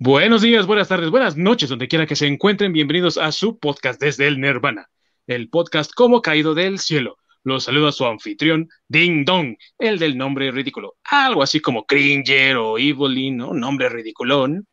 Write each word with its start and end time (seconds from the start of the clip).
Buenos 0.00 0.42
días, 0.42 0.66
buenas 0.66 0.88
tardes, 0.88 1.08
buenas 1.10 1.36
noches, 1.36 1.68
donde 1.68 1.86
quiera 1.86 2.04
que 2.04 2.16
se 2.16 2.26
encuentren. 2.26 2.72
Bienvenidos 2.72 3.16
a 3.16 3.30
su 3.30 3.60
podcast 3.60 4.00
desde 4.00 4.26
el 4.26 4.40
Nirvana, 4.40 4.90
el 5.28 5.48
podcast 5.48 5.92
como 5.94 6.20
caído 6.20 6.52
del 6.52 6.80
cielo. 6.80 7.16
Los 7.44 7.64
saluda 7.64 7.92
su 7.92 8.04
anfitrión, 8.04 8.68
Ding 8.88 9.24
Dong, 9.24 9.56
el 9.78 10.00
del 10.00 10.18
nombre 10.18 10.50
ridículo, 10.50 10.96
algo 11.04 11.44
así 11.44 11.60
como 11.60 11.86
Cringer 11.86 12.56
o 12.56 12.76
Evelyn, 12.76 13.36
¿no? 13.36 13.54
Nombre 13.54 13.88
ridiculón. 13.88 14.66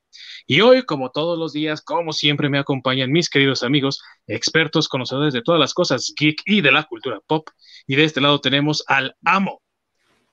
Y 0.47 0.61
hoy, 0.61 0.81
como 0.85 1.11
todos 1.11 1.37
los 1.37 1.53
días, 1.53 1.83
como 1.83 2.13
siempre, 2.13 2.49
me 2.49 2.57
acompañan 2.57 3.11
mis 3.11 3.29
queridos 3.29 3.61
amigos, 3.61 4.01
expertos, 4.25 4.89
conocedores 4.89 5.35
de 5.35 5.43
todas 5.43 5.61
las 5.61 5.75
cosas 5.75 6.13
geek 6.19 6.41
y 6.45 6.61
de 6.61 6.71
la 6.71 6.85
cultura 6.85 7.19
pop. 7.27 7.47
Y 7.85 7.95
de 7.95 8.05
este 8.05 8.21
lado 8.21 8.41
tenemos 8.41 8.83
al 8.87 9.15
amo, 9.23 9.61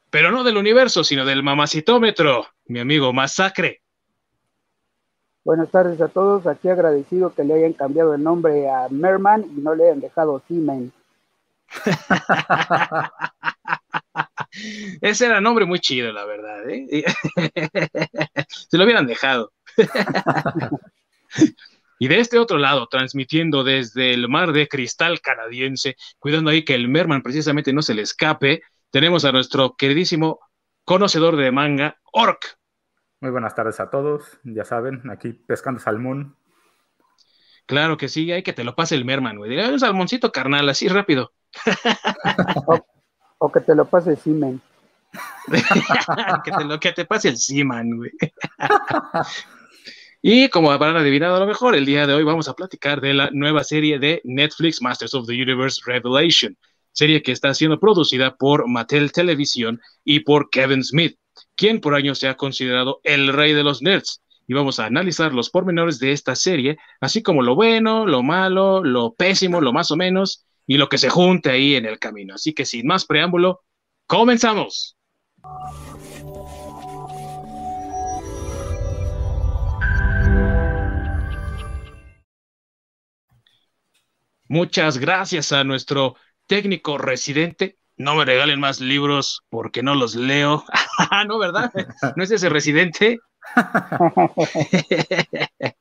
pero 0.08 0.32
no 0.32 0.44
del 0.44 0.56
universo, 0.56 1.04
sino 1.04 1.26
del 1.26 1.42
mamacitómetro, 1.42 2.48
mi 2.64 2.80
amigo 2.80 3.12
Masacre. 3.12 3.82
Buenas 5.48 5.70
tardes 5.70 5.98
a 6.02 6.08
todos. 6.08 6.46
Aquí 6.46 6.68
agradecido 6.68 7.34
que 7.34 7.42
le 7.42 7.54
hayan 7.54 7.72
cambiado 7.72 8.12
el 8.12 8.22
nombre 8.22 8.68
a 8.68 8.86
Merman 8.90 9.46
y 9.56 9.62
no 9.62 9.74
le 9.74 9.84
hayan 9.84 10.00
dejado 10.00 10.42
Seaman. 10.46 10.92
Ese 15.00 15.24
era 15.24 15.40
nombre 15.40 15.64
muy 15.64 15.78
chido, 15.78 16.12
la 16.12 16.26
verdad. 16.26 16.68
¿eh? 16.68 16.86
Se 18.68 18.76
lo 18.76 18.84
hubieran 18.84 19.06
dejado. 19.06 19.54
y 21.98 22.08
de 22.08 22.20
este 22.20 22.38
otro 22.38 22.58
lado, 22.58 22.86
transmitiendo 22.86 23.64
desde 23.64 24.12
el 24.12 24.28
mar 24.28 24.52
de 24.52 24.68
cristal 24.68 25.22
canadiense, 25.22 25.96
cuidando 26.18 26.50
ahí 26.50 26.62
que 26.62 26.74
el 26.74 26.88
Merman 26.88 27.22
precisamente 27.22 27.72
no 27.72 27.80
se 27.80 27.94
le 27.94 28.02
escape, 28.02 28.60
tenemos 28.90 29.24
a 29.24 29.32
nuestro 29.32 29.76
queridísimo 29.76 30.40
conocedor 30.84 31.36
de 31.36 31.50
manga, 31.52 31.98
Orc. 32.12 32.57
Muy 33.20 33.32
buenas 33.32 33.54
tardes 33.54 33.80
a 33.80 33.90
todos. 33.90 34.38
Ya 34.44 34.64
saben, 34.64 35.02
aquí 35.10 35.32
pescando 35.32 35.80
salmón. 35.80 36.36
Claro 37.66 37.96
que 37.96 38.08
sí, 38.08 38.30
hay 38.30 38.42
que 38.42 38.52
te 38.52 38.64
lo 38.64 38.76
pase 38.76 38.94
el 38.94 39.04
merman, 39.04 39.36
güey. 39.36 39.58
Un 39.58 39.80
salmoncito 39.80 40.30
carnal, 40.30 40.68
así 40.68 40.88
rápido. 40.88 41.32
o, 43.38 43.52
que 43.52 43.60
te 43.60 43.74
lo 43.74 43.86
pase 43.86 44.10
el 44.10 44.18
Simen. 44.18 44.60
que, 46.44 46.50
te 46.50 46.64
lo, 46.64 46.78
que 46.78 46.92
te 46.92 47.04
pase 47.04 47.30
el 47.30 47.36
Siman, 47.36 47.96
güey. 47.96 48.12
y 50.22 50.48
como 50.48 50.70
habrán 50.70 50.96
adivinado 50.96 51.36
a 51.36 51.40
lo 51.40 51.46
mejor, 51.46 51.74
el 51.74 51.86
día 51.86 52.06
de 52.06 52.14
hoy 52.14 52.22
vamos 52.22 52.48
a 52.48 52.54
platicar 52.54 53.00
de 53.00 53.14
la 53.14 53.30
nueva 53.32 53.64
serie 53.64 53.98
de 53.98 54.22
Netflix, 54.24 54.80
Masters 54.80 55.14
of 55.14 55.26
the 55.26 55.34
Universe 55.34 55.82
Revelation, 55.84 56.56
serie 56.92 57.22
que 57.22 57.32
está 57.32 57.52
siendo 57.52 57.80
producida 57.80 58.36
por 58.36 58.68
Mattel 58.68 59.10
Televisión 59.10 59.80
y 60.04 60.20
por 60.20 60.50
Kevin 60.50 60.84
Smith 60.84 61.18
quien 61.54 61.80
por 61.80 61.94
años 61.94 62.18
se 62.18 62.28
ha 62.28 62.36
considerado 62.36 63.00
el 63.04 63.32
rey 63.32 63.52
de 63.52 63.64
los 63.64 63.82
nerds. 63.82 64.22
Y 64.46 64.54
vamos 64.54 64.78
a 64.78 64.86
analizar 64.86 65.34
los 65.34 65.50
pormenores 65.50 65.98
de 65.98 66.12
esta 66.12 66.34
serie, 66.34 66.78
así 67.00 67.22
como 67.22 67.42
lo 67.42 67.54
bueno, 67.54 68.06
lo 68.06 68.22
malo, 68.22 68.82
lo 68.82 69.14
pésimo, 69.14 69.60
lo 69.60 69.72
más 69.72 69.90
o 69.90 69.96
menos, 69.96 70.46
y 70.66 70.78
lo 70.78 70.88
que 70.88 70.98
se 70.98 71.10
junte 71.10 71.50
ahí 71.50 71.74
en 71.74 71.84
el 71.84 71.98
camino. 71.98 72.34
Así 72.34 72.54
que 72.54 72.64
sin 72.64 72.86
más 72.86 73.04
preámbulo, 73.04 73.62
comenzamos. 74.06 74.96
Muchas 84.48 84.96
gracias 84.96 85.52
a 85.52 85.62
nuestro 85.62 86.16
técnico 86.46 86.96
residente, 86.96 87.78
no 87.98 88.14
me 88.14 88.24
regalen 88.24 88.60
más 88.60 88.80
libros 88.80 89.42
porque 89.50 89.82
no 89.82 89.94
los 89.94 90.14
leo. 90.14 90.64
no, 91.26 91.38
¿verdad? 91.38 91.72
¿No 92.16 92.24
es 92.24 92.30
ese 92.30 92.48
residente? 92.48 93.18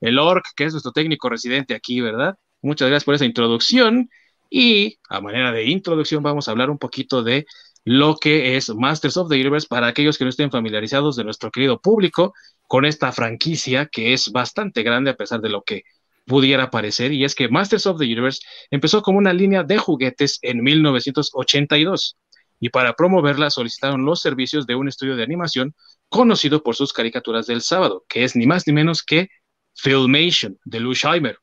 El 0.00 0.18
ORC, 0.18 0.44
que 0.56 0.64
es 0.64 0.72
nuestro 0.72 0.92
técnico 0.92 1.28
residente 1.28 1.74
aquí, 1.74 2.00
¿verdad? 2.00 2.36
Muchas 2.62 2.88
gracias 2.88 3.04
por 3.04 3.14
esa 3.14 3.26
introducción. 3.26 4.08
Y 4.50 4.98
a 5.08 5.20
manera 5.20 5.52
de 5.52 5.64
introducción 5.64 6.22
vamos 6.22 6.48
a 6.48 6.50
hablar 6.50 6.70
un 6.70 6.78
poquito 6.78 7.22
de 7.22 7.46
lo 7.84 8.16
que 8.16 8.56
es 8.56 8.74
Masters 8.74 9.16
of 9.16 9.28
the 9.28 9.36
Universe 9.36 9.66
para 9.68 9.88
aquellos 9.88 10.18
que 10.18 10.24
no 10.24 10.30
estén 10.30 10.50
familiarizados 10.50 11.16
de 11.16 11.24
nuestro 11.24 11.50
querido 11.50 11.80
público 11.80 12.34
con 12.66 12.84
esta 12.84 13.12
franquicia 13.12 13.86
que 13.86 14.12
es 14.12 14.30
bastante 14.30 14.82
grande 14.82 15.10
a 15.10 15.16
pesar 15.16 15.40
de 15.40 15.48
lo 15.48 15.62
que 15.62 15.82
pudiera 16.26 16.70
parecer, 16.70 17.12
y 17.12 17.24
es 17.24 17.34
que 17.34 17.48
Masters 17.48 17.86
of 17.86 17.98
the 17.98 18.04
Universe 18.04 18.40
empezó 18.70 19.02
como 19.02 19.18
una 19.18 19.32
línea 19.32 19.62
de 19.64 19.78
juguetes 19.78 20.38
en 20.42 20.62
1982, 20.62 22.16
y 22.60 22.68
para 22.68 22.94
promoverla 22.94 23.50
solicitaron 23.50 24.04
los 24.04 24.20
servicios 24.20 24.66
de 24.66 24.76
un 24.76 24.88
estudio 24.88 25.16
de 25.16 25.24
animación 25.24 25.74
conocido 26.08 26.62
por 26.62 26.76
sus 26.76 26.92
caricaturas 26.92 27.46
del 27.46 27.62
sábado, 27.62 28.04
que 28.08 28.24
es 28.24 28.36
ni 28.36 28.46
más 28.46 28.66
ni 28.66 28.72
menos 28.72 29.02
que 29.02 29.28
Filmation, 29.74 30.58
de 30.64 30.80
Lou 30.80 30.94
Scheimer, 30.94 31.38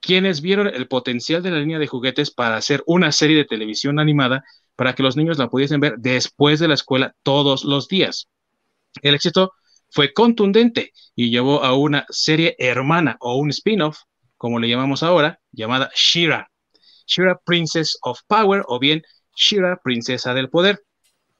quienes 0.00 0.40
vieron 0.40 0.66
el 0.68 0.88
potencial 0.88 1.42
de 1.42 1.50
la 1.50 1.60
línea 1.60 1.78
de 1.78 1.86
juguetes 1.86 2.30
para 2.30 2.56
hacer 2.56 2.82
una 2.86 3.12
serie 3.12 3.36
de 3.36 3.44
televisión 3.44 3.98
animada 3.98 4.44
para 4.76 4.94
que 4.94 5.02
los 5.02 5.16
niños 5.16 5.38
la 5.38 5.48
pudiesen 5.48 5.80
ver 5.80 5.94
después 5.98 6.60
de 6.60 6.68
la 6.68 6.74
escuela 6.74 7.14
todos 7.22 7.64
los 7.64 7.88
días. 7.88 8.28
El 9.02 9.14
éxito 9.14 9.52
fue 9.90 10.12
contundente 10.12 10.92
y 11.14 11.30
llevó 11.30 11.64
a 11.64 11.74
una 11.74 12.06
serie 12.10 12.54
hermana 12.58 13.16
o 13.20 13.36
un 13.36 13.50
spin-off 13.50 13.98
como 14.38 14.58
le 14.58 14.68
llamamos 14.68 15.02
ahora, 15.02 15.40
llamada 15.52 15.90
Shira. 15.94 16.50
Shira 17.06 17.38
Princess 17.44 17.98
of 18.02 18.20
Power 18.26 18.62
o 18.66 18.78
bien 18.78 19.02
Shira 19.36 19.78
Princesa 19.82 20.32
del 20.32 20.48
Poder. 20.48 20.80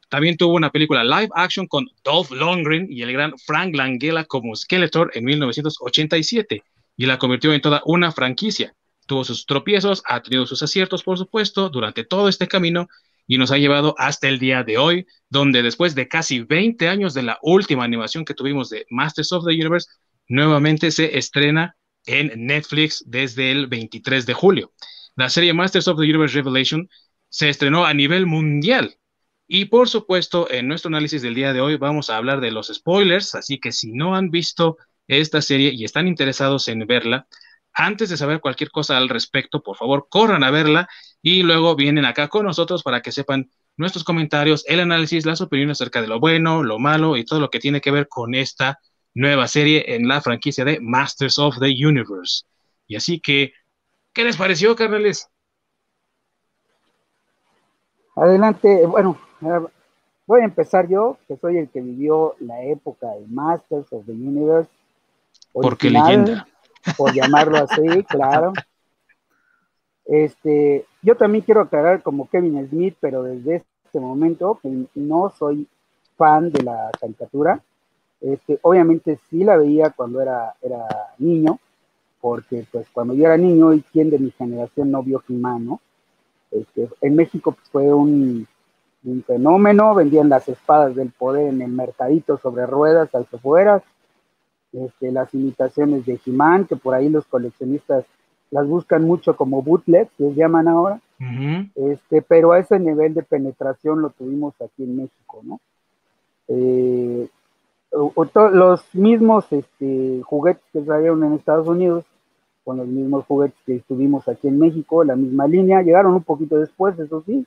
También 0.08 0.36
tuvo 0.36 0.54
una 0.54 0.70
película 0.70 1.04
live 1.04 1.28
action 1.34 1.66
con 1.66 1.86
Dolph 2.02 2.30
Lundgren 2.30 2.86
y 2.90 3.02
el 3.02 3.12
gran 3.12 3.32
Frank 3.38 3.74
Langella 3.74 4.24
como 4.24 4.56
Skeletor 4.56 5.12
en 5.14 5.24
1987 5.24 6.62
y 6.96 7.06
la 7.06 7.18
convirtió 7.18 7.52
en 7.52 7.60
toda 7.60 7.82
una 7.84 8.10
franquicia. 8.12 8.74
Tuvo 9.06 9.24
sus 9.24 9.46
tropiezos, 9.46 10.02
ha 10.06 10.22
tenido 10.22 10.46
sus 10.46 10.62
aciertos, 10.62 11.02
por 11.02 11.18
supuesto, 11.18 11.68
durante 11.68 12.04
todo 12.04 12.28
este 12.28 12.48
camino 12.48 12.88
y 13.26 13.38
nos 13.38 13.52
ha 13.52 13.58
llevado 13.58 13.94
hasta 13.98 14.28
el 14.28 14.38
día 14.38 14.64
de 14.64 14.78
hoy, 14.78 15.06
donde 15.28 15.62
después 15.62 15.94
de 15.94 16.08
casi 16.08 16.40
20 16.40 16.88
años 16.88 17.12
de 17.14 17.22
la 17.22 17.38
última 17.42 17.84
animación 17.84 18.24
que 18.24 18.34
tuvimos 18.34 18.70
de 18.70 18.86
Masters 18.90 19.32
of 19.32 19.44
the 19.46 19.52
Universe, 19.52 19.88
nuevamente 20.28 20.90
se 20.90 21.18
estrena 21.18 21.76
en 22.08 22.46
Netflix 22.46 23.04
desde 23.06 23.52
el 23.52 23.66
23 23.68 24.26
de 24.26 24.34
julio. 24.34 24.72
La 25.14 25.28
serie 25.28 25.52
Masters 25.52 25.88
of 25.88 25.98
the 25.98 26.04
Universe 26.04 26.34
Revelation 26.34 26.88
se 27.28 27.48
estrenó 27.48 27.84
a 27.84 27.94
nivel 27.94 28.26
mundial. 28.26 28.96
Y 29.46 29.66
por 29.66 29.88
supuesto, 29.88 30.50
en 30.50 30.68
nuestro 30.68 30.88
análisis 30.88 31.22
del 31.22 31.34
día 31.34 31.52
de 31.52 31.60
hoy 31.60 31.76
vamos 31.76 32.10
a 32.10 32.16
hablar 32.16 32.40
de 32.40 32.50
los 32.50 32.68
spoilers, 32.68 33.34
así 33.34 33.60
que 33.60 33.72
si 33.72 33.92
no 33.92 34.14
han 34.14 34.30
visto 34.30 34.78
esta 35.06 35.40
serie 35.42 35.70
y 35.72 35.84
están 35.84 36.08
interesados 36.08 36.68
en 36.68 36.86
verla, 36.86 37.28
antes 37.72 38.08
de 38.08 38.16
saber 38.16 38.40
cualquier 38.40 38.70
cosa 38.70 38.96
al 38.96 39.08
respecto, 39.08 39.62
por 39.62 39.76
favor, 39.76 40.08
corran 40.10 40.44
a 40.44 40.50
verla 40.50 40.88
y 41.22 41.42
luego 41.42 41.76
vienen 41.76 42.04
acá 42.04 42.28
con 42.28 42.46
nosotros 42.46 42.82
para 42.82 43.02
que 43.02 43.12
sepan 43.12 43.50
nuestros 43.76 44.04
comentarios, 44.04 44.64
el 44.66 44.80
análisis, 44.80 45.24
las 45.26 45.40
opiniones 45.40 45.80
acerca 45.80 46.02
de 46.02 46.08
lo 46.08 46.18
bueno, 46.18 46.62
lo 46.62 46.78
malo 46.78 47.16
y 47.16 47.24
todo 47.24 47.38
lo 47.38 47.50
que 47.50 47.60
tiene 47.60 47.80
que 47.80 47.90
ver 47.90 48.08
con 48.08 48.34
esta 48.34 48.80
nueva 49.18 49.48
serie 49.48 49.96
en 49.96 50.06
la 50.06 50.20
franquicia 50.20 50.64
de 50.64 50.78
Masters 50.80 51.40
of 51.40 51.58
the 51.58 51.66
Universe. 51.66 52.44
Y 52.86 52.94
así 52.94 53.18
que, 53.18 53.52
¿qué 54.12 54.22
les 54.22 54.36
pareció, 54.36 54.76
carnales? 54.76 55.28
Adelante, 58.14 58.86
bueno, 58.86 59.18
voy 60.24 60.40
a 60.40 60.44
empezar 60.44 60.88
yo, 60.88 61.18
que 61.26 61.36
soy 61.36 61.58
el 61.58 61.68
que 61.68 61.80
vivió 61.80 62.36
la 62.38 62.62
época 62.62 63.08
de 63.08 63.26
Masters 63.26 63.92
of 63.92 64.06
the 64.06 64.12
Universe. 64.12 64.70
Porque 65.52 65.90
leyenda. 65.90 66.46
Por 66.96 67.12
llamarlo 67.12 67.58
así, 67.58 68.04
claro. 68.08 68.52
Este, 70.04 70.86
yo 71.02 71.16
también 71.16 71.44
quiero 71.44 71.62
aclarar 71.62 72.04
como 72.04 72.30
Kevin 72.30 72.68
Smith, 72.68 72.96
pero 73.00 73.24
desde 73.24 73.64
este 73.84 73.98
momento 73.98 74.60
que 74.62 74.86
no 74.94 75.28
soy 75.36 75.66
fan 76.16 76.52
de 76.52 76.62
la 76.62 76.90
caricatura. 77.00 77.60
Este, 78.20 78.58
obviamente 78.62 79.18
sí 79.30 79.44
la 79.44 79.56
veía 79.56 79.90
cuando 79.90 80.20
era, 80.20 80.54
era 80.60 80.86
niño, 81.18 81.58
porque 82.20 82.66
pues 82.70 82.88
cuando 82.92 83.14
yo 83.14 83.24
era 83.26 83.36
niño 83.36 83.72
y 83.74 83.82
quien 83.82 84.10
de 84.10 84.18
mi 84.18 84.30
generación 84.32 84.90
no 84.90 85.02
vio 85.02 85.22
He-Man, 85.28 85.66
¿no? 85.66 85.80
Este, 86.50 86.88
en 87.00 87.14
México 87.14 87.52
pues, 87.52 87.68
fue 87.70 87.92
un, 87.92 88.46
fenómeno, 89.26 89.94
vendían 89.94 90.28
las 90.28 90.48
espadas 90.48 90.94
del 90.94 91.10
poder 91.10 91.48
en 91.48 91.62
el 91.62 91.70
mercadito 91.70 92.36
sobre 92.38 92.66
ruedas 92.66 93.14
al 93.14 93.26
afuera, 93.32 93.82
este, 94.72 95.12
las 95.12 95.32
imitaciones 95.32 96.04
de 96.04 96.20
He-Man, 96.26 96.66
que 96.66 96.76
por 96.76 96.94
ahí 96.94 97.08
los 97.08 97.24
coleccionistas 97.24 98.04
las 98.50 98.66
buscan 98.66 99.04
mucho 99.04 99.34
como 99.34 99.62
bootlegs, 99.62 100.10
les 100.18 100.34
llaman 100.34 100.68
ahora, 100.68 101.00
este, 101.74 102.20
pero 102.22 102.52
a 102.52 102.58
ese 102.58 102.78
nivel 102.78 103.14
de 103.14 103.22
penetración 103.22 104.02
lo 104.02 104.10
tuvimos 104.10 104.54
aquí 104.60 104.84
en 104.84 104.96
México, 104.96 105.40
¿no? 105.42 105.60
Eh, 106.48 107.28
los 107.90 108.94
mismos 108.94 109.46
este, 109.50 110.20
juguetes 110.24 110.62
que 110.72 110.84
salieron 110.84 111.24
en 111.24 111.34
Estados 111.34 111.66
Unidos, 111.66 112.04
con 112.64 112.76
los 112.76 112.86
mismos 112.86 113.24
juguetes 113.26 113.58
que 113.64 113.76
estuvimos 113.76 114.28
aquí 114.28 114.48
en 114.48 114.58
México, 114.58 115.04
la 115.04 115.16
misma 115.16 115.46
línea, 115.46 115.82
llegaron 115.82 116.14
un 116.14 116.22
poquito 116.22 116.58
después, 116.58 116.98
eso 116.98 117.22
sí, 117.24 117.46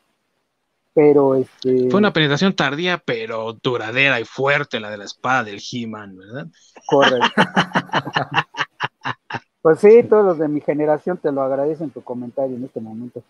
pero 0.94 1.36
este... 1.36 1.90
Fue 1.90 2.00
una 2.00 2.12
penetración 2.12 2.56
tardía, 2.56 2.98
pero 2.98 3.54
duradera 3.54 4.20
y 4.20 4.26
fuerte 4.26 4.80
la 4.80 4.90
de 4.90 4.98
la 4.98 5.06
espada 5.06 5.44
del 5.44 5.62
He-Man, 5.62 6.18
¿verdad? 6.18 6.48
Correcto. 6.88 7.30
pues 9.62 9.80
sí, 9.80 10.04
todos 10.04 10.26
los 10.26 10.40
de 10.40 10.48
mi 10.48 10.60
generación 10.60 11.18
te 11.18 11.32
lo 11.32 11.44
agradecen 11.44 11.92
tu 11.92 12.04
comentario 12.04 12.58
en 12.58 12.66
este 12.66 12.82
momento. 12.82 13.22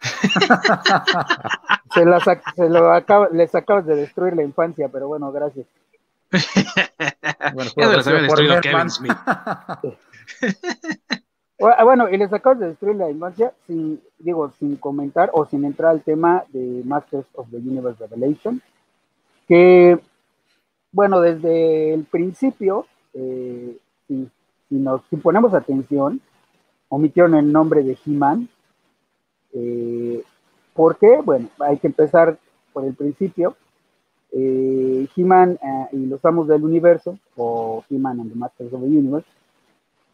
se, 1.94 2.68
lo 2.68 2.92
acaba, 2.92 3.28
les 3.30 3.54
acabas 3.54 3.86
de 3.86 3.96
destruir 3.96 4.34
la 4.34 4.42
infancia, 4.42 4.88
pero 4.88 5.06
bueno, 5.06 5.30
gracias. 5.30 5.66
bueno, 7.54 7.70
ya 7.76 8.02
se 8.02 8.12
destruido 8.12 8.60
Kevin 8.60 8.90
Smith. 8.90 9.16
Ah, 11.62 11.84
bueno, 11.84 12.08
y 12.08 12.16
les 12.16 12.32
acabo 12.32 12.58
de 12.58 12.68
destruir 12.68 12.96
la 12.96 13.10
infancia 13.10 13.52
sin, 13.66 14.00
digo, 14.18 14.50
sin 14.58 14.76
comentar 14.76 15.30
o 15.34 15.44
sin 15.44 15.66
entrar 15.66 15.90
al 15.90 16.02
tema 16.02 16.44
de 16.48 16.80
Masters 16.86 17.26
of 17.34 17.50
the 17.50 17.58
Universe 17.58 18.02
Revelation, 18.02 18.62
que, 19.46 19.98
bueno, 20.90 21.20
desde 21.20 21.92
el 21.92 22.04
principio, 22.04 22.86
eh, 23.12 23.76
si, 24.08 24.26
nos 24.70 25.02
si 25.10 25.16
ponemos 25.16 25.52
atención, 25.52 26.22
omitieron 26.88 27.34
el 27.34 27.52
nombre 27.52 27.82
de 27.82 27.98
He-Man. 28.06 28.48
Eh, 29.52 30.24
¿Por 30.72 30.96
qué? 30.96 31.20
Bueno, 31.22 31.50
hay 31.58 31.76
que 31.76 31.88
empezar 31.88 32.38
por 32.72 32.86
el 32.86 32.94
principio. 32.94 33.54
Eh, 34.32 35.08
He-Man 35.16 35.58
eh, 35.62 35.86
y 35.92 36.06
los 36.06 36.24
amos 36.24 36.46
del 36.46 36.62
universo, 36.62 37.18
o 37.36 37.84
He-Man 37.90 38.20
and 38.20 38.32
the 38.32 38.38
Masters 38.38 38.72
of 38.72 38.80
the 38.80 38.86
Universe, 38.86 39.28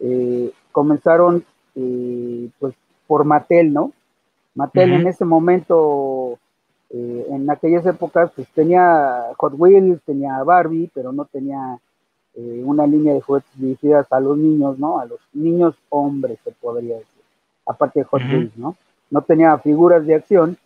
eh, 0.00 0.50
comenzaron 0.72 1.44
eh, 1.74 2.48
pues 2.58 2.74
por 3.06 3.24
Mattel, 3.24 3.72
¿no? 3.72 3.92
Mattel 4.54 4.94
en 4.94 5.06
ese 5.06 5.26
momento, 5.26 6.38
en 6.88 7.50
aquellas 7.50 7.84
épocas, 7.84 8.32
pues 8.34 8.48
tenía 8.54 9.26
Hot 9.36 9.52
Wheels, 9.54 10.00
tenía 10.02 10.42
Barbie, 10.42 10.90
pero 10.94 11.12
no 11.12 11.26
tenía 11.26 11.78
una 12.64 12.86
línea 12.86 13.12
de 13.12 13.20
juguetes 13.20 13.50
dirigidas 13.54 14.10
a 14.10 14.18
los 14.18 14.38
niños, 14.38 14.78
¿no? 14.78 14.98
A 14.98 15.04
los 15.04 15.20
niños 15.34 15.76
hombres, 15.90 16.38
se 16.42 16.52
podría 16.52 16.94
decir, 16.94 17.22
aparte 17.66 18.00
de 18.00 18.04
Hot 18.04 18.22
Wheels, 18.22 18.56
¿no? 18.56 18.76
No 19.10 19.20
tenía 19.20 19.58
figuras 19.58 20.06
de 20.06 20.14
acción, 20.14 20.56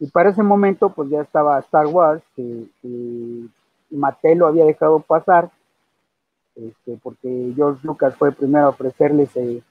y 0.00 0.06
para 0.06 0.30
ese 0.30 0.42
momento, 0.42 0.88
pues 0.88 1.10
ya 1.10 1.20
estaba 1.20 1.58
Star 1.58 1.86
Wars, 1.86 2.22
que, 2.34 2.64
que 2.80 3.44
Mattel 3.90 4.38
lo 4.38 4.46
había 4.46 4.64
dejado 4.64 5.00
pasar, 5.00 5.50
este, 6.56 6.98
porque 7.02 7.52
George 7.54 7.86
Lucas 7.86 8.16
fue 8.16 8.32
primero 8.32 8.66
a 8.66 8.70
ofrecerles 8.70 9.28
eh, 9.36 9.62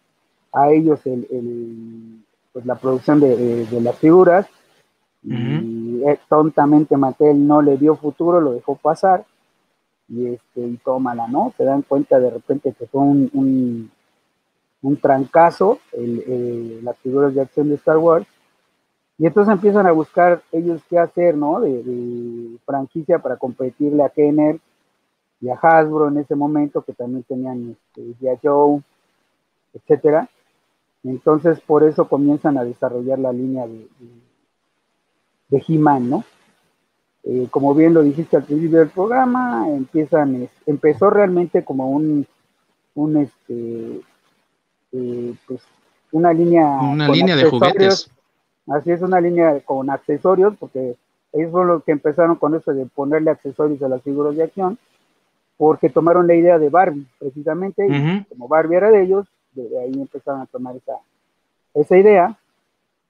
a 0.53 0.69
ellos 0.69 1.03
el, 1.07 2.23
pues 2.53 2.63
la 2.67 2.75
producción 2.75 3.19
de, 3.19 3.67
las 3.81 3.97
figuras. 3.97 4.47
Y 5.23 6.03
eh, 6.07 6.19
tontamente 6.29 6.95
Mattel 6.95 7.45
no 7.45 7.63
le 7.63 7.77
dio 7.77 7.95
futuro, 7.95 8.39
lo 8.39 8.53
dejó 8.53 8.75
pasar. 8.75 9.25
Y 10.07 10.27
este 10.27 10.61
y 10.61 10.77
tómala, 10.77 11.27
¿no? 11.27 11.53
Se 11.57 11.63
dan 11.63 11.81
cuenta 11.81 12.19
de 12.19 12.29
repente 12.29 12.73
que 12.77 12.85
fue 12.85 13.01
un, 13.01 13.91
un, 14.81 14.97
trancazo 14.97 15.79
el, 15.91 16.83
las 16.83 16.97
figuras 16.99 17.33
de 17.33 17.41
acción 17.41 17.69
de 17.69 17.75
Star 17.75 17.97
Wars 17.97 18.27
y 19.19 19.27
entonces 19.27 19.53
empiezan 19.53 19.85
a 19.85 19.91
buscar 19.91 20.41
ellos 20.53 20.81
qué 20.89 20.97
hacer, 20.97 21.35
¿no? 21.35 21.59
De, 21.59 21.83
de 21.83 22.57
franquicia 22.65 23.19
para 23.19 23.35
competirle 23.35 24.01
a 24.01 24.09
Kenner 24.09 24.59
y 25.41 25.49
a 25.49 25.55
Hasbro 25.55 26.07
en 26.07 26.19
ese 26.19 26.35
momento, 26.35 26.81
que 26.83 26.93
también 26.93 27.23
tenían 27.23 27.75
este, 27.97 28.39
Joe, 28.41 28.81
etcétera. 29.73 30.29
Entonces, 31.03 31.59
por 31.59 31.83
eso 31.83 32.07
comienzan 32.07 32.57
a 32.57 32.63
desarrollar 32.63 33.19
la 33.19 33.33
línea 33.33 33.67
de, 33.67 33.87
de, 35.49 35.63
He-Man, 35.67 36.09
¿no? 36.09 36.23
Eh, 37.23 37.49
como 37.51 37.75
bien 37.75 37.93
lo 37.93 38.03
dijiste 38.03 38.37
al 38.37 38.43
principio 38.43 38.79
del 38.79 38.89
programa, 38.89 39.67
empiezan, 39.67 40.49
empezó 40.65 41.09
realmente 41.09 41.65
como 41.65 41.89
un, 41.89 42.25
un 42.95 43.17
este, 43.17 43.99
eh, 44.93 45.35
pues, 45.45 45.61
una 46.13 46.31
línea. 46.31 46.65
Una 46.65 47.09
línea 47.09 47.35
de 47.35 47.49
juguetes. 47.49 48.09
Así 48.71 48.91
es, 48.91 49.01
una 49.01 49.19
línea 49.21 49.59
con 49.61 49.89
accesorios, 49.89 50.55
porque 50.59 50.95
ellos 51.33 51.51
fueron 51.51 51.67
los 51.69 51.83
que 51.83 51.91
empezaron 51.91 52.35
con 52.35 52.55
eso 52.55 52.73
de 52.73 52.85
ponerle 52.85 53.31
accesorios 53.31 53.81
a 53.81 53.89
las 53.89 54.01
figuras 54.01 54.35
de 54.35 54.43
acción 54.43 54.77
porque 55.59 55.89
tomaron 55.89 56.25
la 56.25 56.35
idea 56.35 56.57
de 56.57 56.69
Barbie, 56.69 57.05
precisamente, 57.19 57.85
y 57.85 58.23
como 58.29 58.47
Barbie 58.47 58.77
era 58.77 58.91
de 58.91 59.03
ellos, 59.03 59.27
de 59.51 59.77
ahí 59.77 59.91
empezaron 59.91 60.39
a 60.39 60.45
tomar 60.45 60.73
esa, 60.77 60.93
esa 61.73 61.97
idea, 61.97 62.37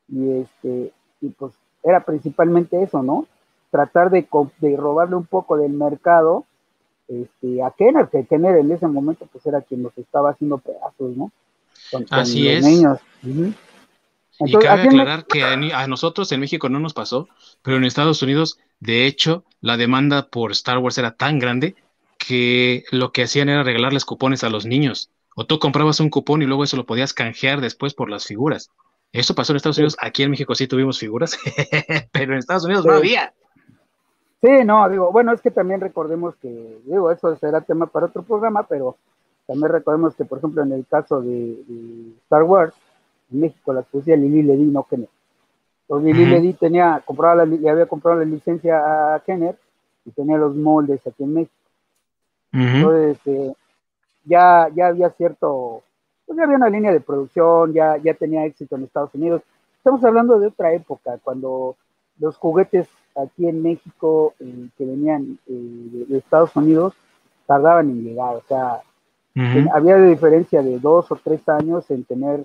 y 0.07 0.31
este, 0.31 0.91
y 1.21 1.29
pues 1.29 1.53
era 1.83 2.03
principalmente 2.03 2.81
eso, 2.81 3.03
¿no? 3.03 3.27
Tratar 3.69 4.09
de, 4.09 4.27
de 4.61 4.77
robarle 4.77 5.15
un 5.15 5.27
poco 5.27 5.57
del 5.57 5.73
mercado 5.73 6.45
este, 7.07 7.61
a 7.61 7.69
Kenner, 7.69 8.07
que 8.07 8.25
Kenner 8.25 8.57
en 8.57 8.71
ese 8.71 8.87
momento 8.87 9.27
pues 9.31 9.45
era 9.45 9.61
quien 9.61 9.83
los 9.83 9.95
estaba 9.95 10.31
haciendo 10.31 10.57
pedazos, 10.57 11.15
¿no? 11.15 11.31
Así 12.09 12.47
es. 12.49 12.65
Niños. 12.65 12.99
Y 14.39 14.53
cabe 14.53 14.83
aclarar 14.83 15.25
que 15.25 15.43
a, 15.43 15.87
nosotros 15.87 16.31
en 16.31 16.39
México 16.39 16.69
no 16.69 16.79
nos 16.79 16.93
pasó, 16.93 17.27
pero 17.61 17.77
en 17.77 17.83
Estados 17.83 18.21
Unidos, 18.21 18.59
de 18.79 19.05
hecho, 19.05 19.43
la 19.61 19.77
demanda 19.77 20.27
por 20.27 20.51
Star 20.51 20.77
Wars 20.77 20.97
era 20.97 21.15
tan 21.15 21.39
grande 21.39 21.75
que 22.17 22.83
lo 22.91 23.11
que 23.11 23.23
hacían 23.23 23.49
era 23.49 23.63
regalarles 23.63 24.05
cupones 24.05 24.43
a 24.43 24.49
los 24.49 24.65
niños. 24.65 25.09
O 25.35 25.45
tú 25.45 25.59
comprabas 25.59 25.99
un 25.99 26.09
cupón 26.09 26.41
y 26.41 26.45
luego 26.45 26.63
eso 26.63 26.77
lo 26.77 26.85
podías 26.85 27.13
canjear 27.13 27.61
después 27.61 27.93
por 27.93 28.09
las 28.09 28.25
figuras. 28.25 28.71
Eso 29.11 29.35
pasó 29.35 29.53
en 29.53 29.57
Estados 29.57 29.77
Unidos. 29.77 29.97
Aquí 29.99 30.23
en 30.23 30.31
México 30.31 30.53
sí 30.53 30.67
tuvimos 30.67 30.99
figuras, 30.99 31.37
pero 32.11 32.33
en 32.33 32.39
Estados 32.39 32.65
Unidos 32.65 32.85
no 32.85 32.93
había. 32.93 33.33
Sí, 34.41 34.63
no, 34.63 34.87
digo, 34.89 35.11
bueno, 35.11 35.33
es 35.33 35.41
que 35.41 35.51
también 35.51 35.81
recordemos 35.81 36.35
que, 36.37 36.79
digo, 36.85 37.11
eso 37.11 37.35
será 37.35 37.59
tema 37.61 37.87
para 37.87 38.05
otro 38.05 38.23
programa, 38.23 38.63
pero 38.63 38.95
también 39.45 39.71
recordemos 39.71 40.15
que, 40.15 40.23
por 40.23 40.37
ejemplo, 40.37 40.63
en 40.63 40.71
el 40.71 40.85
caso 40.85 41.21
de, 41.21 41.57
Star 42.23 42.43
Wars, 42.43 42.73
en 43.31 43.39
México 43.39 43.73
las 43.73 43.85
pusía 43.85 44.15
Lili 44.15 44.43
Ledi, 44.43 44.65
no 44.65 44.83
Kenner. 44.83 45.09
Entonces 45.83 46.15
Lili 46.15 46.29
Ledi 46.29 46.53
tenía, 46.53 47.01
compraba 47.05 47.45
le 47.45 47.69
había 47.69 47.85
comprado 47.85 48.19
la 48.19 48.25
licencia 48.25 49.15
a 49.15 49.19
Kenner 49.21 49.57
y 50.05 50.11
tenía 50.11 50.37
los 50.37 50.55
moldes 50.55 51.05
aquí 51.05 51.23
en 51.23 51.33
México. 51.33 51.53
Entonces, 52.51 53.17
este, 53.17 53.55
ya, 54.25 54.69
ya 54.73 54.87
había 54.87 55.09
cierto, 55.11 55.83
pues 56.25 56.37
ya 56.37 56.45
había 56.45 56.57
una 56.57 56.69
línea 56.69 56.91
de 56.91 56.99
producción, 56.99 57.73
ya, 57.73 57.97
ya 57.97 58.13
tenía 58.13 58.45
éxito 58.45 58.75
en 58.75 58.83
Estados 58.83 59.13
Unidos. 59.13 59.41
Estamos 59.77 60.03
hablando 60.03 60.39
de 60.39 60.47
otra 60.47 60.73
época, 60.73 61.19
cuando 61.23 61.75
los 62.19 62.37
juguetes 62.37 62.87
aquí 63.15 63.47
en 63.47 63.61
México 63.61 64.33
eh, 64.39 64.67
que 64.77 64.85
venían 64.85 65.39
eh, 65.47 66.05
de, 66.07 66.17
Estados 66.17 66.55
Unidos 66.55 66.93
tardaban 67.45 67.89
en 67.89 68.03
llegar, 68.03 68.35
o 68.35 68.43
sea, 68.47 68.81
había 69.73 69.95
de 69.95 70.09
diferencia 70.09 70.61
de 70.61 70.79
dos 70.79 71.11
o 71.11 71.15
tres 71.15 71.47
años 71.47 71.89
en 71.89 72.03
tener 72.03 72.43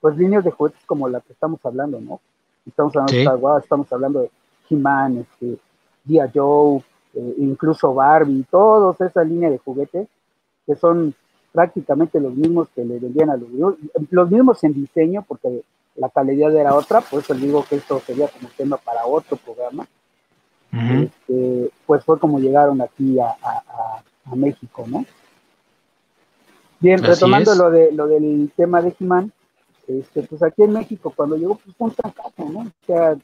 pues 0.00 0.16
líneas 0.16 0.44
de 0.44 0.50
juguetes 0.50 0.80
como 0.86 1.08
la 1.08 1.20
que 1.20 1.32
estamos 1.32 1.64
hablando, 1.64 2.00
¿no? 2.00 2.20
Estamos 2.66 2.94
hablando 2.96 3.12
de 3.12 3.22
Star 3.22 3.62
estamos 3.62 3.92
hablando 3.92 4.20
de 4.20 4.30
He-Man, 4.68 5.18
este, 5.18 5.58
Dia 6.04 6.30
Joe, 6.32 6.82
eh, 7.14 7.34
incluso 7.38 7.94
Barbie, 7.94 8.44
todos 8.50 9.00
esa 9.00 9.24
línea 9.24 9.50
de 9.50 9.58
juguetes 9.58 10.08
que 10.66 10.76
son 10.76 11.14
prácticamente 11.52 12.20
los 12.20 12.34
mismos 12.34 12.68
que 12.74 12.84
le 12.84 12.98
vendían 12.98 13.30
a 13.30 13.36
los 13.36 13.48
los 14.10 14.30
mismos 14.30 14.62
en 14.64 14.74
diseño, 14.74 15.24
porque 15.26 15.62
la 15.96 16.08
calidad 16.10 16.54
era 16.54 16.74
otra, 16.74 17.00
por 17.00 17.20
eso 17.20 17.34
digo 17.34 17.64
que 17.68 17.76
esto 17.76 18.00
sería 18.00 18.28
como 18.28 18.48
tema 18.56 18.76
para 18.76 19.06
otro 19.06 19.36
programa. 19.36 19.86
Este, 20.70 21.70
pues 21.86 22.04
fue 22.04 22.18
como 22.18 22.38
llegaron 22.38 22.80
aquí 22.82 23.18
a, 23.18 23.34
México, 24.34 24.84
¿no? 24.86 25.06
Bien, 26.80 27.02
retomando 27.02 27.54
lo 27.54 27.70
de 27.70 27.90
lo 27.92 28.06
del 28.06 28.52
tema 28.54 28.82
de 28.82 28.94
He-Man, 29.00 29.32
este, 29.88 30.22
pues 30.22 30.42
aquí 30.42 30.62
en 30.62 30.72
México 30.72 31.12
cuando 31.16 31.36
llegó 31.36 31.56
pues 31.56 31.74
fue 31.76 31.88
un 31.88 31.94
fracaso, 31.94 32.44
¿no? 32.50 32.60
O 32.60 32.86
sea, 32.86 33.16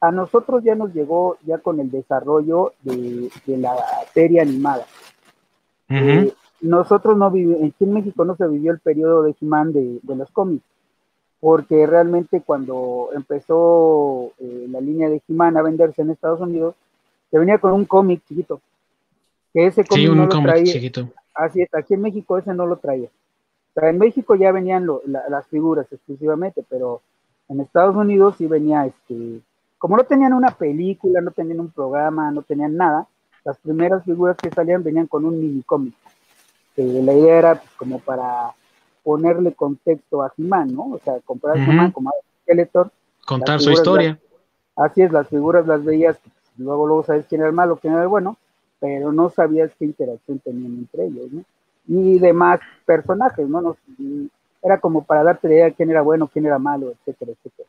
a 0.00 0.10
nosotros 0.10 0.62
ya 0.64 0.74
nos 0.74 0.92
llegó 0.92 1.38
ya 1.46 1.58
con 1.58 1.78
el 1.78 1.90
desarrollo 1.90 2.72
de, 2.82 3.30
la 3.46 3.76
serie 4.12 4.40
animada. 4.40 4.84
Eh, 5.88 6.32
nosotros 6.60 7.16
no 7.16 7.30
vivimos, 7.30 7.62
aquí 7.62 7.84
en 7.84 7.92
México 7.92 8.24
no 8.24 8.36
se 8.36 8.48
vivió 8.48 8.72
el 8.72 8.80
periodo 8.80 9.22
de 9.22 9.34
he 9.40 9.72
de, 9.72 10.00
de, 10.02 10.16
los 10.16 10.30
cómics, 10.32 10.64
porque 11.38 11.86
realmente 11.86 12.42
cuando 12.44 13.10
empezó 13.14 14.32
eh, 14.40 14.66
la 14.68 14.80
línea 14.80 15.08
de 15.08 15.22
he 15.28 15.56
a 15.56 15.62
venderse 15.62 16.02
en 16.02 16.10
Estados 16.10 16.40
Unidos, 16.40 16.74
se 17.30 17.38
venía 17.38 17.58
con 17.58 17.72
un 17.72 17.84
cómic 17.84 18.22
chiquito, 18.26 18.60
que 19.54 19.66
ese 19.66 19.84
cómic 19.84 20.10
no 20.10 20.26
lo 20.26 20.42
traía. 20.42 20.72
Chiquito. 20.72 21.08
Así 21.32 21.62
es, 21.62 21.72
aquí 21.74 21.94
en 21.94 22.02
México 22.02 22.36
ese 22.38 22.52
no 22.52 22.66
lo 22.66 22.76
traía. 22.76 23.08
En 23.76 23.98
México 23.98 24.34
ya 24.34 24.52
venían 24.52 24.86
las 25.28 25.46
figuras 25.48 25.86
exclusivamente, 25.92 26.64
pero 26.68 27.02
en 27.48 27.60
Estados 27.60 27.94
Unidos 27.94 28.36
sí 28.38 28.46
venía 28.46 28.86
este 28.86 29.42
como 29.78 29.96
no 29.96 30.04
tenían 30.04 30.32
una 30.32 30.50
película, 30.50 31.20
no 31.20 31.30
tenían 31.30 31.60
un 31.60 31.70
programa, 31.70 32.30
no 32.30 32.42
tenían 32.42 32.76
nada, 32.76 33.06
las 33.44 33.58
primeras 33.58 34.04
figuras 34.04 34.36
que 34.36 34.50
salían 34.50 34.82
venían 34.82 35.06
con 35.06 35.24
un 35.24 35.38
mini 35.38 35.62
cómic. 35.62 35.94
la 36.76 37.12
idea 37.12 37.38
era 37.38 37.54
pues, 37.56 37.70
como 37.76 37.98
para 37.98 38.52
ponerle 39.04 39.52
contexto 39.52 40.22
a 40.22 40.32
he 40.36 40.42
¿no? 40.42 40.94
O 40.94 41.00
sea, 41.04 41.20
comprar 41.24 41.58
a 41.58 41.86
he 41.86 41.92
como 41.92 42.10
a 42.10 42.12
Skeletor. 42.42 42.90
Contar 43.26 43.60
su 43.60 43.70
historia. 43.70 44.18
Así 44.74 45.02
es, 45.02 45.12
las 45.12 45.28
figuras 45.28 45.66
las 45.66 45.84
veías, 45.84 46.18
luego 46.56 46.86
luego 46.86 47.04
sabes 47.04 47.26
quién 47.28 47.40
era 47.40 47.48
el 47.48 47.54
malo, 47.54 47.76
quién 47.76 47.92
era 47.92 48.02
el 48.02 48.08
bueno, 48.08 48.36
pero 48.80 49.12
no 49.12 49.30
sabías 49.30 49.70
qué 49.78 49.84
interacción 49.84 50.38
tenían 50.40 50.72
entre 50.72 51.06
ellos, 51.06 51.30
¿no? 51.32 51.44
Y 51.88 52.18
demás 52.18 52.60
personajes, 52.84 53.48
¿no? 53.48 53.76
era 54.62 54.80
como 54.80 55.04
para 55.04 55.22
darte 55.22 55.48
idea 55.48 55.66
de 55.66 55.74
quién 55.74 55.90
era 55.90 56.02
bueno, 56.02 56.26
quién 56.26 56.46
era 56.46 56.58
malo, 56.58 56.90
etcétera, 56.90 57.32
etcétera. 57.32 57.68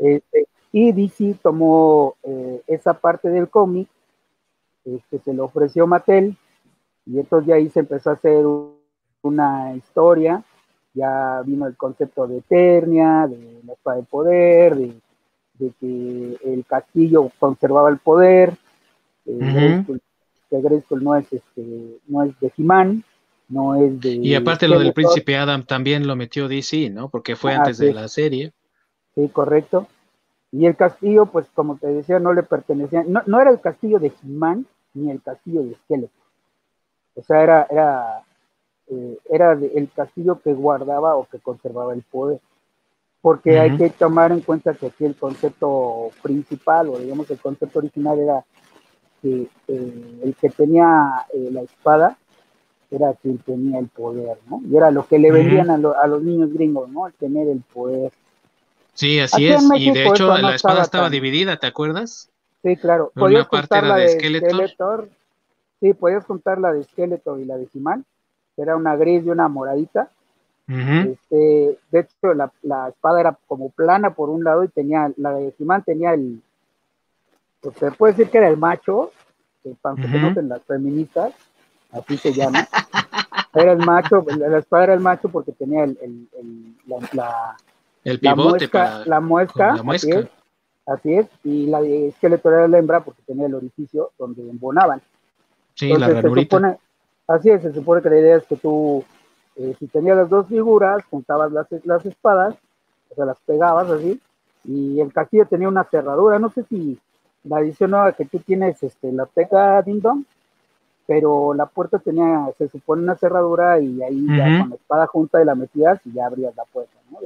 Este, 0.00 0.46
y 0.72 0.92
DC 0.92 1.36
tomó 1.42 2.16
eh, 2.22 2.62
esa 2.66 2.94
parte 2.94 3.28
del 3.28 3.48
cómic, 3.48 3.88
este, 4.84 5.18
se 5.20 5.32
lo 5.32 5.44
ofreció 5.44 5.86
Mattel, 5.86 6.36
y 7.06 7.18
entonces 7.18 7.46
de 7.46 7.54
ahí 7.54 7.70
se 7.70 7.80
empezó 7.80 8.10
a 8.10 8.14
hacer 8.14 8.44
una 9.22 9.74
historia, 9.74 10.42
ya 10.94 11.42
vino 11.44 11.66
el 11.66 11.76
concepto 11.76 12.26
de 12.26 12.38
Eternia, 12.38 13.26
de 13.26 13.60
la 13.64 13.72
espada 13.72 13.98
de 13.98 14.02
poder, 14.02 14.76
de, 14.76 15.72
que 15.80 16.38
el 16.44 16.64
castillo 16.66 17.30
conservaba 17.38 17.88
el 17.88 17.98
poder, 17.98 18.56
eh, 19.26 19.84
que 20.50 20.60
Grayskull 20.60 21.04
no 21.04 21.14
es, 21.14 21.32
este, 21.32 21.98
no 22.08 22.24
es 22.24 22.38
de 22.40 22.52
He-Man, 22.58 23.04
no 23.52 23.74
es 23.74 24.00
de... 24.00 24.14
Y 24.14 24.34
aparte 24.34 24.66
lo 24.66 24.78
del 24.78 24.94
príncipe 24.94 25.36
Adam 25.36 25.64
también 25.64 26.06
lo 26.06 26.16
metió 26.16 26.48
DC, 26.48 26.88
¿no? 26.88 27.10
Porque 27.10 27.36
fue 27.36 27.52
antes 27.52 27.76
de 27.76 27.92
la 27.92 28.08
serie. 28.08 28.52
Sí, 29.14 29.28
correcto. 29.28 29.86
Y 30.50 30.64
el 30.64 30.74
castillo, 30.74 31.26
pues 31.26 31.46
como 31.54 31.76
te 31.76 31.86
decía, 31.88 32.18
no 32.18 32.32
le 32.32 32.42
pertenecía, 32.42 33.04
no, 33.06 33.22
no 33.26 33.40
era 33.40 33.50
el 33.50 33.60
castillo 33.60 33.98
de 33.98 34.12
He-Man 34.22 34.66
ni 34.94 35.10
el 35.10 35.20
castillo 35.22 35.62
de 35.62 35.74
Skeletor. 35.74 36.22
O 37.14 37.22
sea, 37.22 37.42
era, 37.42 37.66
era, 37.70 38.22
eh, 38.88 39.18
era 39.30 39.52
el 39.52 39.90
castillo 39.94 40.40
que 40.40 40.54
guardaba 40.54 41.16
o 41.16 41.26
que 41.26 41.38
conservaba 41.38 41.92
el 41.92 42.02
poder. 42.02 42.40
Porque 43.20 43.60
hay 43.60 43.76
que 43.76 43.90
tomar 43.90 44.32
en 44.32 44.40
cuenta 44.40 44.72
que 44.74 44.86
aquí 44.86 45.04
el 45.04 45.14
concepto 45.14 46.10
principal, 46.22 46.88
o 46.88 46.98
digamos 46.98 47.30
el 47.30 47.38
concepto 47.38 47.80
original 47.80 48.18
era 48.18 48.44
que 49.20 49.46
eh, 49.68 50.20
el 50.24 50.34
que 50.34 50.48
tenía 50.48 51.26
eh, 51.32 51.50
la 51.52 51.60
espada 51.60 52.18
era 52.92 53.14
quien 53.14 53.38
tenía 53.38 53.78
el 53.78 53.88
poder, 53.88 54.38
¿no? 54.48 54.60
Y 54.68 54.76
era 54.76 54.90
lo 54.90 55.06
que 55.06 55.18
le 55.18 55.32
vendían 55.32 55.70
a, 55.70 55.74
a, 55.74 56.06
los 56.06 56.22
niños 56.22 56.52
gringos, 56.52 56.90
¿no? 56.90 57.06
El 57.06 57.14
tener 57.14 57.48
el 57.48 57.62
poder. 57.72 58.12
Sí, 58.92 59.18
así 59.18 59.48
es. 59.48 59.66
y 59.74 59.90
de 59.90 60.06
hecho 60.06 60.36
la 60.36 60.54
espada 60.54 60.82
estaba, 60.82 61.08
dividida, 61.08 61.56
¿te 61.56 61.66
acuerdas? 61.66 62.30
Sí, 62.62 62.76
claro. 62.76 63.10
Podías 63.14 63.46
contar 63.48 63.84
la 63.84 63.96
de 63.96 64.08
Skeletor. 64.10 65.08
Sí, 65.80 65.94
podías 65.94 66.24
contar 66.24 66.60
la 66.60 66.72
de 66.72 66.84
Skeletor 66.84 67.40
y 67.40 67.44
la 67.44 67.56
de 67.56 67.66
Simán. 67.66 68.04
Era 68.56 68.76
una 68.76 68.94
gris 68.96 69.24
y 69.24 69.30
una 69.30 69.48
moradita. 69.48 70.10
este, 70.68 71.78
de 71.90 72.00
hecho, 72.00 72.34
la, 72.34 72.52
la, 72.62 72.88
espada 72.88 73.20
era 73.20 73.38
como 73.46 73.70
plana 73.70 74.14
por 74.14 74.28
un 74.30 74.44
lado 74.44 74.62
y 74.64 74.68
tenía, 74.68 75.10
la 75.16 75.32
de 75.32 75.52
Simán 75.52 75.82
tenía 75.82 76.14
el, 76.14 76.40
pues 77.60 77.76
se 77.78 77.90
puede 77.90 78.12
decir 78.12 78.30
que 78.30 78.38
era 78.38 78.48
el 78.48 78.56
macho, 78.56 79.10
que 79.62 79.74
para 79.80 79.96
que 79.96 80.02
uh 80.02 80.42
las 80.42 80.62
feministas, 80.62 81.32
así 81.92 82.16
se 82.16 82.32
llama. 82.32 82.66
era 83.54 83.72
el 83.72 83.78
macho, 83.78 84.24
la 84.26 84.58
espada 84.58 84.84
era 84.84 84.94
el 84.94 85.00
macho 85.00 85.28
porque 85.28 85.52
tenía 85.52 85.84
el, 85.84 85.98
el, 86.02 86.76
la, 87.12 87.56
el 88.04 88.18
pivote 88.18 88.68
la 89.06 89.20
muesca, 89.20 89.74
la 89.76 89.82
muesca, 89.82 90.28
Así, 90.84 91.14
es, 91.14 91.26
y 91.44 91.66
la 91.66 91.80
esqueleto 91.80 92.48
era 92.50 92.66
la 92.66 92.78
hembra 92.78 93.04
porque 93.04 93.22
tenía 93.24 93.46
el 93.46 93.54
orificio 93.54 94.10
donde 94.18 94.42
embonaban. 94.42 95.00
Sí, 95.74 95.92
la 95.96 96.20
supone, 96.20 96.76
Así 97.28 97.50
es, 97.50 97.62
se 97.62 97.72
supone 97.72 98.02
que 98.02 98.10
la 98.10 98.18
idea 98.18 98.36
es 98.36 98.46
que 98.46 98.56
tú, 98.56 99.04
eh, 99.56 99.76
si 99.78 99.86
tenías 99.86 100.16
las 100.16 100.28
dos 100.28 100.48
figuras, 100.48 101.04
juntabas 101.04 101.52
las, 101.52 101.66
las 101.84 102.04
espadas, 102.04 102.56
o 103.10 103.14
sea, 103.14 103.24
las 103.24 103.38
pegabas 103.46 103.88
así, 103.90 104.20
y 104.64 105.00
el 105.00 105.12
castillo 105.12 105.46
tenía 105.46 105.68
una 105.68 105.84
cerradura, 105.84 106.40
no 106.40 106.50
sé 106.50 106.64
si 106.64 106.98
la 107.44 107.60
edición 107.60 107.92
nueva 107.92 108.12
que 108.12 108.24
tú 108.24 108.40
tienes, 108.40 108.82
este, 108.82 109.12
la 109.12 109.26
teca 109.26 109.82
Ding 109.82 110.00
Dong, 110.00 110.24
pero 111.12 111.52
la 111.52 111.66
puerta 111.66 111.98
tenía, 111.98 112.48
se 112.56 112.70
supone 112.70 113.02
una 113.02 113.16
cerradura 113.16 113.78
y 113.78 114.02
ahí 114.02 114.24
ya 114.26 114.60
con 114.60 114.70
la 114.70 114.76
espada 114.76 115.06
junta 115.06 115.42
y 115.42 115.44
la 115.44 115.54
metías 115.54 116.00
y 116.06 116.12
ya 116.14 116.24
abrías 116.24 116.56
la 116.56 116.64
puerta, 116.64 116.94
¿no? 117.10 117.18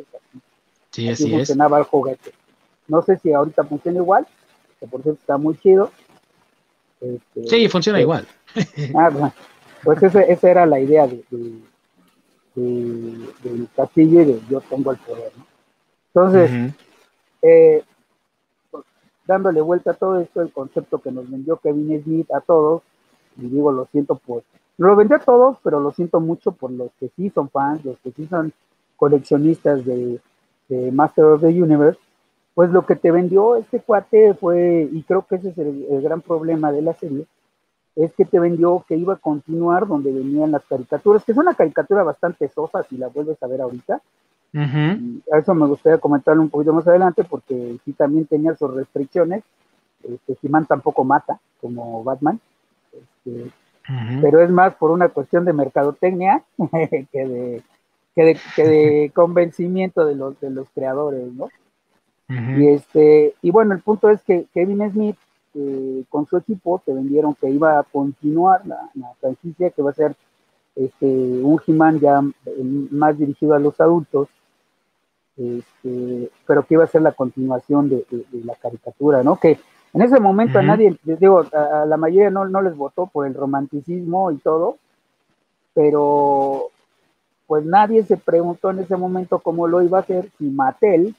Sí, 0.91 1.09
así, 1.09 1.31
funcionaba 1.31 1.79
el 1.79 1.85
juguete. 1.85 2.33
No 2.89 3.01
sé 3.03 3.17
si 3.19 3.33
ahorita 3.33 3.63
funciona 3.63 3.99
igual, 3.99 4.27
que 4.81 4.89
por 4.89 5.05
cierto 5.05 5.21
está 5.21 5.39
muy 5.39 5.57
chido. 5.59 5.93
Este, 7.01 7.47
sí, 7.47 7.69
funciona 7.69 8.01
igual. 8.01 8.27
Ah, 8.97 9.09
bueno, 9.11 9.33
pues 9.85 10.03
ese, 10.03 10.33
esa 10.33 10.51
era 10.51 10.67
la 10.67 10.81
idea 10.81 11.07
de, 11.07 11.23
del 12.57 13.69
castillo 13.77 14.23
y 14.23 14.25
de 14.25 14.41
yo 14.51 14.61
tengo 14.63 14.91
el 14.91 14.97
poder, 14.97 15.31
¿no? 15.37 15.47
Entonces, 16.13 16.75
eh, 17.41 17.85
dándole 19.29 19.61
vuelta 19.61 19.93
a 19.93 19.95
todo 19.95 20.19
esto, 20.19 20.43
el 20.43 20.51
concepto 20.51 20.99
que 20.99 21.13
nos 21.13 21.31
vendió 21.31 21.59
Kevin 21.59 22.03
Smith 22.03 22.33
a 22.33 22.41
todos, 22.41 22.83
y 23.39 23.49
digo, 23.49 23.73
lo 23.73 23.87
siento 23.87 24.17
por, 24.17 24.43
no 24.79 24.89
lo 24.89 24.97
vendió 24.97 25.17
a 25.17 25.21
todos, 25.21 25.59
pero 25.63 25.81
lo 25.81 25.93
siento 25.93 26.21
mucho 26.21 26.53
por 26.53 26.71
los 26.71 26.91
que 26.99 27.11
sí 27.17 27.31
son 27.31 27.49
fans, 27.49 27.85
los 27.85 27.99
que 27.99 28.13
sí 28.13 28.27
son 28.27 28.53
coleccionistas 28.97 29.85
de, 29.85 30.21
Master 30.93 31.25
of 31.27 31.43
the 31.43 31.63
Universe, 31.63 32.01
pues 32.55 32.71
lo 32.71 32.85
que 32.85 32.97
te 32.97 33.13
vendió 33.13 33.55
este 33.55 33.79
cuate 33.79 34.35
fue, 34.35 34.89
y 34.91 35.03
creo 35.05 35.25
que 35.25 35.37
ese 35.37 35.51
es 35.51 35.59
el, 35.59 36.03
gran 36.03 36.21
problema 36.21 36.73
de 36.73 36.83
la 36.83 36.93
serie, 36.95 37.25
es 37.95 38.13
que 38.15 38.25
te 38.25 38.41
vendió 38.41 38.85
que 38.89 38.97
iba 38.97 39.15
a 39.15 39.19
continuar 39.19 39.87
donde 39.87 40.13
venían 40.13 40.51
las 40.51 40.65
caricaturas, 40.65 41.25
que 41.25 41.33
es 41.33 41.39
una 41.39 41.55
caricatura 41.55 42.03
bastante 42.03 42.49
sosa 42.49 42.83
si 42.83 42.97
la 42.97 43.09
vuelves 43.09 43.41
a 43.43 43.47
ver 43.47 43.61
ahorita, 43.61 44.03
a 44.55 45.39
eso 45.39 45.55
me 45.55 45.67
gustaría 45.67 45.99
comentarlo 45.99 46.43
un 46.43 46.49
poquito 46.49 46.73
más 46.73 46.87
adelante 46.87 47.25
porque 47.25 47.79
sí 47.85 47.93
también 47.93 48.27
tenía 48.27 48.55
sus 48.57 48.73
restricciones. 48.73 49.45
Este, 50.03 50.39
He-Man 50.43 50.67
tampoco 50.67 51.05
mata 51.05 51.39
como 51.61 52.03
Batman. 52.05 52.41
Este, 53.27 53.53
pero 54.21 54.41
es 54.41 54.51
más 54.51 54.75
por 54.75 54.91
una 54.91 55.09
cuestión 55.09 55.45
de 55.45 55.53
mercadotecnia 55.53 56.43
que 57.13 57.27
de, 57.27 57.63
que 58.15 58.65
de, 58.65 59.13
convencimiento 59.15 60.05
de 60.05 60.15
los, 60.15 60.41
de 60.41 60.51
los 60.51 60.69
creadores, 60.75 61.33
¿no? 61.33 61.49
Y 62.29 62.67
este, 62.67 63.35
y 63.41 63.53
bueno, 63.53 63.73
el 63.75 63.81
punto 63.83 64.11
es 64.11 64.21
que 64.23 64.47
Kevin 64.53 64.91
Smith 64.91 65.17
eh, 65.55 66.05
con 66.09 66.27
su 66.27 66.37
equipo 66.37 66.83
te 66.85 66.93
vendieron 66.93 67.35
que 67.35 67.49
iba 67.49 67.79
a 67.79 67.85
continuar 67.85 68.67
la, 68.67 68.91
la 68.95 69.15
franquicia, 69.21 69.71
que 69.71 69.83
va 69.83 69.91
a 69.91 69.95
ser 69.95 70.17
este, 70.77 71.07
un 71.07 71.61
He-Man 71.67 72.01
ya 72.01 72.21
más 72.91 73.19
dirigido 73.19 73.55
a 73.55 73.59
los 73.59 73.81
adultos, 73.81 74.29
este, 75.37 76.31
pero 76.47 76.67
que 76.67 76.75
iba 76.75 76.85
a 76.85 76.89
ser 76.89 77.03
la 77.03 77.13
continuación 77.13 77.89
de, 77.89 78.05
la 78.45 78.55
caricatura, 78.57 79.23
¿no? 79.23 79.37
Que 79.37 79.59
en 79.97 80.03
ese 80.03 80.21
momento 80.21 80.59
a 80.59 80.63
nadie, 80.63 80.95
digo, 81.05 81.47
a, 81.55 81.87
la 81.87 81.97
mayoría 81.97 82.29
no, 82.29 82.47
no 82.47 82.61
les 82.61 82.77
votó 82.77 83.07
por 83.07 83.27
el 83.27 83.33
romanticismo 83.33 84.31
y 84.31 84.37
todo, 84.37 84.77
pero 85.73 86.69
pues 87.47 87.65
nadie 87.65 88.03
se 88.03 88.19
preguntó 88.19 88.71
en 88.71 88.81
ese 88.81 88.95
momento 88.95 89.39
cómo 89.39 89.67
lo 89.67 89.83
iba 89.83 89.97
a 89.97 90.03
hacer 90.03 90.31
si 90.37 90.45
Mattel 90.51 91.15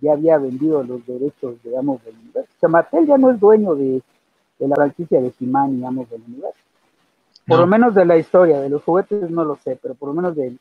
ya 0.00 0.14
había 0.14 0.36
vendido 0.36 0.82
los 0.82 1.06
derechos, 1.06 1.62
digamos, 1.62 2.04
del 2.04 2.16
universo. 2.16 2.50
O 2.56 2.58
sea, 2.58 2.68
Mattel 2.68 3.06
ya 3.06 3.18
no 3.18 3.30
es 3.30 3.38
dueño 3.38 3.76
de, 3.76 4.02
la 4.58 4.74
franquicia 4.74 5.20
de 5.20 5.32
He-Man, 5.40 5.76
digamos, 5.76 6.10
del 6.10 6.22
universo. 6.26 6.58
Por 7.46 7.60
lo 7.60 7.68
menos 7.68 7.94
de 7.94 8.04
la 8.04 8.16
historia, 8.16 8.60
de 8.60 8.68
los 8.68 8.82
juguetes 8.82 9.30
no 9.30 9.44
lo 9.44 9.54
sé, 9.62 9.78
pero 9.80 9.94
por 9.94 10.08
lo 10.08 10.14
menos 10.16 10.34
de, 10.34 10.56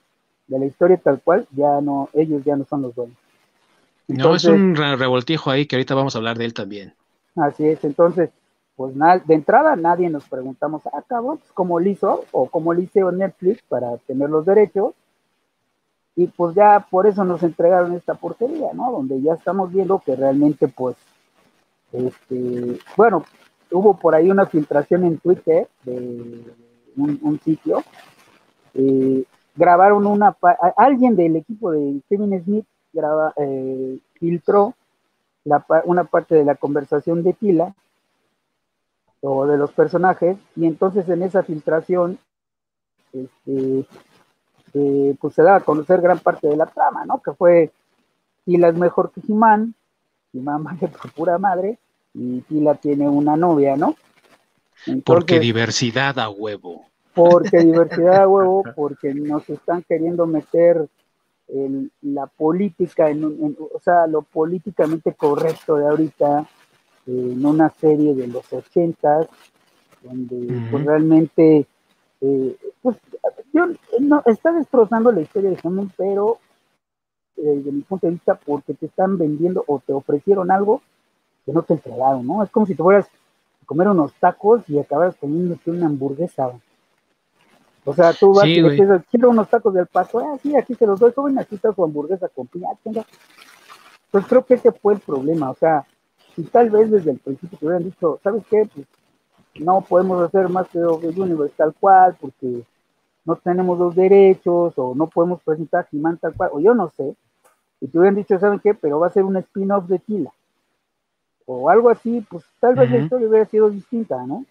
de 0.45 0.59
la 0.59 0.65
historia 0.65 0.97
tal 0.97 1.21
cual, 1.23 1.47
ya 1.53 1.81
no, 1.81 2.07
ellos 2.13 2.43
ya 2.45 2.55
no 2.55 2.65
son 2.65 2.83
los 2.83 2.93
dueños. 2.93 3.17
no, 4.07 4.35
es 4.35 4.45
un 4.45 4.75
revoltijo 4.75 5.49
ahí 5.49 5.65
que 5.65 5.75
ahorita 5.75 5.95
vamos 5.95 6.13
a 6.13 6.19
hablar 6.19 6.37
de 6.37 6.45
él 6.45 6.53
también. 6.53 6.93
Así 7.37 7.67
es, 7.67 7.83
entonces, 7.83 8.31
pues 8.75 8.93
de 8.95 9.33
entrada 9.33 9.75
nadie 9.75 10.09
nos 10.09 10.27
preguntamos, 10.27 10.81
ah, 10.87 11.03
cabrón, 11.07 11.37
pues, 11.37 11.51
¿cómo 11.53 11.79
lo 11.79 11.89
hizo? 11.89 12.23
O 12.31 12.47
cómo 12.47 12.73
lo 12.73 12.81
Netflix 13.11 13.61
para 13.63 13.97
tener 13.97 14.29
los 14.29 14.45
derechos. 14.45 14.93
Y 16.15 16.27
pues 16.27 16.55
ya 16.55 16.85
por 16.89 17.05
eso 17.05 17.23
nos 17.23 17.43
entregaron 17.43 17.93
esta 17.93 18.15
portería, 18.15 18.73
¿no? 18.73 18.91
Donde 18.91 19.21
ya 19.21 19.33
estamos 19.33 19.71
viendo 19.71 19.99
que 19.99 20.15
realmente, 20.15 20.67
pues, 20.67 20.95
este, 21.91 22.79
bueno, 22.95 23.23
hubo 23.71 23.97
por 23.97 24.15
ahí 24.15 24.29
una 24.31 24.47
filtración 24.47 25.05
en 25.05 25.19
Twitter 25.19 25.67
de 25.83 26.43
un, 26.95 27.39
sitio 27.43 27.83
eh, 28.73 29.23
grabaron 29.55 30.07
una, 30.07 30.35
alguien 30.75 31.15
del 31.15 31.35
equipo 31.35 31.71
de 31.71 32.01
Kevin 32.09 32.43
Smith 32.43 32.65
graba, 32.93 33.33
eh, 33.37 33.99
filtró 34.13 34.73
una 35.85 36.03
parte 36.05 36.35
de 36.35 36.45
la 36.45 36.55
conversación 36.55 37.23
de 37.23 37.33
Tila 37.33 37.73
o 39.21 39.45
de 39.45 39.57
los 39.57 39.71
personajes 39.71 40.37
y 40.55 40.65
entonces 40.65 41.07
en 41.09 41.23
esa 41.23 41.43
filtración 41.43 42.19
este, 43.13 43.85
eh, 44.73 45.15
pues 45.19 45.33
se 45.33 45.43
da 45.43 45.55
a 45.55 45.61
conocer 45.61 46.01
gran 46.01 46.19
parte 46.19 46.47
de 46.47 46.57
la 46.57 46.65
trama, 46.65 47.05
¿no? 47.05 47.21
Que 47.21 47.33
fue 47.33 47.71
Tila 48.45 48.69
es 48.69 48.75
mejor 48.75 49.11
que 49.11 49.21
Jimán, 49.21 49.73
Jimán 50.31 50.63
vale 50.63 50.87
por 50.87 51.11
pura 51.13 51.37
madre 51.37 51.79
y 52.13 52.41
Tila 52.41 52.75
tiene 52.75 53.07
una 53.09 53.35
novia, 53.35 53.75
¿no? 53.75 53.95
Porque 55.03 55.39
diversidad 55.39 56.19
a 56.19 56.29
huevo 56.29 56.87
porque 57.17 57.57
diversidad 57.57 58.19
de 58.19 58.27
huevo, 58.27 58.63
porque 58.75 59.13
nos 59.15 59.49
están 59.49 59.81
queriendo 59.81 60.27
meter 60.27 60.87
la 62.01 62.27
política, 62.27 63.09
en, 63.09 63.23
o 63.23 63.79
sea, 63.79 64.07
lo 64.07 64.21
políticamente 64.21 65.13
correcto 65.13 65.77
de 65.77 65.87
ahorita, 65.87 66.45
en 67.05 67.45
una 67.45 67.69
serie 67.69 68.13
de 68.13 68.27
los 68.27 68.51
ochentas, 68.51 69.27
donde 70.03 70.61
pues, 70.69 70.85
realmente, 70.85 71.65
eh, 72.21 72.57
pues, 72.81 72.97
yo, 73.53 73.67
no, 73.99 74.21
está 74.25 74.51
destrozando 74.51 75.11
la 75.11 75.21
historia 75.21 75.51
de 75.51 75.59
Hammond, 75.63 75.91
pero 75.95 76.39
eh, 77.37 77.41
desde 77.41 77.71
mi 77.71 77.81
punto 77.81 78.07
de 78.07 78.13
vista, 78.13 78.35
porque 78.35 78.73
te 78.73 78.87
están 78.87 79.17
vendiendo 79.17 79.63
o 79.67 79.79
te 79.79 79.93
ofrecieron 79.93 80.51
algo 80.51 80.81
que 81.45 81.53
no 81.53 81.63
te 81.63 81.73
entregaron, 81.73 82.27
¿no? 82.27 82.43
Es 82.43 82.49
como 82.49 82.65
si 82.65 82.75
te 82.75 82.83
fueras 82.83 83.05
a 83.05 83.65
comer 83.65 83.87
unos 83.87 84.13
tacos 84.15 84.69
y 84.69 84.77
acabaras 84.79 85.15
comiéndote 85.15 85.71
una 85.71 85.85
hamburguesa. 85.85 86.51
O 87.89 87.93
sea, 87.93 88.11
tú 88.11 88.33
vas 88.33 88.45
y 88.45 88.61
le 88.61 88.71
dices, 88.71 89.01
quiero 89.09 89.29
unos 89.29 89.49
tacos 89.49 89.73
del 89.73 89.87
paso, 89.87 90.19
ah, 90.19 90.37
sí, 90.43 90.53
aquí 90.57 90.75
te 90.75 90.85
los 90.85 90.99
doy, 90.99 91.13
joven, 91.13 91.39
aquí 91.39 91.55
está 91.55 91.71
su 91.73 91.81
hamburguesa 91.85 92.27
con 92.27 92.45
piña, 92.47 92.67
Pues 94.11 94.25
creo 94.27 94.45
que 94.45 94.55
ese 94.55 94.73
fue 94.73 94.95
el 94.95 94.99
problema, 94.99 95.51
o 95.51 95.55
sea, 95.55 95.85
si 96.35 96.43
tal 96.43 96.69
vez 96.69 96.91
desde 96.91 97.11
el 97.11 97.19
principio 97.19 97.57
te 97.57 97.65
hubieran 97.65 97.85
dicho, 97.85 98.19
¿sabes 98.21 98.43
qué? 98.49 98.67
Pues 98.75 98.85
no 99.61 99.79
podemos 99.79 100.21
hacer 100.21 100.49
más 100.49 100.67
que 100.67 100.79
Universe 100.79 101.53
tal 101.55 101.73
cual, 101.79 102.17
porque 102.19 102.61
no 103.23 103.37
tenemos 103.37 103.79
los 103.79 103.95
derechos, 103.95 104.73
o 104.75 104.93
no 104.93 105.07
podemos 105.07 105.41
presentar 105.41 105.87
He-Man 105.89 106.17
tal 106.17 106.33
cual, 106.33 106.49
o 106.51 106.59
yo 106.59 106.73
no 106.73 106.91
sé, 106.97 107.15
y 107.79 107.87
te 107.87 107.97
hubieran 107.97 108.15
dicho, 108.15 108.37
¿saben 108.37 108.59
qué? 108.59 108.73
Pero 108.73 108.99
va 108.99 109.07
a 109.07 109.11
ser 109.11 109.23
un 109.23 109.37
spin-off 109.37 109.87
de 109.87 109.99
Tila, 109.99 110.31
o 111.45 111.69
algo 111.69 111.89
así, 111.89 112.19
pues 112.29 112.43
tal 112.59 112.75
vez 112.75 112.91
la 112.91 112.97
historia 112.97 113.29
hubiera 113.29 113.45
sido 113.45 113.69
distinta, 113.69 114.25
¿no? 114.25 114.43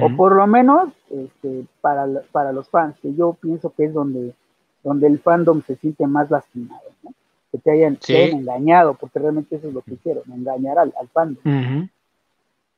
O 0.00 0.16
por 0.16 0.34
lo 0.34 0.46
menos 0.46 0.88
este, 1.10 1.66
para, 1.82 2.06
para 2.32 2.52
los 2.52 2.68
fans, 2.68 2.96
que 3.00 3.14
yo 3.14 3.36
pienso 3.40 3.72
que 3.76 3.84
es 3.84 3.92
donde, 3.92 4.34
donde 4.82 5.06
el 5.06 5.18
fandom 5.18 5.62
se 5.62 5.76
siente 5.76 6.06
más 6.06 6.30
lastimado, 6.30 6.82
¿no? 7.02 7.12
que 7.52 7.58
te 7.58 7.70
hayan, 7.70 7.98
engañado, 8.08 8.94
porque 8.94 9.18
realmente 9.18 9.56
eso 9.56 9.68
es 9.68 9.74
lo 9.74 9.82
que 9.82 9.94
hicieron, 9.94 10.24
engañar 10.32 10.78
al, 10.78 10.94
al 10.98 11.08
fandom. 11.08 11.88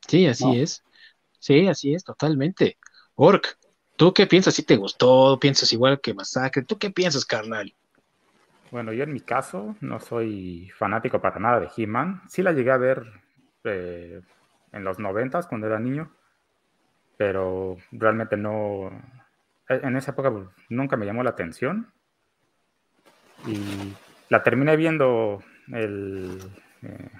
Sí, 0.06 0.26
así 0.26 0.60
es. 0.60 0.82
Sí, 1.38 1.68
así 1.68 1.94
es, 1.94 2.04
totalmente. 2.04 2.78
Ork, 3.14 3.58
¿tú 3.96 4.12
qué 4.12 4.26
piensas? 4.26 4.54
¿Si 4.54 4.64
te 4.64 4.76
gustó? 4.76 5.38
¿Piensas 5.40 5.72
igual 5.72 6.00
que 6.00 6.14
Masacre? 6.14 6.62
¿Tú 6.62 6.78
qué 6.78 6.90
piensas, 6.90 7.24
carnal? 7.24 7.72
Bueno, 8.70 8.92
yo 8.92 9.04
en 9.04 9.12
mi 9.12 9.20
caso 9.20 9.76
no 9.80 10.00
soy 10.00 10.70
fanático 10.76 11.20
para 11.20 11.38
nada 11.38 11.60
de 11.60 11.68
He-Man. 11.76 12.22
Sí 12.28 12.42
la 12.42 12.52
llegué 12.52 12.70
a 12.70 12.76
ver 12.76 13.04
eh, 13.64 14.20
en 14.72 14.84
los 14.84 14.98
noventas 14.98 15.46
cuando 15.46 15.66
era 15.66 15.78
niño, 15.78 16.10
pero 17.18 17.76
realmente 17.90 18.38
no, 18.38 18.90
e, 19.68 19.74
en 19.74 19.96
esa 19.96 20.12
época 20.12 20.30
pues, 20.30 20.46
nunca 20.70 20.96
me 20.96 21.04
llamó 21.04 21.22
la 21.22 21.30
atención. 21.30 21.92
Y 23.46 23.94
la 24.30 24.42
terminé 24.42 24.76
viendo 24.76 25.42
el, 25.72 26.38
eh, 26.82 27.10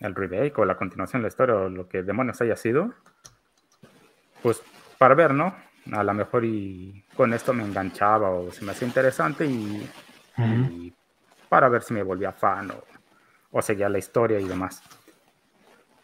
el 0.00 0.14
remake 0.14 0.58
o 0.58 0.64
la 0.64 0.76
continuación 0.76 1.20
de 1.20 1.24
la 1.24 1.28
historia 1.28 1.54
o 1.54 1.68
lo 1.68 1.88
que 1.88 2.02
demonios 2.02 2.40
haya 2.40 2.56
sido, 2.56 2.94
pues 4.42 4.62
para 4.96 5.14
ver, 5.14 5.34
¿no? 5.34 5.54
A 5.92 6.02
lo 6.02 6.14
mejor 6.14 6.44
y 6.44 7.04
con 7.14 7.32
esto 7.32 7.52
me 7.52 7.64
enganchaba 7.64 8.30
o 8.30 8.50
se 8.50 8.64
me 8.64 8.72
hacía 8.72 8.88
interesante 8.88 9.46
y, 9.46 10.92
para 11.48 11.68
ver 11.68 11.82
si 11.82 11.94
me 11.94 12.02
volvía 12.02 12.32
fan 12.32 12.70
o, 13.52 13.62
seguía 13.62 13.88
la 13.88 13.98
historia 13.98 14.38
y 14.40 14.46
demás. 14.46 14.82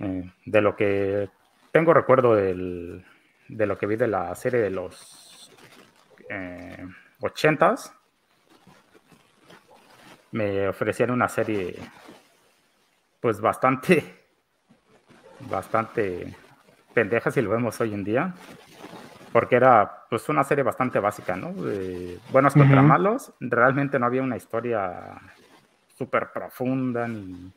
Eh, 0.01 0.31
de 0.45 0.61
lo 0.61 0.75
que 0.75 1.29
tengo 1.71 1.95
recuerdo 1.95 2.35
del, 2.35 3.05
de 3.49 3.67
lo 3.67 3.79
que 3.79 3.87
vi 3.87 3.97
de 3.97 4.09
la 4.09 4.35
serie 4.35 4.61
de 4.61 4.71
los 4.71 5.51
eh, 6.29 6.87
ochentas, 7.21 7.93
me 10.33 10.69
ofrecieron 10.69 11.15
una 11.15 11.29
serie 11.29 11.77
pues 13.21 13.41
bastante, 13.41 14.25
bastante 15.41 16.35
pendeja 16.93 17.31
si 17.31 17.43
lo 17.43 17.51
vemos 17.51 17.81
hoy 17.81 17.95
en 17.95 18.05
día, 18.05 18.35
porque 19.33 19.57
era 19.57 20.07
pues 20.09 20.29
una 20.29 20.45
serie 20.45 20.65
bastante 20.65 20.99
básica, 20.99 21.37
¿no? 21.37 21.53
buenos 22.31 22.55
contra 22.55 22.83
malos, 22.83 23.33
realmente 23.41 23.99
no 23.99 24.07
había 24.07 24.23
una 24.23 24.37
historia 24.37 25.21
súper 25.97 26.31
profunda 26.33 27.07
ni 27.07 27.53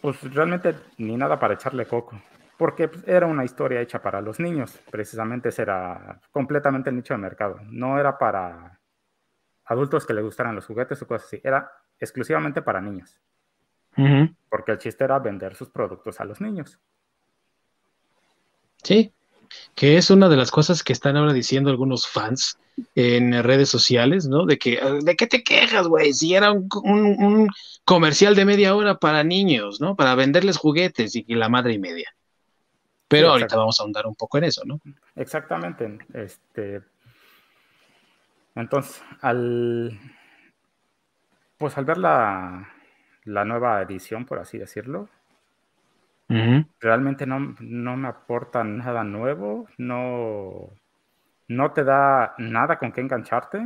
pues 0.00 0.22
realmente 0.32 0.74
ni 0.98 1.16
nada 1.16 1.38
para 1.38 1.54
echarle 1.54 1.86
coco 1.86 2.20
porque 2.62 2.86
pues, 2.86 3.02
era 3.08 3.26
una 3.26 3.44
historia 3.44 3.80
hecha 3.80 4.00
para 4.00 4.20
los 4.20 4.38
niños, 4.38 4.78
precisamente 4.88 5.48
ese 5.48 5.62
era 5.62 6.20
completamente 6.30 6.90
el 6.90 6.96
nicho 6.96 7.12
de 7.12 7.18
mercado, 7.18 7.58
no 7.64 7.98
era 7.98 8.16
para 8.16 8.78
adultos 9.64 10.06
que 10.06 10.14
les 10.14 10.22
gustaran 10.22 10.54
los 10.54 10.66
juguetes 10.66 11.02
o 11.02 11.08
cosas 11.08 11.26
así, 11.26 11.40
era 11.42 11.72
exclusivamente 11.98 12.62
para 12.62 12.80
niños, 12.80 13.20
porque 14.48 14.70
el 14.70 14.78
chiste 14.78 15.02
era 15.02 15.18
vender 15.18 15.56
sus 15.56 15.70
productos 15.70 16.20
a 16.20 16.24
los 16.24 16.40
niños. 16.40 16.78
Sí, 18.84 19.12
que 19.74 19.96
es 19.96 20.10
una 20.10 20.28
de 20.28 20.36
las 20.36 20.52
cosas 20.52 20.84
que 20.84 20.92
están 20.92 21.16
ahora 21.16 21.32
diciendo 21.32 21.68
algunos 21.68 22.06
fans 22.06 22.60
en 22.94 23.42
redes 23.42 23.70
sociales, 23.70 24.28
¿no? 24.28 24.46
De 24.46 24.56
que, 24.56 24.80
¿de 25.02 25.16
qué 25.16 25.26
te 25.26 25.42
quejas, 25.42 25.88
güey? 25.88 26.12
Si 26.12 26.36
era 26.36 26.52
un, 26.52 26.68
un, 26.84 27.48
comercial 27.84 28.36
de 28.36 28.44
media 28.44 28.76
hora 28.76 29.00
para 29.00 29.24
niños, 29.24 29.80
¿no? 29.80 29.96
Para 29.96 30.14
venderles 30.14 30.58
juguetes 30.58 31.16
y 31.16 31.34
la 31.34 31.48
madre 31.48 31.72
y 31.72 31.80
media. 31.80 32.14
Pero 33.12 33.30
ahorita 33.30 33.56
vamos 33.56 33.78
a 33.78 33.82
ahondar 33.82 34.06
un 34.06 34.14
poco 34.14 34.38
en 34.38 34.44
eso, 34.44 34.62
¿no? 34.64 34.80
Exactamente. 35.14 35.98
Este, 36.14 36.82
entonces, 38.54 39.02
al 39.20 39.98
pues 41.62 41.78
al 41.78 41.84
ver 41.84 41.98
la, 41.98 42.66
nueva 43.24 43.80
edición, 43.82 44.24
por 44.24 44.40
así 44.40 44.58
decirlo, 44.58 45.08
realmente 46.80 47.24
no, 47.24 47.38
me 47.38 48.08
aporta 48.08 48.64
nada 48.64 49.04
nuevo, 49.04 49.68
no, 49.78 50.70
no 51.46 51.70
te 51.70 51.84
da 51.84 52.34
nada 52.38 52.80
con 52.80 52.90
qué 52.90 53.00
engancharte. 53.00 53.62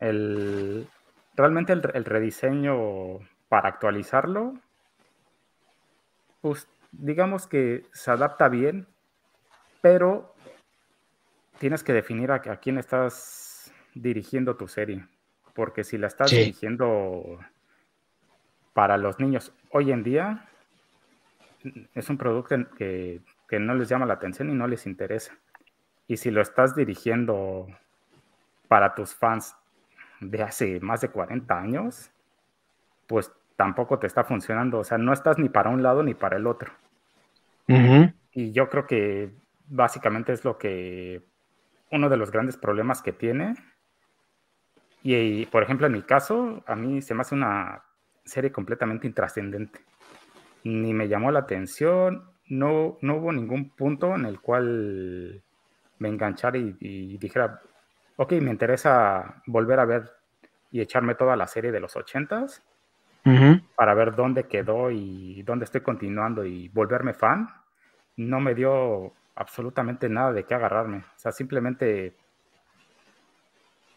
el, 0.00 0.88
realmente 1.36 1.74
el, 1.74 1.82
el, 1.94 2.04
rediseño 2.04 3.20
para 3.48 3.68
actualizarlo, 3.68 4.54
pues 6.40 6.66
digamos 6.92 7.46
que 7.46 7.86
se 7.92 8.10
adapta 8.10 8.48
bien, 8.48 8.86
pero 9.80 10.34
tienes 11.58 11.82
que 11.82 11.92
definir 11.92 12.30
a, 12.30 12.40
quién 12.40 12.78
estás 12.78 13.72
dirigiendo 13.94 14.56
tu 14.56 14.68
serie. 14.68 15.06
Porque 15.54 15.84
si 15.84 15.98
la 15.98 16.06
estás 16.06 16.30
dirigiendo 16.30 17.38
para 18.72 18.96
los 18.96 19.18
niños 19.18 19.52
hoy 19.70 19.92
en 19.92 20.02
día, 20.02 20.48
es 21.94 22.08
un 22.08 22.16
producto 22.16 22.56
que, 22.76 23.20
que, 23.48 23.58
no 23.58 23.74
les 23.74 23.88
llama 23.88 24.06
la 24.06 24.14
atención 24.14 24.50
y 24.50 24.54
no 24.54 24.66
les 24.66 24.86
interesa. 24.86 25.36
Y 26.08 26.16
si 26.16 26.30
lo 26.30 26.40
estás 26.40 26.74
dirigiendo 26.74 27.66
para 28.68 28.94
tus 28.94 29.14
fans 29.14 29.54
de 30.20 30.42
hace 30.42 30.80
más 30.80 31.00
de 31.00 31.10
40 31.10 31.58
años, 31.58 32.10
pues 33.06 33.30
tampoco 33.56 33.98
te 33.98 34.06
está 34.06 34.24
funcionando. 34.24 34.78
O 34.78 34.84
sea, 34.84 34.98
no 34.98 35.12
estás 35.12 35.38
ni 35.38 35.48
para 35.48 35.70
un 35.70 35.82
lado 35.82 36.02
ni 36.02 36.14
para 36.14 36.36
el 36.36 36.46
otro. 36.46 36.72
Y 38.32 38.52
yo 38.52 38.68
creo 38.68 38.86
que 38.86 39.34
básicamente 39.66 40.32
es 40.32 40.44
lo 40.44 40.58
que 40.58 41.22
uno 41.90 42.08
de 42.08 42.16
los 42.16 42.30
grandes 42.30 42.56
problemas 42.56 43.02
que 43.02 43.12
tiene. 43.12 43.54
Y, 45.02 45.46
por 45.46 45.62
ejemplo, 45.62 45.86
en 45.86 45.92
mi 45.92 46.02
caso, 46.02 46.62
a 46.66 46.76
mí 46.76 47.02
se 47.02 47.14
me 47.14 47.22
hace 47.22 47.34
una 47.34 47.82
serie 48.24 48.52
completamente 48.52 49.06
intrascendente. 49.06 49.80
Ni 50.64 50.94
me 50.94 51.08
llamó 51.08 51.30
la 51.30 51.40
atención, 51.40 52.24
no, 52.46 52.98
no 53.00 53.16
hubo 53.16 53.32
ningún 53.32 53.70
punto 53.70 54.14
en 54.14 54.26
el 54.26 54.40
cual 54.40 55.42
me 55.98 56.08
enganchara 56.08 56.58
y, 56.58 57.16
dijera, 57.18 57.60
ok, 58.16 58.32
me 58.34 58.50
interesa 58.50 59.42
volver 59.46 59.80
a 59.80 59.84
ver 59.84 60.10
y 60.70 60.80
echarme 60.80 61.14
toda 61.14 61.36
la 61.36 61.46
serie 61.46 61.72
de 61.72 61.80
los 61.80 61.96
ochentas 61.96 62.62
para 63.76 63.94
ver 63.94 64.16
dónde 64.16 64.44
quedó 64.44 64.90
y 64.90 65.42
dónde 65.42 65.64
estoy 65.64 65.80
continuando 65.82 66.44
y 66.44 66.68
volverme 66.68 67.14
fan, 67.14 67.48
no 68.16 68.40
me 68.40 68.54
dio 68.54 69.12
absolutamente 69.34 70.08
nada 70.08 70.32
de 70.32 70.44
qué 70.44 70.54
agarrarme. 70.54 70.98
O 70.98 71.18
sea, 71.18 71.32
simplemente, 71.32 72.14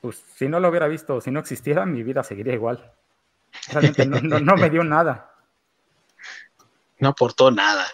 pues 0.01 0.23
si 0.35 0.47
no 0.47 0.59
lo 0.59 0.69
hubiera 0.69 0.87
visto, 0.87 1.21
si 1.21 1.31
no 1.31 1.39
existiera, 1.39 1.85
mi 1.85 2.03
vida 2.03 2.23
seguiría 2.23 2.53
igual. 2.53 2.91
Realmente 3.71 4.05
no, 4.05 4.55
me 4.55 4.69
dio 4.69 4.83
nada. 4.83 5.31
No 6.97 7.09
aportó 7.09 7.51
nada. 7.51 7.85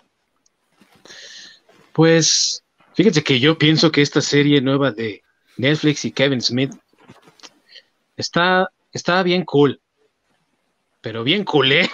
Pues, 1.91 2.63
fíjense 2.93 3.23
que 3.23 3.39
yo 3.39 3.57
pienso 3.57 3.91
que 3.91 4.03
esta 4.03 4.21
serie 4.21 4.61
nueva 4.61 4.91
de 4.91 5.23
Netflix 5.57 6.05
y 6.05 6.11
Kevin 6.11 6.39
Smith 6.39 6.71
está, 8.15 8.69
está 8.93 9.23
bien 9.23 9.43
cool 9.43 9.81
pero 11.01 11.23
bien 11.23 11.43
culera. 11.43 11.89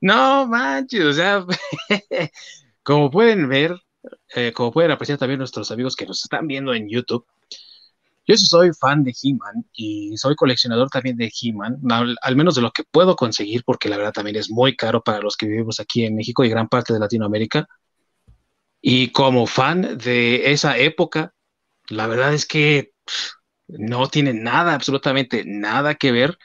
No 0.00 0.46
manches, 0.46 1.04
o 1.04 1.12
sea, 1.12 1.44
como 2.82 3.10
pueden 3.10 3.48
ver, 3.48 3.74
eh, 4.34 4.52
como 4.52 4.72
pueden 4.72 4.90
apreciar 4.90 5.18
también 5.18 5.38
nuestros 5.38 5.70
amigos 5.70 5.96
que 5.96 6.06
nos 6.06 6.22
están 6.22 6.46
viendo 6.46 6.74
en 6.74 6.88
YouTube, 6.88 7.26
yo 8.28 8.36
soy 8.36 8.72
fan 8.78 9.04
de 9.04 9.14
He-Man 9.22 9.64
y 9.72 10.14
soy 10.18 10.34
coleccionador 10.36 10.90
también 10.90 11.16
de 11.16 11.32
He-Man, 11.32 11.80
al, 11.90 12.36
menos 12.36 12.54
de 12.54 12.60
lo 12.60 12.70
que 12.70 12.84
puedo 12.84 13.16
conseguir, 13.16 13.62
porque 13.64 13.88
la 13.88 13.96
verdad 13.96 14.12
también 14.12 14.36
es 14.36 14.50
muy 14.50 14.76
caro 14.76 15.02
para 15.02 15.20
los 15.20 15.34
que 15.34 15.46
vivimos 15.46 15.80
aquí 15.80 16.04
en 16.04 16.14
México 16.14 16.44
y 16.44 16.50
gran 16.50 16.68
parte 16.68 16.92
de 16.92 16.98
Latinoamérica. 16.98 17.66
Y 18.82 19.12
como 19.12 19.46
fan 19.46 19.96
de 19.96 20.52
esa 20.52 20.76
época, 20.76 21.32
la 21.88 22.06
verdad 22.06 22.34
es 22.34 22.44
que 22.44 22.92
no 23.66 24.08
tiene 24.08 24.34
nada, 24.34 24.74
absolutamente 24.74 25.44
nada 25.46 25.94
que 25.94 26.12
ver 26.12 26.38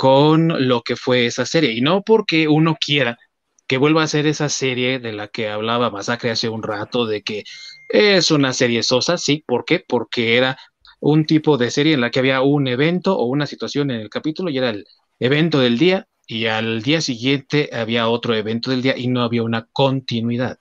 con 0.00 0.66
lo 0.66 0.80
que 0.80 0.96
fue 0.96 1.26
esa 1.26 1.44
serie. 1.44 1.72
Y 1.72 1.82
no 1.82 2.00
porque 2.02 2.48
uno 2.48 2.78
quiera 2.80 3.18
que 3.66 3.76
vuelva 3.76 4.02
a 4.02 4.06
ser 4.08 4.26
esa 4.26 4.48
serie 4.48 4.98
de 4.98 5.12
la 5.12 5.28
que 5.28 5.50
hablaba 5.50 5.90
Masacre 5.90 6.30
hace 6.30 6.48
un 6.48 6.62
rato, 6.62 7.04
de 7.04 7.22
que 7.22 7.44
es 7.90 8.30
una 8.30 8.54
serie 8.54 8.82
sosa, 8.82 9.18
sí, 9.18 9.44
¿por 9.46 9.66
qué? 9.66 9.84
Porque 9.86 10.38
era 10.38 10.58
un 11.00 11.26
tipo 11.26 11.58
de 11.58 11.70
serie 11.70 11.92
en 11.92 12.00
la 12.00 12.10
que 12.10 12.20
había 12.20 12.40
un 12.40 12.66
evento 12.66 13.14
o 13.18 13.26
una 13.26 13.46
situación 13.46 13.90
en 13.90 14.00
el 14.00 14.08
capítulo 14.08 14.48
y 14.48 14.56
era 14.56 14.70
el 14.70 14.86
evento 15.18 15.60
del 15.60 15.76
día 15.76 16.08
y 16.26 16.46
al 16.46 16.80
día 16.80 17.02
siguiente 17.02 17.68
había 17.70 18.08
otro 18.08 18.34
evento 18.34 18.70
del 18.70 18.80
día 18.80 18.96
y 18.96 19.06
no 19.08 19.22
había 19.22 19.42
una 19.42 19.68
continuidad. 19.70 20.60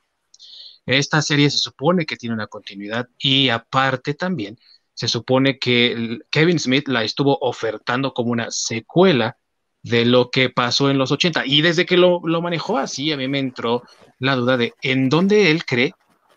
Esta 0.85 1.21
serie 1.21 1.49
se 1.49 1.59
supone 1.59 2.05
que 2.05 2.17
tiene 2.17 2.35
una 2.35 2.47
continuidad 2.47 3.07
y 3.17 3.47
aparte 3.47 4.15
también 4.15 4.59
se 4.99 5.07
supone 5.07 5.59
que 5.59 6.19
Kevin 6.29 6.59
Smith 6.59 6.89
la 6.89 7.05
estuvo 7.05 7.37
ofertando 7.39 8.13
como 8.13 8.31
una 8.31 8.51
secuela 8.51 9.37
de 9.81 10.03
lo 10.03 10.29
que 10.29 10.49
pasó 10.49 10.89
en 10.89 10.97
los 10.97 11.13
80 11.13 11.45
y 11.45 11.61
desde 11.61 11.85
que 11.85 11.95
lo, 11.95 12.19
lo 12.25 12.41
manejó 12.41 12.77
así 12.77 13.09
a 13.13 13.15
mí 13.15 13.29
me 13.29 13.39
entró 13.39 13.83
la 14.17 14.35
duda 14.35 14.57
de 14.57 14.73
en 14.81 15.07
dónde 15.07 15.51
él 15.51 15.63
cree 15.63 15.93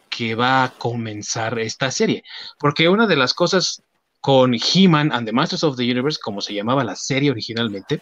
que 0.09 0.37
va 0.37 0.63
a 0.63 0.71
comenzar 0.79 1.59
esta 1.59 1.91
serie. 1.91 2.23
Porque 2.57 2.89
una 2.89 3.09
de 3.09 3.17
las 3.17 3.35
cosas 3.35 3.83
con 4.21 4.55
He-Man 4.55 5.11
and 5.13 5.27
the 5.27 5.33
Masters 5.33 5.65
of 5.65 5.77
the 5.77 5.83
Universe, 5.83 6.21
como 6.23 6.41
se 6.41 6.55
llamaba 6.55 6.85
la 6.85 6.95
serie 6.95 7.33
originalmente, 7.33 8.01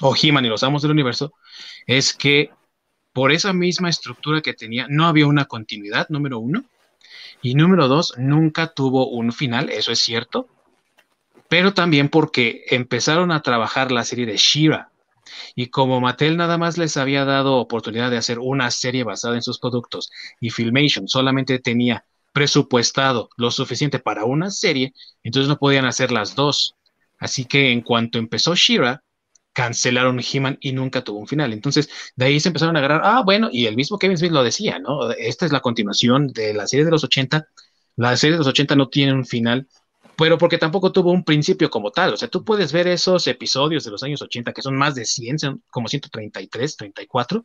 o 0.00 0.16
He-Man 0.20 0.44
y 0.44 0.48
los 0.48 0.64
Amos 0.64 0.82
del 0.82 0.90
Universo, 0.90 1.34
es 1.86 2.12
que 2.12 2.50
por 3.12 3.30
esa 3.30 3.52
misma 3.52 3.90
estructura 3.90 4.40
que 4.40 4.54
tenía, 4.54 4.88
no 4.88 5.06
había 5.06 5.28
una 5.28 5.44
continuidad, 5.44 6.08
número 6.08 6.40
uno, 6.40 6.64
y 7.42 7.54
número 7.54 7.88
dos, 7.88 8.14
nunca 8.18 8.68
tuvo 8.68 9.08
un 9.08 9.32
final, 9.32 9.70
eso 9.70 9.92
es 9.92 9.98
cierto, 9.98 10.48
pero 11.48 11.74
también 11.74 12.08
porque 12.08 12.64
empezaron 12.68 13.32
a 13.32 13.42
trabajar 13.42 13.92
la 13.92 14.04
serie 14.04 14.26
de 14.26 14.36
Shira, 14.36 14.90
y 15.54 15.68
como 15.68 16.00
Mattel 16.00 16.36
nada 16.36 16.58
más 16.58 16.78
les 16.78 16.96
había 16.96 17.24
dado 17.24 17.56
oportunidad 17.56 18.10
de 18.10 18.16
hacer 18.16 18.38
una 18.38 18.70
serie 18.70 19.04
basada 19.04 19.34
en 19.34 19.42
sus 19.42 19.58
productos 19.58 20.10
y 20.40 20.50
Filmation 20.50 21.08
solamente 21.08 21.58
tenía 21.58 22.04
presupuestado 22.32 23.28
lo 23.36 23.50
suficiente 23.50 23.98
para 23.98 24.24
una 24.24 24.50
serie, 24.50 24.94
entonces 25.22 25.48
no 25.48 25.58
podían 25.58 25.84
hacer 25.84 26.10
las 26.12 26.34
dos. 26.34 26.76
Así 27.18 27.44
que 27.44 27.70
en 27.70 27.82
cuanto 27.82 28.18
empezó 28.18 28.54
Shira, 28.54 29.04
cancelaron 29.52 30.20
He-Man 30.20 30.58
y 30.60 30.72
nunca 30.72 31.02
tuvo 31.04 31.18
un 31.18 31.26
final. 31.26 31.52
Entonces, 31.52 31.88
de 32.16 32.26
ahí 32.26 32.40
se 32.40 32.48
empezaron 32.48 32.76
a 32.76 32.78
agarrar, 32.80 33.02
ah, 33.04 33.22
bueno, 33.24 33.48
y 33.52 33.66
el 33.66 33.76
mismo 33.76 33.98
Kevin 33.98 34.16
Smith 34.16 34.32
lo 34.32 34.42
decía, 34.42 34.78
¿no? 34.78 35.10
Esta 35.12 35.46
es 35.46 35.52
la 35.52 35.60
continuación 35.60 36.28
de 36.28 36.54
la 36.54 36.66
serie 36.66 36.84
de 36.84 36.90
los 36.90 37.04
80. 37.04 37.46
La 37.96 38.16
serie 38.16 38.32
de 38.32 38.38
los 38.38 38.46
80 38.46 38.76
no 38.76 38.88
tiene 38.88 39.12
un 39.12 39.26
final, 39.26 39.68
pero 40.16 40.38
porque 40.38 40.58
tampoco 40.58 40.92
tuvo 40.92 41.12
un 41.12 41.24
principio 41.24 41.70
como 41.70 41.90
tal. 41.90 42.14
O 42.14 42.16
sea, 42.16 42.28
tú 42.28 42.44
puedes 42.44 42.72
ver 42.72 42.88
esos 42.88 43.26
episodios 43.26 43.84
de 43.84 43.90
los 43.90 44.02
años 44.02 44.22
80, 44.22 44.52
que 44.52 44.62
son 44.62 44.76
más 44.76 44.94
de 44.94 45.04
100, 45.04 45.38
son 45.38 45.62
como 45.70 45.88
133, 45.88 46.76
34, 46.76 47.44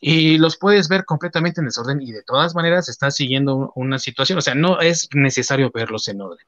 y 0.00 0.38
los 0.38 0.56
puedes 0.56 0.88
ver 0.88 1.04
completamente 1.04 1.60
en 1.60 1.66
desorden 1.66 2.00
y 2.00 2.12
de 2.12 2.22
todas 2.22 2.54
maneras 2.54 2.88
estás 2.88 3.14
siguiendo 3.16 3.72
una 3.74 3.98
situación, 3.98 4.38
o 4.38 4.42
sea, 4.42 4.54
no 4.54 4.80
es 4.80 5.08
necesario 5.12 5.70
verlos 5.72 6.08
en 6.08 6.22
orden. 6.22 6.46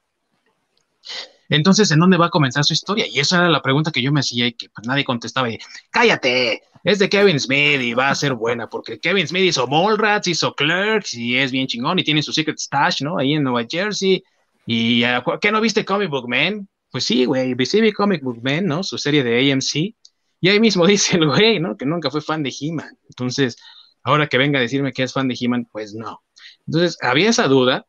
Entonces, 1.52 1.90
¿en 1.90 2.00
dónde 2.00 2.16
va 2.16 2.26
a 2.26 2.30
comenzar 2.30 2.64
su 2.64 2.72
historia? 2.72 3.06
Y 3.06 3.20
esa 3.20 3.36
era 3.36 3.50
la 3.50 3.60
pregunta 3.60 3.90
que 3.90 4.00
yo 4.00 4.10
me 4.10 4.20
hacía 4.20 4.46
y 4.46 4.54
que 4.54 4.70
pues, 4.70 4.86
nadie 4.86 5.04
contestaba. 5.04 5.48
Cállate, 5.90 6.62
es 6.82 6.98
de 6.98 7.10
Kevin 7.10 7.38
Smith 7.38 7.80
y 7.82 7.92
va 7.92 8.08
a 8.08 8.14
ser 8.14 8.32
buena, 8.32 8.70
porque 8.70 8.98
Kevin 8.98 9.28
Smith 9.28 9.44
hizo 9.44 9.66
Mallrats, 9.66 10.28
hizo 10.28 10.54
Clerks 10.54 11.12
y 11.12 11.36
es 11.36 11.52
bien 11.52 11.66
chingón 11.66 11.98
y 11.98 12.04
tiene 12.04 12.22
su 12.22 12.32
Secret 12.32 12.58
Stash, 12.58 13.02
¿no? 13.02 13.18
Ahí 13.18 13.34
en 13.34 13.42
Nueva 13.42 13.66
Jersey. 13.70 14.24
¿Y 14.64 15.02
qué 15.42 15.52
no 15.52 15.60
viste 15.60 15.84
Comic 15.84 16.08
Book 16.08 16.26
Man? 16.26 16.66
Pues 16.90 17.04
sí, 17.04 17.26
güey, 17.26 17.52
vi 17.52 17.92
Comic 17.92 18.22
Book 18.22 18.40
Man, 18.42 18.64
¿no? 18.64 18.82
Su 18.82 18.96
serie 18.96 19.22
de 19.22 19.52
AMC. 19.52 19.94
Y 20.40 20.48
ahí 20.48 20.58
mismo 20.58 20.86
dice 20.86 21.18
el 21.18 21.26
güey, 21.26 21.60
¿no? 21.60 21.76
Que 21.76 21.84
nunca 21.84 22.10
fue 22.10 22.22
fan 22.22 22.42
de 22.42 22.54
He-Man. 22.58 22.98
Entonces, 23.10 23.58
ahora 24.02 24.26
que 24.26 24.38
venga 24.38 24.58
a 24.58 24.62
decirme 24.62 24.94
que 24.94 25.02
es 25.02 25.12
fan 25.12 25.28
de 25.28 25.36
He-Man, 25.38 25.68
pues 25.70 25.92
no. 25.92 26.22
Entonces, 26.66 26.96
había 27.02 27.28
esa 27.28 27.46
duda 27.46 27.86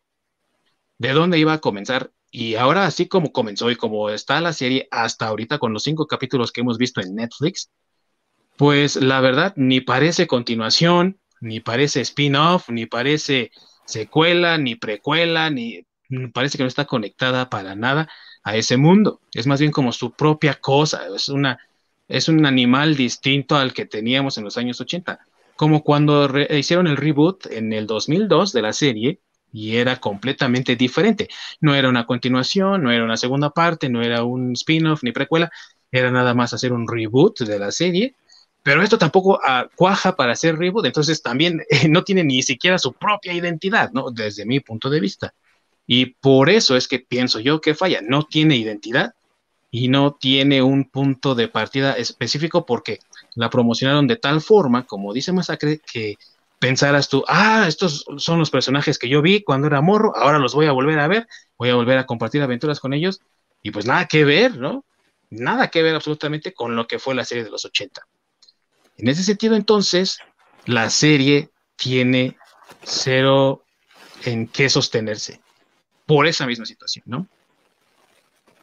de 0.97 1.13
dónde 1.13 1.39
iba 1.39 1.53
a 1.53 1.59
comenzar. 1.59 2.11
Y 2.35 2.55
ahora, 2.55 2.87
así 2.87 3.07
como 3.07 3.31
comenzó 3.31 3.69
y 3.69 3.75
como 3.75 4.09
está 4.09 4.41
la 4.41 4.53
serie 4.53 4.87
hasta 4.89 5.27
ahorita 5.27 5.59
con 5.59 5.71
los 5.71 5.83
cinco 5.83 6.07
capítulos 6.07 6.51
que 6.51 6.61
hemos 6.61 6.79
visto 6.79 6.99
en 6.99 7.13
Netflix, 7.13 7.69
pues 8.57 8.95
la 8.95 9.21
verdad, 9.21 9.53
ni 9.55 9.81
parece 9.81 10.25
continuación, 10.25 11.19
ni 11.41 11.59
parece 11.59 12.01
spin-off, 12.01 12.69
ni 12.69 12.87
parece 12.87 13.51
secuela, 13.85 14.57
ni 14.57 14.73
precuela, 14.73 15.51
ni 15.51 15.85
parece 16.33 16.57
que 16.57 16.63
no 16.63 16.67
está 16.69 16.85
conectada 16.85 17.51
para 17.51 17.75
nada 17.75 18.09
a 18.43 18.57
ese 18.57 18.77
mundo. 18.77 19.21
Es 19.31 19.45
más 19.45 19.59
bien 19.59 19.71
como 19.71 19.91
su 19.91 20.11
propia 20.11 20.55
cosa, 20.55 21.05
es 21.15 21.29
una 21.29 21.59
es 22.07 22.29
un 22.29 22.47
animal 22.47 22.95
distinto 22.95 23.57
al 23.57 23.73
que 23.73 23.85
teníamos 23.85 24.39
en 24.39 24.43
los 24.43 24.57
años 24.57 24.81
80, 24.81 25.19
como 25.55 25.83
cuando 25.83 26.27
hicieron 26.49 26.87
el 26.87 26.97
reboot 26.97 27.45
en 27.45 27.73
el 27.73 27.85
2002 27.85 28.53
de 28.53 28.61
la 28.63 28.73
serie 28.73 29.19
y 29.53 29.77
era 29.77 29.97
completamente 29.97 30.75
diferente. 30.75 31.29
No 31.61 31.75
era 31.75 31.87
una 31.87 32.05
continuación, 32.05 32.83
no 32.83 32.91
era 32.91 33.03
una 33.03 33.17
segunda 33.17 33.51
parte, 33.51 33.87
no 33.87 34.01
era 34.01 34.23
un 34.23 34.53
spin-off 34.53 35.03
ni 35.03 35.11
precuela, 35.11 35.51
era 35.91 36.11
nada 36.11 36.33
más 36.33 36.53
hacer 36.53 36.73
un 36.73 36.87
reboot 36.87 37.41
de 37.41 37.59
la 37.59 37.71
serie. 37.71 38.15
Pero 38.63 38.81
esto 38.81 38.97
tampoco 38.97 39.39
ah, 39.43 39.67
cuaja 39.75 40.15
para 40.15 40.33
hacer 40.33 40.57
reboot, 40.57 40.85
entonces 40.85 41.21
también 41.21 41.61
no 41.89 42.03
tiene 42.03 42.23
ni 42.23 42.41
siquiera 42.41 42.79
su 42.79 42.93
propia 42.93 43.33
identidad, 43.33 43.91
¿no? 43.91 44.09
Desde 44.09 44.45
mi 44.45 44.59
punto 44.59 44.89
de 44.89 44.99
vista. 44.99 45.33
Y 45.85 46.07
por 46.07 46.49
eso 46.49 46.75
es 46.75 46.87
que 46.87 46.99
pienso 46.99 47.39
yo 47.39 47.61
que 47.61 47.75
falla, 47.75 48.01
no 48.01 48.23
tiene 48.23 48.55
identidad 48.57 49.13
y 49.69 49.87
no 49.89 50.13
tiene 50.13 50.61
un 50.61 50.85
punto 50.85 51.35
de 51.35 51.47
partida 51.47 51.93
específico 51.93 52.65
porque 52.65 52.99
la 53.35 53.49
promocionaron 53.49 54.07
de 54.07 54.15
tal 54.15 54.41
forma, 54.41 54.85
como 54.85 55.13
dice 55.13 55.33
Masacre, 55.33 55.79
que 55.79 56.15
pensaras 56.63 57.09
tú, 57.09 57.25
ah, 57.27 57.65
estos 57.67 58.05
son 58.15 58.39
los 58.39 58.49
personajes 58.49 58.97
que 58.97 59.09
yo 59.09 59.21
vi 59.21 59.43
cuando 59.43 59.67
era 59.67 59.81
morro, 59.81 60.15
ahora 60.15 60.39
los 60.39 60.55
voy 60.55 60.65
a 60.65 60.71
volver 60.71 60.97
a 60.97 61.09
ver, 61.09 61.27
voy 61.57 61.69
a 61.69 61.75
volver 61.75 61.97
a 61.97 62.05
compartir 62.05 62.41
aventuras 62.41 62.79
con 62.79 62.93
ellos, 62.93 63.19
y 63.61 63.71
pues 63.71 63.85
nada 63.85 64.05
que 64.05 64.23
ver, 64.23 64.55
¿no? 64.55 64.85
Nada 65.29 65.67
que 65.69 65.83
ver 65.83 65.93
absolutamente 65.93 66.53
con 66.53 66.77
lo 66.77 66.87
que 66.87 66.99
fue 66.99 67.15
la 67.15 67.25
serie 67.25 67.43
de 67.43 67.49
los 67.49 67.65
80. 67.65 68.07
En 68.95 69.09
ese 69.09 69.23
sentido, 69.23 69.57
entonces, 69.57 70.19
la 70.65 70.89
serie 70.89 71.49
tiene 71.75 72.37
cero 72.83 73.65
en 74.23 74.47
qué 74.47 74.69
sostenerse 74.69 75.41
por 76.05 76.27
esa 76.27 76.47
misma 76.47 76.65
situación, 76.65 77.03
¿no? 77.07 77.27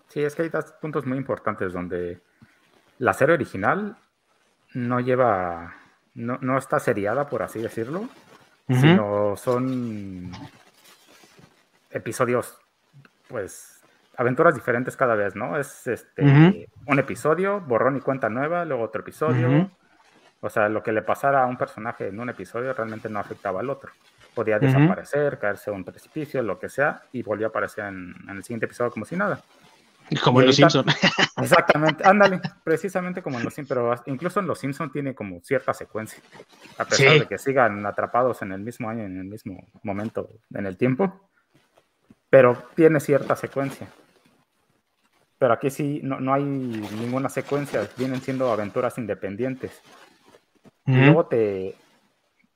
Sí, 0.08 0.20
es 0.20 0.34
que 0.34 0.44
hay 0.44 0.48
dos 0.48 0.72
puntos 0.80 1.04
muy 1.04 1.18
importantes 1.18 1.74
donde 1.74 2.22
la 2.96 3.12
serie 3.12 3.34
original 3.34 3.98
no 4.72 5.00
lleva, 5.00 5.79
no, 6.20 6.59
está 6.59 6.78
seriada, 6.78 7.28
por 7.28 7.42
así 7.42 7.61
decirlo, 7.61 8.09
sino 8.68 9.37
son 9.37 10.30
episodios, 11.90 12.59
pues, 13.28 13.80
aventuras 14.16 14.54
diferentes 14.54 14.96
cada 14.96 15.14
vez, 15.14 15.35
¿no? 15.35 15.59
Es 15.59 15.87
este, 15.87 16.68
un 16.87 16.98
episodio, 16.98 17.61
borrón 17.61 17.96
y 17.96 18.00
cuenta 18.00 18.28
nueva, 18.28 18.64
luego 18.64 18.85
otro 18.85 19.00
episodio. 19.00 19.70
O 20.42 20.48
sea, 20.48 20.68
lo 20.68 20.83
que 20.83 20.92
le 20.92 21.02
pasara 21.02 21.42
a 21.42 21.46
un 21.46 21.56
personaje 21.56 22.09
en 22.09 22.18
un 22.18 22.28
episodio 22.30 22.72
realmente 22.72 23.09
no 23.09 23.18
afectaba 23.18 23.61
al 23.61 23.70
otro. 23.70 23.92
Podía 24.35 24.59
desaparecer, 24.59 25.38
caerse 25.38 25.70
a 25.70 25.72
un 25.72 25.85
precipicio, 25.85 26.42
lo 26.42 26.59
que 26.59 26.68
sea, 26.68 27.02
y 27.12 27.22
volvió 27.22 27.48
a 27.48 27.50
aparecer 27.50 27.85
en 27.87 28.14
el 28.28 28.42
siguiente 28.42 28.66
episodio 28.66 28.90
como 28.90 29.04
si 29.04 29.16
nada. 29.16 29.42
Como 30.22 30.40
en 30.40 30.46
Los 30.46 30.56
Simpsons. 30.56 30.94
Exactamente, 31.36 32.02
ándale, 32.06 32.40
precisamente 32.64 33.22
como 33.22 33.38
en 33.38 33.44
Los 33.44 33.54
Simpsons, 33.54 34.02
pero 34.04 34.12
incluso 34.12 34.40
en 34.40 34.46
Los 34.46 34.58
Simpsons 34.58 34.92
tiene 34.92 35.14
como 35.14 35.40
cierta 35.42 35.72
secuencia, 35.72 36.22
a 36.78 36.84
pesar 36.84 37.20
de 37.20 37.26
que 37.26 37.38
sigan 37.38 37.84
atrapados 37.86 38.42
en 38.42 38.52
el 38.52 38.60
mismo 38.60 38.88
año, 38.88 39.04
en 39.04 39.18
el 39.18 39.24
mismo 39.24 39.66
momento, 39.82 40.28
en 40.52 40.66
el 40.66 40.76
tiempo, 40.76 41.30
pero 42.28 42.70
tiene 42.74 43.00
cierta 43.00 43.36
secuencia. 43.36 43.88
Pero 45.38 45.54
aquí 45.54 45.70
sí, 45.70 46.00
no, 46.02 46.34
hay 46.34 46.44
ninguna 46.44 47.28
secuencia, 47.28 47.88
vienen 47.96 48.20
siendo 48.20 48.52
aventuras 48.52 48.98
independientes. 48.98 49.80
Y 50.86 50.96
luego 50.96 51.26
te, 51.26 51.76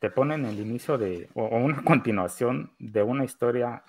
te 0.00 0.10
ponen 0.10 0.44
el 0.44 0.58
inicio 0.58 0.98
de, 0.98 1.30
o 1.34 1.56
una 1.56 1.82
continuación 1.84 2.72
de 2.78 3.02
una 3.02 3.24
historia, 3.24 3.84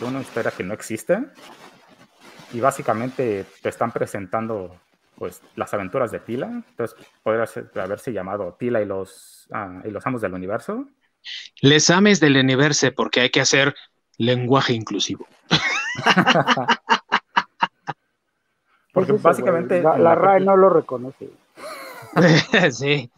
de 0.00 0.04
una 0.04 0.20
historia 0.20 0.50
que 0.50 0.64
no 0.64 0.74
existe 0.74 1.18
y 2.54 2.60
básicamente 2.60 3.44
te 3.60 3.68
están 3.68 3.90
presentando 3.90 4.80
pues 5.16 5.42
las 5.56 5.74
aventuras 5.74 6.12
de 6.12 6.20
Tila. 6.20 6.46
Entonces 6.46 6.96
podría 7.22 7.46
haberse 7.82 8.12
llamado 8.12 8.54
Tila 8.58 8.80
y 8.80 8.86
los, 8.86 9.48
ah, 9.52 9.82
y 9.84 9.90
los 9.90 10.06
amos 10.06 10.20
del 10.20 10.34
universo. 10.34 10.86
Les 11.60 11.90
ames 11.90 12.20
del 12.20 12.36
universo 12.36 12.92
porque 12.94 13.20
hay 13.20 13.30
que 13.30 13.40
hacer 13.40 13.74
lenguaje 14.18 14.72
inclusivo. 14.72 15.26
porque 18.92 19.12
básicamente... 19.12 19.82
La, 19.82 20.14
RAE 20.14 20.40
no 20.40 20.56
lo 20.56 20.70
reconoce. 20.70 21.30
sí. 22.70 23.10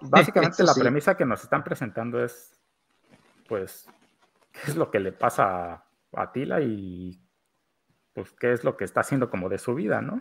Básicamente 0.00 0.62
la 0.62 0.74
premisa 0.74 1.14
que 1.14 1.26
nos 1.26 1.42
están 1.42 1.62
presentando 1.62 2.24
es, 2.24 2.58
pues, 3.48 3.86
qué 4.52 4.70
es 4.70 4.76
lo 4.76 4.90
que 4.90 5.00
le 5.00 5.12
pasa 5.12 5.74
a, 5.74 5.84
a 6.14 6.32
Tila 6.32 6.62
y 6.62 7.20
pues 8.14 8.32
qué 8.32 8.52
es 8.52 8.64
lo 8.64 8.76
que 8.76 8.84
está 8.84 9.00
haciendo 9.00 9.30
como 9.30 9.48
de 9.48 9.58
su 9.58 9.74
vida, 9.74 10.00
¿no? 10.00 10.20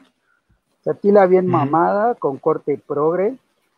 Tila 1.01 1.25
bien 1.27 1.45
mamada, 1.45 2.15
con 2.15 2.38
corte 2.38 2.82
progre. 2.86 3.36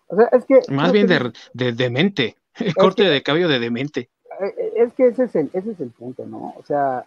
O 0.08 0.16
sea, 0.16 0.26
es 0.32 0.46
que... 0.46 0.62
Más 0.72 0.92
bien 0.92 1.08
de, 1.08 1.34
de 1.54 1.74
demente, 1.74 2.38
corte 2.78 3.04
de 3.04 3.22
cabello 3.22 3.48
de 3.50 3.60
demente. 3.60 4.10
Eh, 4.40 4.56
eh, 4.58 4.74
es 4.78 4.94
que 4.94 5.08
ese 5.08 5.26
es 5.26 5.36
el, 5.36 5.50
ese 5.54 5.72
es 5.72 5.80
el 5.80 5.90
punto, 5.90 6.26
¿no? 6.26 6.54
O 6.58 6.64
sea, 6.66 7.06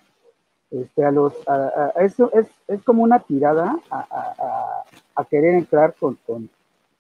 este, 0.71 1.05
a 1.05 1.11
los, 1.11 1.33
a, 1.49 1.93
eso 2.01 2.31
es, 2.35 2.47
es, 2.69 2.83
como 2.83 3.03
una 3.03 3.21
tirada 3.21 3.79
a, 3.91 4.85
a 5.15 5.25
querer 5.25 5.55
entrar 5.55 5.95
con, 5.95 6.19
con, 6.27 6.51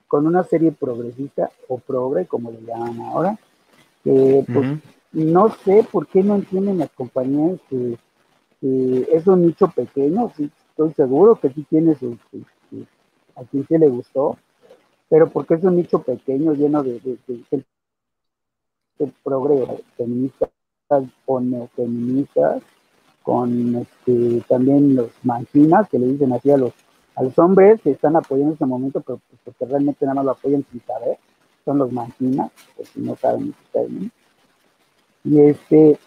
con, 0.08 0.26
una 0.26 0.44
serie 0.44 0.72
progresista 0.72 1.50
o 1.68 1.78
progre, 1.78 2.26
como 2.26 2.50
le 2.50 2.62
llaman 2.62 3.00
ahora, 3.00 3.38
que 4.04 4.44
pues 4.52 4.78
no 5.12 5.48
sé 5.64 5.84
por 5.90 6.06
qué 6.06 6.22
no 6.22 6.36
entienden 6.36 6.78
las 6.78 6.90
compañías 6.90 7.58
que, 7.68 7.98
es 8.62 9.26
un 9.26 9.46
nicho 9.46 9.68
pequeño, 9.68 10.32
sí, 10.36 10.50
estoy 10.70 10.92
seguro 10.94 11.36
que 11.36 11.50
sí 11.50 11.66
tiene 11.68 11.94
su, 11.94 12.16
a 13.36 13.44
quien 13.44 13.66
sí 13.66 13.78
le 13.78 13.88
gustó, 13.88 14.38
pero 15.08 15.28
porque 15.30 15.54
es 15.54 15.64
un 15.64 15.76
nicho 15.76 16.02
pequeño 16.02 16.54
lleno 16.54 16.82
de, 16.82 17.00
de, 17.00 17.64
progreso 19.22 19.80
feministas 19.96 20.50
o 21.26 21.40
neofeministas, 21.40 22.62
con 23.22 23.74
este, 23.74 24.40
también 24.48 24.94
los 24.94 25.10
manginas 25.24 25.88
que 25.88 25.98
le 25.98 26.06
dicen 26.06 26.32
así 26.32 26.50
a 26.50 26.56
los, 26.56 26.72
hombres 27.38 27.80
que 27.82 27.90
están 27.90 28.14
apoyando 28.14 28.50
en 28.50 28.52
este 28.52 28.66
momento, 28.66 29.00
pero 29.00 29.20
pues, 29.28 29.40
porque 29.44 29.64
realmente 29.66 30.04
nada 30.04 30.14
más 30.14 30.24
lo 30.26 30.30
apoyan 30.32 30.64
sin 30.70 30.80
saber, 30.82 31.18
son 31.64 31.78
los 31.78 31.90
manginas, 31.92 32.50
pues 32.76 32.88
si 32.90 33.00
no 33.00 33.16
saben 33.16 33.54
ustedes, 33.64 33.90
Y 35.24 35.40
este, 35.40 35.98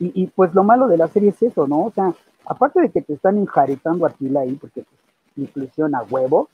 y, 0.00 0.26
pues 0.28 0.54
lo 0.54 0.62
malo 0.62 0.86
de 0.86 0.96
la 0.96 1.08
serie 1.08 1.30
es 1.30 1.42
eso, 1.42 1.66
¿no? 1.66 1.86
O 1.86 1.90
sea, 1.90 2.14
aparte 2.46 2.80
de 2.80 2.90
que 2.90 3.02
te 3.02 3.14
están 3.14 3.36
enjaretando 3.36 4.06
a 4.06 4.10
Tila 4.10 4.40
ahí, 4.40 4.54
porque 4.54 4.82
pues, 4.82 5.48
inclusión 5.48 5.94
a 5.94 6.02
huevo, 6.02 6.48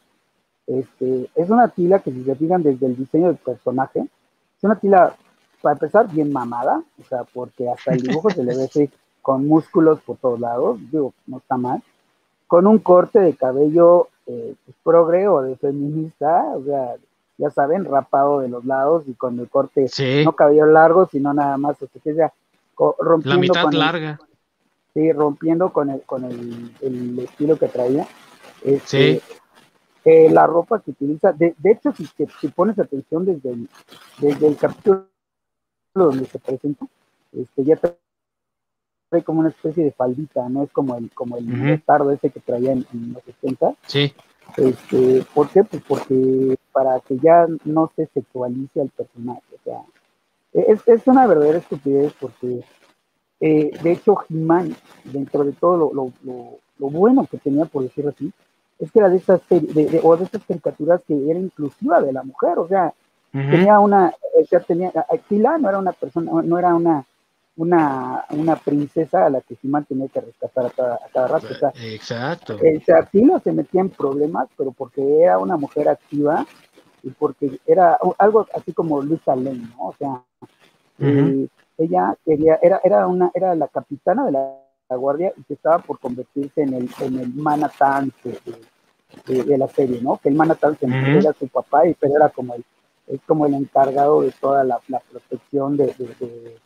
este, 0.66 1.28
es 1.34 1.50
una 1.50 1.68
tila 1.68 1.98
que 1.98 2.10
si 2.10 2.24
se 2.24 2.34
fijan 2.34 2.62
desde 2.62 2.86
el 2.86 2.96
diseño 2.96 3.26
del 3.26 3.36
personaje, 3.36 4.00
es 4.00 4.64
una 4.64 4.76
tila, 4.76 5.14
para 5.60 5.74
empezar, 5.74 6.10
bien 6.10 6.32
mamada, 6.32 6.82
o 7.00 7.04
sea, 7.04 7.24
porque 7.24 7.68
hasta 7.68 7.92
el 7.92 8.00
dibujo 8.00 8.30
se 8.30 8.44
le 8.44 8.56
ve 8.56 8.64
así, 8.64 8.90
con 9.20 9.46
músculos 9.46 10.00
por 10.00 10.16
todos 10.16 10.40
lados, 10.40 10.78
digo, 10.90 11.12
no 11.26 11.38
está 11.38 11.56
mal, 11.56 11.82
con 12.46 12.66
un 12.66 12.78
corte 12.78 13.20
de 13.20 13.34
cabello 13.34 14.08
eh, 14.26 14.54
pues, 14.64 14.76
progre 14.82 15.28
o 15.28 15.42
de 15.42 15.56
feminista, 15.56 16.44
o 16.54 16.64
sea, 16.64 16.94
ya 17.36 17.50
saben, 17.50 17.84
rapado 17.84 18.40
de 18.40 18.48
los 18.48 18.64
lados 18.64 19.04
y 19.06 19.14
con 19.14 19.38
el 19.38 19.48
corte, 19.48 19.86
no 20.24 20.32
cabello 20.34 20.66
largo, 20.66 21.06
sino 21.06 21.34
nada 21.34 21.58
más, 21.58 21.82
o 21.82 21.86
sea, 21.86 22.00
que 22.02 22.14
sea 22.14 22.32
rompiendo 22.98 23.34
la 23.34 23.36
mitad 23.36 23.72
larga. 23.72 24.18
sí, 24.92 25.12
rompiendo 25.12 25.72
con 25.72 25.90
el, 25.90 26.02
con 26.02 26.24
el, 26.24 27.18
estilo 27.18 27.56
que 27.58 27.68
traía. 27.68 28.06
Este, 28.62 29.20
sí. 29.20 29.22
Eh, 30.04 30.28
la 30.30 30.46
ropa 30.46 30.80
que 30.80 30.90
utiliza, 30.90 31.32
de, 31.32 31.54
de 31.56 31.70
hecho, 31.72 31.92
si, 31.92 32.06
si, 32.06 32.48
pones 32.48 32.78
atención 32.78 33.24
desde 33.24 33.50
el, 33.50 33.68
desde 34.18 34.48
el 34.48 34.56
capítulo 34.56 35.06
donde 35.94 36.26
se 36.26 36.38
presenta, 36.38 36.86
este, 37.32 37.64
ya 37.64 37.76
trae 37.76 39.22
como 39.24 39.40
una 39.40 39.48
especie 39.48 39.82
de 39.82 39.92
faldita, 39.92 40.46
no 40.50 40.64
es 40.64 40.72
como 40.72 40.96
el, 40.96 41.10
como 41.12 41.38
el 41.38 41.82
tardo 41.86 42.10
ese 42.10 42.28
que 42.28 42.40
traía 42.40 42.72
en, 42.72 42.84
los 43.14 43.22
70. 43.24 43.74
Sí. 43.86 44.12
Este, 44.58 45.24
¿Por 45.32 45.48
qué? 45.48 45.64
Pues 45.64 45.82
porque 45.88 46.58
para 46.72 47.00
que 47.00 47.16
ya 47.18 47.46
no 47.64 47.90
se 47.96 48.06
sexualice 48.12 48.82
al 48.82 48.90
personaje, 48.90 49.42
o 49.54 49.64
sea, 49.64 49.80
es, 50.54 50.86
es 50.86 51.06
una 51.06 51.26
verdadera 51.26 51.58
estupidez 51.58 52.12
porque, 52.18 52.60
eh, 53.40 53.70
de 53.82 53.92
hecho, 53.92 54.16
He-Man, 54.28 54.74
dentro 55.04 55.44
de 55.44 55.52
todo 55.52 55.92
lo, 55.92 56.12
lo, 56.22 56.58
lo, 56.78 56.90
bueno 56.90 57.26
que 57.28 57.38
tenía, 57.38 57.64
por 57.64 57.82
decirlo 57.82 58.10
así, 58.10 58.32
es 58.78 58.90
que 58.90 59.00
era 59.00 59.08
de 59.08 59.16
esas 59.16 59.40
de, 59.48 60.00
o 60.02 60.16
de 60.16 60.24
esas 60.24 60.44
caricaturas 60.44 61.02
que 61.06 61.14
era 61.28 61.38
inclusiva 61.38 62.00
de 62.00 62.12
la 62.12 62.22
mujer, 62.22 62.58
o 62.58 62.68
sea, 62.68 62.92
tenía 63.32 63.80
una, 63.80 64.12
o 64.40 64.46
sea, 64.46 64.60
tenía, 64.60 64.92
Aquila 65.12 65.58
no 65.58 65.68
era 65.68 65.78
una 65.78 65.92
persona, 65.92 66.30
no 66.42 66.58
era 66.58 66.74
una, 66.74 67.04
una, 67.56 68.24
una 68.30 68.56
princesa 68.56 69.26
a 69.26 69.30
la 69.30 69.40
que 69.40 69.56
He-Man 69.60 69.86
tenía 69.86 70.08
que 70.08 70.20
rescatar 70.20 70.66
a 70.66 70.70
cada, 70.70 70.94
a 70.94 71.08
cada 71.12 71.28
rato. 71.28 71.48
O 71.50 71.54
sea, 71.54 71.72
Exacto. 71.82 72.58
El 72.60 72.82
Aquila 72.94 73.40
se 73.40 73.52
metía 73.52 73.80
en 73.80 73.90
problemas, 73.90 74.48
pero 74.56 74.70
porque 74.70 75.02
era 75.20 75.38
una 75.38 75.56
mujer 75.56 75.88
activa 75.88 76.46
y 77.04 77.10
porque 77.10 77.60
era 77.66 77.98
algo 78.18 78.46
así 78.54 78.72
como 78.72 79.02
Luisa 79.02 79.36
Lane, 79.36 79.68
¿no? 79.76 79.88
O 79.88 79.94
sea, 79.98 80.22
eh, 80.98 81.46
ella 81.76 82.16
quería, 82.24 82.58
era, 82.62 82.80
era 82.82 83.06
una, 83.06 83.30
era 83.34 83.54
la 83.54 83.68
capitana 83.68 84.24
de 84.24 84.32
la, 84.32 84.60
guardia 84.96 85.32
y 85.36 85.42
que 85.42 85.54
estaba 85.54 85.80
por 85.80 85.98
convertirse 85.98 86.62
en 86.62 86.72
el, 86.72 86.88
en 87.00 87.18
el 87.18 87.34
Manhattan 87.34 88.12
de, 89.26 89.42
de, 89.42 89.58
la 89.58 89.66
serie, 89.66 90.00
¿no? 90.00 90.18
Que 90.18 90.28
el 90.28 90.36
Manhattan 90.36 90.78
se 90.78 90.86
era 90.86 91.32
su 91.32 91.48
papá, 91.48 91.88
y, 91.88 91.94
pero 91.94 92.14
era 92.14 92.28
como 92.28 92.54
el, 92.54 92.64
es 93.08 93.20
como 93.26 93.46
el 93.46 93.54
encargado 93.54 94.20
de 94.22 94.30
toda 94.40 94.62
la, 94.62 94.80
la 94.86 95.00
protección 95.00 95.76
de, 95.76 95.86
de, 95.98 96.56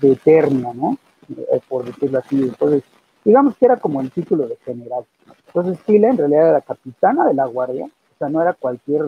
de, 0.00 0.12
Eternia, 0.12 0.72
¿no? 0.72 0.96
Eh, 1.36 1.60
por 1.68 1.84
decirlo 1.84 2.20
así. 2.20 2.40
Entonces, 2.40 2.82
digamos 3.24 3.56
que 3.58 3.66
era 3.66 3.76
como 3.76 4.00
el 4.00 4.10
título 4.10 4.48
de 4.48 4.56
general. 4.64 5.04
Entonces, 5.48 5.78
Tila 5.84 6.08
en 6.08 6.16
realidad 6.16 6.42
era 6.44 6.52
la 6.52 6.60
capitana 6.62 7.26
de 7.26 7.34
la 7.34 7.44
guardia, 7.44 7.90
o 8.18 8.24
sea, 8.24 8.28
no 8.28 8.42
era 8.42 8.52
cualquier, 8.52 9.04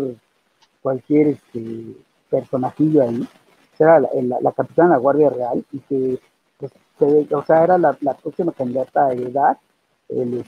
cualquier 0.83 1.29
este, 1.29 1.96
personajillo 2.31 3.03
ahí, 3.03 3.27
era 3.77 3.99
la, 3.99 4.53
capitana 4.53 4.90
de 4.90 4.94
la 4.94 5.01
Guardia 5.01 5.31
Real 5.31 5.64
y 5.73 5.79
que, 5.81 6.20
pues, 6.59 6.70
o 7.33 7.42
sea, 7.44 7.64
era 7.64 7.79
la, 7.79 7.92
próxima 7.92 8.53
candidata 8.53 9.07
a 9.07 9.12
heredar 9.12 9.59
el, 10.09 10.44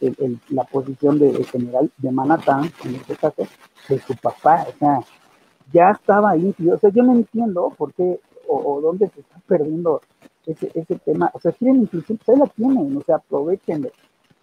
este, 0.00 0.38
la 0.50 0.64
posición 0.64 1.18
de, 1.18 1.42
general 1.44 1.90
de 1.96 2.12
Manhattan, 2.12 2.70
en 2.84 2.94
este 2.94 3.16
caso, 3.16 3.42
de 3.88 3.98
su 3.98 4.14
papá, 4.16 4.66
o 4.68 4.78
sea, 4.78 5.00
ya 5.72 5.90
estaba 5.90 6.30
ahí, 6.30 6.54
o 6.70 6.78
sea, 6.78 6.90
yo 6.90 7.02
no 7.02 7.14
entiendo 7.14 7.72
por 7.76 7.92
qué 7.94 8.20
o, 8.46 8.80
dónde 8.80 9.08
se 9.08 9.20
está 9.20 9.40
perdiendo 9.46 10.00
ese, 10.46 10.70
ese 10.74 10.96
tema, 10.98 11.30
o 11.32 11.40
sea, 11.40 11.52
quieren 11.52 11.82
inclusión, 11.82 12.18
ustedes 12.20 12.38
la 12.38 12.46
tienen, 12.46 12.96
o 12.96 13.02
sea, 13.02 13.16
aprovechenlo, 13.16 13.90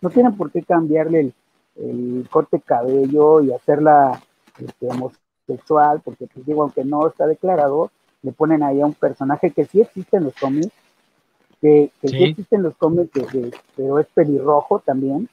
no 0.01 0.09
tienen 0.09 0.35
por 0.35 0.51
qué 0.51 0.61
cambiarle 0.61 1.19
el, 1.21 1.33
el 1.75 2.27
corte 2.29 2.61
cabello 2.61 3.41
y 3.41 3.51
hacerla 3.51 4.21
este, 4.57 4.87
sexual, 5.47 6.01
porque 6.03 6.27
pues 6.27 6.45
digo, 6.45 6.63
aunque 6.63 6.83
no 6.83 7.07
está 7.07 7.27
declarado, 7.27 7.91
le 8.21 8.31
ponen 8.31 8.63
ahí 8.63 8.81
a 8.81 8.85
un 8.85 8.93
personaje 8.93 9.51
que 9.51 9.65
sí 9.65 9.81
existe 9.81 10.17
en 10.17 10.25
los 10.25 10.33
cómics, 10.35 10.71
que, 11.61 11.91
que 12.01 12.07
sí. 12.07 12.23
existe 12.23 12.55
en 12.55 12.63
los 12.63 12.75
cómics, 12.77 13.11
pero 13.75 13.99
es 13.99 14.07
pelirrojo 14.07 14.79
también, 14.79 15.29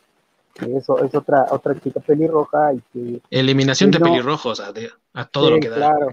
eso 0.60 1.02
es 1.02 1.14
otra 1.14 1.46
otra 1.50 1.78
chica 1.80 2.00
pelirroja 2.00 2.74
y 2.74 2.80
que 2.92 3.22
eliminación 3.30 3.90
de 3.90 4.00
pelirrojos 4.00 4.60
a, 4.60 4.72
a 5.14 5.24
todo 5.24 5.50
lo 5.50 5.60
que 5.60 5.70
da. 5.70 5.76
claro 5.76 6.08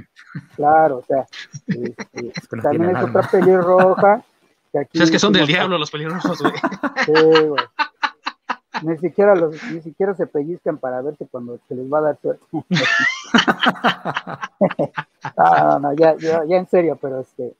claro 0.56 0.98
o 1.00 1.04
sea 1.04 1.28
este, 1.68 2.32
también 2.64 2.96
es 2.96 3.04
otra 3.04 3.30
pelirroja 3.30 4.24
que 4.72 4.80
aquí 4.80 5.02
es 5.02 5.12
que 5.12 5.20
son 5.20 5.34
del 5.34 5.46
diablo 5.46 5.78
los 5.78 5.92
pelirrojos 5.92 6.42
güey. 6.42 6.54
sí 7.06 7.48
güey 7.48 7.66
ni 8.84 8.98
siquiera 8.98 9.36
los, 9.36 9.56
ni 9.72 9.82
siquiera 9.82 10.14
se 10.14 10.28
pellizcan 10.28 10.78
para 10.78 11.02
verse 11.02 11.28
cuando 11.30 11.60
se 11.68 11.76
les 11.76 11.92
va 11.92 12.00
a 12.00 12.02
dar 12.02 12.18
suerte. 12.22 12.46
no, 15.38 15.80
no, 15.80 15.94
ya, 15.94 16.16
ya, 16.18 16.58
en 16.58 16.68
serio, 16.68 16.98
pero 17.02 17.22
este, 17.22 17.54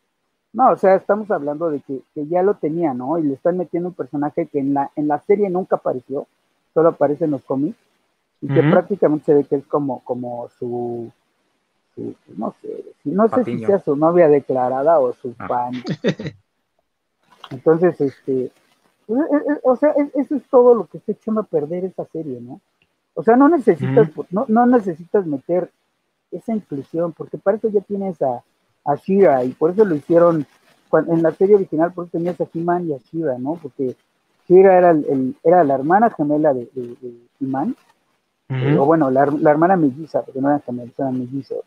no, 0.54 0.72
o 0.72 0.78
sea, 0.78 0.96
estamos 0.96 1.30
hablando 1.32 1.72
de 1.72 1.82
que, 1.82 2.02
ya 2.16 2.44
lo 2.44 2.56
tenía, 2.56 2.94
¿no? 2.94 3.18
Y 3.18 3.24
le 3.24 3.34
están 3.34 3.58
metiendo 3.58 3.90
un 3.90 3.96
personaje 3.96 4.48
que 4.48 4.60
en 4.60 4.74
la, 4.74 4.92
en 4.96 5.08
la 5.08 5.20
serie 5.20 5.50
nunca 5.50 5.78
apareció, 5.78 6.28
solo 6.74 6.90
aparece 6.90 7.26
en 7.26 7.32
los 7.32 7.44
cómics, 7.44 7.78
y 8.42 8.48
que 8.48 8.64
prácticamente 8.64 9.26
se 9.26 9.34
ve 9.34 9.44
que 9.44 9.58
es 9.58 9.66
como, 9.66 10.02
como 10.06 10.48
su, 10.58 11.12
no 12.38 12.56
sé, 12.62 12.86
no 13.04 13.28
sé 13.28 13.44
si 13.44 13.66
sea 13.66 13.80
su 13.80 13.96
novia 13.96 14.30
declarada 14.30 15.00
o 15.00 15.14
su 15.14 15.36
ah. 15.40 15.48
fan. 15.48 15.74
Entonces, 17.52 18.00
este, 18.00 18.52
o 19.64 19.76
sea, 19.76 19.94
eso 20.14 20.36
es 20.36 20.44
todo 20.50 20.76
lo 20.76 20.86
que 20.86 21.00
está 21.00 21.12
echando 21.14 21.42
a 21.42 21.46
perder 21.46 21.86
esa 21.86 22.06
serie, 22.06 22.40
¿no? 22.42 22.62
O 23.16 23.24
sea, 23.24 23.36
no 23.36 23.50
necesitas, 23.50 24.10
no, 24.30 24.46
no 24.48 24.66
necesitas 24.66 25.26
meter 25.26 25.72
esa 26.32 26.54
inclusión, 26.54 27.12
porque 27.14 27.38
para 27.38 27.58
eso 27.58 27.70
ya 27.70 27.82
tienes 27.82 28.22
a, 28.22 28.44
a 28.86 28.96
Shira, 28.96 29.44
y 29.44 29.50
por 29.50 29.72
eso 29.72 29.84
lo 29.84 29.96
hicieron, 29.96 30.46
en 31.08 31.24
la 31.24 31.32
serie 31.32 31.56
original, 31.56 31.92
por 31.92 32.06
eso 32.06 32.18
tenías 32.18 32.40
a 32.40 32.48
He-Man 32.54 32.88
y 32.88 32.94
a 32.94 32.98
Shira, 32.98 33.38
¿no? 33.38 33.60
Porque 33.62 33.96
Shira 34.48 34.78
era, 34.78 34.92
el, 34.92 35.36
era 35.44 35.64
la 35.64 35.76
hermana 35.76 36.10
gemela 36.12 36.54
de, 36.54 36.70
de, 36.74 37.14
He-Man, 37.40 37.76
eh, 38.50 38.78
o 38.80 38.86
bueno, 38.86 39.12
la, 39.12 39.24
hermana 39.24 39.76
melliza, 39.76 40.24
porque 40.24 40.42
no 40.42 40.50
eran 40.50 40.62
gemelos, 40.62 40.94
eran 40.98 41.20
mellizos. 41.20 41.64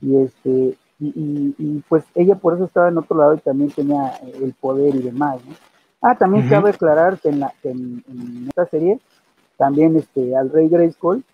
Y 0.00 0.16
este, 0.16 0.76
y, 0.98 1.82
pues 1.88 2.04
ella 2.14 2.36
por 2.36 2.54
eso 2.54 2.64
estaba 2.64 2.88
en 2.88 2.98
otro 2.98 3.18
lado 3.18 3.34
y 3.34 3.38
también 3.38 3.70
tenía 3.70 4.12
el 4.40 4.52
poder 4.54 4.94
y 4.94 5.02
demás, 5.02 5.40
¿no? 5.44 5.54
Ah, 6.00 6.16
también 6.16 6.48
cabe 6.48 6.70
aclarar 6.70 7.18
que 7.18 7.30
en, 7.30 7.40
la, 7.40 7.52
en, 7.62 8.46
esta 8.48 8.66
serie 8.66 9.00
también 9.56 9.96
este 9.96 10.36
al 10.36 10.50
rey 10.50 10.68
Grayskull 10.68 11.24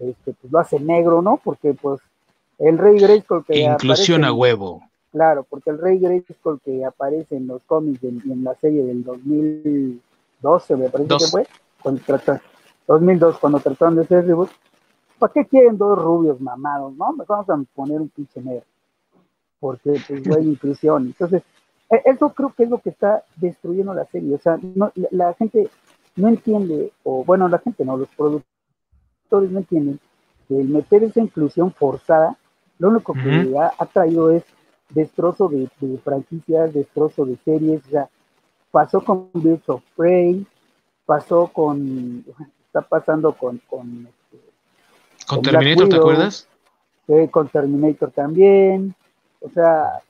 este, 0.00 0.32
pues 0.32 0.52
lo 0.52 0.58
hace 0.58 0.80
negro, 0.80 1.20
¿no? 1.20 1.40
Porque 1.42 1.74
pues 1.74 2.00
el 2.58 2.78
rey 2.78 2.98
Grayskull 2.98 3.44
que 3.44 3.60
Inclusión 3.60 4.24
a 4.24 4.32
huevo. 4.32 4.82
Claro, 5.10 5.44
porque 5.48 5.70
el 5.70 5.78
rey 5.78 5.98
Grayskull 5.98 6.60
que 6.64 6.84
aparece 6.84 7.36
en 7.36 7.46
los 7.46 7.62
cómics 7.64 8.02
y 8.02 8.08
en, 8.08 8.44
la 8.44 8.54
serie 8.54 8.84
del 8.84 9.04
2012, 9.04 10.76
me 10.76 10.88
parece 10.88 11.16
que 11.18 11.26
fue, 11.26 11.46
cuando 11.82 12.00
trataron, 12.06 12.40
2002, 12.86 13.38
cuando 13.38 13.60
trataron 13.60 13.96
de 13.96 14.02
hacer 14.02 14.26
reboot, 14.26 14.50
¿para 15.18 15.32
qué 15.32 15.44
quieren 15.44 15.76
dos 15.76 15.98
rubios 15.98 16.40
mamados, 16.40 16.94
no? 16.96 17.12
Mejor 17.12 17.44
vamos 17.46 17.68
a 17.68 17.74
poner 17.74 18.00
un 18.00 18.08
pinche 18.08 18.40
negro, 18.40 18.64
porque 19.60 20.00
pues 20.08 20.26
no 20.26 20.36
hay 20.36 20.44
inclusión. 20.48 21.06
Entonces, 21.06 21.42
eso 22.04 22.30
creo 22.30 22.52
que 22.56 22.64
es 22.64 22.70
lo 22.70 22.78
que 22.78 22.90
está 22.90 23.22
destruyendo 23.36 23.92
la 23.94 24.06
serie, 24.06 24.34
o 24.34 24.38
sea, 24.38 24.58
no, 24.62 24.92
la, 25.10 25.34
gente 25.34 25.68
no 26.16 26.28
entiende, 26.28 26.92
o 27.02 27.24
bueno, 27.24 27.48
la 27.48 27.58
gente 27.58 27.84
no, 27.84 27.96
los 27.96 28.08
productores 28.16 29.50
no 29.50 29.58
entienden 29.58 30.00
que 30.48 30.60
el 30.60 30.68
meter 30.68 31.04
esa 31.04 31.20
inclusión 31.20 31.72
forzada, 31.72 32.36
lo 32.78 32.88
único 32.88 33.12
que 33.12 33.54
ha 33.56 33.86
traído 33.86 34.30
es 34.30 34.42
destrozo 34.90 35.48
de, 35.48 35.68
franquicias, 36.02 36.72
destrozo 36.72 37.24
de 37.24 37.36
series, 37.44 37.84
o 37.86 37.90
sea, 37.90 38.08
pasó 38.70 39.04
con 39.04 39.28
Birds 39.34 39.68
of 39.68 39.82
Prey, 39.96 40.46
pasó 41.04 41.48
con, 41.48 42.24
está 42.66 42.82
pasando 42.82 43.32
con... 43.34 43.58
Con, 43.68 44.08
este, 44.08 45.26
¿Con, 45.26 45.42
Terminator, 45.42 45.88
¿te 45.88 45.96
acuerdas? 45.96 46.48
con 47.30 47.48
Terminator 47.48 48.10
también, 48.10 48.94
o 49.40 49.50
sea, 49.50 50.00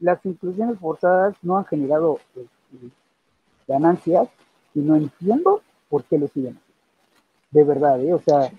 las 0.00 0.24
inclusiones 0.24 0.78
forzadas 0.78 1.36
no 1.42 1.58
han 1.58 1.64
generado 1.66 2.18
este, 2.34 2.90
ganancias 3.66 4.28
y 4.74 4.80
no 4.80 4.96
entiendo 4.96 5.62
por 5.88 6.04
qué 6.04 6.18
lo 6.18 6.28
siguen 6.28 6.58
De 7.50 7.64
verdad, 7.64 8.00
¿eh? 8.02 8.14
o 8.14 8.20
sea, 8.20 8.50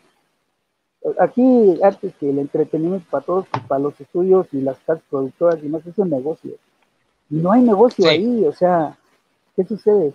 aquí, 1.19 1.79
antes 1.83 2.13
que 2.15 2.29
el 2.29 2.39
entretenimiento 2.39 3.07
para 3.09 3.25
todos, 3.25 3.47
pues, 3.51 3.63
para 3.63 3.81
los 3.81 3.99
estudios 3.99 4.47
y 4.51 4.61
las 4.61 4.77
casas 4.79 5.03
productoras 5.09 5.63
y 5.63 5.67
más, 5.67 5.85
es 5.85 5.97
un 5.97 6.09
negocio. 6.09 6.55
Y 7.29 7.35
no 7.35 7.51
hay 7.51 7.61
negocio 7.61 8.09
ahí, 8.09 8.43
o 8.45 8.51
sea, 8.51 8.97
¿qué 9.55 9.63
sucede? 9.63 10.13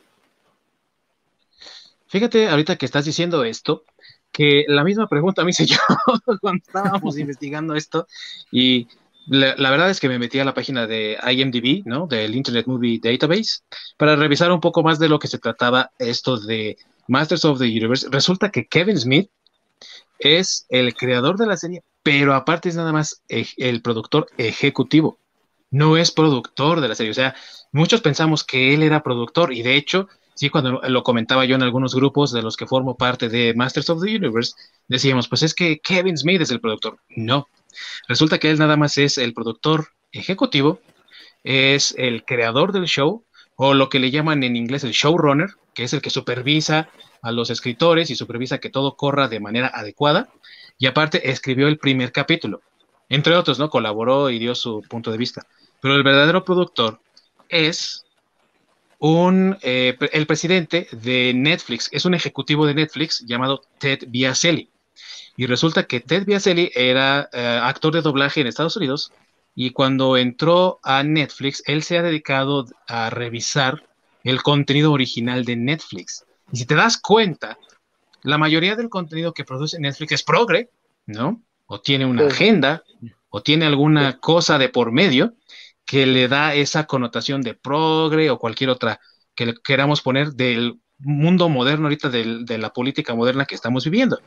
Fíjate, 2.07 2.49
ahorita 2.49 2.77
que 2.77 2.87
estás 2.87 3.05
diciendo 3.05 3.45
esto, 3.45 3.85
que 4.31 4.65
la 4.67 4.83
misma 4.83 5.09
pregunta 5.09 5.45
me 5.45 5.51
hice 5.51 5.65
yo 5.65 5.77
cuando 6.41 6.63
estábamos 6.65 7.19
investigando 7.19 7.75
esto 7.75 8.07
y 8.51 8.89
la, 9.27 9.71
verdad 9.71 9.91
es 9.91 10.01
que 10.01 10.09
me 10.09 10.19
metí 10.19 10.39
a 10.39 10.45
la 10.45 10.55
página 10.55 10.87
de 10.87 11.19
IMDb, 11.31 11.83
¿no? 11.87 12.07
Del 12.07 12.35
Internet 12.35 12.67
Movie 12.67 13.01
Database, 13.03 13.61
para 13.97 14.17
revisar 14.17 14.53
un 14.53 14.61
poco 14.61 14.83
más 14.83 14.99
de 14.99 15.09
lo 15.09 15.19
que 15.19 15.29
se 15.29 15.39
trataba 15.39 15.91
esto 15.99 16.39
de 16.39 16.77
Masters 17.09 17.45
of 17.45 17.59
the 17.59 17.65
Universe. 17.65 18.07
Resulta 18.11 18.51
que 18.51 18.67
Kevin 18.67 18.99
Smith 18.99 19.31
es 20.19 20.67
el 20.69 20.95
creador 20.95 21.37
de 21.37 21.47
la 21.47 21.57
serie, 21.57 21.83
pero 22.03 22.35
aparte 22.35 22.69
es 22.69 22.77
nada 22.77 22.93
más 22.93 23.23
el 23.29 23.83
productor 23.83 24.27
ejecutivo. 24.37 25.19
No 25.71 25.97
es 25.97 26.11
productor 26.11 26.81
de 26.81 26.89
la 26.89 26.95
serie. 26.95 27.11
O 27.11 27.15
sea, 27.15 27.35
muchos 27.73 28.01
pensamos 28.01 28.45
que 28.45 28.75
él 28.75 28.83
era 28.83 29.03
productor 29.03 29.53
y 29.53 29.63
de 29.63 29.77
hecho, 29.77 30.09
sí, 30.35 30.51
cuando 30.51 30.81
lo 30.83 31.03
comentaba 31.03 31.45
yo 31.45 31.57
en 31.57 31.63
algunos 31.63 31.95
grupos 31.95 32.31
de 32.33 32.43
los 32.43 32.57
que 32.57 32.67
formo 32.67 32.97
parte 32.97 33.29
de 33.29 33.55
Masters 33.55 33.91
of 33.91 34.03
the 34.03 34.15
Universe, 34.15 34.55
decíamos, 34.87 35.29
pues 35.29 35.43
es 35.43 35.55
que 35.55 35.81
Kevin 35.81 36.17
Smith 36.17 36.43
es 36.43 36.51
el 36.51 36.61
productor. 36.61 36.99
No. 37.09 37.49
Resulta 38.09 38.39
que 38.39 38.51
él 38.51 38.59
nada 38.59 38.77
más 38.77 38.99
es 38.99 39.19
el 39.19 39.35
productor 39.35 39.89
ejecutivo, 40.13 40.81
es 41.43 41.95
el 41.99 42.25
creador 42.25 42.73
del 42.73 42.87
show, 42.87 43.25
o 43.57 43.75
lo 43.75 43.89
que 43.89 43.99
le 43.99 44.11
llaman 44.11 44.43
en 44.43 44.57
inglés 44.57 44.85
el 44.85 44.93
showrunner, 44.93 45.51
que 45.75 45.85
es 45.85 45.93
el 45.93 46.03
que 46.03 46.11
supervisa 46.11 46.89
a 47.23 47.33
los 47.33 47.51
escritores 47.51 48.11
y 48.11 48.17
supervisa 48.17 48.59
que 48.59 48.71
todo 48.71 48.97
corra 48.97 49.29
de 49.29 49.41
manera 49.41 49.69
adecuada. 49.69 50.29
Y 50.79 50.87
aparte 50.87 51.31
escribió 51.31 51.69
el 51.69 51.79
primer 51.79 52.13
capítulo. 52.13 52.61
Entre 53.09 53.37
otros, 53.37 53.59
¿no? 53.59 53.71
Colaboró 53.71 54.31
y 54.31 54.39
dio 54.39 54.55
su 54.55 54.83
punto 54.83 55.11
de 55.11 55.19
vista. 55.19 55.47
Pero 55.81 55.95
el 55.95 56.03
verdadero 56.03 56.45
productor 56.45 57.01
es 57.49 58.05
un, 58.99 59.57
eh, 59.63 59.97
el 60.13 60.27
presidente 60.27 60.89
de 60.93 61.33
Netflix, 61.35 61.89
es 61.93 62.05
un 62.05 62.15
ejecutivo 62.15 62.67
de 62.67 62.75
Netflix 62.75 63.25
llamado 63.27 63.63
Ted 63.79 64.05
Biaselli. 64.09 64.71
Y 65.37 65.47
resulta 65.47 65.85
que 65.85 66.01
Ted 66.01 66.27
Biaselli 66.27 66.71
era 66.75 67.29
eh, 67.33 67.61
actor 67.63 67.93
de 67.93 68.03
doblaje 68.03 68.41
en 68.41 68.47
Estados 68.47 68.77
Unidos 68.77 69.13
y 69.55 69.71
cuando 69.71 70.17
entró 70.17 70.81
a 70.83 71.03
Netflix, 71.03 71.63
él 71.67 71.83
se 71.83 71.99
ha 71.99 72.03
dedicado 72.03 72.67
a 72.87 73.11
revisar 73.11 73.85
el 74.25 74.43
contenido 74.43 74.93
original 74.93 75.45
de 75.45 75.57
Netflix. 75.57 76.25
Y 76.53 76.59
si 76.59 76.67
te 76.67 76.75
das 76.75 76.99
cuenta, 76.99 77.59
la 78.23 78.39
mayoría 78.39 78.75
del 78.75 78.89
contenido 78.89 79.33
que 79.33 79.45
produce 79.45 79.79
Netflix 79.79 80.13
es 80.13 80.23
progre, 80.23 80.71
¿no? 81.07 81.43
O 81.67 81.81
tiene 81.81 82.07
una 82.07 82.27
agenda, 82.27 82.83
o 83.29 83.43
tiene 83.43 83.67
alguna 83.67 84.19
cosa 84.19 84.59
de 84.59 84.69
por 84.69 84.93
medio 84.93 85.35
que 85.85 86.07
le 86.07 86.29
da 86.29 86.55
esa 86.55 86.85
connotación 86.85 87.43
de 87.43 87.55
progre 87.55 88.31
o 88.31 88.39
cualquier 88.39 88.71
otra 88.71 89.01
que 89.35 89.47
le 89.47 89.55
queramos 89.55 90.01
poner 90.01 90.33
del 90.33 90.81
mundo 90.99 91.49
moderno 91.49 91.87
ahorita 91.87 92.09
de, 92.09 92.59
la 92.59 92.73
política 92.73 93.15
moderna 93.15 93.45
que 93.45 93.55
estamos 93.55 93.85
viviendo. 93.85 94.21